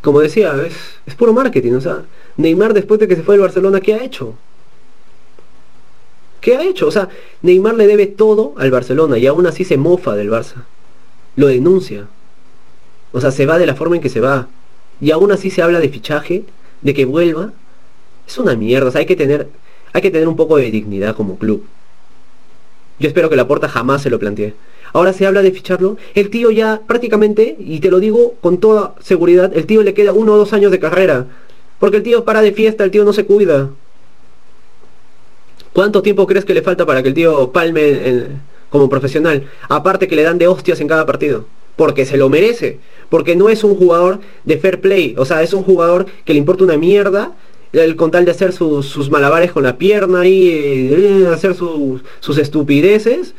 Como 0.00 0.20
decía, 0.20 0.54
es, 0.66 0.74
es 1.04 1.14
puro 1.14 1.32
marketing. 1.32 1.72
O 1.72 1.80
sea, 1.80 2.04
Neymar 2.36 2.72
después 2.72 3.00
de 3.00 3.08
que 3.08 3.16
se 3.16 3.22
fue 3.22 3.34
del 3.34 3.42
Barcelona, 3.42 3.80
¿qué 3.80 3.94
ha 3.94 4.02
hecho? 4.02 4.34
¿Qué 6.40 6.56
ha 6.56 6.62
hecho? 6.62 6.86
O 6.86 6.90
sea, 6.90 7.08
Neymar 7.42 7.74
le 7.74 7.86
debe 7.86 8.06
todo 8.06 8.54
al 8.56 8.70
Barcelona 8.70 9.18
y 9.18 9.26
aún 9.26 9.46
así 9.46 9.64
se 9.64 9.76
mofa 9.76 10.16
del 10.16 10.30
Barça. 10.30 10.64
Lo 11.36 11.48
denuncia. 11.48 12.06
O 13.12 13.20
sea, 13.20 13.30
se 13.30 13.44
va 13.44 13.58
de 13.58 13.66
la 13.66 13.74
forma 13.74 13.96
en 13.96 14.02
que 14.02 14.08
se 14.08 14.20
va 14.20 14.48
y 15.00 15.10
aún 15.10 15.32
así 15.32 15.50
se 15.50 15.62
habla 15.62 15.80
de 15.80 15.88
fichaje, 15.88 16.44
de 16.82 16.94
que 16.94 17.04
vuelva, 17.04 17.52
es 18.26 18.38
una 18.38 18.54
mierda. 18.54 18.90
Hay 18.98 19.06
que 19.06 19.16
tener, 19.16 19.48
hay 19.92 20.02
que 20.02 20.10
tener 20.10 20.28
un 20.28 20.36
poco 20.36 20.56
de 20.56 20.70
dignidad 20.70 21.16
como 21.16 21.38
club. 21.38 21.64
Yo 22.98 23.08
espero 23.08 23.30
que 23.30 23.36
la 23.36 23.48
porta 23.48 23.68
jamás 23.68 24.02
se 24.02 24.10
lo 24.10 24.18
plantee. 24.18 24.54
Ahora 24.92 25.12
se 25.12 25.26
habla 25.26 25.42
de 25.42 25.52
ficharlo. 25.52 25.96
El 26.14 26.30
tío 26.30 26.50
ya 26.50 26.80
prácticamente, 26.86 27.56
y 27.58 27.80
te 27.80 27.90
lo 27.90 28.00
digo 28.00 28.34
con 28.40 28.58
toda 28.58 28.94
seguridad, 29.00 29.52
el 29.54 29.66
tío 29.66 29.82
le 29.82 29.94
queda 29.94 30.12
uno 30.12 30.34
o 30.34 30.36
dos 30.36 30.52
años 30.52 30.70
de 30.70 30.80
carrera. 30.80 31.26
Porque 31.78 31.98
el 31.98 32.02
tío 32.02 32.24
para 32.24 32.42
de 32.42 32.52
fiesta, 32.52 32.84
el 32.84 32.90
tío 32.90 33.04
no 33.04 33.12
se 33.12 33.24
cuida. 33.24 33.70
¿Cuánto 35.72 36.02
tiempo 36.02 36.26
crees 36.26 36.44
que 36.44 36.54
le 36.54 36.62
falta 36.62 36.84
para 36.84 37.02
que 37.02 37.08
el 37.08 37.14
tío 37.14 37.52
palme 37.52 38.26
como 38.68 38.88
profesional? 38.88 39.48
Aparte 39.68 40.08
que 40.08 40.16
le 40.16 40.24
dan 40.24 40.38
de 40.38 40.48
hostias 40.48 40.80
en 40.80 40.88
cada 40.88 41.06
partido. 41.06 41.46
Porque 41.76 42.04
se 42.04 42.18
lo 42.18 42.28
merece 42.28 42.80
porque 43.10 43.36
no 43.36 43.50
es 43.50 43.64
un 43.64 43.74
jugador 43.74 44.20
de 44.44 44.56
fair 44.56 44.80
play, 44.80 45.14
o 45.18 45.24
sea, 45.24 45.42
es 45.42 45.52
un 45.52 45.62
jugador 45.62 46.06
que 46.24 46.32
le 46.32 46.38
importa 46.38 46.64
una 46.64 46.78
mierda 46.78 47.32
el, 47.72 47.96
con 47.96 48.10
tal 48.10 48.24
de 48.24 48.30
hacer 48.30 48.52
sus, 48.52 49.10
malabares 49.10 49.52
con 49.52 49.62
la 49.62 49.76
pierna 49.76 50.26
y 50.26 50.48
eh, 50.48 51.28
hacer 51.32 51.54
sus 51.54 52.38
estupideces, 52.38 53.34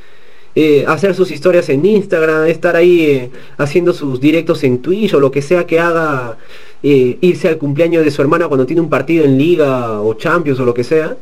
eh, 0.55 0.85
hacer 0.87 1.15
sus 1.15 1.31
historias 1.31 1.69
en 1.69 1.85
Instagram, 1.85 2.47
estar 2.47 2.75
ahí 2.75 3.01
eh, 3.01 3.29
haciendo 3.57 3.93
sus 3.93 4.19
directos 4.19 4.63
en 4.63 4.81
Twitch 4.81 5.13
o 5.13 5.19
lo 5.19 5.31
que 5.31 5.41
sea 5.41 5.65
que 5.65 5.79
haga, 5.79 6.37
irse 6.83 7.47
al 7.47 7.57
cumpleaños 7.57 8.03
de 8.03 8.09
su 8.09 8.21
hermana 8.21 8.47
cuando 8.47 8.65
tiene 8.65 8.81
un 8.81 8.89
partido 8.89 9.23
en 9.23 9.37
liga 9.37 10.01
o 10.01 10.15
Champions 10.15 10.59
o 10.59 10.65
lo 10.65 10.73
que 10.73 10.83
sea. 10.83 11.17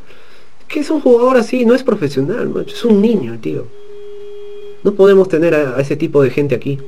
Que 0.66 0.80
es 0.80 0.90
un 0.90 1.00
jugador 1.00 1.36
así, 1.36 1.64
no 1.64 1.74
es 1.74 1.82
profesional, 1.82 2.64
es 2.66 2.84
un 2.84 3.02
niño, 3.02 3.36
tío. 3.40 3.66
No 4.84 4.94
podemos 4.94 5.28
tener 5.28 5.54
a 5.54 5.80
ese 5.80 5.96
tipo 5.96 6.22
de 6.22 6.30
gente 6.30 6.54
aquí. 6.54 6.78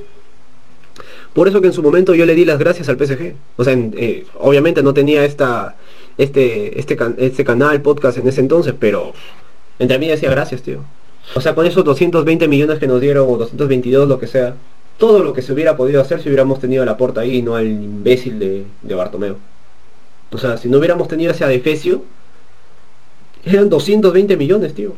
Por 1.34 1.48
eso 1.48 1.60
que 1.60 1.68
en 1.68 1.72
su 1.72 1.82
momento 1.82 2.14
yo 2.14 2.26
le 2.26 2.34
di 2.34 2.44
las 2.44 2.58
gracias 2.58 2.88
al 2.88 2.98
PSG. 2.98 3.34
O 3.56 3.64
sea, 3.64 3.74
eh, 3.74 4.26
obviamente 4.38 4.82
no 4.82 4.92
tenía 4.92 5.24
esta, 5.24 5.76
este, 6.18 6.78
este, 6.78 6.98
este 7.18 7.44
canal, 7.44 7.80
podcast 7.80 8.18
en 8.18 8.28
ese 8.28 8.40
entonces, 8.40 8.74
pero 8.78 9.12
entre 9.78 9.98
mí 9.98 10.08
decía 10.08 10.30
gracias, 10.30 10.62
tío. 10.62 10.80
O 11.34 11.40
sea, 11.40 11.54
con 11.54 11.66
esos 11.66 11.84
220 11.84 12.48
millones 12.48 12.78
que 12.78 12.86
nos 12.86 13.00
dieron, 13.00 13.26
o 13.28 13.36
222, 13.38 14.08
lo 14.08 14.18
que 14.18 14.26
sea, 14.26 14.54
todo 14.98 15.24
lo 15.24 15.32
que 15.32 15.40
se 15.40 15.52
hubiera 15.52 15.76
podido 15.76 16.00
hacer 16.00 16.20
si 16.20 16.28
hubiéramos 16.28 16.60
tenido 16.60 16.84
la 16.84 16.96
porta 16.96 17.22
ahí 17.22 17.36
y 17.36 17.42
no 17.42 17.56
al 17.56 17.66
imbécil 17.66 18.38
de, 18.38 18.64
de 18.82 18.94
Bartomeo. 18.94 19.36
O 20.30 20.38
sea, 20.38 20.56
si 20.58 20.68
no 20.68 20.78
hubiéramos 20.78 21.08
tenido 21.08 21.30
ese 21.30 21.44
adefesio, 21.44 22.02
eran 23.44 23.68
220 23.70 24.36
millones, 24.36 24.74
tío. 24.74 24.94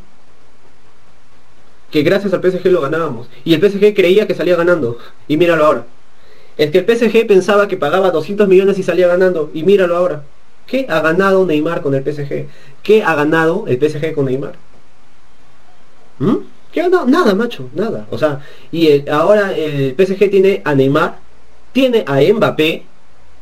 Que 1.90 2.02
gracias 2.02 2.32
al 2.32 2.42
PSG 2.42 2.66
lo 2.66 2.80
ganábamos. 2.80 3.28
Y 3.44 3.54
el 3.54 3.60
PSG 3.60 3.94
creía 3.94 4.26
que 4.26 4.34
salía 4.34 4.56
ganando. 4.56 4.98
Y 5.28 5.36
míralo 5.36 5.64
ahora. 5.64 5.86
Es 6.56 6.70
que 6.70 6.78
el 6.78 6.86
PSG 6.86 7.26
pensaba 7.26 7.68
que 7.68 7.76
pagaba 7.76 8.10
200 8.10 8.46
millones 8.48 8.78
y 8.78 8.82
salía 8.82 9.08
ganando. 9.08 9.50
Y 9.54 9.64
míralo 9.64 9.96
ahora. 9.96 10.22
¿Qué 10.66 10.86
ha 10.88 11.00
ganado 11.00 11.44
Neymar 11.44 11.82
con 11.82 11.94
el 11.94 12.02
PSG? 12.02 12.46
¿Qué 12.82 13.02
ha 13.02 13.14
ganado 13.14 13.64
el 13.66 13.78
PSG 13.78 14.14
con 14.14 14.26
Neymar? 14.26 14.54
¿Mm? 16.18 16.36
¿Qué 16.72 16.80
ha 16.80 16.84
ganado? 16.84 17.06
Nada, 17.06 17.34
macho, 17.34 17.68
nada. 17.74 18.06
O 18.10 18.18
sea, 18.18 18.40
y 18.72 19.08
ahora 19.08 19.52
el 19.54 19.94
PSG 19.94 20.30
tiene 20.30 20.62
a 20.64 20.74
Neymar, 20.74 21.18
tiene 21.72 22.04
a 22.06 22.20
Mbappé, 22.32 22.84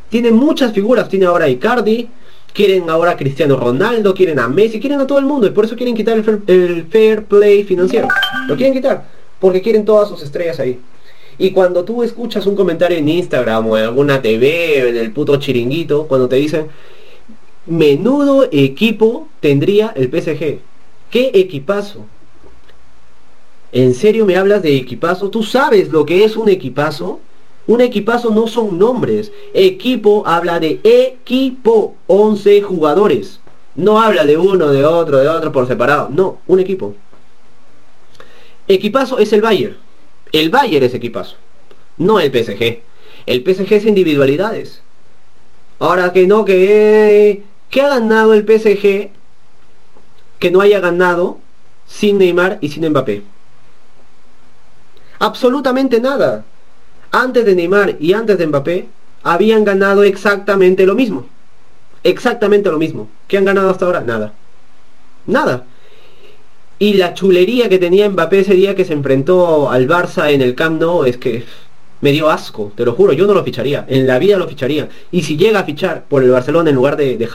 tiene 0.08 0.30
muchas 0.30 0.72
figuras. 0.72 1.08
Tiene 1.08 1.26
ahora 1.26 1.44
a 1.44 1.48
Icardi, 1.48 2.08
quieren 2.52 2.90
ahora 2.90 3.12
a 3.12 3.16
Cristiano 3.16 3.56
Ronaldo, 3.56 4.14
quieren 4.14 4.38
a 4.38 4.48
Messi, 4.48 4.80
quieren 4.80 5.00
a 5.00 5.06
todo 5.06 5.18
el 5.18 5.24
mundo. 5.24 5.46
Y 5.46 5.50
por 5.50 5.64
eso 5.64 5.76
quieren 5.76 5.94
quitar 5.94 6.22
el 6.46 6.86
fair 6.90 7.24
play 7.24 7.64
financiero. 7.64 8.08
Lo 8.48 8.56
quieren 8.56 8.74
quitar. 8.74 9.04
Porque 9.38 9.62
quieren 9.62 9.84
todas 9.84 10.08
sus 10.08 10.22
estrellas 10.22 10.58
ahí. 10.60 10.78
Y 11.42 11.50
cuando 11.50 11.82
tú 11.82 12.04
escuchas 12.04 12.46
un 12.46 12.54
comentario 12.54 12.96
en 12.96 13.08
Instagram 13.08 13.66
o 13.68 13.76
en 13.76 13.82
alguna 13.82 14.22
TV, 14.22 14.90
en 14.90 14.96
el 14.96 15.10
puto 15.10 15.34
chiringuito, 15.40 16.06
cuando 16.06 16.28
te 16.28 16.36
dicen, 16.36 16.68
menudo 17.66 18.48
equipo 18.52 19.26
tendría 19.40 19.92
el 19.96 20.04
PSG. 20.08 20.60
¿Qué 21.10 21.32
equipazo? 21.34 22.06
¿En 23.72 23.92
serio 23.92 24.24
me 24.24 24.36
hablas 24.36 24.62
de 24.62 24.76
equipazo? 24.76 25.30
¿Tú 25.30 25.42
sabes 25.42 25.88
lo 25.88 26.06
que 26.06 26.22
es 26.22 26.36
un 26.36 26.48
equipazo? 26.48 27.18
Un 27.66 27.80
equipazo 27.80 28.30
no 28.30 28.46
son 28.46 28.78
nombres. 28.78 29.32
Equipo 29.52 30.22
habla 30.24 30.60
de 30.60 30.78
equipo. 30.84 31.96
11 32.06 32.62
jugadores. 32.62 33.40
No 33.74 34.00
habla 34.00 34.24
de 34.26 34.36
uno, 34.36 34.68
de 34.68 34.84
otro, 34.84 35.18
de 35.18 35.28
otro 35.28 35.50
por 35.50 35.66
separado. 35.66 36.08
No, 36.08 36.38
un 36.46 36.60
equipo. 36.60 36.94
Equipazo 38.68 39.18
es 39.18 39.32
el 39.32 39.42
Bayern. 39.42 39.76
El 40.32 40.50
Bayern 40.50 40.84
es 40.84 40.94
equipazo. 40.94 41.36
No 41.98 42.18
el 42.18 42.32
PSG. 42.32 42.80
El 43.26 43.44
PSG 43.44 43.72
es 43.74 43.86
individualidades. 43.86 44.82
Ahora 45.78 46.12
que 46.12 46.26
no, 46.26 46.44
que... 46.44 47.42
¿Qué 47.70 47.80
ha 47.80 47.88
ganado 47.88 48.34
el 48.34 48.44
PSG 48.44 49.10
que 50.38 50.50
no 50.50 50.60
haya 50.60 50.80
ganado 50.80 51.38
sin 51.86 52.18
Neymar 52.18 52.58
y 52.60 52.68
sin 52.68 52.86
Mbappé? 52.88 53.22
Absolutamente 55.18 56.00
nada. 56.00 56.44
Antes 57.10 57.46
de 57.46 57.54
Neymar 57.54 57.96
y 57.98 58.12
antes 58.12 58.36
de 58.36 58.46
Mbappé 58.46 58.88
habían 59.22 59.64
ganado 59.64 60.02
exactamente 60.02 60.84
lo 60.84 60.94
mismo. 60.94 61.26
Exactamente 62.04 62.70
lo 62.70 62.78
mismo. 62.78 63.08
¿Qué 63.28 63.38
han 63.38 63.44
ganado 63.44 63.70
hasta 63.70 63.86
ahora? 63.86 64.00
Nada. 64.00 64.32
Nada. 65.26 65.64
Y 66.82 66.94
la 66.94 67.14
chulería 67.14 67.68
que 67.68 67.78
tenía 67.78 68.10
Mbappé 68.10 68.40
ese 68.40 68.54
día 68.54 68.74
que 68.74 68.84
se 68.84 68.92
enfrentó 68.92 69.70
al 69.70 69.86
Barça 69.86 70.32
en 70.32 70.42
el 70.42 70.56
Camp 70.56 70.80
Nou 70.80 71.04
es 71.04 71.16
que 71.16 71.44
me 72.00 72.10
dio 72.10 72.28
asco, 72.28 72.72
te 72.74 72.84
lo 72.84 72.94
juro, 72.94 73.12
yo 73.12 73.24
no 73.28 73.34
lo 73.34 73.44
ficharía, 73.44 73.86
en 73.88 74.04
la 74.04 74.18
vida 74.18 74.36
lo 74.36 74.48
ficharía. 74.48 74.88
Y 75.12 75.22
si 75.22 75.36
llega 75.36 75.60
a 75.60 75.64
fichar 75.64 76.06
por 76.08 76.24
el 76.24 76.30
Barcelona 76.32 76.70
en 76.70 76.74
lugar 76.74 76.96
de, 76.96 77.16
de 77.16 77.28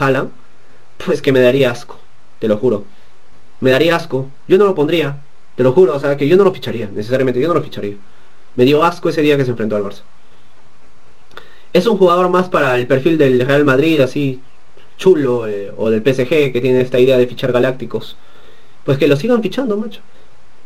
pues 1.02 1.22
que 1.22 1.32
me 1.32 1.40
daría 1.40 1.70
asco, 1.70 1.98
te 2.40 2.46
lo 2.46 2.58
juro. 2.58 2.84
Me 3.60 3.70
daría 3.70 3.96
asco, 3.96 4.28
yo 4.48 4.58
no 4.58 4.66
lo 4.66 4.74
pondría, 4.74 5.22
te 5.56 5.62
lo 5.62 5.72
juro, 5.72 5.96
o 5.96 5.98
sea, 5.98 6.18
que 6.18 6.28
yo 6.28 6.36
no 6.36 6.44
lo 6.44 6.52
ficharía, 6.52 6.90
necesariamente, 6.94 7.40
yo 7.40 7.48
no 7.48 7.54
lo 7.54 7.62
ficharía. 7.62 7.96
Me 8.54 8.66
dio 8.66 8.84
asco 8.84 9.08
ese 9.08 9.22
día 9.22 9.38
que 9.38 9.46
se 9.46 9.52
enfrentó 9.52 9.76
al 9.76 9.82
Barça. 9.82 10.02
Es 11.72 11.86
un 11.86 11.96
jugador 11.96 12.28
más 12.28 12.50
para 12.50 12.76
el 12.76 12.86
perfil 12.86 13.16
del 13.16 13.40
Real 13.40 13.64
Madrid, 13.64 13.98
así 14.02 14.42
chulo, 14.98 15.48
eh, 15.48 15.72
o 15.74 15.88
del 15.88 16.02
PSG, 16.02 16.52
que 16.52 16.60
tiene 16.60 16.82
esta 16.82 16.98
idea 16.98 17.16
de 17.16 17.26
fichar 17.26 17.50
galácticos. 17.50 18.18
Pues 18.88 18.96
que 18.96 19.06
lo 19.06 19.16
sigan 19.16 19.42
fichando, 19.42 19.76
macho. 19.76 20.00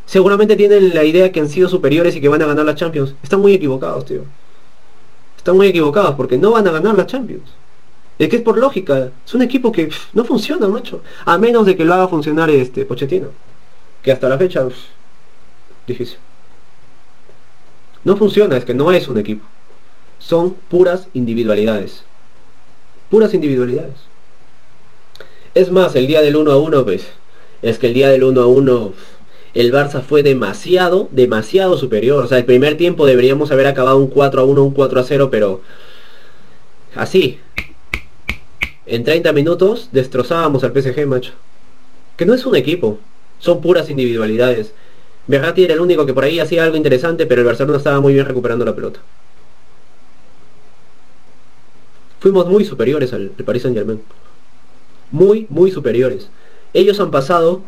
Seguramente 0.07 0.55
tienen 0.55 0.95
la 0.95 1.03
idea 1.03 1.33
que 1.33 1.41
han 1.41 1.49
sido 1.49 1.69
superiores 1.69 2.15
y 2.15 2.21
que 2.21 2.29
van 2.29 2.41
a 2.41 2.47
ganar 2.47 2.65
la 2.65 2.77
Champions. 2.77 3.17
Están 3.21 3.41
muy 3.41 3.53
equivocados, 3.53 4.05
tío. 4.05 4.23
Están 5.37 5.57
muy 5.57 5.67
equivocados 5.67 6.15
porque 6.15 6.39
no 6.39 6.53
van 6.53 6.69
a 6.69 6.71
ganar 6.71 6.97
la 6.97 7.05
Champions. 7.05 7.51
Es 8.21 8.29
que 8.29 8.37
es 8.37 8.43
por 8.43 8.59
lógica. 8.59 9.11
Es 9.27 9.35
un 9.35 9.43
equipo 9.43 9.73
que 9.73 9.91
no 10.13 10.25
funciona, 10.25 10.69
macho. 10.69 11.03
A 11.25 11.37
menos 11.37 11.67
de 11.67 11.77
que 11.77 11.85
lo 11.85 11.95
haga 11.95 12.07
funcionar 12.07 12.49
este 12.49 12.85
Pochettino 12.85 13.31
que 14.05 14.13
hasta 14.13 14.29
la 14.29 14.39
fecha 14.39 14.69
difícil. 15.89 16.19
No 18.05 18.17
funciona, 18.17 18.57
es 18.57 18.65
que 18.65 18.73
no 18.73 18.93
es 18.93 19.09
un 19.09 19.19
equipo. 19.19 19.45
Son 20.21 20.55
puras 20.69 21.09
individualidades. 21.13 22.05
Puras 23.11 23.35
individualidades. 23.35 23.97
Es 25.57 25.73
más, 25.73 25.97
el 25.97 26.07
día 26.07 26.23
del 26.23 26.37
1 26.37 26.53
a 26.53 26.57
1, 26.57 26.85
pues, 26.85 27.09
es 27.63 27.79
que 27.79 27.89
el 27.89 27.95
día 27.95 28.11
del 28.11 28.25
1 28.25 28.41
a 28.41 28.47
1 28.47 28.93
el 29.55 29.73
Barça 29.73 30.03
fue 30.03 30.23
demasiado, 30.23 31.09
demasiado 31.11 31.77
superior. 31.77 32.25
O 32.25 32.29
sea, 32.29 32.39
el 32.39 32.45
primer 32.45 32.77
tiempo 32.77 33.07
deberíamos 33.07 33.51
haber 33.53 33.67
acabado 33.67 33.99
un 33.99 34.09
4 34.09 34.41
a 34.41 34.45
1, 34.45 34.63
un 34.63 34.73
4 34.73 35.01
a 35.01 35.05
0, 35.05 35.29
pero 35.31 35.61
así. 36.95 37.39
En 38.87 39.05
30 39.05 39.33
minutos 39.33 39.89
destrozábamos 39.93 40.65
al 40.65 40.73
PSG, 40.73 41.07
macho. 41.07 41.33
Que 42.17 42.27
no 42.27 42.35
es 42.35 42.45
un 42.47 42.57
equipo 42.57 42.99
son 43.43 43.61
puras 43.61 43.91
individualidades. 43.91 44.73
Berratti 45.27 45.65
era 45.65 45.75
el 45.75 45.81
único 45.81 46.07
que 46.07 46.15
por 46.15 46.25
ahí 46.25 46.39
hacía 46.39 46.65
algo 46.65 46.77
interesante, 46.77 47.27
pero 47.27 47.43
el 47.43 47.47
Barcelona 47.47 47.79
estaba 47.79 48.01
muy 48.01 48.15
bien 48.15 48.25
recuperando 48.25 48.65
la 48.65 48.75
pelota. 48.75 49.01
Fuimos 52.21 52.47
muy 52.47 52.65
superiores 52.65 53.13
al, 53.13 53.31
Paris 53.45 53.63
Saint 53.63 53.77
Germain. 53.77 54.01
Muy, 55.11 55.47
muy 55.51 55.73
superiores. 55.73 56.29
Ellos 56.75 57.01
han 57.01 57.11
pasado, 57.11 57.63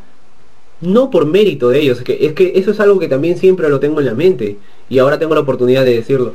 no 0.80 1.10
por 1.10 1.26
mérito 1.26 1.70
de 1.70 1.80
ellos, 1.80 1.98
es 1.98 2.04
que, 2.04 2.26
es 2.26 2.32
que 2.32 2.52
eso 2.56 2.70
es 2.70 2.80
algo 2.80 2.98
que 2.98 3.08
también 3.08 3.38
siempre 3.38 3.68
lo 3.68 3.80
tengo 3.80 4.00
en 4.00 4.06
la 4.06 4.14
mente. 4.14 4.58
Y 4.88 4.98
ahora 4.98 5.18
tengo 5.18 5.34
la 5.34 5.40
oportunidad 5.40 5.84
de 5.84 5.94
decirlo. 5.94 6.34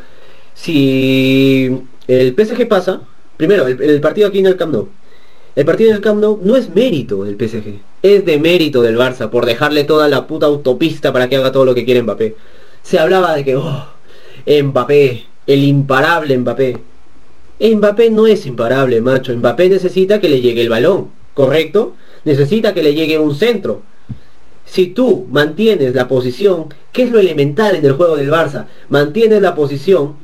Si 0.53 1.83
el 2.07 2.35
PSG 2.35 2.67
pasa, 2.67 3.01
primero, 3.37 3.67
el, 3.67 3.81
el 3.81 4.01
partido 4.01 4.27
aquí 4.27 4.39
en 4.39 4.47
el 4.47 4.57
Camp 4.57 4.73
Nou, 4.73 4.89
el 5.55 5.65
partido 5.65 5.91
del 5.91 6.01
Camp 6.01 6.21
Nou 6.21 6.39
no 6.43 6.55
es 6.55 6.69
mérito 6.69 7.23
del 7.23 7.35
PSG, 7.35 7.79
es 8.01 8.25
de 8.25 8.39
mérito 8.39 8.81
del 8.81 8.97
Barça 8.97 9.29
por 9.29 9.45
dejarle 9.45 9.83
toda 9.83 10.07
la 10.07 10.27
puta 10.27 10.45
autopista 10.45 11.11
para 11.11 11.27
que 11.27 11.35
haga 11.37 11.51
todo 11.51 11.65
lo 11.65 11.75
que 11.75 11.85
quiere 11.85 12.01
Mbappé. 12.01 12.35
Se 12.81 12.99
hablaba 12.99 13.35
de 13.35 13.43
que, 13.43 13.55
oh, 13.55 13.85
Mbappé, 14.45 15.25
el 15.47 15.63
imparable 15.63 16.37
Mbappé. 16.37 16.77
Mbappé 17.59 18.09
no 18.09 18.27
es 18.27 18.45
imparable, 18.45 19.01
macho. 19.01 19.35
Mbappé 19.35 19.69
necesita 19.69 20.21
que 20.21 20.29
le 20.29 20.39
llegue 20.41 20.61
el 20.61 20.69
balón, 20.69 21.09
¿correcto? 21.33 21.95
Necesita 22.25 22.73
que 22.73 22.83
le 22.83 22.93
llegue 22.93 23.17
un 23.17 23.35
centro. 23.35 23.81
Si 24.65 24.87
tú 24.87 25.27
mantienes 25.31 25.95
la 25.95 26.07
posición, 26.07 26.65
que 26.91 27.03
es 27.03 27.11
lo 27.11 27.19
elemental 27.19 27.75
en 27.75 27.85
el 27.85 27.93
juego 27.93 28.15
del 28.15 28.29
Barça, 28.29 28.65
mantienes 28.89 29.41
la 29.41 29.55
posición, 29.55 30.15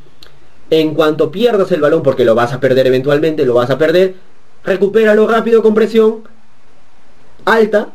en 0.69 0.93
cuanto 0.93 1.31
pierdas 1.31 1.71
el 1.71 1.81
balón, 1.81 2.03
porque 2.03 2.25
lo 2.25 2.35
vas 2.35 2.53
a 2.53 2.59
perder 2.59 2.87
eventualmente, 2.87 3.45
lo 3.45 3.53
vas 3.53 3.69
a 3.69 3.77
perder, 3.77 4.15
recupéralo 4.63 5.27
rápido 5.27 5.61
con 5.61 5.73
presión 5.73 6.23
alta 7.45 7.89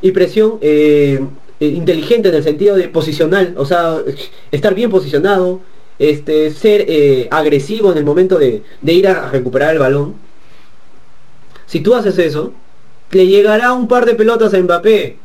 y 0.00 0.12
presión 0.12 0.58
eh, 0.60 1.20
eh, 1.60 1.66
inteligente 1.66 2.28
en 2.30 2.34
el 2.34 2.42
sentido 2.42 2.76
de 2.76 2.88
posicional, 2.88 3.54
o 3.56 3.64
sea, 3.64 3.98
estar 4.50 4.74
bien 4.74 4.90
posicionado, 4.90 5.60
este, 5.98 6.50
ser 6.50 6.84
eh, 6.88 7.28
agresivo 7.30 7.92
en 7.92 7.98
el 7.98 8.04
momento 8.04 8.38
de, 8.38 8.62
ir 8.82 9.08
a 9.08 9.30
recuperar 9.30 9.72
el 9.72 9.78
balón. 9.78 10.14
Si 11.66 11.80
tú 11.80 11.94
haces 11.94 12.18
eso, 12.18 12.52
le 13.10 13.26
llegará 13.26 13.72
un 13.72 13.88
par 13.88 14.06
de 14.06 14.14
pelotas 14.14 14.54
a 14.54 14.58
Mbappé. 14.58 15.16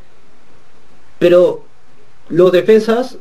Pero 1.19 1.63
los 2.29 2.51
defensas, 2.51 3.17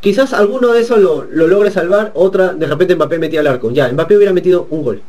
quizás 0.00 0.32
alguno 0.32 0.72
de 0.72 0.80
esos 0.80 0.98
lo, 0.98 1.24
lo 1.24 1.46
logre 1.46 1.70
salvar, 1.70 2.12
otra 2.14 2.52
de 2.52 2.66
repente 2.66 2.96
Mbappé 2.96 3.18
metía 3.18 3.40
al 3.40 3.46
arco. 3.46 3.70
Ya, 3.70 3.90
Mbappé 3.92 4.16
hubiera 4.16 4.32
metido 4.32 4.66
un 4.70 4.82
gol 4.82 5.02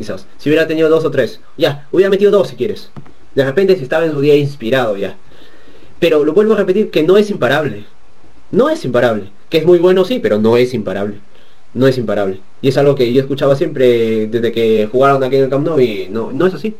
quizás. 0.00 0.26
Si 0.38 0.48
hubiera 0.48 0.66
tenido 0.66 0.88
dos 0.88 1.04
o 1.04 1.10
tres. 1.10 1.40
Ya, 1.58 1.86
hubiera 1.92 2.08
metido 2.08 2.30
dos 2.30 2.48
si 2.48 2.56
quieres. 2.56 2.90
De 3.34 3.44
repente 3.44 3.76
si 3.76 3.82
estaba 3.82 4.06
en 4.06 4.12
su 4.12 4.20
día 4.20 4.34
inspirado 4.34 4.96
ya. 4.96 5.16
Pero 5.98 6.24
lo 6.24 6.32
vuelvo 6.32 6.54
a 6.54 6.56
repetir 6.56 6.90
que 6.90 7.02
no 7.02 7.18
es 7.18 7.30
imparable. 7.30 7.84
No 8.50 8.70
es 8.70 8.82
imparable. 8.86 9.30
Que 9.50 9.58
es 9.58 9.66
muy 9.66 9.78
bueno 9.78 10.06
sí, 10.06 10.18
pero 10.18 10.38
no 10.38 10.56
es 10.56 10.72
imparable. 10.72 11.20
No 11.74 11.86
es 11.86 11.98
imparable. 11.98 12.40
Y 12.62 12.68
es 12.68 12.78
algo 12.78 12.94
que 12.94 13.12
yo 13.12 13.20
escuchaba 13.20 13.54
siempre 13.56 14.26
desde 14.26 14.52
que 14.52 14.88
jugaron 14.90 15.22
aquí 15.22 15.36
en 15.36 15.44
el 15.44 15.50
Camp 15.50 15.66
Nou 15.66 15.78
y 15.78 16.08
no, 16.10 16.32
no 16.32 16.46
es 16.46 16.54
así. 16.54 16.74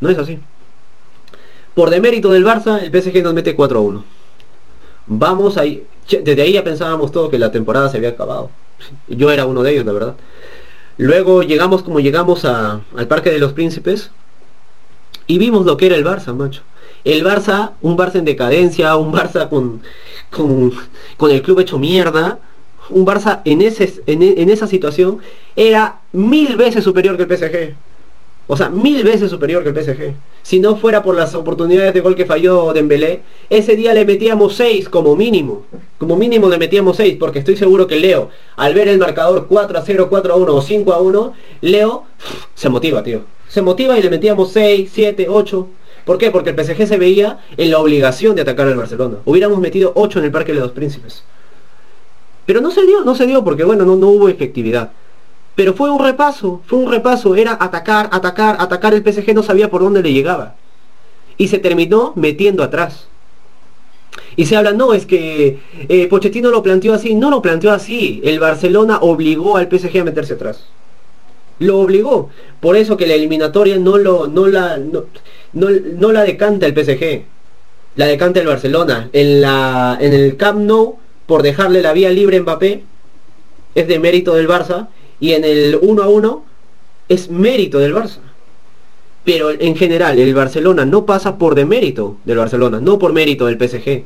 No 0.00 0.08
es 0.08 0.18
así. 0.18 0.38
Por 1.74 1.90
demérito 1.90 2.30
del 2.30 2.44
Barça, 2.44 2.80
el 2.82 2.90
PSG 2.90 3.22
nos 3.22 3.34
mete 3.34 3.56
4 3.56 3.78
a 3.78 3.82
1. 3.82 4.04
Vamos 5.06 5.56
ahí. 5.56 5.84
Desde 6.08 6.42
ahí 6.42 6.52
ya 6.52 6.62
pensábamos 6.62 7.10
todo 7.10 7.30
que 7.30 7.38
la 7.38 7.50
temporada 7.50 7.88
se 7.88 7.96
había 7.96 8.10
acabado. 8.10 8.50
Yo 9.08 9.30
era 9.30 9.46
uno 9.46 9.62
de 9.62 9.72
ellos, 9.72 9.84
la 9.84 9.92
verdad. 9.92 10.14
Luego 10.96 11.42
llegamos 11.42 11.82
como 11.82 11.98
llegamos 11.98 12.44
al 12.44 13.08
Parque 13.08 13.30
de 13.30 13.38
los 13.38 13.52
Príncipes 13.52 14.10
y 15.26 15.38
vimos 15.38 15.66
lo 15.66 15.76
que 15.76 15.86
era 15.86 15.96
el 15.96 16.04
Barça, 16.04 16.32
macho. 16.32 16.62
El 17.02 17.24
Barça, 17.24 17.72
un 17.82 17.96
Barça 17.96 18.16
en 18.16 18.24
decadencia, 18.24 18.96
un 18.96 19.12
Barça 19.12 19.48
con, 19.48 19.82
con, 20.30 21.30
el 21.30 21.42
club 21.42 21.60
hecho 21.60 21.78
mierda, 21.78 22.38
un 22.90 23.04
Barça 23.04 23.40
en, 23.44 23.62
ese, 23.62 24.02
en, 24.06 24.22
en 24.22 24.48
esa 24.48 24.66
situación 24.66 25.18
era 25.56 26.00
mil 26.12 26.56
veces 26.56 26.84
superior 26.84 27.16
que 27.16 27.24
el 27.24 27.36
PSG. 27.36 27.74
O 28.46 28.56
sea, 28.56 28.68
mil 28.68 29.02
veces 29.04 29.30
superior 29.30 29.62
que 29.62 29.70
el 29.70 29.74
PSG. 29.74 30.14
Si 30.42 30.60
no 30.60 30.76
fuera 30.76 31.02
por 31.02 31.16
las 31.16 31.34
oportunidades 31.34 31.94
de 31.94 32.00
gol 32.00 32.14
que 32.14 32.26
falló 32.26 32.72
Dembélé, 32.74 33.22
ese 33.48 33.74
día 33.74 33.94
le 33.94 34.04
metíamos 34.04 34.54
6 34.56 34.90
como 34.90 35.16
mínimo. 35.16 35.64
Como 35.96 36.16
mínimo 36.16 36.50
le 36.50 36.58
metíamos 36.58 36.98
6, 36.98 37.16
porque 37.18 37.38
estoy 37.38 37.56
seguro 37.56 37.86
que 37.86 37.96
Leo, 37.96 38.28
al 38.56 38.74
ver 38.74 38.88
el 38.88 38.98
marcador 38.98 39.46
4 39.48 39.78
a 39.78 39.82
0, 39.82 40.08
4 40.10 40.34
a 40.34 40.36
1 40.36 40.54
o 40.54 40.60
5 40.60 40.92
a 40.92 40.98
1, 41.00 41.32
Leo 41.62 42.04
se 42.54 42.68
motiva, 42.68 43.02
tío. 43.02 43.22
Se 43.48 43.62
motiva 43.62 43.98
y 43.98 44.02
le 44.02 44.10
metíamos 44.10 44.52
6, 44.52 44.90
7, 44.92 45.26
8. 45.28 45.68
¿Por 46.04 46.18
qué? 46.18 46.30
Porque 46.30 46.50
el 46.50 46.62
PSG 46.62 46.86
se 46.86 46.98
veía 46.98 47.40
en 47.56 47.70
la 47.70 47.78
obligación 47.78 48.36
de 48.36 48.42
atacar 48.42 48.66
al 48.66 48.76
Barcelona. 48.76 49.16
Hubiéramos 49.24 49.58
metido 49.58 49.92
8 49.94 50.18
en 50.18 50.24
el 50.26 50.32
Parque 50.32 50.52
de 50.52 50.60
los 50.60 50.72
Príncipes. 50.72 51.22
Pero 52.44 52.60
no 52.60 52.70
se 52.70 52.84
dio, 52.84 53.02
no 53.04 53.14
se 53.14 53.26
dio 53.26 53.42
porque 53.42 53.64
bueno, 53.64 53.86
no, 53.86 53.96
no 53.96 54.08
hubo 54.08 54.28
efectividad. 54.28 54.90
Pero 55.54 55.74
fue 55.74 55.90
un 55.90 56.02
repaso, 56.02 56.62
fue 56.66 56.78
un 56.78 56.90
repaso, 56.90 57.36
era 57.36 57.56
atacar, 57.60 58.08
atacar, 58.12 58.56
atacar, 58.58 58.94
el 58.94 59.02
PSG 59.04 59.34
no 59.34 59.42
sabía 59.42 59.70
por 59.70 59.82
dónde 59.82 60.02
le 60.02 60.12
llegaba. 60.12 60.56
Y 61.36 61.48
se 61.48 61.58
terminó 61.58 62.12
metiendo 62.16 62.62
atrás. 62.62 63.06
Y 64.36 64.46
se 64.46 64.56
habla, 64.56 64.72
no, 64.72 64.94
es 64.94 65.06
que 65.06 65.60
eh, 65.88 66.06
Pochettino 66.08 66.50
lo 66.50 66.62
planteó 66.62 66.94
así, 66.94 67.14
no 67.14 67.30
lo 67.30 67.40
planteó 67.40 67.70
así. 67.70 68.20
El 68.24 68.40
Barcelona 68.40 68.98
obligó 69.00 69.56
al 69.56 69.68
PSG 69.68 70.00
a 70.00 70.04
meterse 70.04 70.34
atrás. 70.34 70.64
Lo 71.60 71.78
obligó. 71.78 72.30
Por 72.60 72.76
eso 72.76 72.96
que 72.96 73.06
la 73.06 73.14
eliminatoria 73.14 73.76
no 73.78 73.96
lo, 73.96 74.26
no 74.26 74.46
la, 74.46 74.76
no, 74.76 75.04
no, 75.52 76.12
la 76.12 76.22
decanta 76.22 76.66
el 76.66 76.74
PSG. 76.74 77.22
La 77.96 78.06
decanta 78.06 78.40
el 78.40 78.46
Barcelona. 78.46 79.08
En 79.12 79.40
la, 79.40 79.96
en 80.00 80.12
el 80.12 80.36
Camp 80.36 80.60
Nou, 80.60 80.98
por 81.26 81.42
dejarle 81.42 81.80
la 81.80 81.92
vía 81.92 82.10
libre 82.10 82.38
a 82.38 82.40
Mbappé, 82.40 82.82
es 83.76 83.88
de 83.88 83.98
mérito 84.00 84.34
del 84.34 84.48
Barça. 84.48 84.88
Y 85.24 85.32
en 85.32 85.42
el 85.42 85.78
1 85.80 86.02
a 86.02 86.08
1 86.08 86.44
es 87.08 87.30
mérito 87.30 87.78
del 87.78 87.94
Barça. 87.94 88.18
Pero 89.24 89.52
en 89.52 89.74
general, 89.74 90.18
el 90.18 90.34
Barcelona 90.34 90.84
no 90.84 91.06
pasa 91.06 91.38
por 91.38 91.54
demérito 91.54 92.18
del 92.26 92.36
Barcelona, 92.36 92.78
no 92.78 92.98
por 92.98 93.14
mérito 93.14 93.46
del 93.46 93.56
PSG. 93.56 94.04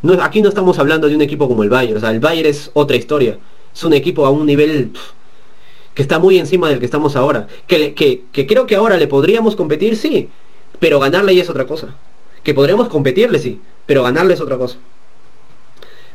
No, 0.00 0.14
aquí 0.22 0.40
no 0.40 0.48
estamos 0.48 0.78
hablando 0.78 1.06
de 1.06 1.14
un 1.14 1.20
equipo 1.20 1.48
como 1.48 1.64
el 1.64 1.68
Bayern, 1.68 1.98
o 1.98 2.00
sea, 2.00 2.12
el 2.12 2.20
Bayern 2.20 2.48
es 2.48 2.70
otra 2.72 2.96
historia. 2.96 3.38
Es 3.74 3.84
un 3.84 3.92
equipo 3.92 4.24
a 4.24 4.30
un 4.30 4.46
nivel 4.46 4.92
que 5.92 6.00
está 6.00 6.18
muy 6.18 6.38
encima 6.38 6.70
del 6.70 6.78
que 6.78 6.86
estamos 6.86 7.14
ahora. 7.14 7.46
Que, 7.66 7.92
que, 7.92 8.22
que 8.32 8.46
creo 8.46 8.66
que 8.66 8.76
ahora 8.76 8.96
le 8.96 9.06
podríamos 9.06 9.54
competir, 9.54 9.98
sí, 9.98 10.30
pero 10.78 10.98
ganarle 10.98 11.38
es 11.38 11.50
otra 11.50 11.66
cosa. 11.66 11.94
Que 12.42 12.54
podríamos 12.54 12.88
competirle, 12.88 13.38
sí, 13.38 13.60
pero 13.84 14.02
ganarle 14.02 14.32
es 14.32 14.40
otra 14.40 14.56
cosa. 14.56 14.78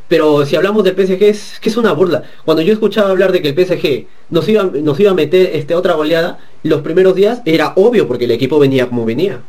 Pero 0.09 0.43
si 0.43 0.55
hablamos 0.55 0.83
del 0.83 0.95
PSG 0.95 1.23
es 1.23 1.59
que 1.61 1.69
es 1.69 1.77
una 1.77 1.93
burla. 1.93 2.23
Cuando 2.43 2.63
yo 2.63 2.73
escuchaba 2.73 3.11
hablar 3.11 3.31
de 3.31 3.43
que 3.43 3.49
el 3.49 3.55
PSG 3.55 4.07
nos 4.31 4.49
iba, 4.49 4.63
nos 4.63 4.99
iba 4.99 5.11
a 5.11 5.13
meter 5.13 5.51
este, 5.53 5.75
otra 5.75 5.93
goleada, 5.93 6.39
los 6.63 6.81
primeros 6.81 7.15
días 7.15 7.41
era 7.45 7.73
obvio 7.75 8.07
porque 8.07 8.25
el 8.25 8.31
equipo 8.31 8.57
venía 8.57 8.89
como 8.89 9.05
venía. 9.05 9.41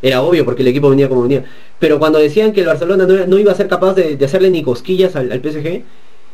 Era 0.00 0.22
obvio 0.22 0.44
porque 0.44 0.62
el 0.62 0.68
equipo 0.68 0.88
venía 0.88 1.08
como 1.08 1.22
venía. 1.22 1.44
Pero 1.80 1.98
cuando 1.98 2.20
decían 2.20 2.52
que 2.52 2.60
el 2.60 2.66
Barcelona 2.66 3.06
no, 3.26 3.38
iba 3.38 3.50
a 3.50 3.56
ser 3.56 3.66
capaz 3.66 3.94
de, 3.94 4.24
hacerle 4.24 4.50
ni 4.50 4.62
cosquillas 4.62 5.16
al, 5.16 5.40
PSG, 5.42 5.82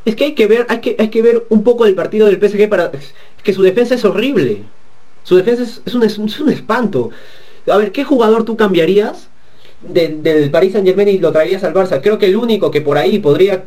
es 0.05 0.15
que 0.15 0.25
hay 0.25 0.35
que 0.35 0.47
ver, 0.47 0.67
hay 0.69 0.81
que, 0.81 0.97
hay 0.99 1.09
que 1.09 1.23
ver 1.23 1.47
un 1.49 1.65
poco 1.65 1.87
el 1.87 1.95
partido 1.95 2.27
del 2.27 2.37
PSG 2.37 2.69
para 2.69 2.93
que 3.43 3.55
su 3.55 3.63
defensa 3.63 3.95
es 3.95 4.05
horrible. 4.05 4.65
Su 5.25 5.37
defensa 5.37 5.63
es, 5.63 5.95
un, 5.95 6.03
es 6.03 6.19
un 6.19 6.51
espanto. 6.51 7.11
A 7.67 7.79
ver, 7.79 7.93
¿qué 7.93 8.05
jugador 8.05 8.45
tú 8.45 8.59
cambiarías 8.59 9.30
del 9.83 10.51
Paris 10.51 10.73
Saint 10.73 10.87
Germain 10.87 11.09
y 11.09 11.19
lo 11.19 11.33
traerías 11.33 11.65
al 11.65 11.75
Barça. 11.75 12.01
Creo 12.03 12.19
que 12.19 12.27
el 12.27 12.37
único 12.37 12.71
que 12.71 12.81
por 12.81 12.99
ahí 12.99 13.19
podría 13.19 13.65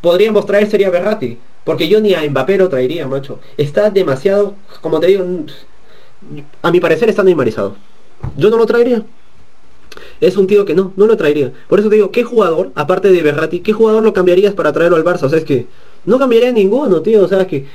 podríamos 0.00 0.46
traer 0.46 0.68
sería 0.68 0.90
Berratti. 0.90 1.38
Porque 1.64 1.88
yo 1.88 2.00
ni 2.00 2.14
a 2.14 2.28
Mbappé 2.28 2.56
lo 2.56 2.68
traería, 2.68 3.06
macho. 3.06 3.38
Está 3.56 3.90
demasiado, 3.90 4.54
como 4.80 4.98
te 4.98 5.08
digo, 5.08 5.24
a 6.62 6.70
mi 6.70 6.80
parecer 6.80 7.08
está 7.08 7.22
neymarizado. 7.22 7.76
Yo 8.36 8.50
no 8.50 8.56
lo 8.56 8.66
traería. 8.66 9.04
Es 10.20 10.36
un 10.36 10.46
tío 10.46 10.64
que 10.64 10.74
no, 10.74 10.92
no 10.96 11.06
lo 11.06 11.16
traería. 11.16 11.52
Por 11.68 11.80
eso 11.80 11.88
te 11.88 11.96
digo, 11.96 12.10
¿qué 12.10 12.24
jugador, 12.24 12.70
aparte 12.74 13.10
de 13.10 13.22
Berratti, 13.22 13.60
qué 13.60 13.72
jugador 13.72 14.02
lo 14.02 14.12
cambiarías 14.12 14.54
para 14.54 14.72
traerlo 14.72 14.96
al 14.96 15.04
Barça? 15.04 15.24
O 15.24 15.28
sea, 15.28 15.38
es 15.38 15.44
que 15.44 15.66
no 16.04 16.18
cambiaría 16.18 16.52
ninguno, 16.52 17.02
tío. 17.02 17.22
O 17.24 17.28
sea, 17.28 17.46
que 17.46 17.66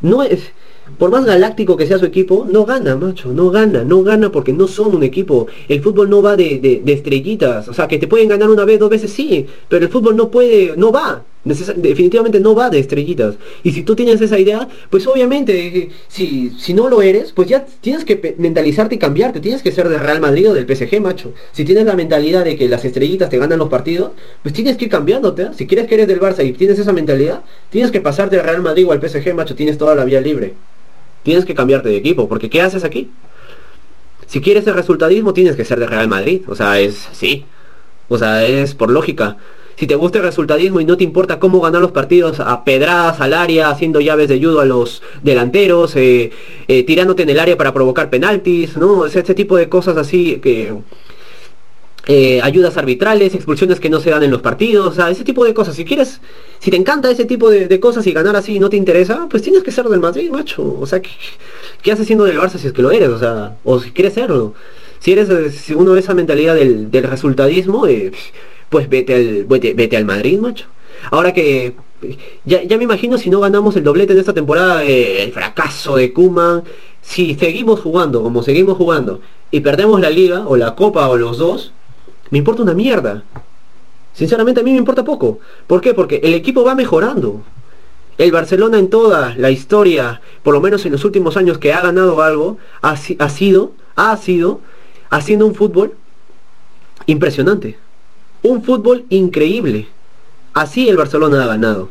no 0.00 0.22
es 0.22 0.50
por 0.98 1.10
más 1.10 1.24
galáctico 1.24 1.76
que 1.76 1.86
sea 1.86 1.98
su 1.98 2.04
equipo, 2.04 2.46
no 2.50 2.64
gana, 2.64 2.96
macho, 2.96 3.32
no 3.32 3.50
gana, 3.50 3.84
no 3.84 4.02
gana 4.02 4.30
porque 4.30 4.52
no 4.52 4.68
son 4.68 4.94
un 4.94 5.02
equipo. 5.02 5.46
El 5.68 5.82
fútbol 5.82 6.10
no 6.10 6.22
va 6.22 6.36
de, 6.36 6.82
estrellitas, 6.86 7.68
o 7.68 7.74
sea, 7.74 7.88
que 7.88 7.98
te 7.98 8.06
pueden 8.06 8.28
ganar 8.28 8.50
una 8.50 8.64
vez, 8.64 8.78
dos 8.78 8.90
veces, 8.90 9.12
sí, 9.12 9.46
pero 9.68 9.84
el 9.84 9.90
fútbol 9.90 10.16
no 10.16 10.30
puede, 10.30 10.76
no 10.76 10.92
va, 10.92 11.24
definitivamente 11.44 12.38
no 12.40 12.54
va 12.54 12.70
de 12.70 12.78
estrellitas. 12.78 13.36
Y 13.62 13.72
si 13.72 13.82
tú 13.82 13.96
tienes 13.96 14.20
esa 14.20 14.38
idea, 14.38 14.68
pues 14.90 15.06
obviamente, 15.06 15.66
eh, 15.66 15.90
si, 16.08 16.50
si 16.58 16.74
no 16.74 16.88
lo 16.88 17.02
eres, 17.02 17.32
pues 17.32 17.48
ya 17.48 17.66
tienes 17.80 18.04
que 18.04 18.34
mentalizarte 18.38 18.94
y 18.94 18.98
cambiarte, 18.98 19.40
tienes 19.40 19.62
que 19.62 19.72
ser 19.72 19.88
de 19.88 19.98
Real 19.98 20.20
Madrid 20.20 20.50
o 20.50 20.54
del 20.54 20.66
PSG, 20.66 21.00
macho. 21.00 21.32
Si 21.52 21.64
tienes 21.64 21.86
la 21.86 21.94
mentalidad 21.94 22.44
de 22.44 22.56
que 22.56 22.68
las 22.68 22.84
estrellitas 22.84 23.30
te 23.30 23.38
ganan 23.38 23.58
los 23.58 23.68
partidos, 23.68 24.12
pues 24.42 24.54
tienes 24.54 24.76
que 24.76 24.84
ir 24.86 24.90
cambiándote. 24.90 25.42
¿eh? 25.42 25.50
Si 25.56 25.66
quieres 25.66 25.86
que 25.86 25.94
eres 25.94 26.08
del 26.08 26.20
Barça 26.20 26.46
y 26.46 26.52
tienes 26.52 26.78
esa 26.78 26.92
mentalidad, 26.92 27.42
tienes 27.70 27.90
que 27.90 28.00
pasarte 28.00 28.36
del 28.36 28.44
Real 28.44 28.62
Madrid 28.62 28.86
o 28.86 28.92
al 28.92 29.00
PSG, 29.00 29.34
macho, 29.34 29.54
tienes 29.54 29.78
toda 29.78 29.94
la 29.94 30.04
vía 30.04 30.20
libre 30.20 30.54
tienes 31.24 31.44
que 31.44 31.54
cambiarte 31.54 31.88
de 31.88 31.96
equipo, 31.96 32.28
porque 32.28 32.48
¿qué 32.48 32.62
haces 32.62 32.84
aquí? 32.84 33.10
Si 34.26 34.40
quieres 34.40 34.66
el 34.66 34.74
resultadismo, 34.74 35.32
tienes 35.32 35.56
que 35.56 35.64
ser 35.64 35.80
de 35.80 35.86
Real 35.86 36.08
Madrid. 36.08 36.42
O 36.48 36.54
sea, 36.54 36.78
es 36.78 37.08
sí. 37.12 37.44
O 38.08 38.18
sea, 38.18 38.44
es 38.44 38.74
por 38.74 38.90
lógica. 38.90 39.36
Si 39.76 39.88
te 39.88 39.96
gusta 39.96 40.18
el 40.18 40.24
resultadismo 40.24 40.80
y 40.80 40.84
no 40.84 40.96
te 40.96 41.02
importa 41.02 41.40
cómo 41.40 41.60
ganar 41.60 41.80
los 41.82 41.90
partidos 41.90 42.38
a 42.38 42.64
pedradas 42.64 43.20
al 43.20 43.34
área, 43.34 43.70
haciendo 43.70 44.00
llaves 44.00 44.28
de 44.28 44.38
judo 44.38 44.60
a 44.60 44.64
los 44.64 45.02
delanteros, 45.22 45.96
eh, 45.96 46.30
eh, 46.68 46.84
tirándote 46.84 47.24
en 47.24 47.30
el 47.30 47.40
área 47.40 47.56
para 47.56 47.74
provocar 47.74 48.08
penaltis, 48.08 48.76
¿no? 48.76 49.04
Es 49.04 49.16
este 49.16 49.34
tipo 49.34 49.56
de 49.56 49.68
cosas 49.68 49.96
así 49.96 50.38
que 50.40 50.72
eh, 52.06 52.40
ayudas 52.42 52.76
arbitrales, 52.76 53.34
expulsiones 53.34 53.80
que 53.80 53.88
no 53.88 53.98
se 53.98 54.10
dan 54.10 54.22
en 54.22 54.30
los 54.30 54.42
partidos, 54.42 54.88
o 54.88 54.92
sea, 54.92 55.10
ese 55.10 55.24
tipo 55.24 55.44
de 55.44 55.54
cosas. 55.54 55.74
Si 55.74 55.84
quieres, 55.84 56.20
si 56.58 56.70
te 56.70 56.76
encanta 56.76 57.10
ese 57.10 57.24
tipo 57.24 57.48
de, 57.50 57.80
cosas 57.80 58.06
y 58.06 58.12
ganar 58.12 58.36
así 58.36 58.56
y 58.56 58.58
no 58.58 58.68
te 58.68 58.76
interesa, 58.76 59.26
pues 59.30 59.42
tienes 59.42 59.62
que 59.62 59.72
ser 59.72 59.88
del 59.88 60.00
Madrid, 60.00 60.30
macho. 60.30 60.76
O 60.78 60.86
sea, 60.86 61.00
¿qué, 61.00 61.92
haces 61.92 62.06
siendo 62.06 62.24
del 62.24 62.38
Barça 62.38 62.58
si 62.58 62.66
es 62.66 62.72
que 62.72 62.82
lo 62.82 62.90
eres? 62.90 63.08
O 63.08 63.18
sea, 63.18 63.56
o 63.64 63.80
si 63.80 63.90
quieres 63.90 64.14
serlo. 64.14 64.54
Si 64.98 65.12
eres, 65.12 65.30
eh, 65.30 65.50
si 65.50 65.74
uno 65.74 65.94
de 65.94 66.00
esa 66.00 66.14
mentalidad 66.14 66.54
del, 66.54 66.90
resultadismo, 66.92 67.86
eh, 67.86 68.12
pues 68.68 68.88
vete 68.88 69.14
al, 69.14 69.44
vete, 69.44 69.96
al 69.96 70.04
Madrid, 70.04 70.38
macho. 70.38 70.66
Ahora 71.10 71.32
que 71.32 71.74
ya, 72.44 72.62
ya, 72.62 72.76
me 72.76 72.84
imagino 72.84 73.16
si 73.16 73.30
no 73.30 73.40
ganamos 73.40 73.76
el 73.76 73.84
doblete 73.84 74.12
en 74.12 74.18
esta 74.18 74.34
temporada, 74.34 74.84
el 74.84 75.32
fracaso 75.32 75.96
de 75.96 76.12
Kuma, 76.12 76.62
si 77.00 77.34
seguimos 77.34 77.80
jugando 77.80 78.22
como 78.22 78.42
seguimos 78.42 78.76
jugando 78.76 79.20
y 79.50 79.60
perdemos 79.60 80.00
la 80.00 80.10
liga 80.10 80.44
o 80.46 80.56
la 80.56 80.74
copa 80.74 81.08
o 81.08 81.16
los 81.16 81.38
dos, 81.38 81.72
me 82.34 82.38
importa 82.38 82.64
una 82.64 82.74
mierda. 82.74 83.22
Sinceramente 84.12 84.60
a 84.60 84.64
mí 84.64 84.72
me 84.72 84.78
importa 84.78 85.04
poco. 85.04 85.38
¿Por 85.68 85.80
qué? 85.80 85.94
Porque 85.94 86.16
el 86.24 86.34
equipo 86.34 86.64
va 86.64 86.74
mejorando. 86.74 87.42
El 88.18 88.32
Barcelona 88.32 88.80
en 88.80 88.90
toda 88.90 89.36
la 89.36 89.52
historia, 89.52 90.20
por 90.42 90.52
lo 90.52 90.60
menos 90.60 90.84
en 90.84 90.90
los 90.90 91.04
últimos 91.04 91.36
años 91.36 91.58
que 91.58 91.72
ha 91.72 91.80
ganado 91.80 92.20
algo, 92.22 92.58
ha, 92.82 92.96
sido, 92.96 93.70
ha 93.94 94.16
sido 94.16 94.60
haciendo 95.10 95.46
un 95.46 95.54
fútbol 95.54 95.94
impresionante. 97.06 97.78
Un 98.42 98.64
fútbol 98.64 99.04
increíble. 99.10 99.86
Así 100.54 100.88
el 100.88 100.96
Barcelona 100.96 101.44
ha 101.44 101.46
ganado. 101.46 101.88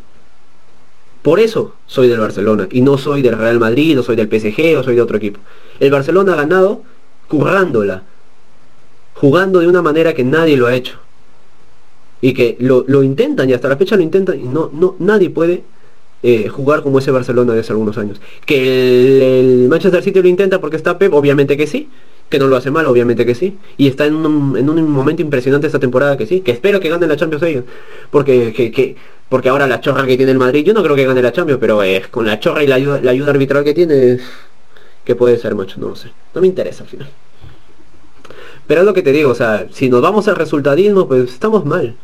Por 1.22 1.40
eso 1.40 1.76
soy 1.88 2.10
del 2.10 2.20
Barcelona 2.20 2.68
y 2.70 2.82
no 2.82 2.98
soy 2.98 3.22
del 3.22 3.38
Real 3.38 3.60
Madrid, 3.60 3.96
no 3.96 4.04
soy 4.04 4.18
del 4.18 4.28
PSG 4.28 4.78
o 4.78 4.84
soy 4.84 4.96
de 4.96 5.02
otro 5.02 5.16
equipo. 5.16 5.40
El 5.80 5.90
Barcelona 5.90 6.34
ha 6.34 6.36
ganado 6.36 6.82
currándola, 7.30 8.04
jugando 9.24 9.62
de 9.62 9.70
una 9.70 9.82
manera 9.82 10.14
que 10.14 10.26
nadie 10.26 10.58
lo 10.58 10.68
ha 10.68 10.76
hecho. 10.76 10.98
Y 12.20 12.34
que 12.34 12.58
lo, 12.60 13.04
intentan 13.04 13.50
y 13.50 13.54
hasta 13.54 13.70
la 13.70 13.78
fecha 13.78 13.96
lo 13.96 14.02
intentan 14.02 14.38
y 14.38 14.44
no, 14.44 14.70
no, 14.74 14.98
nadie 15.00 15.30
puede 15.30 15.64
eh, 16.24 16.50
jugar 16.50 16.84
como 16.84 17.00
ese 17.00 17.10
Barcelona 17.10 17.54
de 17.54 17.62
hace 17.62 17.72
algunos 17.72 17.98
años. 17.98 18.20
Que 18.46 19.40
el, 19.40 19.70
Manchester 19.70 20.04
City 20.04 20.22
lo 20.22 20.28
intenta 20.28 20.60
porque 20.60 20.76
está 20.76 20.98
Pep, 20.98 21.14
obviamente 21.14 21.56
que 21.56 21.68
sí. 21.68 21.88
Que 22.28 22.38
no 22.38 22.48
lo 22.48 22.58
hace 22.58 22.70
mal, 22.70 22.86
obviamente 22.86 23.26
que 23.26 23.34
sí. 23.34 23.58
Y 23.78 23.88
está 23.88 24.06
en 24.06 24.16
un, 24.16 24.58
en 24.58 24.70
un 24.70 24.92
momento 24.92 25.22
impresionante 25.22 25.68
esta 25.68 25.80
temporada 25.80 26.18
que 26.18 26.26
sí. 26.26 26.42
Que 26.42 26.52
espero 26.52 26.82
que 26.82 26.90
gane 26.90 27.08
la 27.08 27.16
Champions 27.16 27.44
ellos. 27.44 27.64
Porque, 28.12 28.52
que, 28.52 28.98
porque 29.30 29.48
ahora 29.48 29.68
la 29.68 29.80
chorra 29.80 30.06
que 30.06 30.18
tiene 30.18 30.34
el 30.34 30.38
Madrid, 30.38 30.66
yo 30.66 30.74
no 30.74 30.84
creo 30.84 30.98
que 30.98 31.06
gane 31.06 31.22
la 31.22 31.32
Champions, 31.32 31.62
pero 31.62 31.82
eh, 31.82 32.04
con 32.12 32.26
la 32.26 32.42
chorra 32.42 32.62
y 32.62 32.68
la 32.68 32.76
ayuda, 32.76 33.00
la 33.02 33.12
ayuda 33.12 33.32
arbitral 33.32 33.64
que 33.64 33.74
tiene, 33.74 34.20
que 35.06 35.16
puede 35.16 35.38
ser, 35.38 35.56
macho, 35.56 35.80
no 35.80 35.88
lo 35.88 35.96
sé. 35.96 36.10
No 36.36 36.42
me 36.42 36.48
interesa 36.48 36.84
al 36.84 36.90
final. 36.90 37.10
Pero 38.68 38.82
es 38.82 38.86
lo 38.86 38.94
que 38.94 39.02
te 39.02 39.12
digo, 39.12 39.32
o 39.32 39.36
sea, 39.36 39.68
si 39.72 39.90
nos 39.90 40.02
vamos 40.02 40.28
al 40.28 40.36
resultadismo, 40.36 41.08
pues 41.08 41.32
estamos 41.32 41.66
mal. 41.66 41.96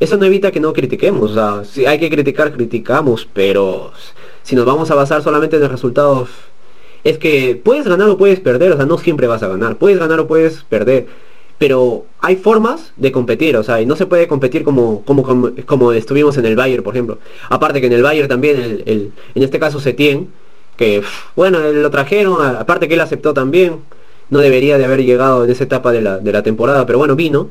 Eso 0.00 0.16
no 0.16 0.26
evita 0.26 0.50
que 0.50 0.60
no 0.60 0.72
critiquemos, 0.72 1.30
o 1.30 1.34
sea, 1.34 1.64
si 1.64 1.86
hay 1.86 1.98
que 1.98 2.10
criticar, 2.10 2.52
criticamos, 2.52 3.26
pero 3.32 3.92
si 4.42 4.54
nos 4.54 4.66
vamos 4.66 4.90
a 4.90 4.94
basar 4.94 5.22
solamente 5.22 5.56
en 5.56 5.62
los 5.62 5.70
resultados, 5.70 6.28
es 7.02 7.18
que 7.18 7.60
puedes 7.62 7.86
ganar 7.86 8.08
o 8.10 8.18
puedes 8.18 8.40
perder, 8.40 8.72
o 8.72 8.76
sea, 8.76 8.84
no 8.84 8.98
siempre 8.98 9.26
vas 9.26 9.42
a 9.42 9.48
ganar, 9.48 9.76
puedes 9.76 9.98
ganar 9.98 10.20
o 10.20 10.26
puedes 10.26 10.64
perder, 10.64 11.06
pero 11.58 12.04
hay 12.20 12.36
formas 12.36 12.92
de 12.96 13.12
competir, 13.12 13.56
o 13.56 13.62
sea, 13.62 13.80
y 13.80 13.86
no 13.86 13.96
se 13.96 14.06
puede 14.06 14.28
competir 14.28 14.64
como, 14.64 15.02
como, 15.04 15.22
como, 15.64 15.92
estuvimos 15.92 16.36
en 16.36 16.44
el 16.44 16.56
Bayern, 16.56 16.82
por 16.82 16.94
ejemplo. 16.94 17.18
Aparte 17.48 17.80
que 17.80 17.86
en 17.86 17.94
el 17.94 18.02
Bayern 18.02 18.28
también, 18.28 18.82
el, 18.84 19.12
en 19.34 19.42
este 19.42 19.58
caso 19.58 19.80
Setien, 19.80 20.28
que 20.76 21.02
bueno, 21.34 21.60
lo 21.60 21.90
trajeron, 21.90 22.44
aparte 22.44 22.88
que 22.88 22.94
él 22.94 23.00
aceptó 23.00 23.32
también, 23.32 23.80
no 24.30 24.38
debería 24.40 24.78
de 24.78 24.84
haber 24.84 25.04
llegado 25.04 25.44
en 25.44 25.50
esa 25.50 25.64
etapa 25.64 25.92
de 25.92 26.00
la, 26.00 26.18
de 26.18 26.32
la 26.32 26.42
temporada, 26.42 26.86
pero 26.86 26.98
bueno, 26.98 27.16
vino. 27.16 27.50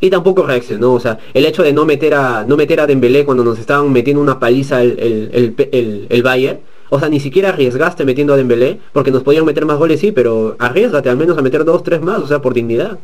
Y 0.00 0.10
tampoco 0.10 0.44
reaccionó, 0.44 0.92
o 0.94 1.00
sea, 1.00 1.18
el 1.34 1.44
hecho 1.44 1.62
de 1.62 1.72
no 1.72 1.84
meter 1.84 2.14
a 2.14 2.44
no 2.46 2.56
meter 2.56 2.80
a 2.80 2.86
Dembélé 2.86 3.24
cuando 3.24 3.44
nos 3.44 3.58
estaban 3.58 3.92
metiendo 3.92 4.22
una 4.22 4.38
paliza 4.38 4.80
el, 4.82 4.98
el, 5.32 6.06
el, 6.08 6.22
Bayern, 6.22 6.60
o 6.88 7.00
sea, 7.00 7.08
ni 7.08 7.18
siquiera 7.18 7.48
arriesgaste 7.48 8.04
metiendo 8.04 8.32
a 8.32 8.36
Dembélé, 8.36 8.78
porque 8.92 9.10
nos 9.10 9.24
podían 9.24 9.44
meter 9.44 9.66
más 9.66 9.76
goles, 9.76 9.98
sí, 9.98 10.12
pero 10.12 10.56
arriesgate 10.58 11.10
al 11.10 11.16
menos 11.16 11.36
a 11.36 11.42
meter 11.42 11.64
dos, 11.64 11.82
tres 11.82 12.00
más, 12.00 12.20
o 12.20 12.28
sea, 12.28 12.40
por 12.40 12.54
dignidad. 12.54 12.98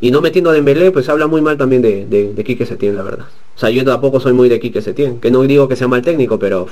Y 0.00 0.12
no 0.12 0.20
metiendo 0.20 0.50
a 0.50 0.52
Dembélé, 0.52 0.92
pues 0.92 1.08
habla 1.08 1.26
muy 1.26 1.40
mal 1.42 1.56
también 1.56 1.82
de, 1.82 2.06
de, 2.06 2.32
de 2.32 2.44
Quique 2.44 2.64
Setién, 2.64 2.94
la 2.94 3.02
verdad. 3.02 3.26
O 3.56 3.58
sea, 3.58 3.70
yo 3.70 3.84
tampoco 3.84 4.20
soy 4.20 4.32
muy 4.32 4.48
de 4.48 4.60
Quique 4.60 4.80
Setién, 4.80 5.18
que 5.18 5.32
no 5.32 5.42
digo 5.42 5.66
que 5.66 5.74
sea 5.74 5.88
mal 5.88 6.02
técnico, 6.02 6.38
pero 6.38 6.68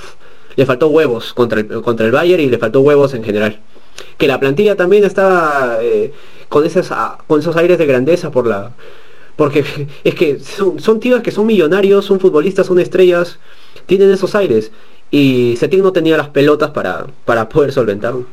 le 0.54 0.66
faltó 0.66 0.86
huevos 0.86 1.34
contra 1.34 1.60
el, 1.60 1.66
contra 1.82 2.06
el 2.06 2.12
Bayern 2.12 2.42
y 2.42 2.48
le 2.48 2.58
faltó 2.58 2.80
huevos 2.80 3.12
en 3.14 3.24
general 3.24 3.60
que 4.18 4.28
la 4.28 4.40
plantilla 4.40 4.76
también 4.76 5.04
estaba 5.04 5.78
eh, 5.82 6.12
con, 6.48 6.64
ah, 6.90 7.18
con 7.26 7.40
esos 7.40 7.56
aires 7.56 7.78
de 7.78 7.86
grandeza 7.86 8.30
por 8.30 8.46
la... 8.46 8.72
Porque 9.36 9.64
es 10.04 10.14
que 10.14 10.38
son, 10.40 11.00
tíos 11.00 11.22
que 11.22 11.30
son 11.30 11.46
millonarios, 11.46 12.04
son 12.04 12.20
futbolistas, 12.20 12.66
son 12.66 12.78
estrellas, 12.78 13.38
tienen 13.86 14.10
esos 14.10 14.34
aires. 14.34 14.72
y 15.10 15.56
Setting 15.56 15.82
no 15.82 15.92
tenía 15.92 16.16
las 16.16 16.30
pelotas 16.30 16.70
para, 16.70 17.06
para 17.24 17.48
poder 17.48 17.72
solventarlo. 17.72 18.26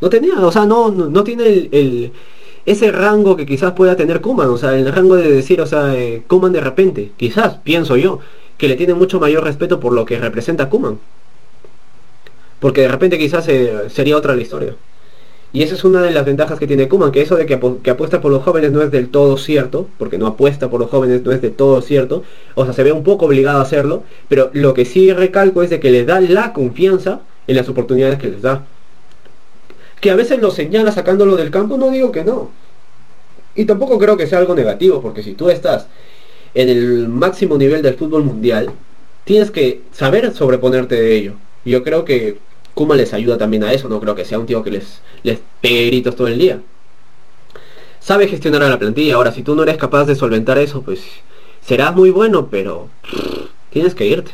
No 0.00 0.10
tenía, 0.10 0.38
o 0.38 0.52
sea, 0.52 0.64
no, 0.64 0.90
no, 0.90 1.24
tiene 1.24 1.68
el, 1.72 2.12
ese 2.66 2.92
rango 2.92 3.36
que 3.36 3.46
quizás 3.46 3.72
pueda 3.72 3.96
tener 3.96 4.20
Kuman, 4.20 4.48
o 4.48 4.56
sea, 4.56 4.76
el 4.78 4.92
rango 4.92 5.16
de 5.16 5.30
decir, 5.30 5.60
o 5.60 5.66
sea, 5.66 5.94
eh, 5.96 6.22
Kuman 6.26 6.52
de 6.52 6.60
repente, 6.60 7.12
quizás, 7.16 7.56
pienso 7.64 7.96
yo, 7.96 8.20
que 8.56 8.68
le 8.68 8.76
tiene 8.76 8.94
mucho 8.94 9.18
mayor 9.18 9.44
respeto 9.44 9.80
por 9.80 9.92
lo 9.92 10.04
que 10.04 10.18
representa 10.18 10.68
Kuman. 10.68 10.98
Porque 12.60 12.82
de 12.82 12.88
repente 12.88 13.18
quizás 13.18 13.48
eh, 13.48 13.88
sería 13.88 14.16
otra 14.16 14.34
la 14.34 14.42
historia. 14.42 14.74
Y 15.52 15.62
esa 15.62 15.74
es 15.74 15.84
una 15.84 16.02
de 16.02 16.10
las 16.10 16.26
ventajas 16.26 16.58
que 16.58 16.66
tiene 16.66 16.88
Kuman, 16.88 17.10
que 17.10 17.22
eso 17.22 17.36
de 17.36 17.46
que, 17.46 17.54
apuesta 17.90 18.20
por 18.20 18.30
los 18.30 18.42
jóvenes 18.42 18.70
no 18.70 18.82
es 18.82 18.90
del 18.90 19.08
todo 19.08 19.38
cierto, 19.38 19.88
porque 19.96 20.18
no 20.18 20.26
apuesta 20.26 20.68
por 20.68 20.78
los 20.78 20.90
jóvenes 20.90 21.22
no 21.24 21.32
es 21.32 21.40
del 21.40 21.52
todo 21.52 21.80
cierto, 21.80 22.22
o 22.54 22.64
sea, 22.64 22.74
se 22.74 22.82
ve 22.82 22.92
un 22.92 23.02
poco 23.02 23.24
obligado 23.26 23.58
a 23.58 23.62
hacerlo, 23.62 24.02
pero 24.28 24.50
lo 24.52 24.74
que 24.74 24.84
sí 24.84 25.10
recalco 25.12 25.62
es 25.62 25.70
de 25.70 25.80
que 25.80 25.90
le 25.90 26.04
da 26.04 26.20
la 26.20 26.52
confianza 26.52 27.20
en 27.46 27.56
las 27.56 27.68
oportunidades 27.68 28.18
que 28.18 28.28
les 28.28 28.42
da. 28.42 28.66
Que 30.00 30.10
a 30.10 30.16
veces 30.16 30.38
lo 30.38 30.50
señala 30.50 30.92
sacándolo 30.92 31.36
del 31.36 31.50
campo, 31.50 31.78
no 31.78 31.90
digo 31.90 32.12
que 32.12 32.24
no. 32.24 32.50
Y 33.54 33.64
tampoco 33.64 33.98
creo 33.98 34.18
que 34.18 34.26
sea 34.26 34.38
algo 34.38 34.54
negativo, 34.54 35.00
porque 35.00 35.22
si 35.22 35.32
tú 35.32 35.48
estás 35.48 35.86
en 36.54 36.68
el 36.68 37.08
máximo 37.08 37.56
nivel 37.56 37.80
del 37.80 37.94
fútbol 37.94 38.22
mundial, 38.24 38.70
tienes 39.24 39.50
que 39.50 39.80
saber 39.92 40.34
sobreponerte 40.34 40.94
de 40.94 41.16
ello. 41.16 41.32
Yo 41.64 41.82
creo 41.82 42.04
que 42.04 42.38
Kuma 42.78 42.94
les 42.94 43.12
ayuda 43.12 43.36
también 43.38 43.64
a 43.64 43.72
eso, 43.72 43.88
no 43.88 43.98
creo 43.98 44.14
que 44.14 44.24
sea 44.24 44.38
un 44.38 44.46
tío 44.46 44.62
que 44.62 44.70
les, 44.70 45.00
les 45.24 45.40
pegue 45.60 45.86
gritos 45.86 46.14
todo 46.14 46.28
el 46.28 46.38
día. 46.38 46.60
Sabe 47.98 48.28
gestionar 48.28 48.62
a 48.62 48.68
la 48.68 48.78
plantilla, 48.78 49.16
ahora 49.16 49.32
si 49.32 49.42
tú 49.42 49.56
no 49.56 49.64
eres 49.64 49.78
capaz 49.78 50.04
de 50.04 50.14
solventar 50.14 50.58
eso, 50.58 50.82
pues 50.82 51.00
serás 51.60 51.96
muy 51.96 52.10
bueno, 52.10 52.46
pero 52.52 52.86
tienes 53.70 53.96
que 53.96 54.06
irte. 54.06 54.30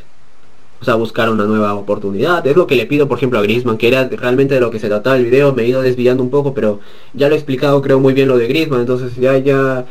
O 0.82 0.84
sea, 0.84 0.96
buscar 0.96 1.30
una 1.30 1.44
nueva 1.44 1.72
oportunidad. 1.72 2.46
Es 2.46 2.54
lo 2.54 2.66
que 2.66 2.76
le 2.76 2.84
pido, 2.84 3.08
por 3.08 3.16
ejemplo, 3.16 3.38
a 3.38 3.42
Grisman, 3.42 3.78
que 3.78 3.88
era 3.88 4.06
realmente 4.08 4.52
de 4.52 4.60
lo 4.60 4.70
que 4.70 4.78
se 4.78 4.88
trataba 4.88 5.16
el 5.16 5.24
video. 5.24 5.54
Me 5.54 5.62
he 5.62 5.68
ido 5.68 5.80
desviando 5.80 6.22
un 6.22 6.28
poco, 6.28 6.52
pero 6.52 6.80
ya 7.14 7.30
lo 7.30 7.34
he 7.36 7.38
explicado, 7.38 7.80
creo, 7.80 7.98
muy 7.98 8.12
bien 8.12 8.28
lo 8.28 8.36
de 8.36 8.46
Grisman. 8.46 8.80
Entonces 8.80 9.16
ya, 9.16 9.38
ya 9.38 9.86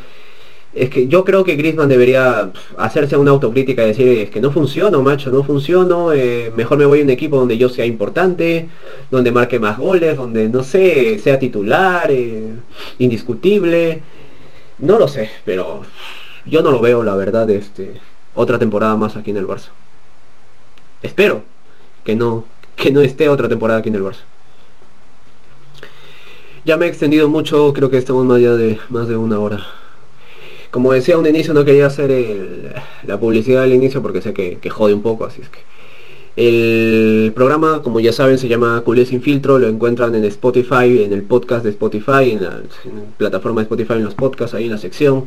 es 0.74 0.90
que 0.90 1.06
yo 1.06 1.24
creo 1.24 1.44
que 1.44 1.54
Griezmann 1.54 1.88
debería 1.88 2.50
hacerse 2.76 3.16
una 3.16 3.30
autocrítica 3.30 3.84
y 3.84 3.88
decir, 3.88 4.08
es 4.18 4.30
que 4.30 4.40
no 4.40 4.50
funciona, 4.50 4.98
macho, 4.98 5.30
no 5.30 5.44
funciona, 5.44 6.14
eh, 6.14 6.52
mejor 6.56 6.78
me 6.78 6.84
voy 6.84 7.00
a 7.00 7.04
un 7.04 7.10
equipo 7.10 7.36
donde 7.36 7.56
yo 7.56 7.68
sea 7.68 7.86
importante, 7.86 8.68
donde 9.10 9.30
marque 9.30 9.60
más 9.60 9.78
goles, 9.78 10.16
donde, 10.16 10.48
no 10.48 10.64
sé, 10.64 11.18
sea 11.20 11.38
titular, 11.38 12.10
eh, 12.10 12.54
indiscutible. 12.98 14.02
No 14.78 14.98
lo 14.98 15.06
sé, 15.06 15.30
pero 15.44 15.82
yo 16.44 16.62
no 16.62 16.72
lo 16.72 16.80
veo, 16.80 17.04
la 17.04 17.14
verdad, 17.14 17.48
este, 17.50 17.92
otra 18.34 18.58
temporada 18.58 18.96
más 18.96 19.16
aquí 19.16 19.30
en 19.30 19.36
el 19.36 19.46
Barça. 19.46 19.68
Espero 21.02 21.44
que 22.02 22.16
no, 22.16 22.46
que 22.74 22.90
no 22.90 23.00
esté 23.00 23.28
otra 23.28 23.48
temporada 23.48 23.78
aquí 23.78 23.90
en 23.90 23.94
el 23.94 24.02
Barça. 24.02 24.22
Ya 26.64 26.76
me 26.76 26.86
he 26.86 26.88
extendido 26.88 27.28
mucho, 27.28 27.72
creo 27.74 27.90
que 27.90 27.98
estamos 27.98 28.24
más 28.24 28.38
allá 28.38 28.54
de 28.54 28.80
más 28.88 29.06
de 29.06 29.16
una 29.16 29.38
hora. 29.38 29.64
Como 30.74 30.92
decía 30.92 31.16
un 31.16 31.24
inicio, 31.24 31.54
no 31.54 31.64
quería 31.64 31.86
hacer 31.86 32.10
la 33.06 33.20
publicidad 33.20 33.62
al 33.62 33.72
inicio 33.72 34.02
porque 34.02 34.20
sé 34.20 34.34
que, 34.34 34.70
jode 34.70 34.92
un 34.92 35.02
poco, 35.02 35.24
así 35.24 35.40
es 35.40 35.48
que... 35.48 35.60
El 36.34 37.30
programa, 37.32 37.80
como 37.80 38.00
ya 38.00 38.12
saben, 38.12 38.38
se 38.38 38.48
llama 38.48 38.82
Culé 38.84 39.06
sin 39.06 39.22
filtro, 39.22 39.60
lo 39.60 39.68
encuentran 39.68 40.16
en 40.16 40.24
Spotify, 40.24 41.04
en 41.04 41.12
el 41.12 41.22
podcast 41.22 41.62
de 41.62 41.70
Spotify, 41.70 42.32
en 42.32 42.42
la, 42.42 42.60
plataforma 43.16 43.60
de 43.60 43.66
Spotify, 43.66 43.92
en 43.92 44.04
los 44.04 44.14
podcasts, 44.16 44.52
ahí 44.56 44.64
en 44.64 44.72
la 44.72 44.78
sección. 44.78 45.26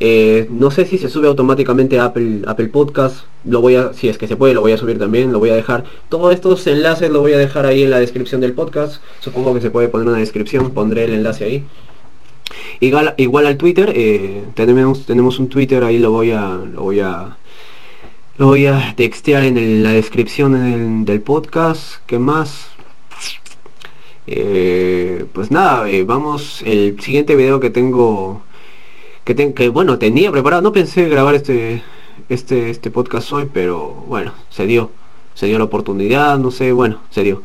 Eh, 0.00 0.48
no 0.50 0.72
sé 0.72 0.86
si 0.86 0.98
se 0.98 1.08
sube 1.08 1.28
automáticamente 1.28 2.00
a 2.00 2.06
Apple, 2.06 2.42
Apple 2.44 2.66
Podcast, 2.66 3.26
lo 3.44 3.60
voy 3.60 3.76
a, 3.76 3.92
si 3.92 4.08
es 4.08 4.18
que 4.18 4.26
se 4.26 4.34
puede, 4.34 4.54
lo 4.54 4.60
voy 4.60 4.72
a 4.72 4.76
subir 4.76 4.98
también, 4.98 5.30
lo 5.30 5.38
voy 5.38 5.50
a 5.50 5.54
dejar. 5.54 5.84
Todos 6.08 6.34
estos 6.34 6.66
enlaces 6.66 7.10
lo 7.10 7.20
voy 7.20 7.34
a 7.34 7.38
dejar 7.38 7.64
ahí 7.64 7.84
en 7.84 7.90
la 7.90 8.00
descripción 8.00 8.40
del 8.40 8.54
podcast. 8.54 9.00
Supongo 9.20 9.54
que 9.54 9.60
se 9.60 9.70
puede 9.70 9.86
poner 9.86 10.08
una 10.08 10.18
descripción, 10.18 10.72
pondré 10.72 11.04
el 11.04 11.12
enlace 11.12 11.44
ahí. 11.44 11.64
Igual, 12.80 13.14
igual 13.16 13.46
al 13.46 13.56
Twitter, 13.56 13.92
eh, 13.94 14.44
tenemos, 14.54 15.06
tenemos 15.06 15.38
un 15.38 15.48
Twitter, 15.48 15.82
ahí 15.84 15.98
lo 15.98 16.10
voy 16.10 16.32
a, 16.32 16.56
lo 16.56 16.82
voy 16.82 17.00
a, 17.00 17.36
lo 18.36 18.46
voy 18.46 18.66
a 18.66 18.94
textear 18.96 19.44
en 19.44 19.82
la 19.82 19.92
descripción 19.92 21.04
del, 21.04 21.20
podcast. 21.20 21.96
¿Qué 22.06 22.18
más? 22.18 22.68
Eh, 24.26 25.24
pues 25.32 25.50
nada, 25.50 25.88
eh, 25.88 26.04
vamos, 26.04 26.62
el 26.62 27.00
siguiente 27.00 27.36
video 27.36 27.60
que 27.60 27.70
tengo, 27.70 28.42
que, 29.24 29.34
que 29.54 29.68
bueno, 29.68 29.98
tenía 29.98 30.32
preparado, 30.32 30.62
no 30.62 30.72
pensé 30.72 31.08
grabar 31.08 31.34
este, 31.34 31.82
este, 32.28 32.70
este 32.70 32.90
podcast 32.90 33.32
hoy, 33.32 33.48
pero 33.52 34.04
bueno, 34.08 34.32
se 34.50 34.66
dio, 34.66 34.90
se 35.34 35.46
dio 35.46 35.58
la 35.58 35.64
oportunidad, 35.64 36.38
no 36.38 36.50
sé, 36.50 36.72
bueno, 36.72 37.00
se 37.10 37.22
dio. 37.22 37.42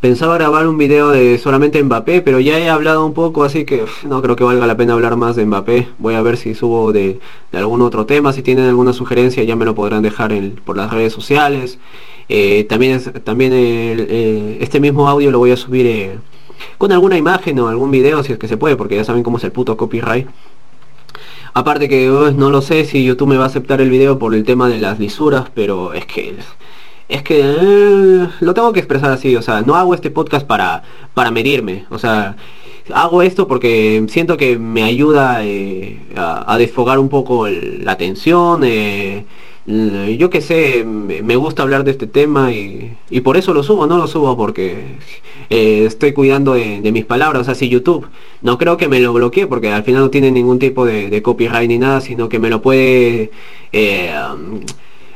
Pensaba 0.00 0.36
grabar 0.36 0.68
un 0.68 0.78
video 0.78 1.10
de 1.10 1.38
solamente 1.38 1.82
Mbappé, 1.82 2.22
pero 2.22 2.38
ya 2.38 2.56
he 2.56 2.68
hablado 2.68 3.04
un 3.04 3.14
poco, 3.14 3.42
así 3.42 3.64
que 3.64 3.84
no 4.04 4.22
creo 4.22 4.36
que 4.36 4.44
valga 4.44 4.64
la 4.64 4.76
pena 4.76 4.92
hablar 4.92 5.16
más 5.16 5.34
de 5.34 5.44
Mbappé. 5.44 5.88
Voy 5.98 6.14
a 6.14 6.22
ver 6.22 6.36
si 6.36 6.54
subo 6.54 6.92
de, 6.92 7.18
algún 7.52 7.82
otro 7.82 8.06
tema, 8.06 8.32
si 8.32 8.42
tienen 8.42 8.66
alguna 8.66 8.92
sugerencia 8.92 9.42
ya 9.42 9.56
me 9.56 9.64
lo 9.64 9.74
podrán 9.74 10.02
dejar 10.02 10.32
por 10.64 10.76
las 10.76 10.92
redes 10.92 11.12
sociales. 11.12 11.80
Eh, 12.28 12.62
también 12.68 13.02
también 13.24 13.52
eh, 13.54 14.58
este 14.60 14.78
mismo 14.78 15.08
audio 15.08 15.32
lo 15.32 15.40
voy 15.40 15.50
a 15.50 15.56
subir 15.56 15.86
eh, 15.86 16.18
con 16.76 16.92
alguna 16.92 17.18
imagen 17.18 17.58
o 17.58 17.66
algún 17.66 17.90
video, 17.90 18.22
si 18.22 18.32
es 18.32 18.38
que 18.38 18.46
se 18.46 18.56
puede, 18.56 18.76
porque 18.76 18.94
ya 18.94 19.02
saben 19.02 19.24
cómo 19.24 19.38
es 19.38 19.44
el 19.44 19.50
puto 19.50 19.76
copyright. 19.76 20.28
Aparte 21.54 21.88
que 21.88 22.06
no 22.36 22.50
lo 22.50 22.62
sé 22.62 22.84
si 22.84 23.04
YouTube 23.04 23.30
me 23.30 23.36
va 23.36 23.44
a 23.44 23.48
aceptar 23.48 23.80
el 23.80 23.90
video 23.90 24.16
por 24.16 24.32
el 24.36 24.44
tema 24.44 24.68
de 24.68 24.78
las 24.78 25.00
lisuras, 25.00 25.50
pero 25.52 25.92
es 25.92 26.06
que 26.06 26.36
es 27.08 27.22
que 27.22 27.40
eh, 27.40 28.28
lo 28.40 28.54
tengo 28.54 28.72
que 28.72 28.80
expresar 28.80 29.10
así, 29.10 29.34
o 29.34 29.42
sea, 29.42 29.62
no 29.62 29.74
hago 29.76 29.94
este 29.94 30.10
podcast 30.10 30.46
para, 30.46 30.82
para 31.14 31.30
medirme, 31.30 31.86
o 31.90 31.98
sea, 31.98 32.36
hago 32.92 33.22
esto 33.22 33.48
porque 33.48 34.04
siento 34.08 34.36
que 34.36 34.58
me 34.58 34.82
ayuda 34.82 35.44
eh, 35.44 35.98
a, 36.16 36.56
desfogar 36.58 36.98
un 36.98 37.08
poco 37.08 37.48
la 37.48 37.96
tensión, 37.96 38.62
eh, 38.64 39.24
yo 40.18 40.30
que 40.30 40.40
sé, 40.40 40.84
me 40.84 41.36
gusta 41.36 41.62
hablar 41.62 41.84
de 41.84 41.90
este 41.90 42.06
tema 42.06 42.52
y, 42.52 42.96
por 43.22 43.36
eso 43.36 43.52
lo 43.52 43.62
subo, 43.62 43.86
no 43.86 43.98
lo 43.98 44.06
subo 44.06 44.34
porque 44.36 44.96
estoy 45.50 46.12
cuidando 46.12 46.54
de, 46.54 46.90
mis 46.90 47.04
palabras, 47.04 47.48
así 47.48 47.68
YouTube. 47.68 48.06
No 48.40 48.56
creo 48.56 48.78
que 48.78 48.88
me 48.88 48.98
lo 48.98 49.12
bloquee 49.12 49.46
porque 49.46 49.70
al 49.70 49.82
final 49.82 50.02
no 50.02 50.10
tiene 50.10 50.30
ningún 50.30 50.58
tipo 50.58 50.86
de, 50.86 51.10
de 51.10 51.22
copyright 51.22 51.68
ni 51.68 51.76
nada, 51.78 52.00
sino 52.00 52.30
que 52.30 52.38
me 52.38 52.48
lo 52.48 52.62
puede 52.62 53.30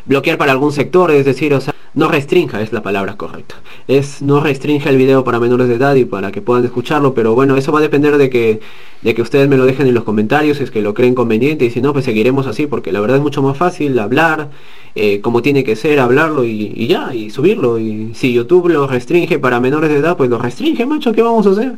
bloquear 0.05 0.39
para 0.39 0.53
algún 0.53 0.73
sector, 0.73 1.11
es 1.11 1.25
decir, 1.25 1.55
o 1.55 1.61
sea, 1.61 1.72
no 1.95 2.09
restrinja, 2.09 2.63
es 2.63 2.73
la 2.73 2.83
palabra 2.83 3.17
correcta. 3.17 3.57
Es 3.87 4.23
no 4.23 4.41
restrinja 4.41 4.89
el 4.89 4.97
video 4.97 5.25
para 5.25 5.39
menores 5.39 5.69
de 5.69 5.75
edad 5.75 5.95
y 5.95 6.07
para 6.07 6.33
que 6.33 6.41
puedan 6.41 6.65
escucharlo, 6.65 7.13
pero 7.13 7.35
bueno, 7.35 7.57
eso 7.57 7.71
va 7.71 7.81
a 7.81 7.83
depender 7.83 8.17
de 8.17 8.31
que, 8.31 8.61
de 9.03 9.15
que 9.15 9.21
ustedes 9.21 9.49
me 9.49 9.59
lo 9.59 9.67
dejen 9.67 9.87
en 9.87 9.95
los 9.95 10.05
comentarios, 10.05 10.57
si 10.57 10.65
es 10.65 10.71
que 10.71 10.81
lo 10.81 10.95
creen 10.95 11.15
conveniente, 11.15 11.67
y 11.67 11.71
si 11.71 11.83
no, 11.83 11.93
pues 11.93 12.07
seguiremos 12.07 12.47
así, 12.47 12.67
porque 12.67 12.93
la 12.93 13.01
verdad 13.01 13.19
es 13.19 13.23
mucho 13.23 13.43
más 13.43 13.59
fácil 13.59 13.99
hablar, 13.99 14.49
eh, 14.95 15.21
como 15.21 15.43
tiene 15.43 15.65
que 15.65 15.77
ser, 15.77 16.01
hablarlo 16.01 16.45
y, 16.45 16.87
ya, 16.87 17.15
y 17.15 17.29
subirlo. 17.31 17.79
Y 17.79 18.15
si 18.15 18.33
YouTube 18.33 18.71
lo 18.71 18.87
restringe 18.87 19.39
para 19.39 19.61
menores 19.61 19.91
de 19.91 19.99
edad, 19.99 20.17
pues 20.17 20.31
lo 20.31 20.39
restringe, 20.39 20.87
macho, 20.87 21.13
¿qué 21.13 21.21
vamos 21.23 21.47
a 21.47 21.51
hacer? 21.51 21.75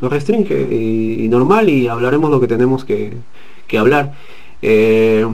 Lo 0.00 0.10
restringe 0.10 0.60
y, 0.70 1.28
normal 1.28 1.70
y 1.70 1.88
hablaremos 1.88 2.30
lo 2.30 2.40
que 2.40 2.46
tenemos 2.46 2.84
que, 2.84 3.14
que 3.66 3.78
hablar. 3.78 4.12
Eh, 4.60 5.26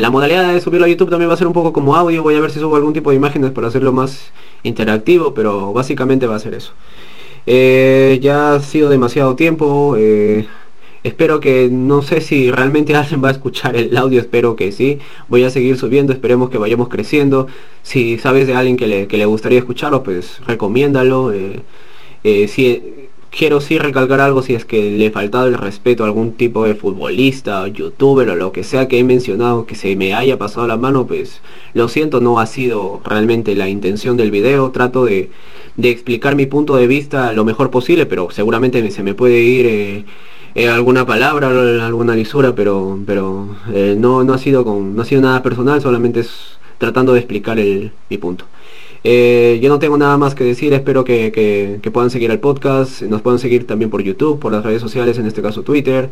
la 0.00 0.10
modalidad 0.10 0.52
de 0.52 0.60
subirlo 0.60 0.86
a 0.86 0.88
YouTube 0.88 1.10
también 1.10 1.28
va 1.30 1.34
a 1.34 1.36
ser 1.36 1.46
un 1.46 1.52
poco 1.52 1.72
como 1.72 1.96
audio. 1.96 2.22
Voy 2.22 2.34
a 2.34 2.40
ver 2.40 2.50
si 2.50 2.60
subo 2.60 2.76
algún 2.76 2.92
tipo 2.92 3.10
de 3.10 3.16
imágenes 3.16 3.50
para 3.50 3.68
hacerlo 3.68 3.92
más 3.92 4.30
interactivo, 4.62 5.34
pero 5.34 5.72
básicamente 5.72 6.26
va 6.26 6.36
a 6.36 6.38
ser 6.38 6.54
eso. 6.54 6.72
Eh, 7.46 8.18
ya 8.22 8.54
ha 8.54 8.60
sido 8.60 8.88
demasiado 8.88 9.36
tiempo. 9.36 9.96
Eh, 9.98 10.46
espero 11.02 11.40
que, 11.40 11.68
no 11.70 12.02
sé 12.02 12.20
si 12.20 12.50
realmente 12.50 12.94
alguien 12.96 13.22
va 13.22 13.28
a 13.28 13.32
escuchar 13.32 13.76
el 13.76 13.96
audio, 13.96 14.20
espero 14.20 14.56
que 14.56 14.72
sí. 14.72 14.98
Voy 15.28 15.44
a 15.44 15.50
seguir 15.50 15.78
subiendo, 15.78 16.12
esperemos 16.12 16.50
que 16.50 16.58
vayamos 16.58 16.88
creciendo. 16.88 17.46
Si 17.82 18.18
sabes 18.18 18.46
de 18.46 18.54
alguien 18.54 18.76
que 18.76 18.86
le, 18.86 19.06
que 19.06 19.16
le 19.16 19.26
gustaría 19.26 19.58
escucharlo, 19.58 20.02
pues 20.02 20.40
recomiéndalo. 20.46 21.32
Eh, 21.32 22.48
si 22.48 22.97
quiero 23.30 23.60
sí 23.60 23.78
recalcar 23.78 24.20
algo 24.20 24.42
si 24.42 24.54
es 24.54 24.64
que 24.64 24.90
le 24.90 25.06
he 25.06 25.10
faltado 25.10 25.46
el 25.46 25.54
respeto 25.54 26.02
a 26.02 26.06
algún 26.06 26.32
tipo 26.32 26.64
de 26.64 26.74
futbolista, 26.74 27.66
youtuber 27.68 28.30
o 28.30 28.36
lo 28.36 28.52
que 28.52 28.64
sea 28.64 28.88
que 28.88 28.98
he 28.98 29.04
mencionado 29.04 29.66
que 29.66 29.74
se 29.74 29.96
me 29.96 30.14
haya 30.14 30.38
pasado 30.38 30.66
la 30.66 30.76
mano, 30.76 31.06
pues 31.06 31.40
lo 31.74 31.88
siento, 31.88 32.20
no 32.20 32.40
ha 32.40 32.46
sido 32.46 33.00
realmente 33.04 33.54
la 33.54 33.68
intención 33.68 34.16
del 34.16 34.30
video. 34.30 34.70
Trato 34.70 35.04
de, 35.04 35.30
explicar 35.82 36.34
mi 36.36 36.46
punto 36.46 36.76
de 36.76 36.86
vista 36.86 37.32
lo 37.32 37.44
mejor 37.44 37.70
posible, 37.70 38.06
pero 38.06 38.30
seguramente 38.30 38.90
se 38.90 39.02
me 39.02 39.14
puede 39.14 39.42
ir 39.42 39.66
eh, 39.66 40.04
eh, 40.54 40.68
alguna 40.68 41.06
palabra, 41.06 41.48
alguna 41.86 42.16
lisura, 42.16 42.54
pero, 42.54 42.98
pero 43.06 43.56
eh, 43.72 43.94
no, 43.98 44.24
no, 44.24 44.32
ha 44.32 44.38
sido 44.38 44.64
con, 44.64 44.96
no 44.96 45.02
ha 45.02 45.04
sido 45.04 45.20
nada 45.20 45.42
personal, 45.42 45.80
solamente 45.80 46.20
es 46.20 46.58
tratando 46.78 47.12
de 47.12 47.20
explicar 47.20 47.58
el, 47.58 47.92
mi 48.08 48.18
punto. 48.18 48.46
Eh, 49.04 49.58
yo 49.62 49.68
no 49.68 49.78
tengo 49.78 49.96
nada 49.96 50.16
más 50.16 50.34
que 50.34 50.44
decir, 50.44 50.72
espero 50.72 51.04
que, 51.04 51.80
puedan 51.92 52.10
seguir 52.10 52.30
el 52.30 52.40
podcast, 52.40 53.02
nos 53.02 53.22
puedan 53.22 53.38
seguir 53.38 53.66
también 53.66 53.90
por 53.90 54.02
YouTube, 54.02 54.38
por 54.38 54.52
las 54.52 54.64
redes 54.64 54.80
sociales, 54.80 55.18
en 55.18 55.26
este 55.26 55.42
caso 55.42 55.62
Twitter. 55.62 56.10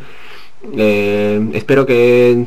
Eh, 0.75 1.49
espero 1.53 1.85
que 1.85 2.45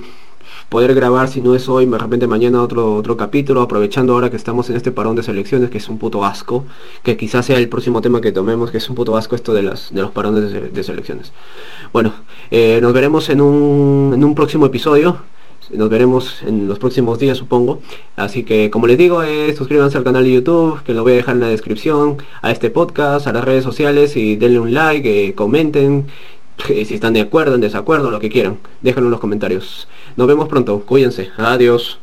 poder 0.69 0.95
grabar, 0.95 1.29
si 1.29 1.41
no 1.41 1.55
es 1.55 1.69
hoy, 1.69 1.85
de 1.85 1.99
repente 1.99 2.27
mañana 2.29 2.63
otro, 2.63 2.95
otro 2.95 3.17
capítulo, 3.17 3.61
aprovechando 3.61 4.13
ahora 4.13 4.31
que 4.31 4.37
estamos 4.37 4.71
en 4.71 4.77
este 4.77 4.93
parón 4.93 5.17
de 5.17 5.25
selecciones, 5.25 5.69
que 5.69 5.79
es 5.79 5.89
un 5.89 5.99
puto 5.99 6.25
asco, 6.25 6.65
que 7.03 7.17
quizás 7.17 7.47
sea 7.47 7.59
el 7.59 7.69
próximo 7.69 8.01
tema 8.01 8.21
que 8.21 8.31
tomemos, 8.31 8.71
que 8.71 8.79
es 8.79 8.89
un 8.89 8.95
puto 8.95 9.17
asco 9.17 9.35
esto 9.35 9.53
de, 9.53 9.63
las, 9.63 9.93
de 9.93 10.01
los 10.01 10.13
parones 10.13 10.73
de, 10.73 10.85
selecciones. 10.85 11.33
Bueno, 11.93 12.15
eh, 12.53 12.79
nos 12.81 12.93
veremos 12.93 13.29
en 13.31 13.41
un, 13.41 14.13
en 14.15 14.25
un 14.25 14.35
próximo 14.35 14.67
episodio. 14.67 15.19
Nos 15.73 15.89
veremos 15.89 16.43
en 16.43 16.67
los 16.67 16.79
próximos 16.79 17.19
días, 17.19 17.39
supongo. 17.39 17.81
Así 18.17 18.43
que, 18.45 18.71
como 18.71 18.87
les 18.87 18.99
digo, 18.99 19.23
eh, 19.23 19.55
suscríbanse 19.57 19.99
al 19.99 20.05
canal 20.05 20.25
de 20.25 20.33
YouTube, 20.33 20.83
que 20.83 20.95
lo 20.95 21.03
voy 21.03 21.13
a 21.13 21.17
dejar 21.17 21.37
en 21.37 21.41
la 21.41 21.49
descripción, 21.49 22.19
a 22.43 22.51
este 22.51 22.71
podcast, 22.71 23.27
a 23.27 23.33
las 23.33 23.45
redes 23.45 23.65
sociales 23.65 24.17
y 24.17 24.37
denle 24.37 24.59
un 24.59 24.75
like, 24.75 25.29
eh, 25.29 25.35
comenten, 25.35 26.07
eh, 26.69 26.85
si 26.85 26.95
están 26.95 27.13
de 27.13 27.21
acuerdo, 27.21 27.55
en 27.55 27.61
desacuerdo, 27.61 28.11
lo 28.11 28.19
que 28.19 28.31
quieran. 28.31 28.59
Déjenlo 28.83 29.09
en 29.09 29.13
los 29.13 29.21
comentarios. 29.21 29.89
Nos 30.17 30.27
vemos 30.27 30.49
pronto. 30.49 30.81
Cuídense. 30.81 31.31
Adiós. 31.37 32.01